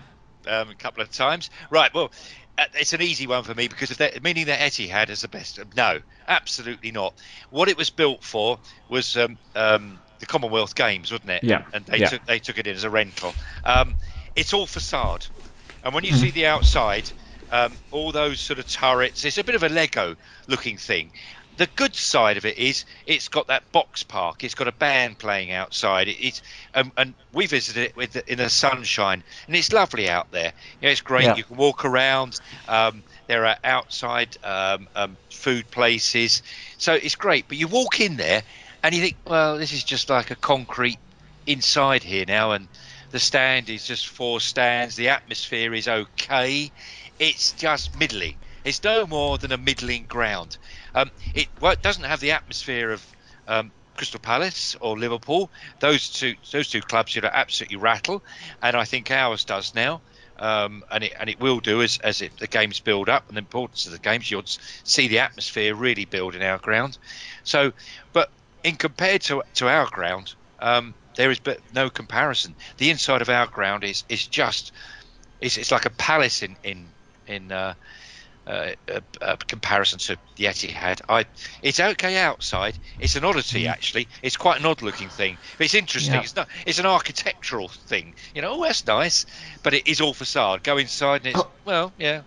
um, 0.47 0.71
a 0.71 0.75
couple 0.75 1.03
of 1.03 1.11
times. 1.11 1.51
Right. 1.71 1.93
Well, 1.95 2.11
uh, 2.59 2.65
it's 2.75 2.93
an 2.93 3.03
easy 3.03 3.27
one 3.27 3.43
for 3.43 3.55
me 3.55 3.69
because 3.69 3.91
if 3.91 3.99
that, 3.99 4.23
meaning 4.23 4.47
that 4.47 4.61
Etihad 4.61 5.11
is 5.11 5.23
the 5.23 5.29
best. 5.29 5.59
No, 5.77 6.01
absolutely 6.29 6.91
not. 6.91 7.15
What 7.51 7.69
it 7.69 7.77
was 7.77 7.91
built 7.91 8.23
for 8.23 8.59
was 8.89 9.17
um, 9.17 9.39
um, 9.55 9.99
the 10.25 10.33
Commonwealth 10.33 10.75
Games, 10.75 11.13
wasn't 11.13 11.31
it? 11.31 11.45
Yeah, 11.45 11.65
And 11.73 11.87
they 11.87 12.01
yeah. 12.01 12.13
took 12.13 12.25
they 12.25 12.39
took 12.41 12.59
it 12.59 12.67
in 12.67 12.75
as 12.77 12.85
a 12.85 12.91
rental. 12.91 13.37
Um, 13.65 13.97
it's 14.35 14.53
all 14.55 14.67
facade, 14.67 15.27
and 15.83 15.95
when 15.95 16.05
you 16.05 16.13
Mm-hmm. 16.13 16.27
see 16.27 16.31
the 16.31 16.47
outside, 16.47 17.11
um, 17.51 17.79
all 17.91 18.13
those 18.13 18.41
sort 18.41 18.59
of 18.59 18.67
turrets, 18.67 19.25
it's 19.25 19.39
a 19.39 19.45
bit 19.45 19.55
of 19.55 19.63
a 19.63 19.69
Lego 19.69 20.17
looking 20.49 20.79
thing. 20.79 21.13
The 21.57 21.69
good 21.77 21.95
side 21.95 22.37
of 22.37 22.45
it 22.47 22.59
is 22.59 22.85
it's 23.07 23.29
got 23.29 23.47
that 23.49 23.71
box 23.73 24.03
park. 24.03 24.43
It's 24.45 24.55
got 24.55 24.69
a 24.69 24.73
band 24.73 25.19
playing 25.19 25.53
outside. 25.53 26.09
It, 26.09 26.19
it's 26.19 26.43
um, 26.75 26.93
and 26.97 27.15
we 27.33 27.47
visited 27.47 27.85
it 27.85 27.97
with 27.97 28.13
the, 28.13 28.33
in 28.33 28.39
the 28.39 28.51
sunshine, 28.51 29.23
and 29.47 29.57
it's 29.57 29.73
lovely 29.73 30.09
out 30.09 30.31
there. 30.33 30.53
Yeah, 30.81 30.91
it's 30.91 31.01
great. 31.03 31.33
Yeah. 31.33 31.37
You 31.37 31.45
can 31.45 31.57
walk 31.57 31.85
around. 31.85 32.41
Um, 32.69 33.05
there 33.29 33.47
are 33.47 33.57
outside 33.65 34.37
um, 34.43 34.89
um, 34.95 35.19
food 35.31 35.71
places, 35.71 36.43
so 36.79 36.95
it's 36.95 37.17
great. 37.17 37.49
But 37.49 37.59
you 37.59 37.69
walk 37.69 38.01
in 38.01 38.17
there, 38.17 38.43
and 38.85 38.95
you 38.95 39.01
think, 39.01 39.17
well, 39.27 39.57
this 39.57 39.73
is 39.73 39.83
just 39.83 40.11
like 40.11 40.31
a 40.31 40.35
concrete 40.37 40.99
inside 41.47 42.03
here 42.03 42.27
now, 42.29 42.53
and 42.53 42.69
the 43.13 43.19
stand 43.19 43.71
is 43.71 43.87
just 43.87 44.09
four 44.09 44.41
stands. 44.41 44.95
The 44.95 45.09
atmosphere 45.09 45.73
is 45.73 45.89
okay. 45.89 46.71
It's 47.19 47.53
just 47.53 47.99
middling. 47.99 48.37
It's 48.63 48.85
no 48.85 49.07
more 49.07 49.39
than 49.39 49.53
a 49.53 49.57
middling 49.57 50.05
ground. 50.05 50.59
Um, 50.95 51.11
it 51.35 51.49
well, 51.63 51.73
it 51.73 51.83
doesn't 51.83 52.05
have 52.05 52.21
the 52.21 52.33
atmosphere 52.33 52.91
of 52.91 53.07
um, 53.49 53.73
Crystal 53.97 54.21
Palace 54.21 54.77
or 54.81 54.99
Liverpool. 54.99 55.51
Those 55.81 56.11
two 56.11 56.35
those 56.53 56.69
two 56.69 56.83
clubs 56.83 57.13
should 57.13 57.25
absolutely 57.25 57.79
rattle, 57.79 58.23
and 58.63 58.77
I 58.77 58.85
think 58.85 59.11
ours 59.11 59.45
does 59.47 59.75
now. 59.75 60.03
Um, 60.39 60.85
and 60.91 61.05
it 61.05 61.15
and 61.19 61.31
it 61.31 61.41
will 61.41 61.61
do 61.61 61.81
as 61.81 61.99
as 62.05 62.19
the 62.19 62.47
games 62.49 62.81
build 62.81 63.09
up 63.09 63.29
and 63.29 63.37
the 63.39 63.41
importance 63.41 63.87
of 63.87 63.93
the 63.93 63.99
games. 63.99 64.31
You'll 64.31 64.43
see 64.45 65.09
the 65.09 65.21
atmosphere 65.21 65.75
really 65.75 66.05
build 66.05 66.35
in 66.35 66.43
our 66.43 66.59
ground. 66.59 66.99
So, 67.45 67.73
but 68.13 68.31
in 68.65 68.77
compared 68.77 69.23
to 69.23 69.43
to 69.55 69.69
our 69.69 69.87
ground, 69.89 70.35
um, 70.59 70.95
there 71.17 71.31
is 71.31 71.39
but 71.39 71.61
no 71.73 71.89
comparison. 71.91 72.55
The 72.79 72.91
inside 72.91 73.23
of 73.23 73.29
our 73.29 73.47
ground 73.47 73.85
is 73.85 74.03
is 74.09 74.27
just 74.27 74.73
it's, 75.41 75.57
it's 75.57 75.71
like 75.71 75.87
a 75.87 75.91
palace 75.91 76.43
in 76.43 76.57
in 76.65 76.87
in 77.27 77.53
uh, 77.53 77.75
uh, 78.47 78.73
uh, 78.93 79.01
uh, 79.23 79.37
comparison 79.47 79.99
to 79.99 80.19
the 80.37 80.45
Etihad. 80.45 81.01
I 81.09 81.27
it's 81.63 81.81
okay 81.81 82.19
outside. 82.19 82.79
It's 82.99 83.17
an 83.17 83.25
oddity 83.25 83.69
actually. 83.69 84.09
It's 84.23 84.37
quite 84.37 84.61
an 84.61 84.67
odd 84.67 84.83
looking 84.83 85.09
thing. 85.09 85.37
But 85.57 85.67
it's 85.67 85.75
interesting. 85.75 86.15
Yeah. 86.15 86.23
It's 86.23 86.37
not. 86.37 86.49
It's 86.67 86.79
an 86.79 86.87
architectural 86.87 87.69
thing. 87.69 88.15
You 88.35 88.43
know, 88.43 88.55
oh 88.55 88.65
that's 88.65 88.87
nice. 88.87 89.27
But 89.63 89.75
it 89.75 89.87
is 89.87 90.01
all 90.01 90.15
facade. 90.15 90.63
Go 90.63 90.79
inside 90.79 91.27
and 91.27 91.29
it's 91.29 91.39
Oh. 91.39 91.51
well, 91.65 91.93
yeah. 91.99 92.23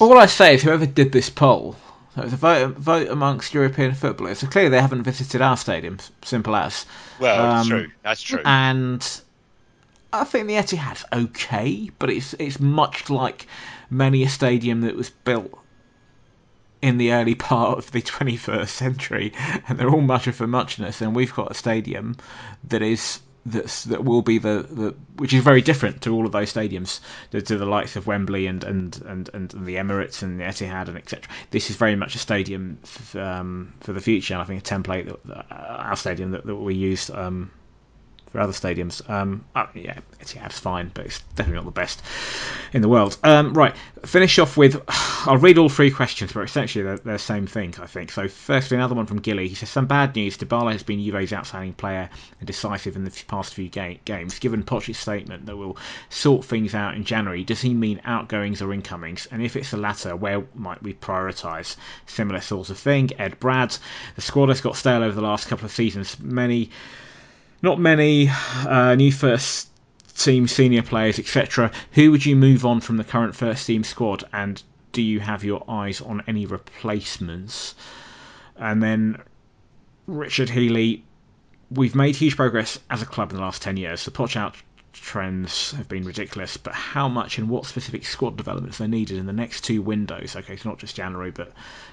All 0.00 0.16
I 0.18 0.26
say 0.26 0.54
is 0.54 0.62
whoever 0.62 0.86
did 0.86 1.10
this 1.10 1.28
poll, 1.30 1.74
so 2.18 2.22
it 2.22 2.24
was 2.24 2.32
a 2.32 2.36
vote, 2.36 2.76
vote 2.76 3.08
amongst 3.08 3.54
European 3.54 3.94
footballers. 3.94 4.40
So 4.40 4.46
clearly 4.48 4.70
they 4.70 4.80
haven't 4.80 5.04
visited 5.04 5.40
our 5.40 5.56
stadium. 5.56 5.98
Simple 6.22 6.56
as. 6.56 6.84
Well, 7.20 7.40
Um, 7.44 7.58
it's 7.60 7.68
true. 7.68 7.86
That's 8.02 8.22
true. 8.22 8.42
and 8.44 9.20
I 10.12 10.24
think 10.24 10.46
the 10.48 10.54
Etihad's 10.54 11.04
okay, 11.12 11.90
but 11.98 12.10
it's 12.10 12.34
it's 12.34 12.58
much 12.58 13.08
like 13.10 13.46
many 13.90 14.22
a 14.24 14.28
stadium 14.28 14.80
that 14.82 14.96
was 14.96 15.10
built 15.10 15.56
in 16.80 16.98
the 16.98 17.12
early 17.12 17.34
part 17.34 17.78
of 17.78 17.90
the 17.92 18.02
21st 18.14 18.68
century, 18.68 19.32
and 19.68 19.78
they're 19.78 19.90
all 19.90 20.00
much 20.00 20.26
of 20.26 20.40
a 20.40 20.46
muchness. 20.46 21.00
And 21.00 21.14
we've 21.14 21.34
got 21.34 21.50
a 21.50 21.54
stadium 21.54 22.16
that 22.64 22.82
is 22.82 23.20
that's 23.46 23.84
that 23.84 24.04
will 24.04 24.22
be 24.22 24.38
the, 24.38 24.66
the 24.70 24.94
which 25.16 25.32
is 25.32 25.42
very 25.42 25.62
different 25.62 26.02
to 26.02 26.14
all 26.14 26.26
of 26.26 26.32
those 26.32 26.52
stadiums, 26.52 27.00
to, 27.30 27.40
to 27.40 27.56
the 27.56 27.66
likes 27.66 27.96
of 27.96 28.06
Wembley 28.06 28.46
and 28.46 28.64
and, 28.64 29.00
and, 29.06 29.30
and 29.32 29.50
the 29.50 29.76
Emirates 29.76 30.22
and 30.22 30.38
the 30.38 30.44
Etihad 30.44 30.88
and 30.88 30.96
etc. 30.98 31.24
This 31.50 31.70
is 31.70 31.76
very 31.76 31.96
much 31.96 32.14
a 32.14 32.18
stadium 32.18 32.78
f- 32.82 33.16
um, 33.16 33.72
for 33.80 33.92
the 33.92 34.00
future, 34.00 34.34
and 34.34 34.42
I 34.42 34.44
think 34.44 34.60
a 34.60 34.64
template 34.74 35.06
that, 35.06 35.24
that 35.26 35.46
our 35.50 35.96
stadium 35.96 36.32
that, 36.32 36.44
that 36.46 36.56
we 36.56 36.74
used. 36.74 37.10
Um, 37.10 37.50
for 38.30 38.40
other 38.40 38.52
stadiums. 38.52 39.08
Um, 39.08 39.44
uh, 39.54 39.66
yeah, 39.74 39.98
Etihad's 40.20 40.58
fine, 40.58 40.90
but 40.92 41.06
it's 41.06 41.20
definitely 41.34 41.56
not 41.56 41.64
the 41.64 41.80
best 41.80 42.02
in 42.72 42.82
the 42.82 42.88
world. 42.88 43.16
Um, 43.24 43.54
right, 43.54 43.74
finish 44.04 44.38
off 44.38 44.56
with. 44.56 44.82
I'll 45.26 45.36
read 45.36 45.58
all 45.58 45.68
three 45.68 45.90
questions, 45.90 46.32
but 46.32 46.42
essentially 46.42 46.84
they're, 46.84 46.98
they're 46.98 47.14
the 47.14 47.18
same 47.18 47.46
thing, 47.46 47.74
I 47.80 47.86
think. 47.86 48.10
So, 48.12 48.28
firstly, 48.28 48.76
another 48.76 48.94
one 48.94 49.06
from 49.06 49.18
Gilly. 49.18 49.48
He 49.48 49.54
says 49.54 49.70
some 49.70 49.86
bad 49.86 50.14
news. 50.14 50.36
Dybala 50.36 50.72
has 50.72 50.82
been 50.82 51.02
Juve's 51.02 51.32
outstanding 51.32 51.72
player 51.72 52.08
and 52.38 52.46
decisive 52.46 52.96
in 52.96 53.04
the 53.04 53.24
past 53.26 53.54
few 53.54 53.68
ga- 53.68 54.00
games. 54.04 54.38
Given 54.38 54.62
Poch's 54.62 54.98
statement 54.98 55.46
that 55.46 55.56
we'll 55.56 55.76
sort 56.10 56.44
things 56.44 56.74
out 56.74 56.94
in 56.94 57.04
January, 57.04 57.44
does 57.44 57.60
he 57.60 57.74
mean 57.74 58.00
outgoings 58.04 58.62
or 58.62 58.72
incomings? 58.72 59.26
And 59.30 59.42
if 59.42 59.56
it's 59.56 59.70
the 59.70 59.76
latter, 59.76 60.14
where 60.14 60.44
might 60.54 60.82
we 60.82 60.94
prioritise? 60.94 61.76
Similar 62.06 62.40
sort 62.40 62.70
of 62.70 62.78
thing. 62.78 63.10
Ed 63.18 63.40
Brad. 63.40 63.76
The 64.14 64.22
squad 64.22 64.48
has 64.48 64.60
got 64.60 64.76
stale 64.76 65.02
over 65.02 65.14
the 65.14 65.22
last 65.22 65.48
couple 65.48 65.64
of 65.64 65.72
seasons. 65.72 66.18
Many 66.20 66.70
not 67.62 67.80
many 67.80 68.30
uh, 68.66 68.94
new 68.94 69.12
first 69.12 69.68
team 70.16 70.48
senior 70.48 70.82
players, 70.82 71.18
etc. 71.18 71.70
Who 71.92 72.10
would 72.10 72.26
you 72.26 72.36
move 72.36 72.66
on 72.66 72.80
from 72.80 72.96
the 72.96 73.04
current 73.04 73.34
first 73.34 73.66
team 73.66 73.84
squad, 73.84 74.24
and 74.32 74.62
do 74.92 75.02
you 75.02 75.20
have 75.20 75.44
your 75.44 75.64
eyes 75.68 76.00
on 76.00 76.22
any 76.26 76.46
replacements? 76.46 77.74
And 78.56 78.82
then 78.82 79.22
Richard 80.06 80.50
Healy, 80.50 81.04
we've 81.70 81.94
made 81.94 82.16
huge 82.16 82.36
progress 82.36 82.78
as 82.90 83.02
a 83.02 83.06
club 83.06 83.30
in 83.30 83.36
the 83.36 83.42
last 83.42 83.62
10 83.62 83.76
years. 83.76 84.04
The 84.04 84.10
Poch 84.10 84.36
out 84.36 84.56
trends 85.00 85.72
have 85.72 85.88
been 85.88 86.04
ridiculous, 86.04 86.56
but 86.56 86.74
how 86.74 87.08
much 87.08 87.38
and 87.38 87.48
what 87.48 87.66
specific 87.66 88.04
squad 88.04 88.36
developments 88.36 88.80
are 88.80 88.88
needed 88.88 89.18
in 89.18 89.26
the 89.26 89.32
next 89.32 89.62
two 89.64 89.82
windows? 89.82 90.36
Okay, 90.36 90.54
it's 90.54 90.64
not 90.64 90.78
just 90.78 90.96
January, 90.96 91.30
but 91.30 91.52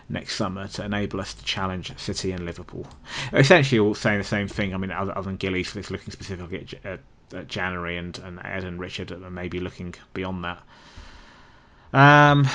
next 0.10 0.36
summer 0.36 0.68
to 0.68 0.84
enable 0.86 1.20
us 1.22 1.34
to 1.34 1.44
challenge 1.46 1.98
City 1.98 2.32
and 2.32 2.46
Liverpool. 2.46 2.88
Essentially, 3.34 3.80
all 3.80 3.96
saying 3.96 4.18
the 4.20 4.24
same 4.24 4.48
thing. 4.48 4.74
I 4.74 4.78
mean, 4.78 4.92
other, 4.92 5.12
other 5.18 5.26
than 5.26 5.38
Gillies, 5.38 5.76
it's 5.76 5.92
looking 5.92 6.12
specifically 6.12 6.68
at, 6.84 6.86
at, 6.86 7.00
at 7.34 7.48
January, 7.48 7.98
and, 7.98 8.18
and 8.20 8.40
Ed 8.44 8.64
and 8.64 8.80
Richard 8.80 9.12
are 9.12 9.30
maybe 9.30 9.60
looking 9.60 9.96
beyond 10.14 10.44
that. 10.44 10.62
Um, 11.94 12.48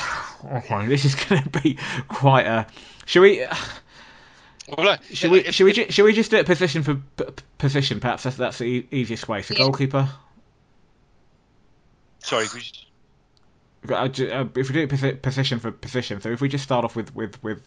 okay, 0.45 0.87
this 0.87 1.05
is 1.05 1.15
going 1.29 1.43
to 1.43 1.61
be 1.63 1.79
quite 2.09 2.47
a. 2.47 2.67
Should 3.07 3.23
we? 3.23 3.47
well, 4.77 4.87
look, 4.87 5.01
Should 5.13 5.31
we? 5.31 5.45
Should 5.45 5.65
we? 5.65 5.73
Should 5.91 6.05
we 6.05 6.13
just 6.13 6.31
do 6.31 6.37
it 6.37 6.47
position 6.47 6.83
for 6.83 6.95
p- 6.97 7.25
p- 7.25 7.33
position? 7.59 8.01
Perhaps 8.01 8.25
that's, 8.25 8.37
that's 8.37 8.59
the 8.59 8.87
easiest 8.91 9.29
way. 9.29 9.43
So 9.43 9.55
Yeah. 9.55 9.65
goalkeeper. 9.65 10.09
Sorry, 12.23 12.47
Uh, 13.89 14.09
If 14.57 14.69
we 14.69 14.75
do 14.75 14.81
it 14.83 15.23
position 15.23 15.59
for 15.59 15.71
position, 15.73 16.21
so 16.21 16.31
if 16.31 16.41
we 16.41 16.49
just 16.49 16.65
start 16.65 16.85
off 16.85 16.95
with 16.97 17.15
with 17.15 17.43
with 17.43 17.63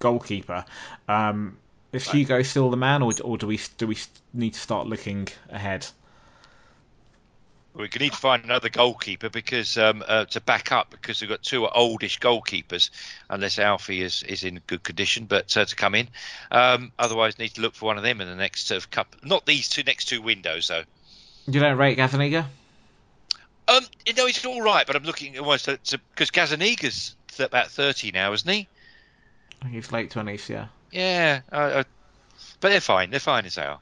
goalkeeper, 0.00 0.64
um, 1.08 1.56
is 1.92 2.06
Right. 2.06 2.16
Hugo 2.16 2.42
still 2.42 2.70
the 2.70 2.76
man, 2.76 3.02
or 3.02 3.12
or 3.22 3.38
do 3.38 3.46
we 3.46 3.60
do 3.78 3.86
we 3.86 3.96
need 4.32 4.54
to 4.54 4.60
start 4.60 4.86
looking 4.86 5.28
ahead? 5.48 5.86
we 7.74 7.88
need 7.98 8.12
to 8.12 8.18
find 8.18 8.44
another 8.44 8.68
goalkeeper 8.68 9.28
because 9.28 9.76
um, 9.76 10.04
uh, 10.06 10.24
to 10.26 10.40
back 10.40 10.70
up 10.70 10.90
because 10.90 11.20
we've 11.20 11.30
got 11.30 11.42
two 11.42 11.66
oldish 11.66 12.20
goalkeepers, 12.20 12.90
unless 13.28 13.58
Alfie 13.58 14.00
is, 14.00 14.22
is 14.22 14.44
in 14.44 14.60
good 14.68 14.82
condition, 14.84 15.24
but 15.24 15.56
uh, 15.56 15.64
to 15.64 15.74
come 15.74 15.96
in. 15.96 16.08
Um, 16.52 16.92
otherwise, 16.98 17.38
need 17.38 17.54
to 17.54 17.60
look 17.60 17.74
for 17.74 17.86
one 17.86 17.96
of 17.96 18.04
them 18.04 18.20
in 18.20 18.28
the 18.28 18.36
next 18.36 18.68
sort 18.68 18.78
of 18.78 18.90
couple. 18.90 19.18
Not 19.24 19.44
these 19.44 19.68
two 19.68 19.82
next 19.82 20.04
two 20.04 20.22
windows 20.22 20.68
though. 20.68 20.84
You 21.46 21.60
don't 21.60 21.76
rate 21.76 21.98
Gazzaniga? 21.98 22.46
Um, 23.66 23.82
you 24.06 24.12
know, 24.14 24.26
it's 24.26 24.44
all 24.44 24.60
right, 24.62 24.86
but 24.86 24.94
I'm 24.96 25.04
looking 25.04 25.38
almost 25.38 25.68
at 25.68 25.80
because 26.14 26.30
Gazzaniga's 26.30 27.16
th- 27.28 27.46
about 27.48 27.68
thirty 27.70 28.10
now, 28.12 28.32
isn't 28.32 28.50
he? 28.50 28.68
I 29.60 29.64
think 29.64 29.74
he's 29.76 29.90
late 29.92 30.10
twenties. 30.10 30.48
Yeah. 30.50 30.66
Yeah, 30.92 31.40
uh, 31.50 31.54
uh, 31.56 31.84
but 32.60 32.68
they're 32.68 32.80
fine. 32.80 33.10
They're 33.10 33.20
fine 33.20 33.46
as 33.46 33.54
they 33.56 33.62
are. 33.62 33.80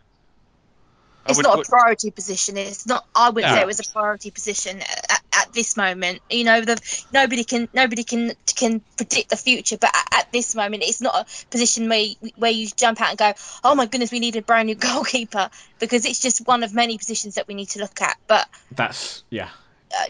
I 1.27 1.31
It's 1.31 1.37
would- 1.37 1.43
not 1.45 1.61
a 1.61 1.69
priority 1.69 2.11
position. 2.11 2.57
It's 2.57 2.87
not. 2.87 3.05
I 3.15 3.31
wouldn't 3.31 3.51
No. 3.51 3.57
say 3.57 3.63
it 3.63 3.67
was 3.67 3.81
a 3.81 3.91
priority 3.93 4.31
position 4.31 4.81
at, 4.81 5.23
at 5.33 5.53
this 5.53 5.77
moment. 5.77 6.21
You 6.31 6.45
know, 6.45 6.61
the 6.63 6.81
nobody 7.13 7.45
can 7.45 7.69
nobody 7.73 8.03
can 8.05 8.33
can 8.57 8.81
predict 8.97 9.31
the 9.31 9.37
future, 9.37 9.77
but 9.79 9.91
at, 9.95 10.21
at 10.21 10.33
this 10.33 10.55
moment, 10.55 10.85
it's 10.87 11.01
not 11.01 11.15
a 11.15 11.47
position 11.51 11.89
where 11.89 12.01
you, 12.01 12.17
where 12.37 12.51
you 12.51 12.69
jump 12.69 13.01
out 13.01 13.11
and 13.11 13.19
go, 13.19 13.33
"Oh 13.63 13.75
my 13.75 13.87
goodness, 13.87 14.11
we 14.11 14.21
need 14.21 14.37
a 14.37 14.43
brand 14.43 14.67
new 14.67 14.75
goalkeeper," 14.91 15.51
because 15.79 16.05
it's 16.07 16.21
just 16.21 16.47
one 16.47 16.63
of 16.63 16.73
many 16.73 16.99
positions 16.99 17.35
that 17.35 17.47
we 17.49 17.55
need 17.55 17.69
to 17.71 17.81
look 17.81 18.01
at. 18.01 18.17
But 18.27 18.49
That's 18.71 19.23
yeah. 19.29 19.49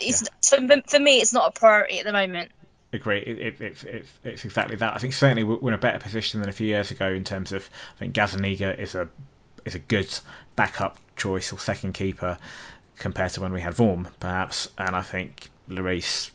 It's 0.01 0.29
for, 0.49 0.59
for 0.87 0.99
me, 0.99 1.21
it's 1.21 1.33
not 1.33 1.49
a 1.49 1.59
priority 1.59 1.99
at 1.99 2.05
the 2.05 2.13
moment. 2.13 2.51
agree. 2.93 3.19
It, 3.19 3.39
it, 3.39 3.61
it, 3.61 3.85
it, 3.85 4.07
it's 4.25 4.45
exactly 4.45 4.77
that. 4.77 4.95
I 4.95 4.99
think 4.99 5.15
certainly 5.15 5.45
we're 5.45 5.71
in 5.71 5.75
a 5.75 5.79
better 5.79 5.99
position 5.99 6.41
than 6.41 6.49
a 6.49 6.53
few 6.53 6.67
years 6.67 6.91
ago 6.91 7.09
in 7.09 7.25
terms 7.25 7.53
of. 7.53 7.69
I 7.97 7.99
think 7.99 8.15
Gazzaniga 8.15 8.79
is 8.79 8.95
a 8.95 9.09
is 9.65 9.75
a 9.75 9.79
good 9.79 10.09
backup 10.57 10.99
choice 11.17 11.53
or 11.53 11.59
second 11.59 11.95
keeper 11.95 12.39
compared 12.99 13.31
to 13.33 13.41
when 13.41 13.53
we 13.53 13.61
had 13.61 13.75
Vorm, 13.75 14.09
perhaps. 14.21 14.69
And 14.79 14.95
I 14.95 15.03
think 15.03 15.49
Lloris, 15.69 16.31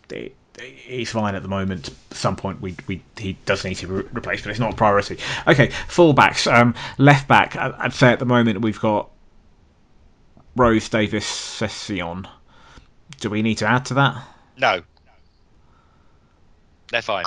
he's 0.59 1.11
fine 1.11 1.35
at 1.35 1.43
the 1.43 1.49
moment. 1.49 1.89
At 1.89 2.17
some 2.17 2.35
point, 2.35 2.61
we, 2.61 2.75
we 2.87 3.01
he 3.17 3.37
does 3.45 3.63
need 3.63 3.75
to 3.75 3.87
be 3.87 3.93
replaced, 3.93 4.43
but 4.43 4.51
it's 4.51 4.59
not 4.59 4.73
a 4.73 4.75
priority. 4.75 5.17
Okay, 5.47 5.67
fullbacks. 5.87 6.51
Um, 6.51 6.75
left 6.97 7.27
back. 7.27 7.55
I'd 7.55 7.93
say 7.93 8.11
at 8.11 8.19
the 8.19 8.25
moment 8.25 8.61
we've 8.61 8.79
got 8.79 9.09
Rose 10.55 10.89
Davies 10.89 11.23
Sessegnon. 11.23 12.27
Do 13.19 13.29
we 13.29 13.41
need 13.41 13.59
to 13.59 13.67
add 13.67 13.85
to 13.85 13.95
that? 13.95 14.23
no, 14.57 14.81
they're 16.91 17.01
fine. 17.01 17.25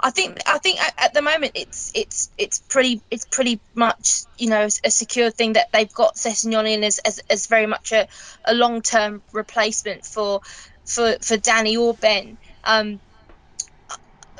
I 0.00 0.10
think 0.10 0.38
I 0.46 0.58
think 0.58 0.80
at, 0.80 0.94
at 0.96 1.14
the 1.14 1.22
moment 1.22 1.52
it's 1.54 1.90
it's 1.94 2.30
it's 2.38 2.60
pretty 2.60 3.02
it's 3.10 3.24
pretty 3.24 3.60
much 3.74 4.22
you 4.36 4.48
know 4.48 4.68
a 4.84 4.90
secure 4.90 5.30
thing 5.30 5.54
that 5.54 5.72
they've 5.72 5.92
got 5.92 6.14
Sessegnon 6.14 6.72
in 6.72 6.84
as, 6.84 6.98
as, 7.00 7.20
as 7.28 7.46
very 7.46 7.66
much 7.66 7.92
a, 7.92 8.06
a 8.44 8.54
long 8.54 8.82
term 8.82 9.22
replacement 9.32 10.04
for 10.04 10.40
for 10.84 11.16
for 11.20 11.36
Danny 11.36 11.76
or 11.76 11.94
Ben. 11.94 12.38
Um, 12.62 13.00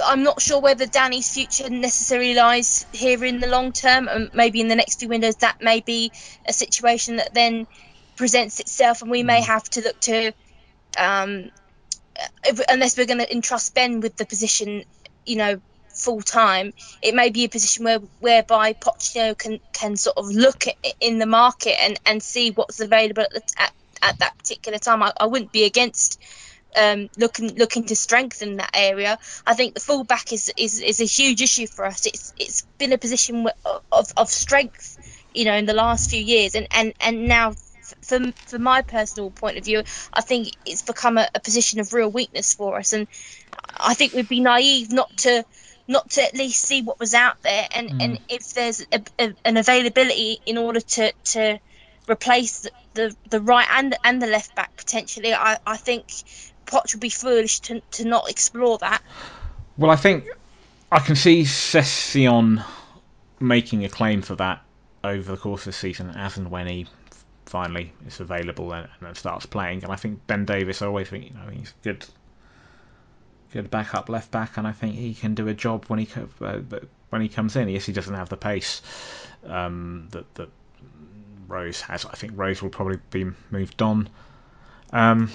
I'm 0.04 0.22
not 0.22 0.40
sure 0.40 0.60
whether 0.60 0.86
Danny's 0.86 1.32
future 1.32 1.68
necessarily 1.68 2.34
lies 2.34 2.86
here 2.92 3.24
in 3.24 3.40
the 3.40 3.48
long 3.48 3.72
term, 3.72 4.06
and 4.06 4.30
maybe 4.32 4.60
in 4.60 4.68
the 4.68 4.76
next 4.76 5.00
few 5.00 5.08
windows 5.08 5.36
that 5.36 5.60
may 5.60 5.80
be 5.80 6.12
a 6.46 6.52
situation 6.52 7.16
that 7.16 7.34
then 7.34 7.66
presents 8.18 8.60
itself, 8.60 9.00
and 9.02 9.10
we 9.10 9.22
may 9.22 9.40
have 9.40 9.64
to 9.70 9.80
look 9.80 9.98
to, 10.00 10.32
um, 10.98 11.50
if, 12.44 12.60
unless 12.68 12.98
we're 12.98 13.06
going 13.06 13.24
to 13.26 13.32
entrust 13.32 13.74
Ben 13.74 14.00
with 14.00 14.16
the 14.16 14.26
position, 14.26 14.84
you 15.24 15.36
know, 15.36 15.60
full 15.94 16.20
time, 16.20 16.72
it 17.02 17.14
may 17.14 17.30
be 17.30 17.44
a 17.44 17.48
position 17.48 17.84
where 17.84 18.00
whereby 18.20 18.72
Pochettino 18.72 19.36
can 19.36 19.60
can 19.72 19.96
sort 19.96 20.16
of 20.16 20.26
look 20.30 20.66
at, 20.66 20.76
in 21.00 21.18
the 21.18 21.26
market 21.26 21.76
and 21.82 21.98
and 22.04 22.22
see 22.22 22.50
what's 22.50 22.80
available 22.80 23.22
at, 23.22 23.32
the, 23.32 23.42
at, 23.56 23.72
at 24.02 24.18
that 24.18 24.38
particular 24.38 24.78
time. 24.78 25.02
I, 25.02 25.12
I 25.18 25.26
wouldn't 25.26 25.52
be 25.52 25.64
against 25.64 26.20
um, 26.76 27.08
looking 27.16 27.56
looking 27.56 27.84
to 27.86 27.96
strengthen 27.96 28.56
that 28.56 28.70
area. 28.74 29.18
I 29.46 29.54
think 29.54 29.74
the 29.74 29.80
fullback 29.80 30.32
is, 30.32 30.52
is 30.56 30.80
is 30.80 31.00
a 31.00 31.04
huge 31.04 31.42
issue 31.42 31.66
for 31.66 31.84
us. 31.84 32.06
It's 32.06 32.32
it's 32.38 32.62
been 32.78 32.92
a 32.92 32.98
position 32.98 33.48
of, 33.92 34.12
of 34.16 34.28
strength, 34.28 34.98
you 35.34 35.44
know, 35.44 35.54
in 35.54 35.66
the 35.66 35.74
last 35.74 36.10
few 36.10 36.22
years, 36.22 36.54
and 36.54 36.66
and 36.70 36.94
and 37.00 37.28
now. 37.28 37.54
From, 38.02 38.32
from 38.32 38.62
my 38.62 38.82
personal 38.82 39.30
point 39.30 39.58
of 39.58 39.64
view, 39.64 39.82
I 40.12 40.20
think 40.20 40.50
it's 40.66 40.82
become 40.82 41.18
a, 41.18 41.28
a 41.34 41.40
position 41.40 41.80
of 41.80 41.92
real 41.92 42.10
weakness 42.10 42.54
for 42.54 42.76
us, 42.78 42.92
and 42.92 43.06
I 43.76 43.94
think 43.94 44.12
we'd 44.12 44.28
be 44.28 44.40
naive 44.40 44.92
not 44.92 45.16
to 45.18 45.44
not 45.90 46.10
to 46.10 46.22
at 46.22 46.34
least 46.34 46.62
see 46.62 46.82
what 46.82 47.00
was 47.00 47.14
out 47.14 47.42
there, 47.42 47.66
and, 47.74 47.90
mm. 47.90 48.04
and 48.04 48.20
if 48.28 48.52
there's 48.52 48.86
a, 48.92 49.00
a, 49.18 49.34
an 49.44 49.56
availability 49.56 50.38
in 50.44 50.58
order 50.58 50.80
to 50.80 51.12
to 51.24 51.58
replace 52.08 52.60
the, 52.60 52.70
the, 52.94 53.16
the 53.30 53.40
right 53.40 53.66
and 53.72 53.96
and 54.04 54.20
the 54.20 54.26
left 54.26 54.54
back 54.54 54.76
potentially, 54.76 55.32
I, 55.32 55.58
I 55.66 55.76
think 55.76 56.06
Poch 56.66 56.94
would 56.94 57.00
be 57.00 57.08
foolish 57.08 57.60
to, 57.60 57.80
to 57.92 58.04
not 58.04 58.30
explore 58.30 58.78
that. 58.78 59.02
Well, 59.76 59.90
I 59.90 59.96
think 59.96 60.26
I 60.92 60.98
can 60.98 61.16
see 61.16 61.42
Sessegnon 61.42 62.64
making 63.40 63.84
a 63.84 63.88
claim 63.88 64.22
for 64.22 64.34
that 64.36 64.62
over 65.04 65.32
the 65.32 65.38
course 65.38 65.62
of 65.62 65.66
the 65.66 65.72
season, 65.72 66.10
as 66.10 66.36
and 66.36 66.50
when 66.50 66.66
he 66.66 66.86
finally 67.48 67.92
is 68.06 68.20
available 68.20 68.72
and, 68.72 68.88
and 69.00 69.16
starts 69.16 69.46
playing. 69.46 69.82
And 69.82 69.92
I 69.92 69.96
think 69.96 70.26
Ben 70.26 70.44
Davies, 70.44 70.82
I 70.82 70.86
always 70.86 71.08
think, 71.08 71.24
you 71.24 71.34
know, 71.34 71.50
he's 71.50 71.72
good, 71.82 72.04
good 73.52 73.70
backup 73.70 74.08
left 74.08 74.30
back, 74.30 74.56
and 74.56 74.66
I 74.66 74.72
think 74.72 74.94
he 74.94 75.14
can 75.14 75.34
do 75.34 75.48
a 75.48 75.54
job 75.54 75.86
when 75.86 75.98
he 75.98 76.08
uh, 76.40 76.60
when 77.10 77.22
he 77.22 77.28
comes 77.28 77.56
in. 77.56 77.68
Yes, 77.68 77.86
he 77.86 77.92
doesn't 77.92 78.14
have 78.14 78.28
the 78.28 78.36
pace 78.36 78.82
um, 79.46 80.08
that 80.10 80.32
that 80.34 80.50
Rose 81.46 81.80
has. 81.82 82.04
I 82.04 82.12
think 82.12 82.32
Rose 82.36 82.62
will 82.62 82.70
probably 82.70 82.98
be 83.10 83.26
moved 83.50 83.82
on. 83.82 84.08
Um, 84.92 85.30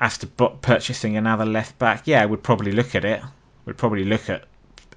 to 0.00 0.26
purchasing 0.26 1.16
another 1.16 1.46
left 1.46 1.78
back, 1.78 2.06
yeah, 2.06 2.26
we'd 2.26 2.42
probably 2.42 2.72
look 2.72 2.94
at 2.94 3.04
it. 3.04 3.22
We'd 3.64 3.76
probably 3.76 4.04
look 4.04 4.28
at 4.28 4.44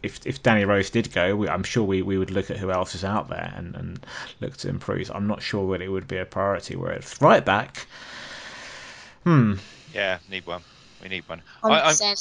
if 0.03 0.25
if 0.25 0.41
Danny 0.43 0.65
Rose 0.65 0.89
did 0.89 1.11
go, 1.11 1.35
we, 1.35 1.47
I'm 1.49 1.63
sure 1.63 1.83
we, 1.83 2.01
we 2.01 2.17
would 2.17 2.31
look 2.31 2.49
at 2.49 2.57
who 2.57 2.71
else 2.71 2.95
is 2.95 3.03
out 3.03 3.29
there 3.29 3.53
and, 3.55 3.75
and 3.75 4.05
look 4.39 4.57
to 4.57 4.69
improve. 4.69 5.11
I'm 5.13 5.27
not 5.27 5.41
sure 5.41 5.65
whether 5.65 5.83
it 5.83 5.89
would 5.89 6.07
be 6.07 6.17
a 6.17 6.25
priority. 6.25 6.75
Whereas 6.75 7.15
right 7.21 7.43
back, 7.43 7.85
hmm, 9.23 9.55
Yeah, 9.93 10.19
need 10.29 10.45
one. 10.45 10.61
We 11.01 11.09
need 11.09 11.27
one. 11.27 11.41
I, 11.63 11.81
I'm. 11.81 12.15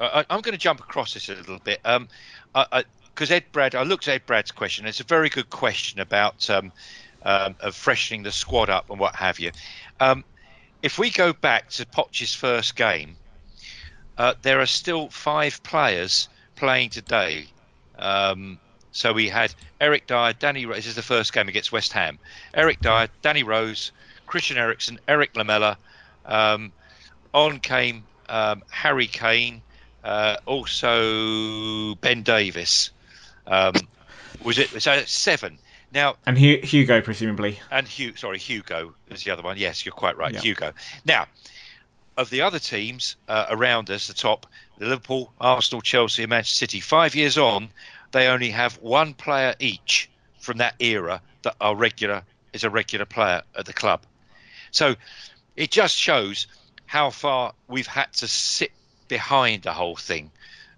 I, 0.00 0.24
I'm 0.30 0.40
going 0.40 0.52
to 0.52 0.58
jump 0.58 0.80
across 0.80 1.12
this 1.12 1.28
a 1.28 1.34
little 1.34 1.58
bit. 1.58 1.80
Um, 1.84 2.08
because 2.52 3.30
Ed 3.30 3.44
Brad, 3.52 3.74
I 3.74 3.82
looked 3.82 4.08
at 4.08 4.14
Ed 4.14 4.26
Brad's 4.26 4.50
question. 4.50 4.86
It's 4.86 5.00
a 5.00 5.04
very 5.04 5.28
good 5.28 5.50
question 5.50 6.00
about 6.00 6.48
um, 6.48 6.72
um, 7.22 7.54
of 7.60 7.74
freshening 7.74 8.22
the 8.22 8.32
squad 8.32 8.70
up 8.70 8.88
and 8.88 8.98
what 8.98 9.14
have 9.16 9.38
you. 9.38 9.50
Um, 10.00 10.24
if 10.82 10.98
we 10.98 11.10
go 11.10 11.32
back 11.32 11.68
to 11.70 11.86
Poch's 11.86 12.34
first 12.34 12.76
game, 12.76 13.16
uh, 14.18 14.34
there 14.42 14.60
are 14.60 14.66
still 14.66 15.08
five 15.08 15.62
players 15.62 16.28
playing 16.56 16.90
today. 16.90 17.46
Um, 17.98 18.58
so 18.92 19.12
we 19.12 19.28
had 19.28 19.54
Eric 19.80 20.06
Dier, 20.06 20.32
Danny. 20.38 20.66
Rose. 20.66 20.76
This 20.78 20.86
is 20.88 20.94
the 20.96 21.02
first 21.02 21.32
game 21.32 21.48
against 21.48 21.70
West 21.72 21.92
Ham. 21.92 22.18
Eric 22.54 22.80
Dier, 22.80 23.08
Danny 23.22 23.42
Rose, 23.42 23.92
Christian 24.26 24.56
Eriksen, 24.58 24.98
Erik 25.06 25.36
Lamela. 25.36 25.78
Um, 26.26 26.72
on 27.32 27.60
came 27.60 28.04
um, 28.28 28.62
Harry 28.70 29.06
Kane, 29.06 29.62
uh, 30.04 30.36
also 30.46 31.94
Ben 31.96 32.22
Davies. 32.22 32.90
Um, 33.46 33.74
was 34.44 34.58
it 34.58 34.68
so 34.82 35.02
seven? 35.06 35.58
Now 35.92 36.14
and 36.26 36.38
Hu- 36.38 36.60
Hugo 36.62 37.00
presumably. 37.00 37.58
and 37.70 37.86
Hugh, 37.86 38.14
sorry, 38.16 38.38
Hugo 38.38 38.94
is 39.08 39.24
the 39.24 39.32
other 39.32 39.42
one. 39.42 39.56
Yes, 39.58 39.84
you're 39.84 39.92
quite 39.92 40.16
right, 40.16 40.32
Yeah. 40.32 40.40
Hugo. 40.40 40.72
Now, 41.04 41.26
of 42.16 42.30
the 42.30 42.42
other 42.42 42.58
teams 42.58 43.16
uh, 43.28 43.46
around 43.50 43.90
us, 43.90 44.06
the 44.06 44.14
top, 44.14 44.46
the 44.78 44.86
Liverpool, 44.86 45.32
Arsenal, 45.40 45.80
Chelsea, 45.80 46.22
and 46.22 46.30
Manchester 46.30 46.56
City, 46.56 46.80
five 46.80 47.14
years 47.14 47.38
on, 47.38 47.70
they 48.12 48.28
only 48.28 48.50
have 48.50 48.76
one 48.78 49.14
player 49.14 49.54
each 49.58 50.10
from 50.40 50.58
that 50.58 50.74
era 50.80 51.22
that 51.42 51.56
are 51.60 51.74
regular 51.74 52.22
is 52.52 52.64
a 52.64 52.70
regular 52.70 53.04
player 53.04 53.42
at 53.56 53.66
the 53.66 53.72
club. 53.72 54.02
So 54.70 54.96
it 55.56 55.70
just 55.70 55.96
shows 55.96 56.46
how 56.86 57.10
far 57.10 57.52
we've 57.68 57.86
had 57.86 58.12
to 58.14 58.26
sit 58.26 58.72
behind 59.08 59.62
the 59.62 59.72
whole 59.72 59.96
thing. 59.96 60.30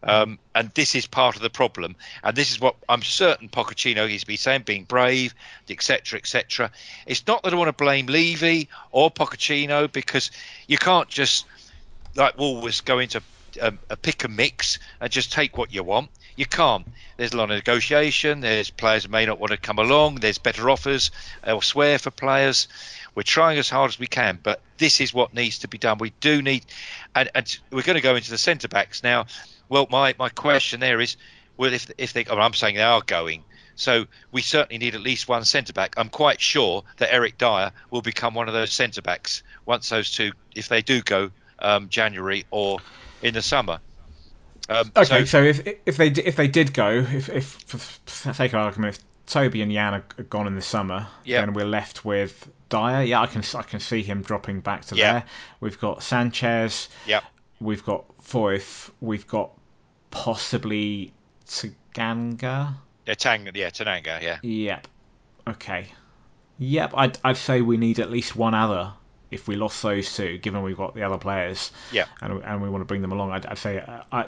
Um, 0.05 0.39
and 0.55 0.71
this 0.71 0.95
is 0.95 1.07
part 1.07 1.37
of 1.37 1.43
the 1.43 1.51
problem. 1.51 1.97
And 2.25 2.37
this 2.37 2.51
is 2.51 2.61
what 2.61 2.77
I'm 2.89 3.03
certain 3.03 3.49
Pochettino 3.49 4.13
is 4.13 4.25
be 4.25 4.37
saying, 4.37 4.63
being 4.63 4.85
brave, 4.85 5.35
etc., 5.69 6.19
etc. 6.19 6.71
It's 7.07 7.27
not 7.27 7.43
that 7.45 7.53
I 7.53 7.57
want 7.57 7.69
to 7.69 7.85
blame 7.85 8.07
Levy 8.07 8.69
or 8.91 9.11
Pochettino 9.11 9.91
because 9.91 10.31
you 10.67 10.79
can't 10.79 11.09
just 11.09 11.47
like 12.15 12.37
Woolworths 12.37 12.85
go 12.85 12.99
into 12.99 13.23
um, 13.61 13.79
a 13.91 13.97
pick 13.97 14.25
and 14.25 14.37
mix 14.37 14.79
and 15.01 15.11
just 15.11 15.33
take 15.33 15.57
what 15.57 15.73
you 15.73 15.83
want. 15.83 16.11
You 16.37 16.47
can't. 16.47 16.87
There's 17.17 17.33
a 17.33 17.37
lot 17.37 17.51
of 17.51 17.57
negotiation. 17.57 18.41
There's 18.41 18.71
players 18.71 19.09
may 19.09 19.27
not 19.27 19.39
want 19.39 19.53
to 19.53 19.59
come 19.59 19.79
along. 19.79 20.17
There's 20.17 20.39
better 20.39 20.71
offers 20.71 21.11
elsewhere 21.45 21.99
for 21.99 22.11
players. 22.11 22.69
We're 23.15 23.23
trying 23.23 23.59
as 23.59 23.69
hard 23.69 23.91
as 23.91 23.99
we 23.99 24.07
can, 24.07 24.39
but 24.43 24.61
this 24.79 25.01
is 25.01 25.13
what 25.13 25.35
needs 25.35 25.61
to 25.61 25.69
be 25.69 25.77
done. 25.77 25.99
We 25.99 26.11
do 26.21 26.41
need, 26.41 26.65
and, 27.15 27.31
and 27.35 27.59
we're 27.71 27.83
going 27.83 27.97
to 27.97 28.03
go 28.03 28.17
into 28.17 28.31
the 28.31 28.39
centre 28.39 28.69
backs 28.69 29.03
now. 29.03 29.27
Well, 29.73 29.87
my, 29.91 30.15
my 30.19 30.29
question 30.29 30.81
there 30.81 31.01
is, 31.01 31.17
well, 31.57 31.73
if 31.73 31.91
if 31.97 32.13
they, 32.13 32.27
well, 32.29 32.43
I'm 32.43 32.53
saying 32.53 32.75
they 32.75 32.83
are 32.83 33.01
going, 33.01 33.43
so 33.75 34.05
we 34.31 34.43
certainly 34.43 34.77
need 34.77 34.95
at 34.95 35.01
least 35.01 35.29
one 35.29 35.47
centre 35.47 35.73
back. 35.73 35.95
I'm 35.97 36.11
quite 36.11 36.43
sure 36.43 36.85
that 36.99 37.11
Eric 37.11 37.39
Dier 37.39 37.73
will 37.91 38.03
become 38.03 38.35
one 38.35 38.49
of 38.49 38.53
those 38.55 38.71
centre 38.71 39.01
backs 39.01 39.43
once 39.65 39.89
those 39.89 40.11
two, 40.11 40.33
if 40.55 40.69
they 40.69 40.83
do 40.83 41.01
go 41.01 41.31
um, 41.59 41.89
January 41.89 42.45
or 42.51 42.81
in 43.23 43.33
the 43.33 43.41
summer. 43.41 43.81
Um, 44.69 44.93
Okay, 44.95 45.25
so, 45.25 45.25
so, 45.25 45.43
if 45.43 45.67
if 45.87 45.97
they 45.97 46.09
if 46.09 46.37
they 46.37 46.49
did 46.49 46.75
go, 46.75 46.91
if 46.91 47.31
if 47.31 47.47
for 47.65 47.79
the 47.79 48.35
sake 48.35 48.53
of 48.53 48.61
argument, 48.61 48.99
if 48.99 49.03
Toby 49.25 49.63
and 49.63 49.73
Jan 49.73 49.95
are 49.95 50.23
gone 50.25 50.47
in 50.47 50.55
the 50.55 50.61
summer, 50.61 51.07
Yep. 51.25 51.47
then 51.47 51.55
we're 51.55 51.65
left 51.65 52.05
with 52.05 52.47
Dier. 52.69 53.05
Yeah, 53.05 53.23
I 53.23 53.27
can 53.27 53.43
I 53.55 53.63
can 53.63 53.81
see 53.81 54.03
him 54.03 54.21
dropping 54.21 54.61
back 54.61 54.85
to 54.89 54.97
Yeah. 54.97 55.13
there. 55.13 55.25
We've 55.61 55.81
got 55.81 56.03
Sanchez. 56.03 56.91
Yeah. 57.07 57.21
We've 57.59 57.83
got 57.83 58.05
Foyth. 58.23 58.91
We've 59.01 59.27
got 59.27 59.53
possibly 60.13 61.13
Tanganga. 61.47 62.75
Yeah, 63.07 63.15
Tang, 63.15 63.49
yeah, 63.53 63.71
Tanganga, 63.71 64.23
yeah. 64.23 64.39
Yep. 64.43 64.87
Okay. 65.49 65.89
Yep. 66.59 66.93
I'd 66.97 67.19
I'd 67.25 67.37
say 67.37 67.61
we 67.63 67.77
need 67.77 67.99
at 67.99 68.11
least 68.13 68.37
one 68.37 68.55
other. 68.55 68.93
If 69.33 69.49
we 69.49 69.57
lost 69.57 69.83
those 69.83 70.15
two, 70.15 70.39
given 70.39 70.63
we've 70.63 70.77
got 70.77 70.95
the 70.95 71.03
other 71.03 71.19
players, 71.19 71.73
Yeah. 71.91 72.05
and 72.21 72.45
and 72.45 72.63
we 72.63 72.69
want 72.69 72.83
to 72.83 72.85
bring 72.85 73.03
them 73.03 73.11
along, 73.11 73.33
I'd, 73.33 73.47
I'd 73.47 73.59
say 73.59 73.81
uh, 73.81 74.03
I. 74.13 74.27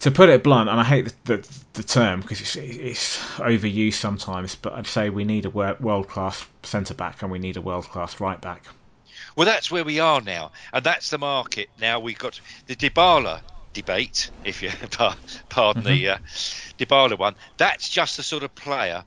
To 0.00 0.10
put 0.10 0.30
it 0.30 0.42
blunt, 0.42 0.70
and 0.70 0.80
I 0.80 0.84
hate 0.84 1.12
the, 1.26 1.36
the, 1.36 1.48
the 1.74 1.82
term 1.82 2.22
because 2.22 2.40
it's, 2.40 2.56
it's 2.56 3.18
overused 3.36 3.94
sometimes, 3.94 4.54
but 4.54 4.72
I'd 4.72 4.86
say 4.86 5.10
we 5.10 5.24
need 5.24 5.44
a 5.44 5.50
world 5.50 6.08
class 6.08 6.46
centre 6.62 6.94
back 6.94 7.20
and 7.20 7.30
we 7.30 7.38
need 7.38 7.58
a 7.58 7.60
world 7.60 7.84
class 7.84 8.18
right 8.18 8.40
back. 8.40 8.64
Well, 9.36 9.44
that's 9.44 9.70
where 9.70 9.84
we 9.84 10.00
are 10.00 10.22
now, 10.22 10.52
and 10.72 10.82
that's 10.82 11.10
the 11.10 11.18
market. 11.18 11.68
Now 11.78 12.00
we've 12.00 12.18
got 12.18 12.40
the 12.66 12.74
Dybala 12.76 13.42
debate, 13.72 14.30
if 14.44 14.62
you 14.62 14.70
par- 14.90 15.16
pardon 15.48 15.84
the 15.84 16.10
uh, 16.10 16.18
Dybala 16.78 17.18
one. 17.18 17.36
That's 17.56 17.88
just 17.88 18.16
the 18.16 18.22
sort 18.22 18.42
of 18.42 18.54
player 18.54 19.04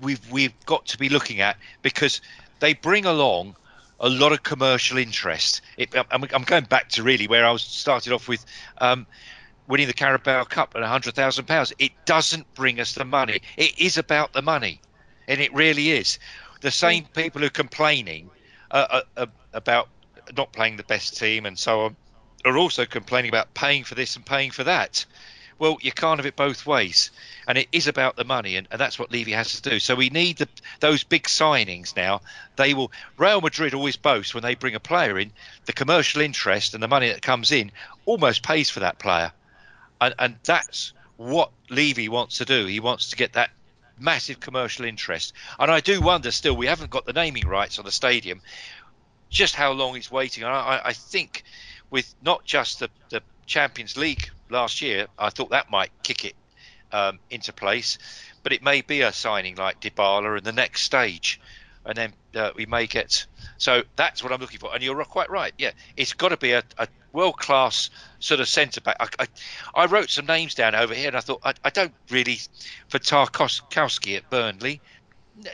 we've 0.00 0.30
we've 0.30 0.54
got 0.66 0.86
to 0.86 0.98
be 0.98 1.08
looking 1.08 1.40
at 1.40 1.56
because 1.82 2.20
they 2.60 2.74
bring 2.74 3.04
along 3.04 3.56
a 4.00 4.08
lot 4.08 4.32
of 4.32 4.42
commercial 4.42 4.98
interest. 4.98 5.60
It, 5.76 5.94
I'm, 6.10 6.24
I'm 6.32 6.42
going 6.42 6.64
back 6.64 6.88
to 6.90 7.02
really 7.02 7.28
where 7.28 7.46
I 7.46 7.52
was 7.52 7.62
started 7.62 8.12
off 8.12 8.28
with. 8.28 8.44
Um, 8.78 9.06
winning 9.68 9.86
the 9.86 9.92
Carabao 9.92 10.42
Cup 10.44 10.74
at 10.74 10.82
hundred 10.82 11.14
thousand 11.14 11.46
pounds, 11.46 11.72
it 11.78 11.92
doesn't 12.04 12.52
bring 12.54 12.80
us 12.80 12.94
the 12.94 13.04
money. 13.04 13.40
It 13.56 13.78
is 13.78 13.96
about 13.96 14.32
the 14.32 14.42
money, 14.42 14.80
and 15.28 15.40
it 15.40 15.54
really 15.54 15.92
is. 15.92 16.18
The 16.62 16.72
same 16.72 17.04
people 17.14 17.40
who 17.40 17.46
are 17.46 17.50
complaining 17.50 18.28
uh, 18.72 18.86
uh, 18.90 19.00
uh, 19.16 19.26
about 19.52 19.88
not 20.36 20.52
playing 20.52 20.76
the 20.76 20.82
best 20.82 21.16
team 21.16 21.46
and 21.46 21.58
so 21.58 21.82
on 21.82 21.96
are 22.44 22.56
also 22.56 22.86
complaining 22.86 23.30
about 23.30 23.54
paying 23.54 23.84
for 23.84 23.94
this 23.94 24.16
and 24.16 24.26
paying 24.26 24.50
for 24.50 24.64
that. 24.64 25.04
Well, 25.58 25.78
you 25.80 25.92
can't 25.92 26.18
have 26.18 26.26
it 26.26 26.34
both 26.34 26.66
ways, 26.66 27.12
and 27.46 27.56
it 27.56 27.68
is 27.70 27.86
about 27.86 28.16
the 28.16 28.24
money, 28.24 28.56
and, 28.56 28.66
and 28.72 28.80
that's 28.80 28.98
what 28.98 29.12
Levy 29.12 29.30
has 29.32 29.60
to 29.60 29.70
do. 29.70 29.78
So 29.78 29.94
we 29.94 30.10
need 30.10 30.38
the, 30.38 30.48
those 30.80 31.04
big 31.04 31.24
signings 31.24 31.94
now. 31.94 32.20
They 32.56 32.74
will. 32.74 32.90
Real 33.16 33.40
Madrid 33.40 33.72
always 33.74 33.96
boast 33.96 34.34
when 34.34 34.42
they 34.42 34.56
bring 34.56 34.74
a 34.74 34.80
player 34.80 35.18
in, 35.18 35.30
the 35.66 35.72
commercial 35.72 36.20
interest 36.20 36.74
and 36.74 36.82
the 36.82 36.88
money 36.88 37.08
that 37.08 37.22
comes 37.22 37.52
in 37.52 37.70
almost 38.06 38.42
pays 38.42 38.70
for 38.70 38.80
that 38.80 38.98
player, 38.98 39.30
and, 40.00 40.14
and 40.18 40.36
that's 40.44 40.94
what 41.16 41.52
Levy 41.70 42.08
wants 42.08 42.38
to 42.38 42.44
do. 42.44 42.66
He 42.66 42.80
wants 42.80 43.10
to 43.10 43.16
get 43.16 43.34
that 43.34 43.50
massive 44.00 44.40
commercial 44.40 44.84
interest, 44.84 45.32
and 45.60 45.70
I 45.70 45.78
do 45.78 46.00
wonder 46.00 46.32
still 46.32 46.56
we 46.56 46.66
haven't 46.66 46.90
got 46.90 47.06
the 47.06 47.12
naming 47.12 47.46
rights 47.46 47.78
on 47.78 47.84
the 47.84 47.92
stadium. 47.92 48.40
Just 49.30 49.54
how 49.54 49.72
long 49.72 49.94
he's 49.94 50.10
waiting. 50.10 50.44
I- 50.44 50.80
I 50.84 50.92
think 50.92 51.44
with 51.92 52.12
not 52.22 52.44
just 52.44 52.80
the, 52.80 52.88
the 53.10 53.22
Champions 53.46 53.96
League 53.96 54.30
last 54.50 54.82
year, 54.82 55.06
I 55.18 55.30
thought 55.30 55.50
that 55.50 55.70
might 55.70 55.90
kick 56.02 56.24
it 56.24 56.34
um, 56.90 57.20
into 57.30 57.52
place. 57.52 57.98
But 58.42 58.52
it 58.52 58.62
may 58.64 58.80
be 58.80 59.02
a 59.02 59.12
signing 59.12 59.54
like 59.54 59.80
Dybala 59.80 60.38
in 60.38 60.42
the 60.42 60.52
next 60.52 60.82
stage, 60.82 61.40
and 61.84 61.94
then 61.96 62.12
uh, 62.34 62.50
we 62.56 62.66
may 62.66 62.86
get. 62.88 63.26
So 63.58 63.82
that's 63.94 64.24
what 64.24 64.32
I'm 64.32 64.40
looking 64.40 64.58
for. 64.58 64.74
And 64.74 64.82
you're 64.82 65.04
quite 65.04 65.30
right. 65.30 65.52
Yeah, 65.58 65.70
it's 65.96 66.12
got 66.14 66.30
to 66.30 66.36
be 66.36 66.52
a, 66.52 66.64
a 66.78 66.88
world 67.12 67.36
class 67.36 67.90
sort 68.18 68.40
of 68.40 68.48
centre 68.48 68.80
back. 68.80 68.96
I, 68.98 69.08
I, 69.20 69.26
I 69.82 69.86
wrote 69.86 70.10
some 70.10 70.26
names 70.26 70.54
down 70.54 70.74
over 70.74 70.94
here, 70.94 71.08
and 71.08 71.16
I 71.16 71.20
thought 71.20 71.40
I, 71.44 71.52
I 71.64 71.70
don't 71.70 71.92
really 72.10 72.38
for 72.88 72.98
Tarkowski 72.98 74.16
at 74.16 74.28
Burnley. 74.30 74.80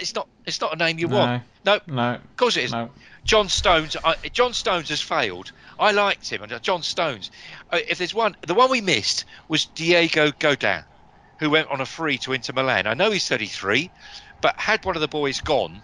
It's 0.00 0.14
not. 0.14 0.28
It's 0.46 0.60
not 0.60 0.72
a 0.72 0.76
name 0.76 0.98
you 0.98 1.08
No. 1.08 1.16
want. 1.18 1.42
No, 1.64 1.80
No, 1.86 2.14
of 2.14 2.36
course 2.36 2.56
it 2.56 2.64
is. 2.64 2.72
no. 2.72 2.90
John 3.28 3.50
Stones. 3.50 3.94
I, 4.02 4.14
John 4.32 4.54
Stones 4.54 4.88
has 4.88 5.02
failed. 5.02 5.52
I 5.78 5.92
liked 5.92 6.30
him, 6.30 6.42
John 6.62 6.82
Stones. 6.82 7.30
Uh, 7.70 7.78
if 7.86 7.98
there's 7.98 8.14
one, 8.14 8.34
the 8.46 8.54
one 8.54 8.70
we 8.70 8.80
missed 8.80 9.26
was 9.48 9.66
Diego 9.66 10.32
Godin, 10.38 10.82
who 11.38 11.50
went 11.50 11.68
on 11.68 11.82
a 11.82 11.84
free 11.84 12.16
to 12.18 12.32
Inter 12.32 12.54
Milan. 12.54 12.86
I 12.86 12.94
know 12.94 13.10
he's 13.10 13.28
33, 13.28 13.90
but 14.40 14.58
had 14.58 14.82
one 14.86 14.96
of 14.96 15.02
the 15.02 15.08
boys 15.08 15.42
gone 15.42 15.82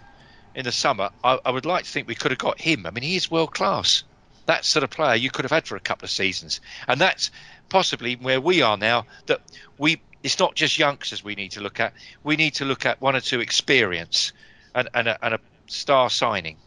in 0.55 0.65
the 0.65 0.71
summer, 0.71 1.11
I, 1.23 1.37
I 1.45 1.51
would 1.51 1.67
like 1.67 1.83
to 1.83 1.91
think 1.91 2.07
we 2.07 2.15
could 2.15 2.31
have 2.31 2.39
got 2.39 2.59
him. 2.59 2.87
I 2.87 2.89
mean, 2.89 3.03
he 3.03 3.15
is 3.15 3.29
world 3.29 3.53
class. 3.53 4.01
That 4.47 4.65
sort 4.65 4.83
of 4.83 4.89
player 4.89 5.13
you 5.13 5.29
could 5.29 5.45
have 5.45 5.51
had 5.51 5.67
for 5.67 5.75
a 5.75 5.79
couple 5.79 6.07
of 6.07 6.11
seasons, 6.11 6.61
and 6.87 6.99
that's 6.99 7.29
possibly 7.69 8.15
where 8.15 8.41
we 8.41 8.63
are 8.63 8.77
now. 8.77 9.05
That 9.27 9.41
we. 9.77 10.01
It's 10.23 10.39
not 10.39 10.55
just 10.55 10.79
youngsters 10.79 11.23
we 11.23 11.35
need 11.35 11.51
to 11.51 11.61
look 11.61 11.79
at. 11.79 11.93
We 12.23 12.37
need 12.37 12.55
to 12.55 12.65
look 12.65 12.87
at 12.87 12.99
one 13.01 13.15
or 13.15 13.21
two 13.21 13.39
experience 13.39 14.33
and, 14.73 14.89
and, 14.95 15.07
a, 15.07 15.23
and 15.23 15.35
a 15.35 15.39
star 15.67 16.09
signing. 16.09 16.57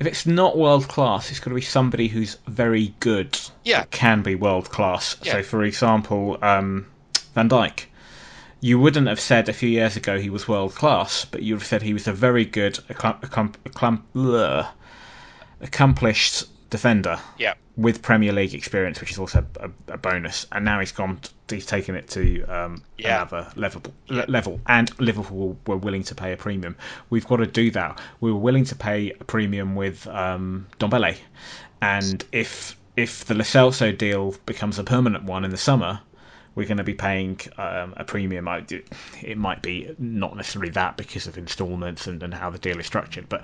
If 0.00 0.06
it's 0.06 0.26
not 0.26 0.58
world 0.58 0.88
class, 0.88 1.30
it's 1.30 1.40
got 1.40 1.50
to 1.50 1.54
be 1.54 1.60
somebody 1.60 2.08
who's 2.08 2.36
very 2.46 2.94
good. 3.00 3.38
Yeah. 3.64 3.84
can 3.90 4.22
be 4.22 4.34
world 4.34 4.70
class. 4.70 5.16
Yeah. 5.22 5.32
So, 5.32 5.42
for 5.42 5.62
example, 5.64 6.38
um, 6.42 6.86
Van 7.34 7.48
Dijk. 7.48 7.84
You 8.60 8.78
wouldn't 8.78 9.08
have 9.08 9.20
said 9.20 9.48
a 9.48 9.52
few 9.52 9.68
years 9.68 9.96
ago 9.96 10.18
he 10.18 10.30
was 10.30 10.48
world 10.48 10.74
class, 10.74 11.26
but 11.26 11.42
you 11.42 11.54
would 11.54 11.60
have 11.60 11.68
said 11.68 11.82
he 11.82 11.92
was 11.92 12.06
a 12.06 12.14
very 12.14 12.46
good, 12.46 12.74
accom- 12.88 13.20
accom- 13.20 13.54
accom- 13.66 14.66
accomplished 15.60 16.44
defender 16.74 17.18
Yeah. 17.38 17.54
with 17.76 18.02
Premier 18.02 18.32
League 18.32 18.52
experience, 18.54 19.00
which 19.00 19.12
is 19.12 19.18
also 19.18 19.46
a, 19.60 19.70
a 19.94 19.96
bonus. 19.96 20.46
And 20.50 20.64
now 20.64 20.80
he's 20.80 20.90
gone, 20.92 21.20
he's 21.48 21.66
taken 21.66 21.94
it 21.94 22.08
to 22.10 22.42
um, 22.56 22.82
Yeah. 22.98 23.16
another 23.22 23.52
level, 23.54 23.82
le- 24.08 24.26
level. 24.26 24.60
And 24.66 24.90
Liverpool 25.00 25.56
were 25.68 25.76
willing 25.76 26.02
to 26.04 26.14
pay 26.16 26.32
a 26.32 26.36
premium. 26.36 26.74
We've 27.10 27.26
got 27.26 27.36
to 27.36 27.46
do 27.46 27.70
that. 27.70 28.00
We 28.20 28.32
were 28.32 28.38
willing 28.48 28.64
to 28.66 28.74
pay 28.74 29.12
a 29.12 29.24
premium 29.24 29.76
with 29.76 30.06
um, 30.08 30.66
Ndombele, 30.80 31.16
and 31.80 32.24
if 32.32 32.76
if 32.96 33.24
the 33.24 33.34
Lo 33.34 33.42
Celso 33.42 33.96
deal 33.96 34.34
becomes 34.46 34.78
a 34.78 34.84
permanent 34.84 35.24
one 35.24 35.44
in 35.44 35.50
the 35.52 35.56
summer. 35.56 36.00
We're 36.56 36.68
going 36.68 36.78
to 36.84 36.84
be 36.84 36.94
paying 36.94 37.40
um, 37.58 37.94
a 37.96 38.04
premium. 38.04 38.46
I- 38.46 38.64
It 39.22 39.36
might 39.36 39.60
be 39.60 39.92
not 39.98 40.36
necessarily 40.36 40.70
that 40.72 40.96
because 40.96 41.26
of 41.26 41.36
instalments 41.36 42.06
and, 42.06 42.22
and 42.22 42.32
how 42.32 42.50
the 42.50 42.58
deal 42.60 42.78
is 42.78 42.86
structured, 42.86 43.28
but 43.28 43.42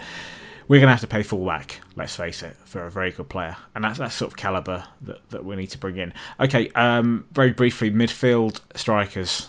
we're 0.70 0.78
going 0.78 0.86
to 0.86 0.92
have 0.92 1.00
to 1.00 1.08
pay 1.08 1.24
full 1.24 1.40
whack, 1.40 1.80
let's 1.96 2.14
face 2.14 2.44
it, 2.44 2.54
for 2.64 2.86
a 2.86 2.90
very 2.92 3.10
good 3.10 3.28
player. 3.28 3.56
And 3.74 3.82
that's 3.82 3.98
that 3.98 4.12
sort 4.12 4.30
of 4.30 4.36
calibre 4.36 4.86
that, 5.00 5.28
that 5.30 5.44
we 5.44 5.56
need 5.56 5.70
to 5.70 5.78
bring 5.78 5.96
in. 5.96 6.12
Okay, 6.38 6.70
um, 6.76 7.26
very 7.32 7.50
briefly, 7.50 7.90
midfield 7.90 8.60
strikers. 8.76 9.48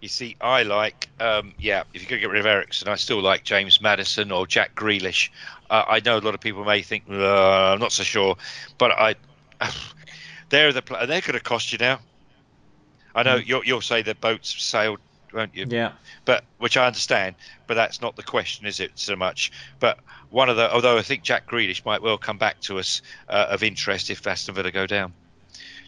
You 0.00 0.08
see, 0.08 0.34
I 0.40 0.62
like, 0.62 1.10
um, 1.20 1.52
yeah, 1.58 1.82
if 1.92 2.00
you're 2.00 2.08
going 2.08 2.20
to 2.22 2.26
get 2.26 2.30
rid 2.30 2.40
of 2.40 2.46
Eriksen, 2.46 2.88
I 2.88 2.94
still 2.94 3.20
like 3.20 3.44
James 3.44 3.82
Maddison 3.82 4.32
or 4.32 4.46
Jack 4.46 4.74
Grealish. 4.74 5.28
Uh, 5.68 5.84
I 5.86 6.00
know 6.00 6.16
a 6.16 6.20
lot 6.20 6.32
of 6.32 6.40
people 6.40 6.64
may 6.64 6.80
think, 6.80 7.04
uh, 7.10 7.72
I'm 7.72 7.80
not 7.80 7.92
so 7.92 8.02
sure, 8.02 8.38
but 8.78 8.92
I, 8.92 9.16
they're 10.48 10.72
the 10.72 10.80
they're 10.80 11.20
going 11.20 11.32
to 11.34 11.40
cost 11.40 11.70
you 11.70 11.76
now. 11.76 12.00
I 13.14 13.24
know 13.24 13.34
you'll, 13.36 13.62
you'll 13.66 13.82
say 13.82 14.00
the 14.00 14.14
boats 14.14 14.62
sailed, 14.62 15.00
won't 15.32 15.54
you? 15.54 15.66
Yeah. 15.68 15.92
But 16.24 16.44
which 16.58 16.76
I 16.76 16.86
understand, 16.86 17.36
but 17.66 17.74
that's 17.74 18.00
not 18.00 18.16
the 18.16 18.22
question, 18.22 18.66
is 18.66 18.80
it? 18.80 18.92
So 18.94 19.16
much. 19.16 19.52
But 19.80 19.98
one 20.30 20.48
of 20.48 20.56
the, 20.56 20.72
although 20.72 20.98
I 20.98 21.02
think 21.02 21.22
Jack 21.22 21.46
Grealish 21.46 21.84
might 21.84 22.02
well 22.02 22.18
come 22.18 22.38
back 22.38 22.60
to 22.62 22.78
us 22.78 23.02
uh, 23.28 23.46
of 23.50 23.62
interest 23.62 24.10
if 24.10 24.26
Aston 24.26 24.54
Villa 24.54 24.70
go 24.70 24.86
down. 24.86 25.12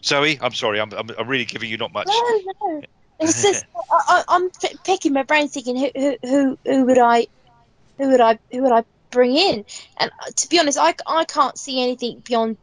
Zoe, 0.05 0.39
I'm 0.40 0.55
sorry, 0.55 0.81
I'm, 0.81 0.93
I'm, 0.93 1.10
I'm 1.19 1.28
really 1.28 1.44
giving 1.44 1.70
you 1.70 1.77
not 1.77 1.93
much. 1.93 2.09
No, 2.09 2.52
no. 2.60 2.82
It's 3.20 3.43
just 3.43 3.65
I, 3.90 4.01
I, 4.09 4.24
I'm 4.28 4.51
p- 4.51 4.77
picking 4.85 5.12
my 5.12 5.24
brain, 5.24 5.48
thinking 5.48 5.77
who, 5.77 5.90
who 5.94 6.16
who 6.23 6.59
who 6.65 6.85
would 6.85 6.98
I 6.98 7.27
who 7.98 8.10
would 8.10 8.20
I 8.20 8.39
who 8.52 8.62
would 8.62 8.73
I 8.73 8.85
bring 9.10 9.35
in? 9.35 9.65
And 9.98 10.10
uh, 10.23 10.31
to 10.36 10.48
be 10.48 10.60
honest, 10.60 10.78
I, 10.78 10.94
I 11.06 11.24
can't 11.24 11.59
see 11.59 11.82
anything 11.82 12.23
beyond 12.24 12.59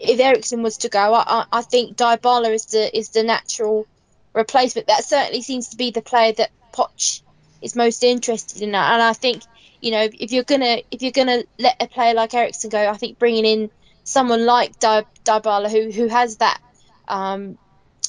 if 0.00 0.18
Eriksen 0.18 0.62
was 0.62 0.78
to 0.78 0.88
go. 0.88 1.14
I, 1.14 1.24
I, 1.26 1.44
I 1.52 1.62
think 1.62 1.96
Dybala 1.96 2.52
is 2.52 2.66
the 2.66 2.96
is 2.96 3.10
the 3.10 3.22
natural 3.22 3.86
replacement. 4.34 4.88
That 4.88 5.04
certainly 5.04 5.42
seems 5.42 5.68
to 5.68 5.76
be 5.76 5.90
the 5.90 6.02
player 6.02 6.32
that 6.32 6.50
Poch 6.72 7.22
is 7.62 7.74
most 7.74 8.04
interested 8.04 8.62
in. 8.62 8.74
And 8.74 9.02
I 9.02 9.12
think 9.12 9.42
you 9.80 9.90
know 9.90 10.02
if 10.12 10.32
you're 10.32 10.44
gonna 10.44 10.78
if 10.90 11.02
you're 11.02 11.12
gonna 11.12 11.44
let 11.58 11.76
a 11.80 11.86
player 11.86 12.14
like 12.14 12.34
Eriksen 12.34 12.70
go, 12.70 12.88
I 12.88 12.96
think 12.96 13.18
bringing 13.18 13.44
in 13.44 13.70
someone 14.04 14.44
like 14.44 14.78
Dy, 14.78 15.04
Dybala 15.24 15.70
who 15.70 15.90
who 15.90 16.08
has 16.08 16.36
that 16.36 16.60
um, 17.08 17.58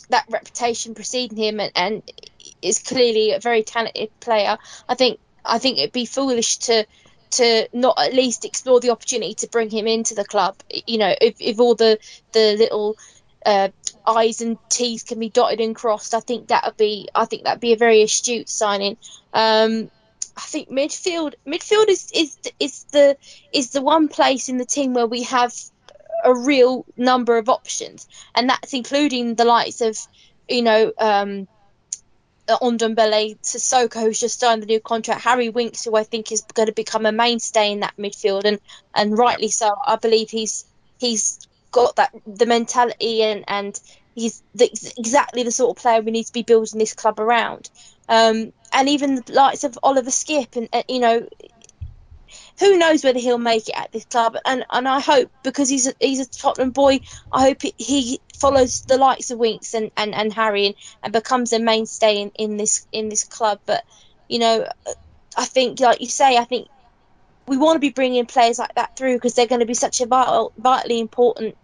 that 0.09 0.25
reputation 0.29 0.95
preceding 0.95 1.37
him 1.37 1.59
and, 1.59 1.71
and 1.75 2.03
is 2.61 2.79
clearly 2.79 3.31
a 3.31 3.39
very 3.39 3.63
talented 3.63 4.09
player. 4.19 4.57
I 4.87 4.95
think 4.95 5.19
I 5.43 5.59
think 5.59 5.77
it'd 5.77 5.91
be 5.91 6.05
foolish 6.05 6.57
to 6.57 6.85
to 7.31 7.67
not 7.73 7.99
at 7.99 8.13
least 8.13 8.45
explore 8.45 8.79
the 8.79 8.91
opportunity 8.91 9.33
to 9.33 9.47
bring 9.47 9.69
him 9.69 9.87
into 9.87 10.15
the 10.15 10.25
club. 10.25 10.55
You 10.87 10.97
know, 10.97 11.13
if, 11.19 11.35
if 11.39 11.59
all 11.59 11.75
the 11.75 11.99
the 12.33 12.55
little 12.57 12.97
uh, 13.45 13.69
I's 14.05 14.41
and 14.41 14.57
T's 14.69 15.03
can 15.03 15.19
be 15.19 15.29
dotted 15.29 15.61
and 15.61 15.75
crossed, 15.75 16.13
I 16.13 16.19
think 16.19 16.47
that 16.47 16.65
would 16.65 16.77
be 16.77 17.09
I 17.13 17.25
think 17.25 17.43
that'd 17.43 17.59
be 17.59 17.73
a 17.73 17.77
very 17.77 18.01
astute 18.01 18.49
signing. 18.49 18.97
Um, 19.33 19.89
I 20.37 20.41
think 20.41 20.69
midfield 20.69 21.35
midfield 21.47 21.87
is, 21.87 22.11
is 22.13 22.37
is 22.59 22.83
the 22.91 23.17
is 23.53 23.71
the 23.71 23.81
one 23.81 24.07
place 24.07 24.49
in 24.49 24.57
the 24.57 24.65
team 24.65 24.93
where 24.93 25.07
we 25.07 25.23
have 25.23 25.53
a 26.23 26.33
real 26.33 26.85
number 26.97 27.37
of 27.37 27.49
options, 27.49 28.07
and 28.33 28.49
that's 28.49 28.73
including 28.73 29.35
the 29.35 29.45
likes 29.45 29.81
of, 29.81 29.97
you 30.49 30.63
know, 30.63 30.91
um, 30.97 31.47
uh, 32.47 32.57
Ndombele, 32.59 33.37
Sissoko, 33.41 34.01
who's 34.01 34.19
just 34.19 34.39
signed 34.39 34.61
the 34.61 34.67
new 34.67 34.79
contract, 34.79 35.21
Harry 35.21 35.49
Winks, 35.49 35.85
who 35.85 35.95
I 35.95 36.03
think 36.03 36.31
is 36.31 36.41
going 36.41 36.67
to 36.67 36.73
become 36.73 37.05
a 37.05 37.11
mainstay 37.11 37.71
in 37.71 37.81
that 37.81 37.95
midfield, 37.97 38.45
and 38.45 38.59
and 38.93 39.17
rightly 39.17 39.49
so. 39.49 39.73
I 39.85 39.95
believe 39.95 40.29
he's 40.29 40.65
he's 40.97 41.47
got 41.75 41.97
that 41.97 42.15
the 42.25 42.45
mentality 42.45 43.21
and 43.21 43.43
and 43.47 43.79
he's 44.15 44.41
the, 44.55 44.69
exactly 44.97 45.43
the 45.43 45.51
sort 45.51 45.77
of 45.77 45.81
player 45.81 46.01
we 46.01 46.11
need 46.11 46.23
to 46.23 46.33
be 46.33 46.41
building 46.41 46.79
this 46.79 46.93
club 46.93 47.19
around. 47.19 47.69
Um, 48.07 48.53
and 48.71 48.89
even 48.89 49.15
the 49.15 49.33
likes 49.33 49.65
of 49.65 49.77
Oliver 49.83 50.09
Skipp, 50.09 50.55
and 50.55 50.69
uh, 50.71 50.83
you 50.87 50.99
know, 50.99 51.27
who 52.59 52.77
knows 52.77 53.03
whether 53.03 53.19
he'll 53.19 53.37
make 53.37 53.67
it 53.67 53.77
at 53.77 53.91
this 53.91 54.05
club? 54.05 54.37
And 54.45 54.65
and 54.71 54.87
I 54.87 55.01
hope 55.01 55.31
because 55.43 55.69
he's 55.69 55.87
a, 55.87 55.93
he's 55.99 56.21
a 56.21 56.29
Tottenham 56.29 56.71
boy, 56.71 57.01
I 57.31 57.41
hope 57.41 57.61
he 57.61 58.21
follows 58.39 58.81
the 58.81 58.97
likes 58.97 59.31
of 59.31 59.39
Winks 59.39 59.73
and, 59.73 59.91
and, 59.97 60.13
and 60.15 60.33
Harry 60.33 60.67
and, 60.67 60.75
and 61.03 61.13
becomes 61.13 61.51
a 61.53 61.59
mainstay 61.59 62.21
in, 62.21 62.31
in 62.35 62.57
this 62.57 62.87
in 62.91 63.09
this 63.09 63.25
club. 63.25 63.59
But 63.65 63.83
you 64.29 64.39
know, 64.39 64.67
I 65.37 65.45
think 65.45 65.79
like 65.81 65.99
you 65.99 66.07
say, 66.07 66.37
I 66.37 66.45
think 66.45 66.69
we 67.47 67.57
want 67.57 67.75
to 67.75 67.79
be 67.79 67.89
bringing 67.89 68.25
players 68.25 68.59
like 68.59 68.75
that 68.75 68.95
through 68.95 69.15
because 69.15 69.33
they're 69.33 69.47
going 69.47 69.59
to 69.59 69.67
be 69.67 69.73
such 69.73 70.01
a 70.01 70.05
vital, 70.05 70.51
vitally 70.57 70.99
important 70.99 71.55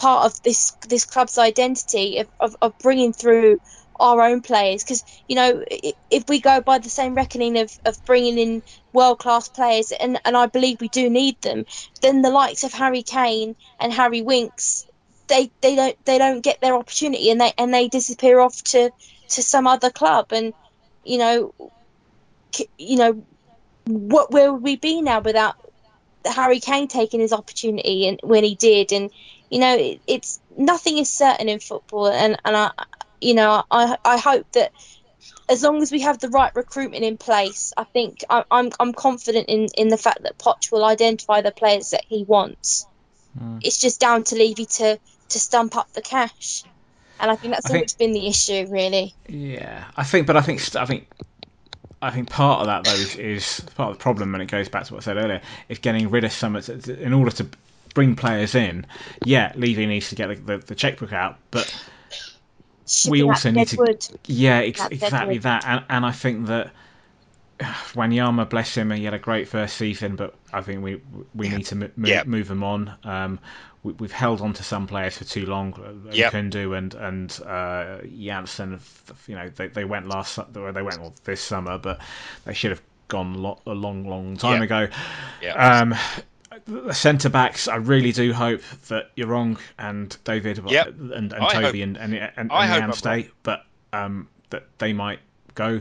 part 0.00 0.26
of 0.26 0.42
this 0.42 0.72
this 0.88 1.04
club's 1.04 1.38
identity 1.38 2.18
of, 2.18 2.28
of, 2.40 2.56
of 2.60 2.78
bringing 2.78 3.12
through 3.12 3.60
our 3.98 4.22
own 4.22 4.40
players. 4.40 4.82
Because 4.82 5.04
you 5.28 5.36
know 5.36 5.64
if 6.10 6.24
we 6.28 6.40
go 6.40 6.60
by 6.60 6.78
the 6.78 6.90
same 6.90 7.14
reckoning 7.14 7.58
of, 7.58 7.70
of 7.84 8.04
bringing 8.04 8.38
in 8.38 8.62
world 8.92 9.18
class 9.18 9.48
players 9.48 9.92
and, 9.92 10.18
and 10.24 10.36
I 10.36 10.46
believe 10.46 10.80
we 10.80 10.88
do 10.88 11.08
need 11.08 11.40
them 11.42 11.64
then 12.02 12.22
the 12.22 12.30
likes 12.30 12.64
of 12.64 12.72
Harry 12.72 13.02
Kane 13.02 13.54
and 13.78 13.92
Harry 13.92 14.22
Winks 14.22 14.86
they, 15.30 15.50
they 15.62 15.76
don't 15.76 16.04
they 16.04 16.18
don't 16.18 16.42
get 16.42 16.60
their 16.60 16.74
opportunity 16.74 17.30
and 17.30 17.40
they 17.40 17.52
and 17.56 17.72
they 17.72 17.88
disappear 17.88 18.40
off 18.40 18.62
to, 18.64 18.90
to 19.30 19.42
some 19.42 19.66
other 19.66 19.90
club. 19.90 20.32
And 20.32 20.52
you 21.04 21.18
know 21.18 21.54
you 22.76 22.96
know 22.96 23.24
what 23.86 24.32
where 24.32 24.52
would 24.52 24.62
we 24.62 24.76
be 24.76 25.00
now 25.00 25.20
without 25.20 25.54
Harry 26.26 26.60
Kane 26.60 26.88
taking 26.88 27.20
his 27.20 27.32
opportunity 27.32 28.06
and 28.08 28.20
when 28.22 28.44
he 28.44 28.56
did? 28.56 28.92
And 28.92 29.10
you 29.50 29.58
know, 29.58 29.76
it, 29.76 30.00
it's 30.06 30.40
nothing 30.56 30.98
is 30.98 31.10
certain 31.10 31.48
in 31.48 31.60
football, 31.60 32.06
and 32.08 32.40
and 32.44 32.56
I, 32.56 32.70
you 33.20 33.34
know, 33.34 33.64
I 33.70 33.96
I 34.04 34.16
hope 34.16 34.50
that 34.52 34.72
as 35.48 35.62
long 35.62 35.82
as 35.82 35.90
we 35.90 36.00
have 36.02 36.18
the 36.20 36.28
right 36.28 36.54
recruitment 36.54 37.04
in 37.04 37.18
place, 37.18 37.72
I 37.76 37.84
think 37.84 38.24
I, 38.30 38.44
I'm 38.50 38.70
I'm 38.78 38.92
confident 38.92 39.48
in 39.48 39.66
in 39.76 39.88
the 39.88 39.98
fact 39.98 40.22
that 40.22 40.38
Poch 40.38 40.70
will 40.70 40.84
identify 40.84 41.40
the 41.40 41.50
players 41.50 41.90
that 41.90 42.04
he 42.08 42.22
wants. 42.22 42.86
Mm. 43.38 43.60
It's 43.62 43.80
just 43.80 44.00
down 44.00 44.24
to 44.24 44.36
Levy 44.36 44.66
to 44.66 44.98
to 45.30 45.38
stump 45.40 45.76
up 45.76 45.92
the 45.92 46.02
cash, 46.02 46.62
and 47.18 47.30
I 47.30 47.34
think 47.34 47.54
that's 47.54 47.66
I 47.66 47.74
always 47.74 47.92
think, 47.92 47.98
been 47.98 48.20
the 48.20 48.28
issue, 48.28 48.66
really. 48.70 49.14
Yeah, 49.28 49.84
I 49.96 50.04
think, 50.04 50.28
but 50.28 50.36
I 50.36 50.42
think 50.42 50.76
I 50.76 50.86
think 50.86 51.08
I 52.00 52.10
think 52.10 52.30
part 52.30 52.60
of 52.60 52.66
that 52.66 52.84
though 52.84 52.98
is, 52.98 53.16
is, 53.16 53.60
part 53.74 53.90
of 53.90 53.98
the 53.98 54.02
problem, 54.02 54.34
and 54.34 54.42
it 54.42 54.46
goes 54.46 54.68
back 54.68 54.84
to 54.84 54.94
what 54.94 55.02
I 55.02 55.04
said 55.04 55.16
earlier, 55.16 55.42
is 55.68 55.78
getting 55.78 56.10
rid 56.10 56.24
of 56.24 56.32
some 56.32 56.56
in 56.56 57.12
order 57.12 57.30
to 57.32 57.48
bring 57.94 58.16
players 58.16 58.54
in, 58.54 58.86
yeah, 59.24 59.52
Levy 59.56 59.86
needs 59.86 60.10
to 60.10 60.14
get 60.14 60.28
the, 60.28 60.34
the, 60.34 60.58
the 60.58 60.74
checkbook 60.74 61.12
out, 61.12 61.38
but 61.50 61.72
we 63.08 63.22
also 63.22 63.50
need 63.50 63.68
to. 63.68 63.98
Yeah, 64.26 64.58
ex- 64.58 64.86
exactly 64.90 65.38
that, 65.38 65.64
and, 65.66 65.84
and 65.88 66.06
I 66.06 66.12
think 66.12 66.46
that 66.46 66.72
Wanyama, 67.60 68.48
bless 68.48 68.74
him, 68.74 68.90
he 68.90 69.04
had 69.04 69.14
a 69.14 69.18
great 69.18 69.48
first 69.48 69.76
season, 69.76 70.16
but 70.16 70.34
I 70.52 70.62
think 70.62 70.82
we 70.82 71.00
we 71.34 71.48
need 71.48 71.66
to 71.66 71.74
m- 71.74 71.92
move, 71.96 72.26
move 72.26 72.50
him 72.50 72.64
on. 72.64 72.94
Um, 73.04 73.38
we, 73.82 73.94
have 74.02 74.12
held 74.12 74.40
on 74.42 74.52
to 74.54 74.62
some 74.62 74.86
players 74.86 75.16
for 75.18 75.24
too 75.24 75.46
long. 75.46 75.72
Uh, 75.74 76.12
yep. 76.12 76.32
Nkoudou 76.32 76.76
and 76.76 76.94
and 76.94 77.40
uh, 77.46 77.98
Janssen, 78.06 78.80
you 79.26 79.34
know, 79.34 79.48
they, 79.48 79.68
they 79.68 79.84
went 79.84 80.06
last 80.06 80.38
they 80.52 80.82
went 80.82 81.24
this 81.24 81.40
summer, 81.40 81.78
but 81.78 82.00
they 82.44 82.52
should 82.52 82.72
have 82.72 82.82
gone 83.08 83.34
lo- 83.34 83.60
a 83.66 83.74
long, 83.74 84.08
long 84.08 84.36
time 84.36 84.62
yep. 84.62 84.62
ago. 84.62 84.88
Yep. 85.42 85.56
Um, 85.58 85.94
the 86.66 86.94
centre 86.94 87.28
backs, 87.28 87.68
I 87.68 87.76
really 87.76 88.12
do 88.12 88.32
hope 88.32 88.62
that 88.88 89.10
you're 89.16 89.28
wrong 89.28 89.58
and 89.78 90.16
David 90.24 90.60
yep. 90.68 90.88
and, 90.88 91.32
and 91.32 91.50
Toby 91.50 91.82
and 91.82 91.96
and, 91.96 92.14
and, 92.14 92.50
and 92.52 92.94
stay, 92.94 93.30
but 93.42 93.64
um, 93.92 94.28
that 94.50 94.66
they 94.78 94.92
might 94.92 95.20
go. 95.54 95.80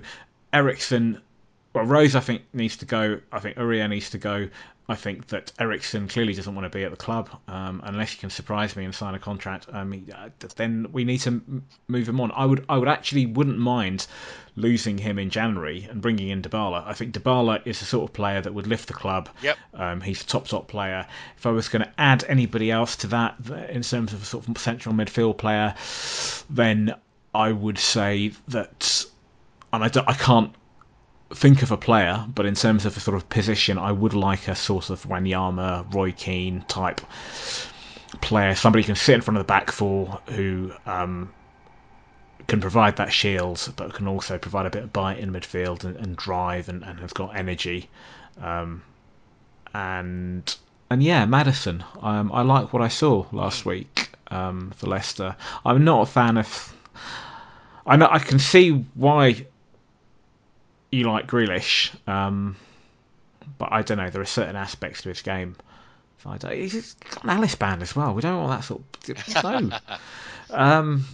Eriksen, 0.53 1.21
well, 1.73 1.85
Rose, 1.85 2.15
I 2.15 2.19
think 2.19 2.43
needs 2.53 2.77
to 2.77 2.85
go. 2.85 3.19
I 3.31 3.39
think 3.39 3.57
Aurier 3.57 3.89
needs 3.89 4.09
to 4.11 4.17
go. 4.17 4.49
I 4.89 4.95
think 4.95 5.27
that 5.27 5.51
Eriksen 5.59 6.07
clearly 6.07 6.33
doesn't 6.33 6.55
want 6.55 6.65
to 6.65 6.75
be 6.75 6.83
at 6.83 6.89
the 6.89 6.97
club 6.97 7.29
um, 7.47 7.79
unless 7.85 8.11
he 8.11 8.17
can 8.17 8.31
surprise 8.31 8.75
me 8.75 8.85
and 8.85 8.93
sign 8.93 9.13
a 9.13 9.19
contract. 9.19 9.67
Um, 9.71 10.03
then 10.55 10.87
we 10.91 11.03
need 11.03 11.19
to 11.19 11.43
move 11.87 12.09
him 12.09 12.19
on. 12.19 12.31
I 12.31 12.45
would, 12.45 12.65
I 12.67 12.79
would 12.79 12.87
actually 12.87 13.27
wouldn't 13.27 13.59
mind 13.59 14.07
losing 14.55 14.97
him 14.97 15.19
in 15.19 15.29
January 15.29 15.87
and 15.89 16.01
bringing 16.01 16.29
in 16.29 16.41
Dybala. 16.41 16.87
I 16.87 16.93
think 16.93 17.13
Dybala 17.13 17.61
is 17.65 17.79
the 17.79 17.85
sort 17.85 18.09
of 18.09 18.13
player 18.13 18.41
that 18.41 18.51
would 18.51 18.65
lift 18.65 18.87
the 18.87 18.95
club. 18.95 19.29
Yep. 19.43 19.57
Um, 19.75 20.01
he's 20.01 20.23
a 20.23 20.25
top 20.25 20.47
top 20.47 20.67
player. 20.67 21.05
If 21.37 21.45
I 21.45 21.51
was 21.51 21.69
going 21.69 21.83
to 21.83 21.93
add 21.99 22.25
anybody 22.27 22.71
else 22.71 22.95
to 22.97 23.07
that 23.07 23.35
in 23.69 23.83
terms 23.83 24.13
of 24.13 24.23
a 24.23 24.25
sort 24.25 24.47
of 24.47 24.57
central 24.57 24.95
midfield 24.95 25.37
player, 25.37 25.75
then 26.49 26.95
I 27.35 27.51
would 27.51 27.77
say 27.77 28.33
that, 28.47 29.05
and 29.71 29.83
I, 29.83 29.91
I 30.07 30.13
can't 30.13 30.51
think 31.33 31.61
of 31.61 31.71
a 31.71 31.77
player, 31.77 32.25
but 32.33 32.45
in 32.45 32.55
terms 32.55 32.85
of 32.85 32.97
a 32.97 32.99
sort 32.99 33.15
of 33.15 33.29
position, 33.29 33.77
I 33.77 33.91
would 33.91 34.13
like 34.13 34.47
a 34.47 34.55
sort 34.55 34.89
of 34.89 35.03
Wanyama, 35.03 35.93
Roy 35.93 36.11
Keane 36.11 36.65
type 36.67 37.01
player, 38.21 38.55
somebody 38.55 38.83
who 38.83 38.87
can 38.87 38.95
sit 38.95 39.15
in 39.15 39.21
front 39.21 39.37
of 39.37 39.45
the 39.45 39.47
back 39.47 39.71
four 39.71 40.19
who 40.29 40.71
um, 40.85 41.31
can 42.47 42.59
provide 42.59 42.97
that 42.97 43.13
shield, 43.13 43.71
but 43.75 43.93
can 43.93 44.07
also 44.07 44.37
provide 44.37 44.65
a 44.65 44.69
bit 44.69 44.83
of 44.83 44.91
bite 44.91 45.19
in 45.19 45.31
midfield 45.31 45.83
and, 45.83 45.95
and 45.97 46.15
drive 46.15 46.67
and, 46.67 46.83
and, 46.83 46.99
has 46.99 47.13
got 47.13 47.35
energy. 47.35 47.89
Um, 48.41 48.81
and 49.73 50.55
and 50.89 51.03
yeah, 51.03 51.25
Maddison. 51.25 51.83
Um, 52.01 52.31
I 52.33 52.41
like 52.41 52.73
what 52.73 52.81
I 52.81 52.87
saw 52.87 53.27
last 53.31 53.65
week 53.65 54.09
um, 54.31 54.71
for 54.75 54.87
Leicester. 54.87 55.35
I'm 55.63 55.83
not 55.83 56.01
a 56.01 56.05
fan 56.07 56.37
of. 56.37 56.75
I 57.85 57.95
know 57.95 58.07
I 58.09 58.19
can 58.19 58.39
see 58.39 58.71
why 58.95 59.45
you 60.91 61.09
like 61.09 61.27
Grealish, 61.27 61.95
um, 62.07 62.55
but 63.57 63.71
I 63.71 63.81
don't 63.81 63.97
know. 63.97 64.09
There 64.09 64.21
are 64.21 64.25
certain 64.25 64.55
aspects 64.55 65.03
to 65.03 65.09
his 65.09 65.21
game. 65.21 65.55
I 66.25 66.37
don't, 66.37 66.53
he's 66.53 66.95
got 66.95 67.23
an 67.23 67.29
Alice 67.29 67.55
band 67.55 67.81
as 67.81 67.95
well. 67.95 68.13
We 68.13 68.21
don't 68.21 68.43
want 68.43 68.61
that 68.61 68.65
sort. 68.65 68.81
Of, 69.07 69.43
no. 69.71 69.77
um, 70.49 71.05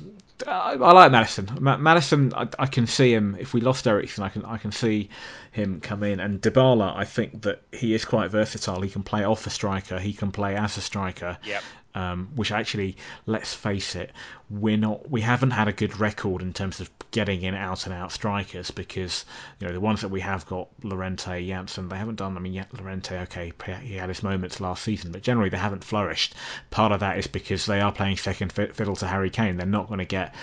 I, 0.47 0.73
I, 0.73 0.91
like 0.93 1.11
Maddison. 1.11 1.49
Ma- 1.60 1.77
Maddison, 1.77 2.34
I, 2.34 2.47
I, 2.57 2.65
can 2.65 2.88
see 2.88 3.14
him. 3.14 3.38
If 3.39 3.53
we 3.53 3.61
lost 3.61 3.88
Eriksen, 3.88 4.23
I 4.23 4.30
can 4.30 4.43
I 4.45 4.57
can 4.57 4.72
see 4.72 5.10
him 5.52 5.80
come 5.80 6.03
in. 6.03 6.19
And 6.19 6.41
Dybala, 6.41 6.95
I 6.95 7.06
think 7.06 7.43
that 7.43 7.61
he 7.72 7.93
is 7.93 8.03
quite 8.03 8.31
versatile. 8.31 8.81
He 8.81 8.89
can 8.89 9.03
play 9.03 9.23
off 9.23 9.45
a 9.45 9.52
striker. 9.52 9.99
He 9.99 10.14
can 10.14 10.31
play 10.31 10.56
as 10.56 10.77
a 10.77 10.81
striker. 10.81 11.38
Yep 11.43 11.64
um, 11.95 12.30
which 12.35 12.51
actually, 12.51 12.97
let's 13.26 13.53
face 13.53 13.95
it, 13.95 14.11
we're 14.49 14.77
not 14.77 15.09
we 15.09 15.22
haven't 15.22 15.51
had 15.51 15.67
a 15.67 15.72
good 15.72 15.99
record 15.99 16.41
in 16.41 16.53
terms 16.53 16.80
of 16.80 16.89
getting 17.11 17.41
in 17.41 17.55
out 17.55 17.85
and 17.85 17.95
out 17.95 18.11
strikers 18.11 18.69
because 18.69 19.26
you 19.59 19.65
know 19.65 19.73
the 19.73 19.80
ones 19.80 20.01
that 20.01 20.09
we 20.09 20.19
have 20.19 20.45
got 20.45 20.67
Llorente, 20.84 21.47
Janssen, 21.47 21.88
they 21.88 21.97
haven't 21.97 22.17
done. 22.17 22.35
I 22.35 22.39
mean, 22.41 22.53
yet 22.53 22.73
Llorente, 22.73 23.17
okay, 23.22 23.53
he 23.81 23.95
had 23.95 24.09
his 24.09 24.22
moments 24.22 24.59
last 24.59 24.84
season, 24.84 25.11
but 25.11 25.23
generally 25.23 25.49
they 25.49 25.57
haven't 25.57 25.84
flourished. 25.84 26.35
Part 26.69 26.91
of 26.91 26.99
that 26.99 27.17
is 27.17 27.27
because 27.27 27.65
they 27.65 27.80
are 27.80 27.91
playing 27.91 28.17
second 28.17 28.51
fiddle 28.51 28.97
to 28.97 29.07
Harry 29.07 29.30
Kane. 29.30 29.57
They're 29.57 29.65
not 29.65 29.88
going 29.88 29.99
to 29.99 30.05
get 30.05 30.35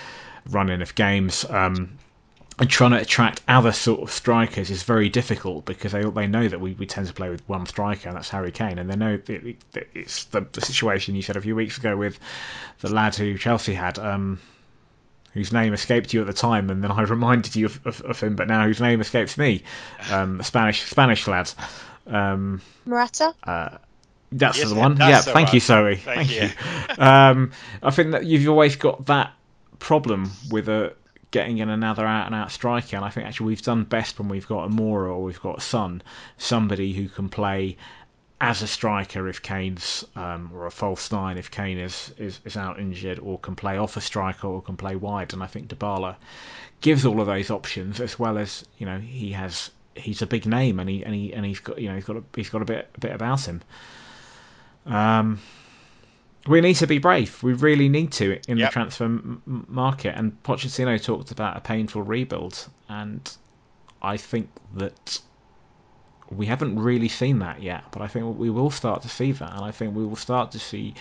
running 0.48 0.82
of 0.82 0.94
games. 0.94 1.44
Um, 1.48 1.98
and 2.58 2.68
trying 2.68 2.90
to 2.90 2.98
attract 2.98 3.40
other 3.48 3.72
sort 3.72 4.00
of 4.00 4.10
strikers 4.10 4.70
is 4.70 4.82
very 4.82 5.08
difficult 5.08 5.64
because 5.64 5.92
they 5.92 6.02
they 6.02 6.26
know 6.26 6.46
that 6.46 6.60
we, 6.60 6.72
we 6.74 6.86
tend 6.86 7.06
to 7.06 7.12
play 7.12 7.30
with 7.30 7.46
one 7.48 7.66
striker 7.66 8.08
and 8.08 8.16
that's 8.16 8.28
Harry 8.28 8.52
Kane 8.52 8.78
and 8.78 8.90
they 8.90 8.96
know 8.96 9.14
it, 9.14 9.28
it, 9.28 9.56
it's 9.94 10.24
the, 10.26 10.46
the, 10.52 10.60
situation 10.60 11.14
you 11.14 11.22
said 11.22 11.36
a 11.36 11.40
few 11.40 11.56
weeks 11.56 11.78
ago 11.78 11.96
with 11.96 12.18
the 12.80 12.92
lad 12.92 13.14
who 13.14 13.38
Chelsea 13.38 13.74
had 13.74 13.98
um, 13.98 14.38
whose 15.32 15.52
name 15.52 15.72
escaped 15.72 16.12
you 16.12 16.20
at 16.20 16.26
the 16.26 16.32
time 16.32 16.68
and 16.70 16.84
then 16.84 16.90
I 16.90 17.02
reminded 17.02 17.56
you 17.56 17.66
of, 17.66 17.86
of, 17.86 18.00
of 18.02 18.20
him 18.20 18.36
but 18.36 18.48
now 18.48 18.64
whose 18.64 18.80
name 18.80 19.00
escapes 19.00 19.38
me 19.38 19.62
um, 20.10 20.42
Spanish 20.42 20.82
Spanish 20.82 21.26
lad 21.26 21.50
um, 22.06 22.60
Morata 22.84 23.34
uh, 23.44 23.78
that's 24.34 24.58
yes, 24.58 24.70
the 24.70 24.74
one. 24.74 24.94
That's 24.94 25.26
yeah, 25.26 25.32
thank 25.34 25.48
right. 25.48 25.54
you, 25.54 25.60
Zoe. 25.60 25.96
Thank, 25.96 26.28
thank 26.28 26.30
you. 26.30 26.48
you. 26.96 27.04
um, 27.04 27.52
I 27.82 27.90
think 27.90 28.12
that 28.12 28.24
you've 28.24 28.48
always 28.48 28.76
got 28.76 29.04
that 29.04 29.34
problem 29.78 30.30
with 30.50 30.70
a 30.70 30.94
getting 31.32 31.59
in 31.59 31.68
another 31.68 32.06
out 32.06 32.26
and 32.26 32.34
out 32.34 32.52
striker. 32.52 32.94
And 32.94 33.04
I 33.04 33.10
think 33.10 33.26
actually 33.26 33.48
we've 33.48 33.62
done 33.62 33.82
best 33.82 34.20
when 34.20 34.28
we've 34.28 34.46
got 34.46 34.66
a 34.66 34.68
Moura 34.68 35.09
or 35.09 35.22
we've 35.22 35.42
got 35.42 35.60
Son, 35.60 36.00
somebody 36.38 36.92
who 36.92 37.09
can 37.09 37.28
play 37.28 37.76
as 38.40 38.60
a 38.60 38.66
striker 38.66 39.28
if 39.28 39.40
Kane's 39.40 40.04
um, 40.16 40.50
or 40.52 40.66
a 40.66 40.70
false 40.70 41.10
nine 41.10 41.38
if 41.38 41.50
Kane 41.50 41.78
is, 41.78 42.12
is, 42.18 42.40
is 42.44 42.56
out 42.56 42.78
injured, 42.78 43.18
or 43.18 43.38
can 43.38 43.56
play 43.56 43.78
off 43.78 43.96
a 43.96 44.00
striker 44.00 44.46
or 44.46 44.62
can 44.62 44.76
play 44.76 44.94
wide. 44.94 45.32
And 45.32 45.42
I 45.42 45.46
think 45.46 45.68
Dybala 45.68 46.16
gives 46.80 47.04
all 47.04 47.20
of 47.20 47.26
those 47.26 47.50
options 47.50 48.00
as 48.00 48.18
well 48.18 48.38
as 48.38 48.64
you 48.78 48.86
know 48.86 48.98
he 48.98 49.32
has 49.32 49.70
he's 49.94 50.22
a 50.22 50.26
big 50.26 50.46
name 50.46 50.80
and 50.80 50.88
he 50.90 51.04
and 51.04 51.14
he 51.14 51.32
and 51.32 51.46
he's 51.46 51.60
got 51.60 51.80
you 51.80 51.88
know 51.88 51.94
he's 51.94 52.04
got 52.04 52.16
a, 52.16 52.24
he's 52.34 52.50
got 52.50 52.62
a 52.62 52.64
bit 52.64 52.90
a 52.94 53.00
bit 53.00 53.12
about 53.12 53.46
him. 53.46 53.62
Um, 54.86 55.40
we 56.47 56.60
need 56.60 56.74
to 56.74 56.86
be 56.86 56.98
brave. 56.98 57.43
We 57.43 57.52
really 57.52 57.89
need 57.89 58.12
to 58.12 58.39
in 58.48 58.59
Yep. 58.59 58.69
the 58.69 58.73
transfer 58.73 59.05
m- 59.05 59.43
market. 59.69 60.16
And 60.16 60.43
Pochettino 60.43 61.02
talked 61.02 61.31
about 61.31 61.56
a 61.56 61.60
painful 61.60 62.02
rebuild, 62.02 62.69
and 62.89 63.31
I 64.01 64.16
think 64.16 64.48
that 64.74 65.20
we 66.31 66.47
haven't 66.47 66.78
really 66.78 67.09
seen 67.09 67.39
that 67.40 67.62
yet. 67.62 67.85
But 67.93 68.02
I 68.02 68.09
think 68.09 68.39
we 68.39 68.51
will 68.51 68.70
start 68.70 69.02
to 69.02 69.09
see 69.09 69.32
that, 69.32 69.52
and 69.55 69.64
I 69.64 69.70
think 69.70 69.94
we 69.94 70.05
will 70.05 70.16
start 70.16 70.51
to 70.52 70.59
see 70.59 70.94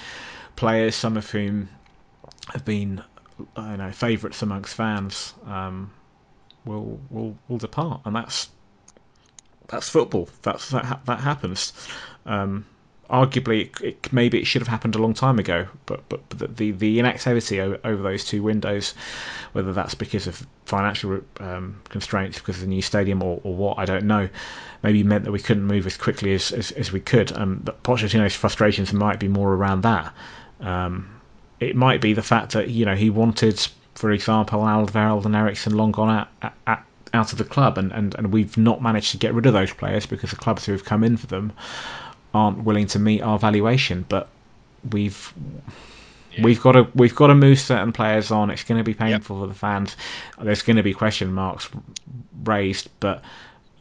players, 0.56 0.96
some 0.96 1.18
of 1.18 1.30
whom 1.30 1.70
have 2.54 2.66
been, 2.66 3.04
I 3.56 3.76
know, 3.78 3.92
favourites 3.92 4.42
amongst 4.42 4.76
fans, 4.76 5.34
um, 5.46 5.92
will 6.66 7.00
will 7.10 7.36
will 7.48 7.58
depart, 7.58 8.02
and 8.06 8.16
that's 8.16 8.50
that's 9.68 9.90
football. 9.90 10.30
That's 10.44 10.70
that 10.70 10.86
ha- 10.86 11.00
that 11.06 11.22
happens. 11.22 11.74
Um, 12.26 12.66
arguably, 13.12 13.70
it, 13.82 14.12
maybe 14.14 14.40
it 14.40 14.48
should 14.48 14.62
have 14.62 14.70
happened 14.70 14.96
a 14.96 14.98
long 14.98 15.14
time 15.14 15.38
ago, 15.38 15.68
but 15.86 16.08
but, 16.10 16.22
but 16.30 16.58
the 16.58 16.72
the 16.72 17.00
inactivity 17.00 17.60
over, 17.60 17.98
those 17.98 18.24
two 18.24 18.42
windows, 18.42 18.94
whether 19.52 19.74
that's 19.74 19.94
because 19.94 20.28
of 20.28 20.46
financial 20.66 21.22
um, 21.40 21.82
constraints, 21.90 22.40
because 22.40 22.56
of 22.56 22.62
the 22.62 22.68
new 22.68 22.82
stadium, 22.82 23.22
or, 23.22 23.42
or 23.44 23.54
what, 23.54 23.78
I 23.78 23.86
don't 23.86 24.06
know. 24.06 24.30
Maybe 24.82 25.04
meant 25.04 25.26
that 25.26 25.32
we 25.32 25.40
couldn't 25.40 25.66
move 25.66 25.86
as 25.86 25.98
quickly 25.98 26.34
as 26.34 26.52
as, 26.52 26.72
as 26.72 26.92
we 26.92 27.02
could. 27.02 27.32
Um, 27.34 27.64
Pochettino's 27.84 28.36
frustrations 28.36 28.94
might 28.94 29.20
be 29.20 29.28
more 29.28 29.54
around 29.54 29.82
that. 29.82 30.14
Um, 30.62 31.22
it 31.60 31.76
might 31.76 32.02
be 32.02 32.14
the 32.14 32.24
fact 32.24 32.54
that 32.54 32.70
you 32.70 32.86
know 32.86 32.96
he 32.96 33.10
wanted, 33.10 33.60
for 33.94 34.12
example, 34.12 34.62
Alderweireld 34.62 35.26
and 35.26 35.36
Eriksen 35.36 35.76
long 35.76 35.92
gone 35.92 36.10
out. 36.10 36.28
At, 36.42 36.54
at, 36.66 36.86
out 37.14 37.34
of 37.34 37.38
the 37.38 37.44
club, 37.44 37.78
and, 37.78 37.92
and, 37.92 38.16
and 38.16 38.32
we've 38.32 38.58
not 38.58 38.82
managed 38.82 39.12
to 39.12 39.18
get 39.18 39.34
rid 39.34 39.46
of 39.46 39.52
those 39.52 39.74
players 39.74 40.06
because 40.06 40.30
the 40.30 40.38
clubs 40.38 40.66
who 40.66 40.72
have 40.72 40.86
come 40.86 41.04
in 41.04 41.18
for 41.18 41.28
them 41.28 41.52
aren't 42.34 42.64
willing 42.64 42.88
to 42.88 43.00
meet 43.00 43.22
our 43.22 43.38
valuation. 43.40 44.06
But 44.08 44.28
we've 44.90 45.34
Yeah. 46.32 46.44
we've 46.44 46.62
got 46.62 46.72
to 46.74 46.88
we've 46.96 47.16
got 47.16 47.28
to 47.28 47.36
move 47.36 47.60
certain 47.60 47.92
players 47.92 48.32
on. 48.32 48.50
It's 48.50 48.64
going 48.64 48.78
to 48.78 48.84
be 48.86 48.94
painful 48.94 49.40
for 49.42 49.48
the 49.48 49.54
fans. 49.54 49.96
There's 50.42 50.62
going 50.62 50.78
to 50.78 50.84
be 50.84 50.94
question 50.94 51.34
marks 51.34 51.70
raised, 52.44 52.90
but 53.00 53.22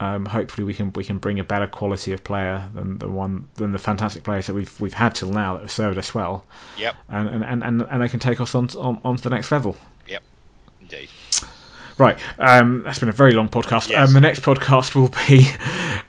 um, 0.00 0.24
hopefully 0.26 0.64
we 0.64 0.74
can 0.74 0.92
we 0.94 1.04
can 1.04 1.18
bring 1.18 1.38
a 1.38 1.44
better 1.44 1.66
quality 1.66 2.12
of 2.12 2.24
player 2.24 2.68
than 2.74 2.98
the 2.98 3.08
one 3.08 3.48
than 3.54 3.70
the 3.72 3.78
fantastic 3.78 4.22
players 4.24 4.46
that 4.46 4.54
we've 4.54 4.80
we've 4.80 4.94
had 4.94 5.14
till 5.14 5.30
now 5.30 5.54
that 5.54 5.60
have 5.62 5.70
served 5.70 5.98
us 5.98 6.14
well, 6.14 6.44
Yep, 6.78 6.96
and 7.10 7.28
and, 7.28 7.44
and, 7.44 7.62
and, 7.62 7.82
and 7.82 8.02
they 8.02 8.08
can 8.08 8.18
take 8.20 8.40
us 8.40 8.54
on, 8.54 8.68
on 8.78 9.00
on 9.04 9.16
to 9.16 9.22
the 9.22 9.30
next 9.30 9.52
level. 9.52 9.76
yep, 10.08 10.22
indeed. 10.80 11.08
Right, 12.00 12.18
um, 12.38 12.82
that's 12.82 12.98
been 12.98 13.10
a 13.10 13.12
very 13.12 13.32
long 13.32 13.50
podcast. 13.50 13.90
Yes. 13.90 14.08
Um, 14.08 14.14
the 14.14 14.22
next 14.22 14.40
podcast 14.40 14.94
will 14.94 15.10
be 15.28 15.46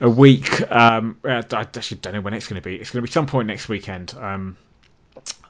a 0.00 0.08
week. 0.08 0.62
Um, 0.72 1.18
uh, 1.22 1.42
I 1.52 1.60
actually 1.60 1.98
don't 1.98 2.14
know 2.14 2.22
when 2.22 2.32
it's 2.32 2.48
going 2.48 2.60
to 2.60 2.66
be. 2.66 2.76
It's 2.76 2.92
going 2.92 3.02
to 3.02 3.06
be 3.06 3.12
some 3.12 3.26
point 3.26 3.46
next 3.46 3.68
weekend. 3.68 4.14
Um, 4.18 4.56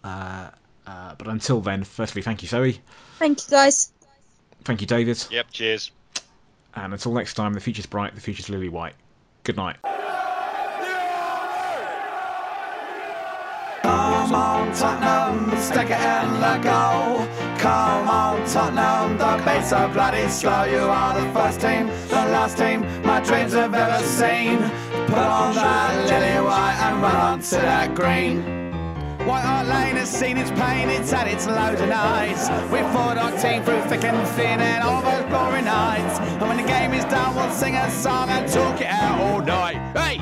uh, 0.03 0.51
uh, 0.85 1.15
but 1.15 1.29
until 1.29 1.61
then, 1.61 1.85
firstly, 1.85 2.23
thank 2.23 2.43
you, 2.43 2.49
Zoe. 2.49 2.81
Thank 3.21 3.45
you, 3.45 3.51
guys. 3.53 3.93
Thank 4.65 4.81
you, 4.81 4.89
David. 4.89 5.25
Yep, 5.31 5.47
cheers. 5.53 5.93
And 6.75 6.93
until 6.93 7.13
next 7.13 7.35
time, 7.35 7.53
the 7.53 7.61
future's 7.61 7.87
bright, 7.87 8.17
the 8.17 8.21
future's 8.21 8.49
lily 8.49 8.69
white. 8.69 8.95
Good 9.45 9.57
night. 9.57 9.77
Come 13.83 14.35
on, 14.35 14.75
Tottenham, 14.75 15.57
stick 15.61 15.89
it 15.89 16.01
in 16.01 16.41
the 16.41 16.59
goal. 16.65 17.32
Come 17.63 18.09
on, 18.09 18.45
Tottenham, 18.45 19.19
the 19.19 19.37
beats 19.47 19.73
are 19.73 19.89
bloody 19.89 20.27
slow. 20.27 20.65
You 20.65 20.79
are 20.81 21.15
the 21.15 21.33
first 21.33 21.61
team, 21.61 21.87
the 22.09 22.27
last 22.35 22.59
team 22.59 22.81
my 23.05 23.21
dreams 23.21 23.53
have 23.53 23.73
ever 23.73 24.05
seen. 24.05 24.59
Put 25.07 25.19
on 25.19 25.55
that 25.55 26.09
lily 26.09 26.45
white 26.45 26.77
and 26.83 27.01
run 27.01 27.15
on 27.15 27.41
to 27.41 27.55
that 27.55 27.95
green. 27.95 28.43
White 29.25 29.45
Hart 29.45 29.69
Lane 29.69 29.95
has 29.95 30.11
seen 30.11 30.39
its 30.39 30.51
pain, 30.51 30.91
it's 30.91 31.13
had 31.13 31.29
its 31.29 31.47
lows 31.47 31.81
and 31.81 31.93
highs. 31.93 32.51
We 32.73 32.81
fought 32.93 33.17
our 33.17 33.31
team 33.41 33.63
through 33.63 33.83
thick 33.83 34.03
and 34.03 34.27
thin 34.31 34.59
and 34.61 34.83
all 34.83 35.01
those 35.01 35.25
glory 35.31 35.63
nights. 35.63 36.19
And 36.19 36.49
when 36.49 36.57
the 36.57 36.65
game 36.65 36.93
is 36.93 37.05
done, 37.05 37.37
we'll 37.37 37.53
sing 37.53 37.77
a 37.77 37.89
song 37.93 38.29
and 38.29 38.51
talk 38.51 38.81
it 38.81 38.89
out 38.89 39.21
all 39.21 39.41
night. 39.41 39.77
Hey! 39.97 40.22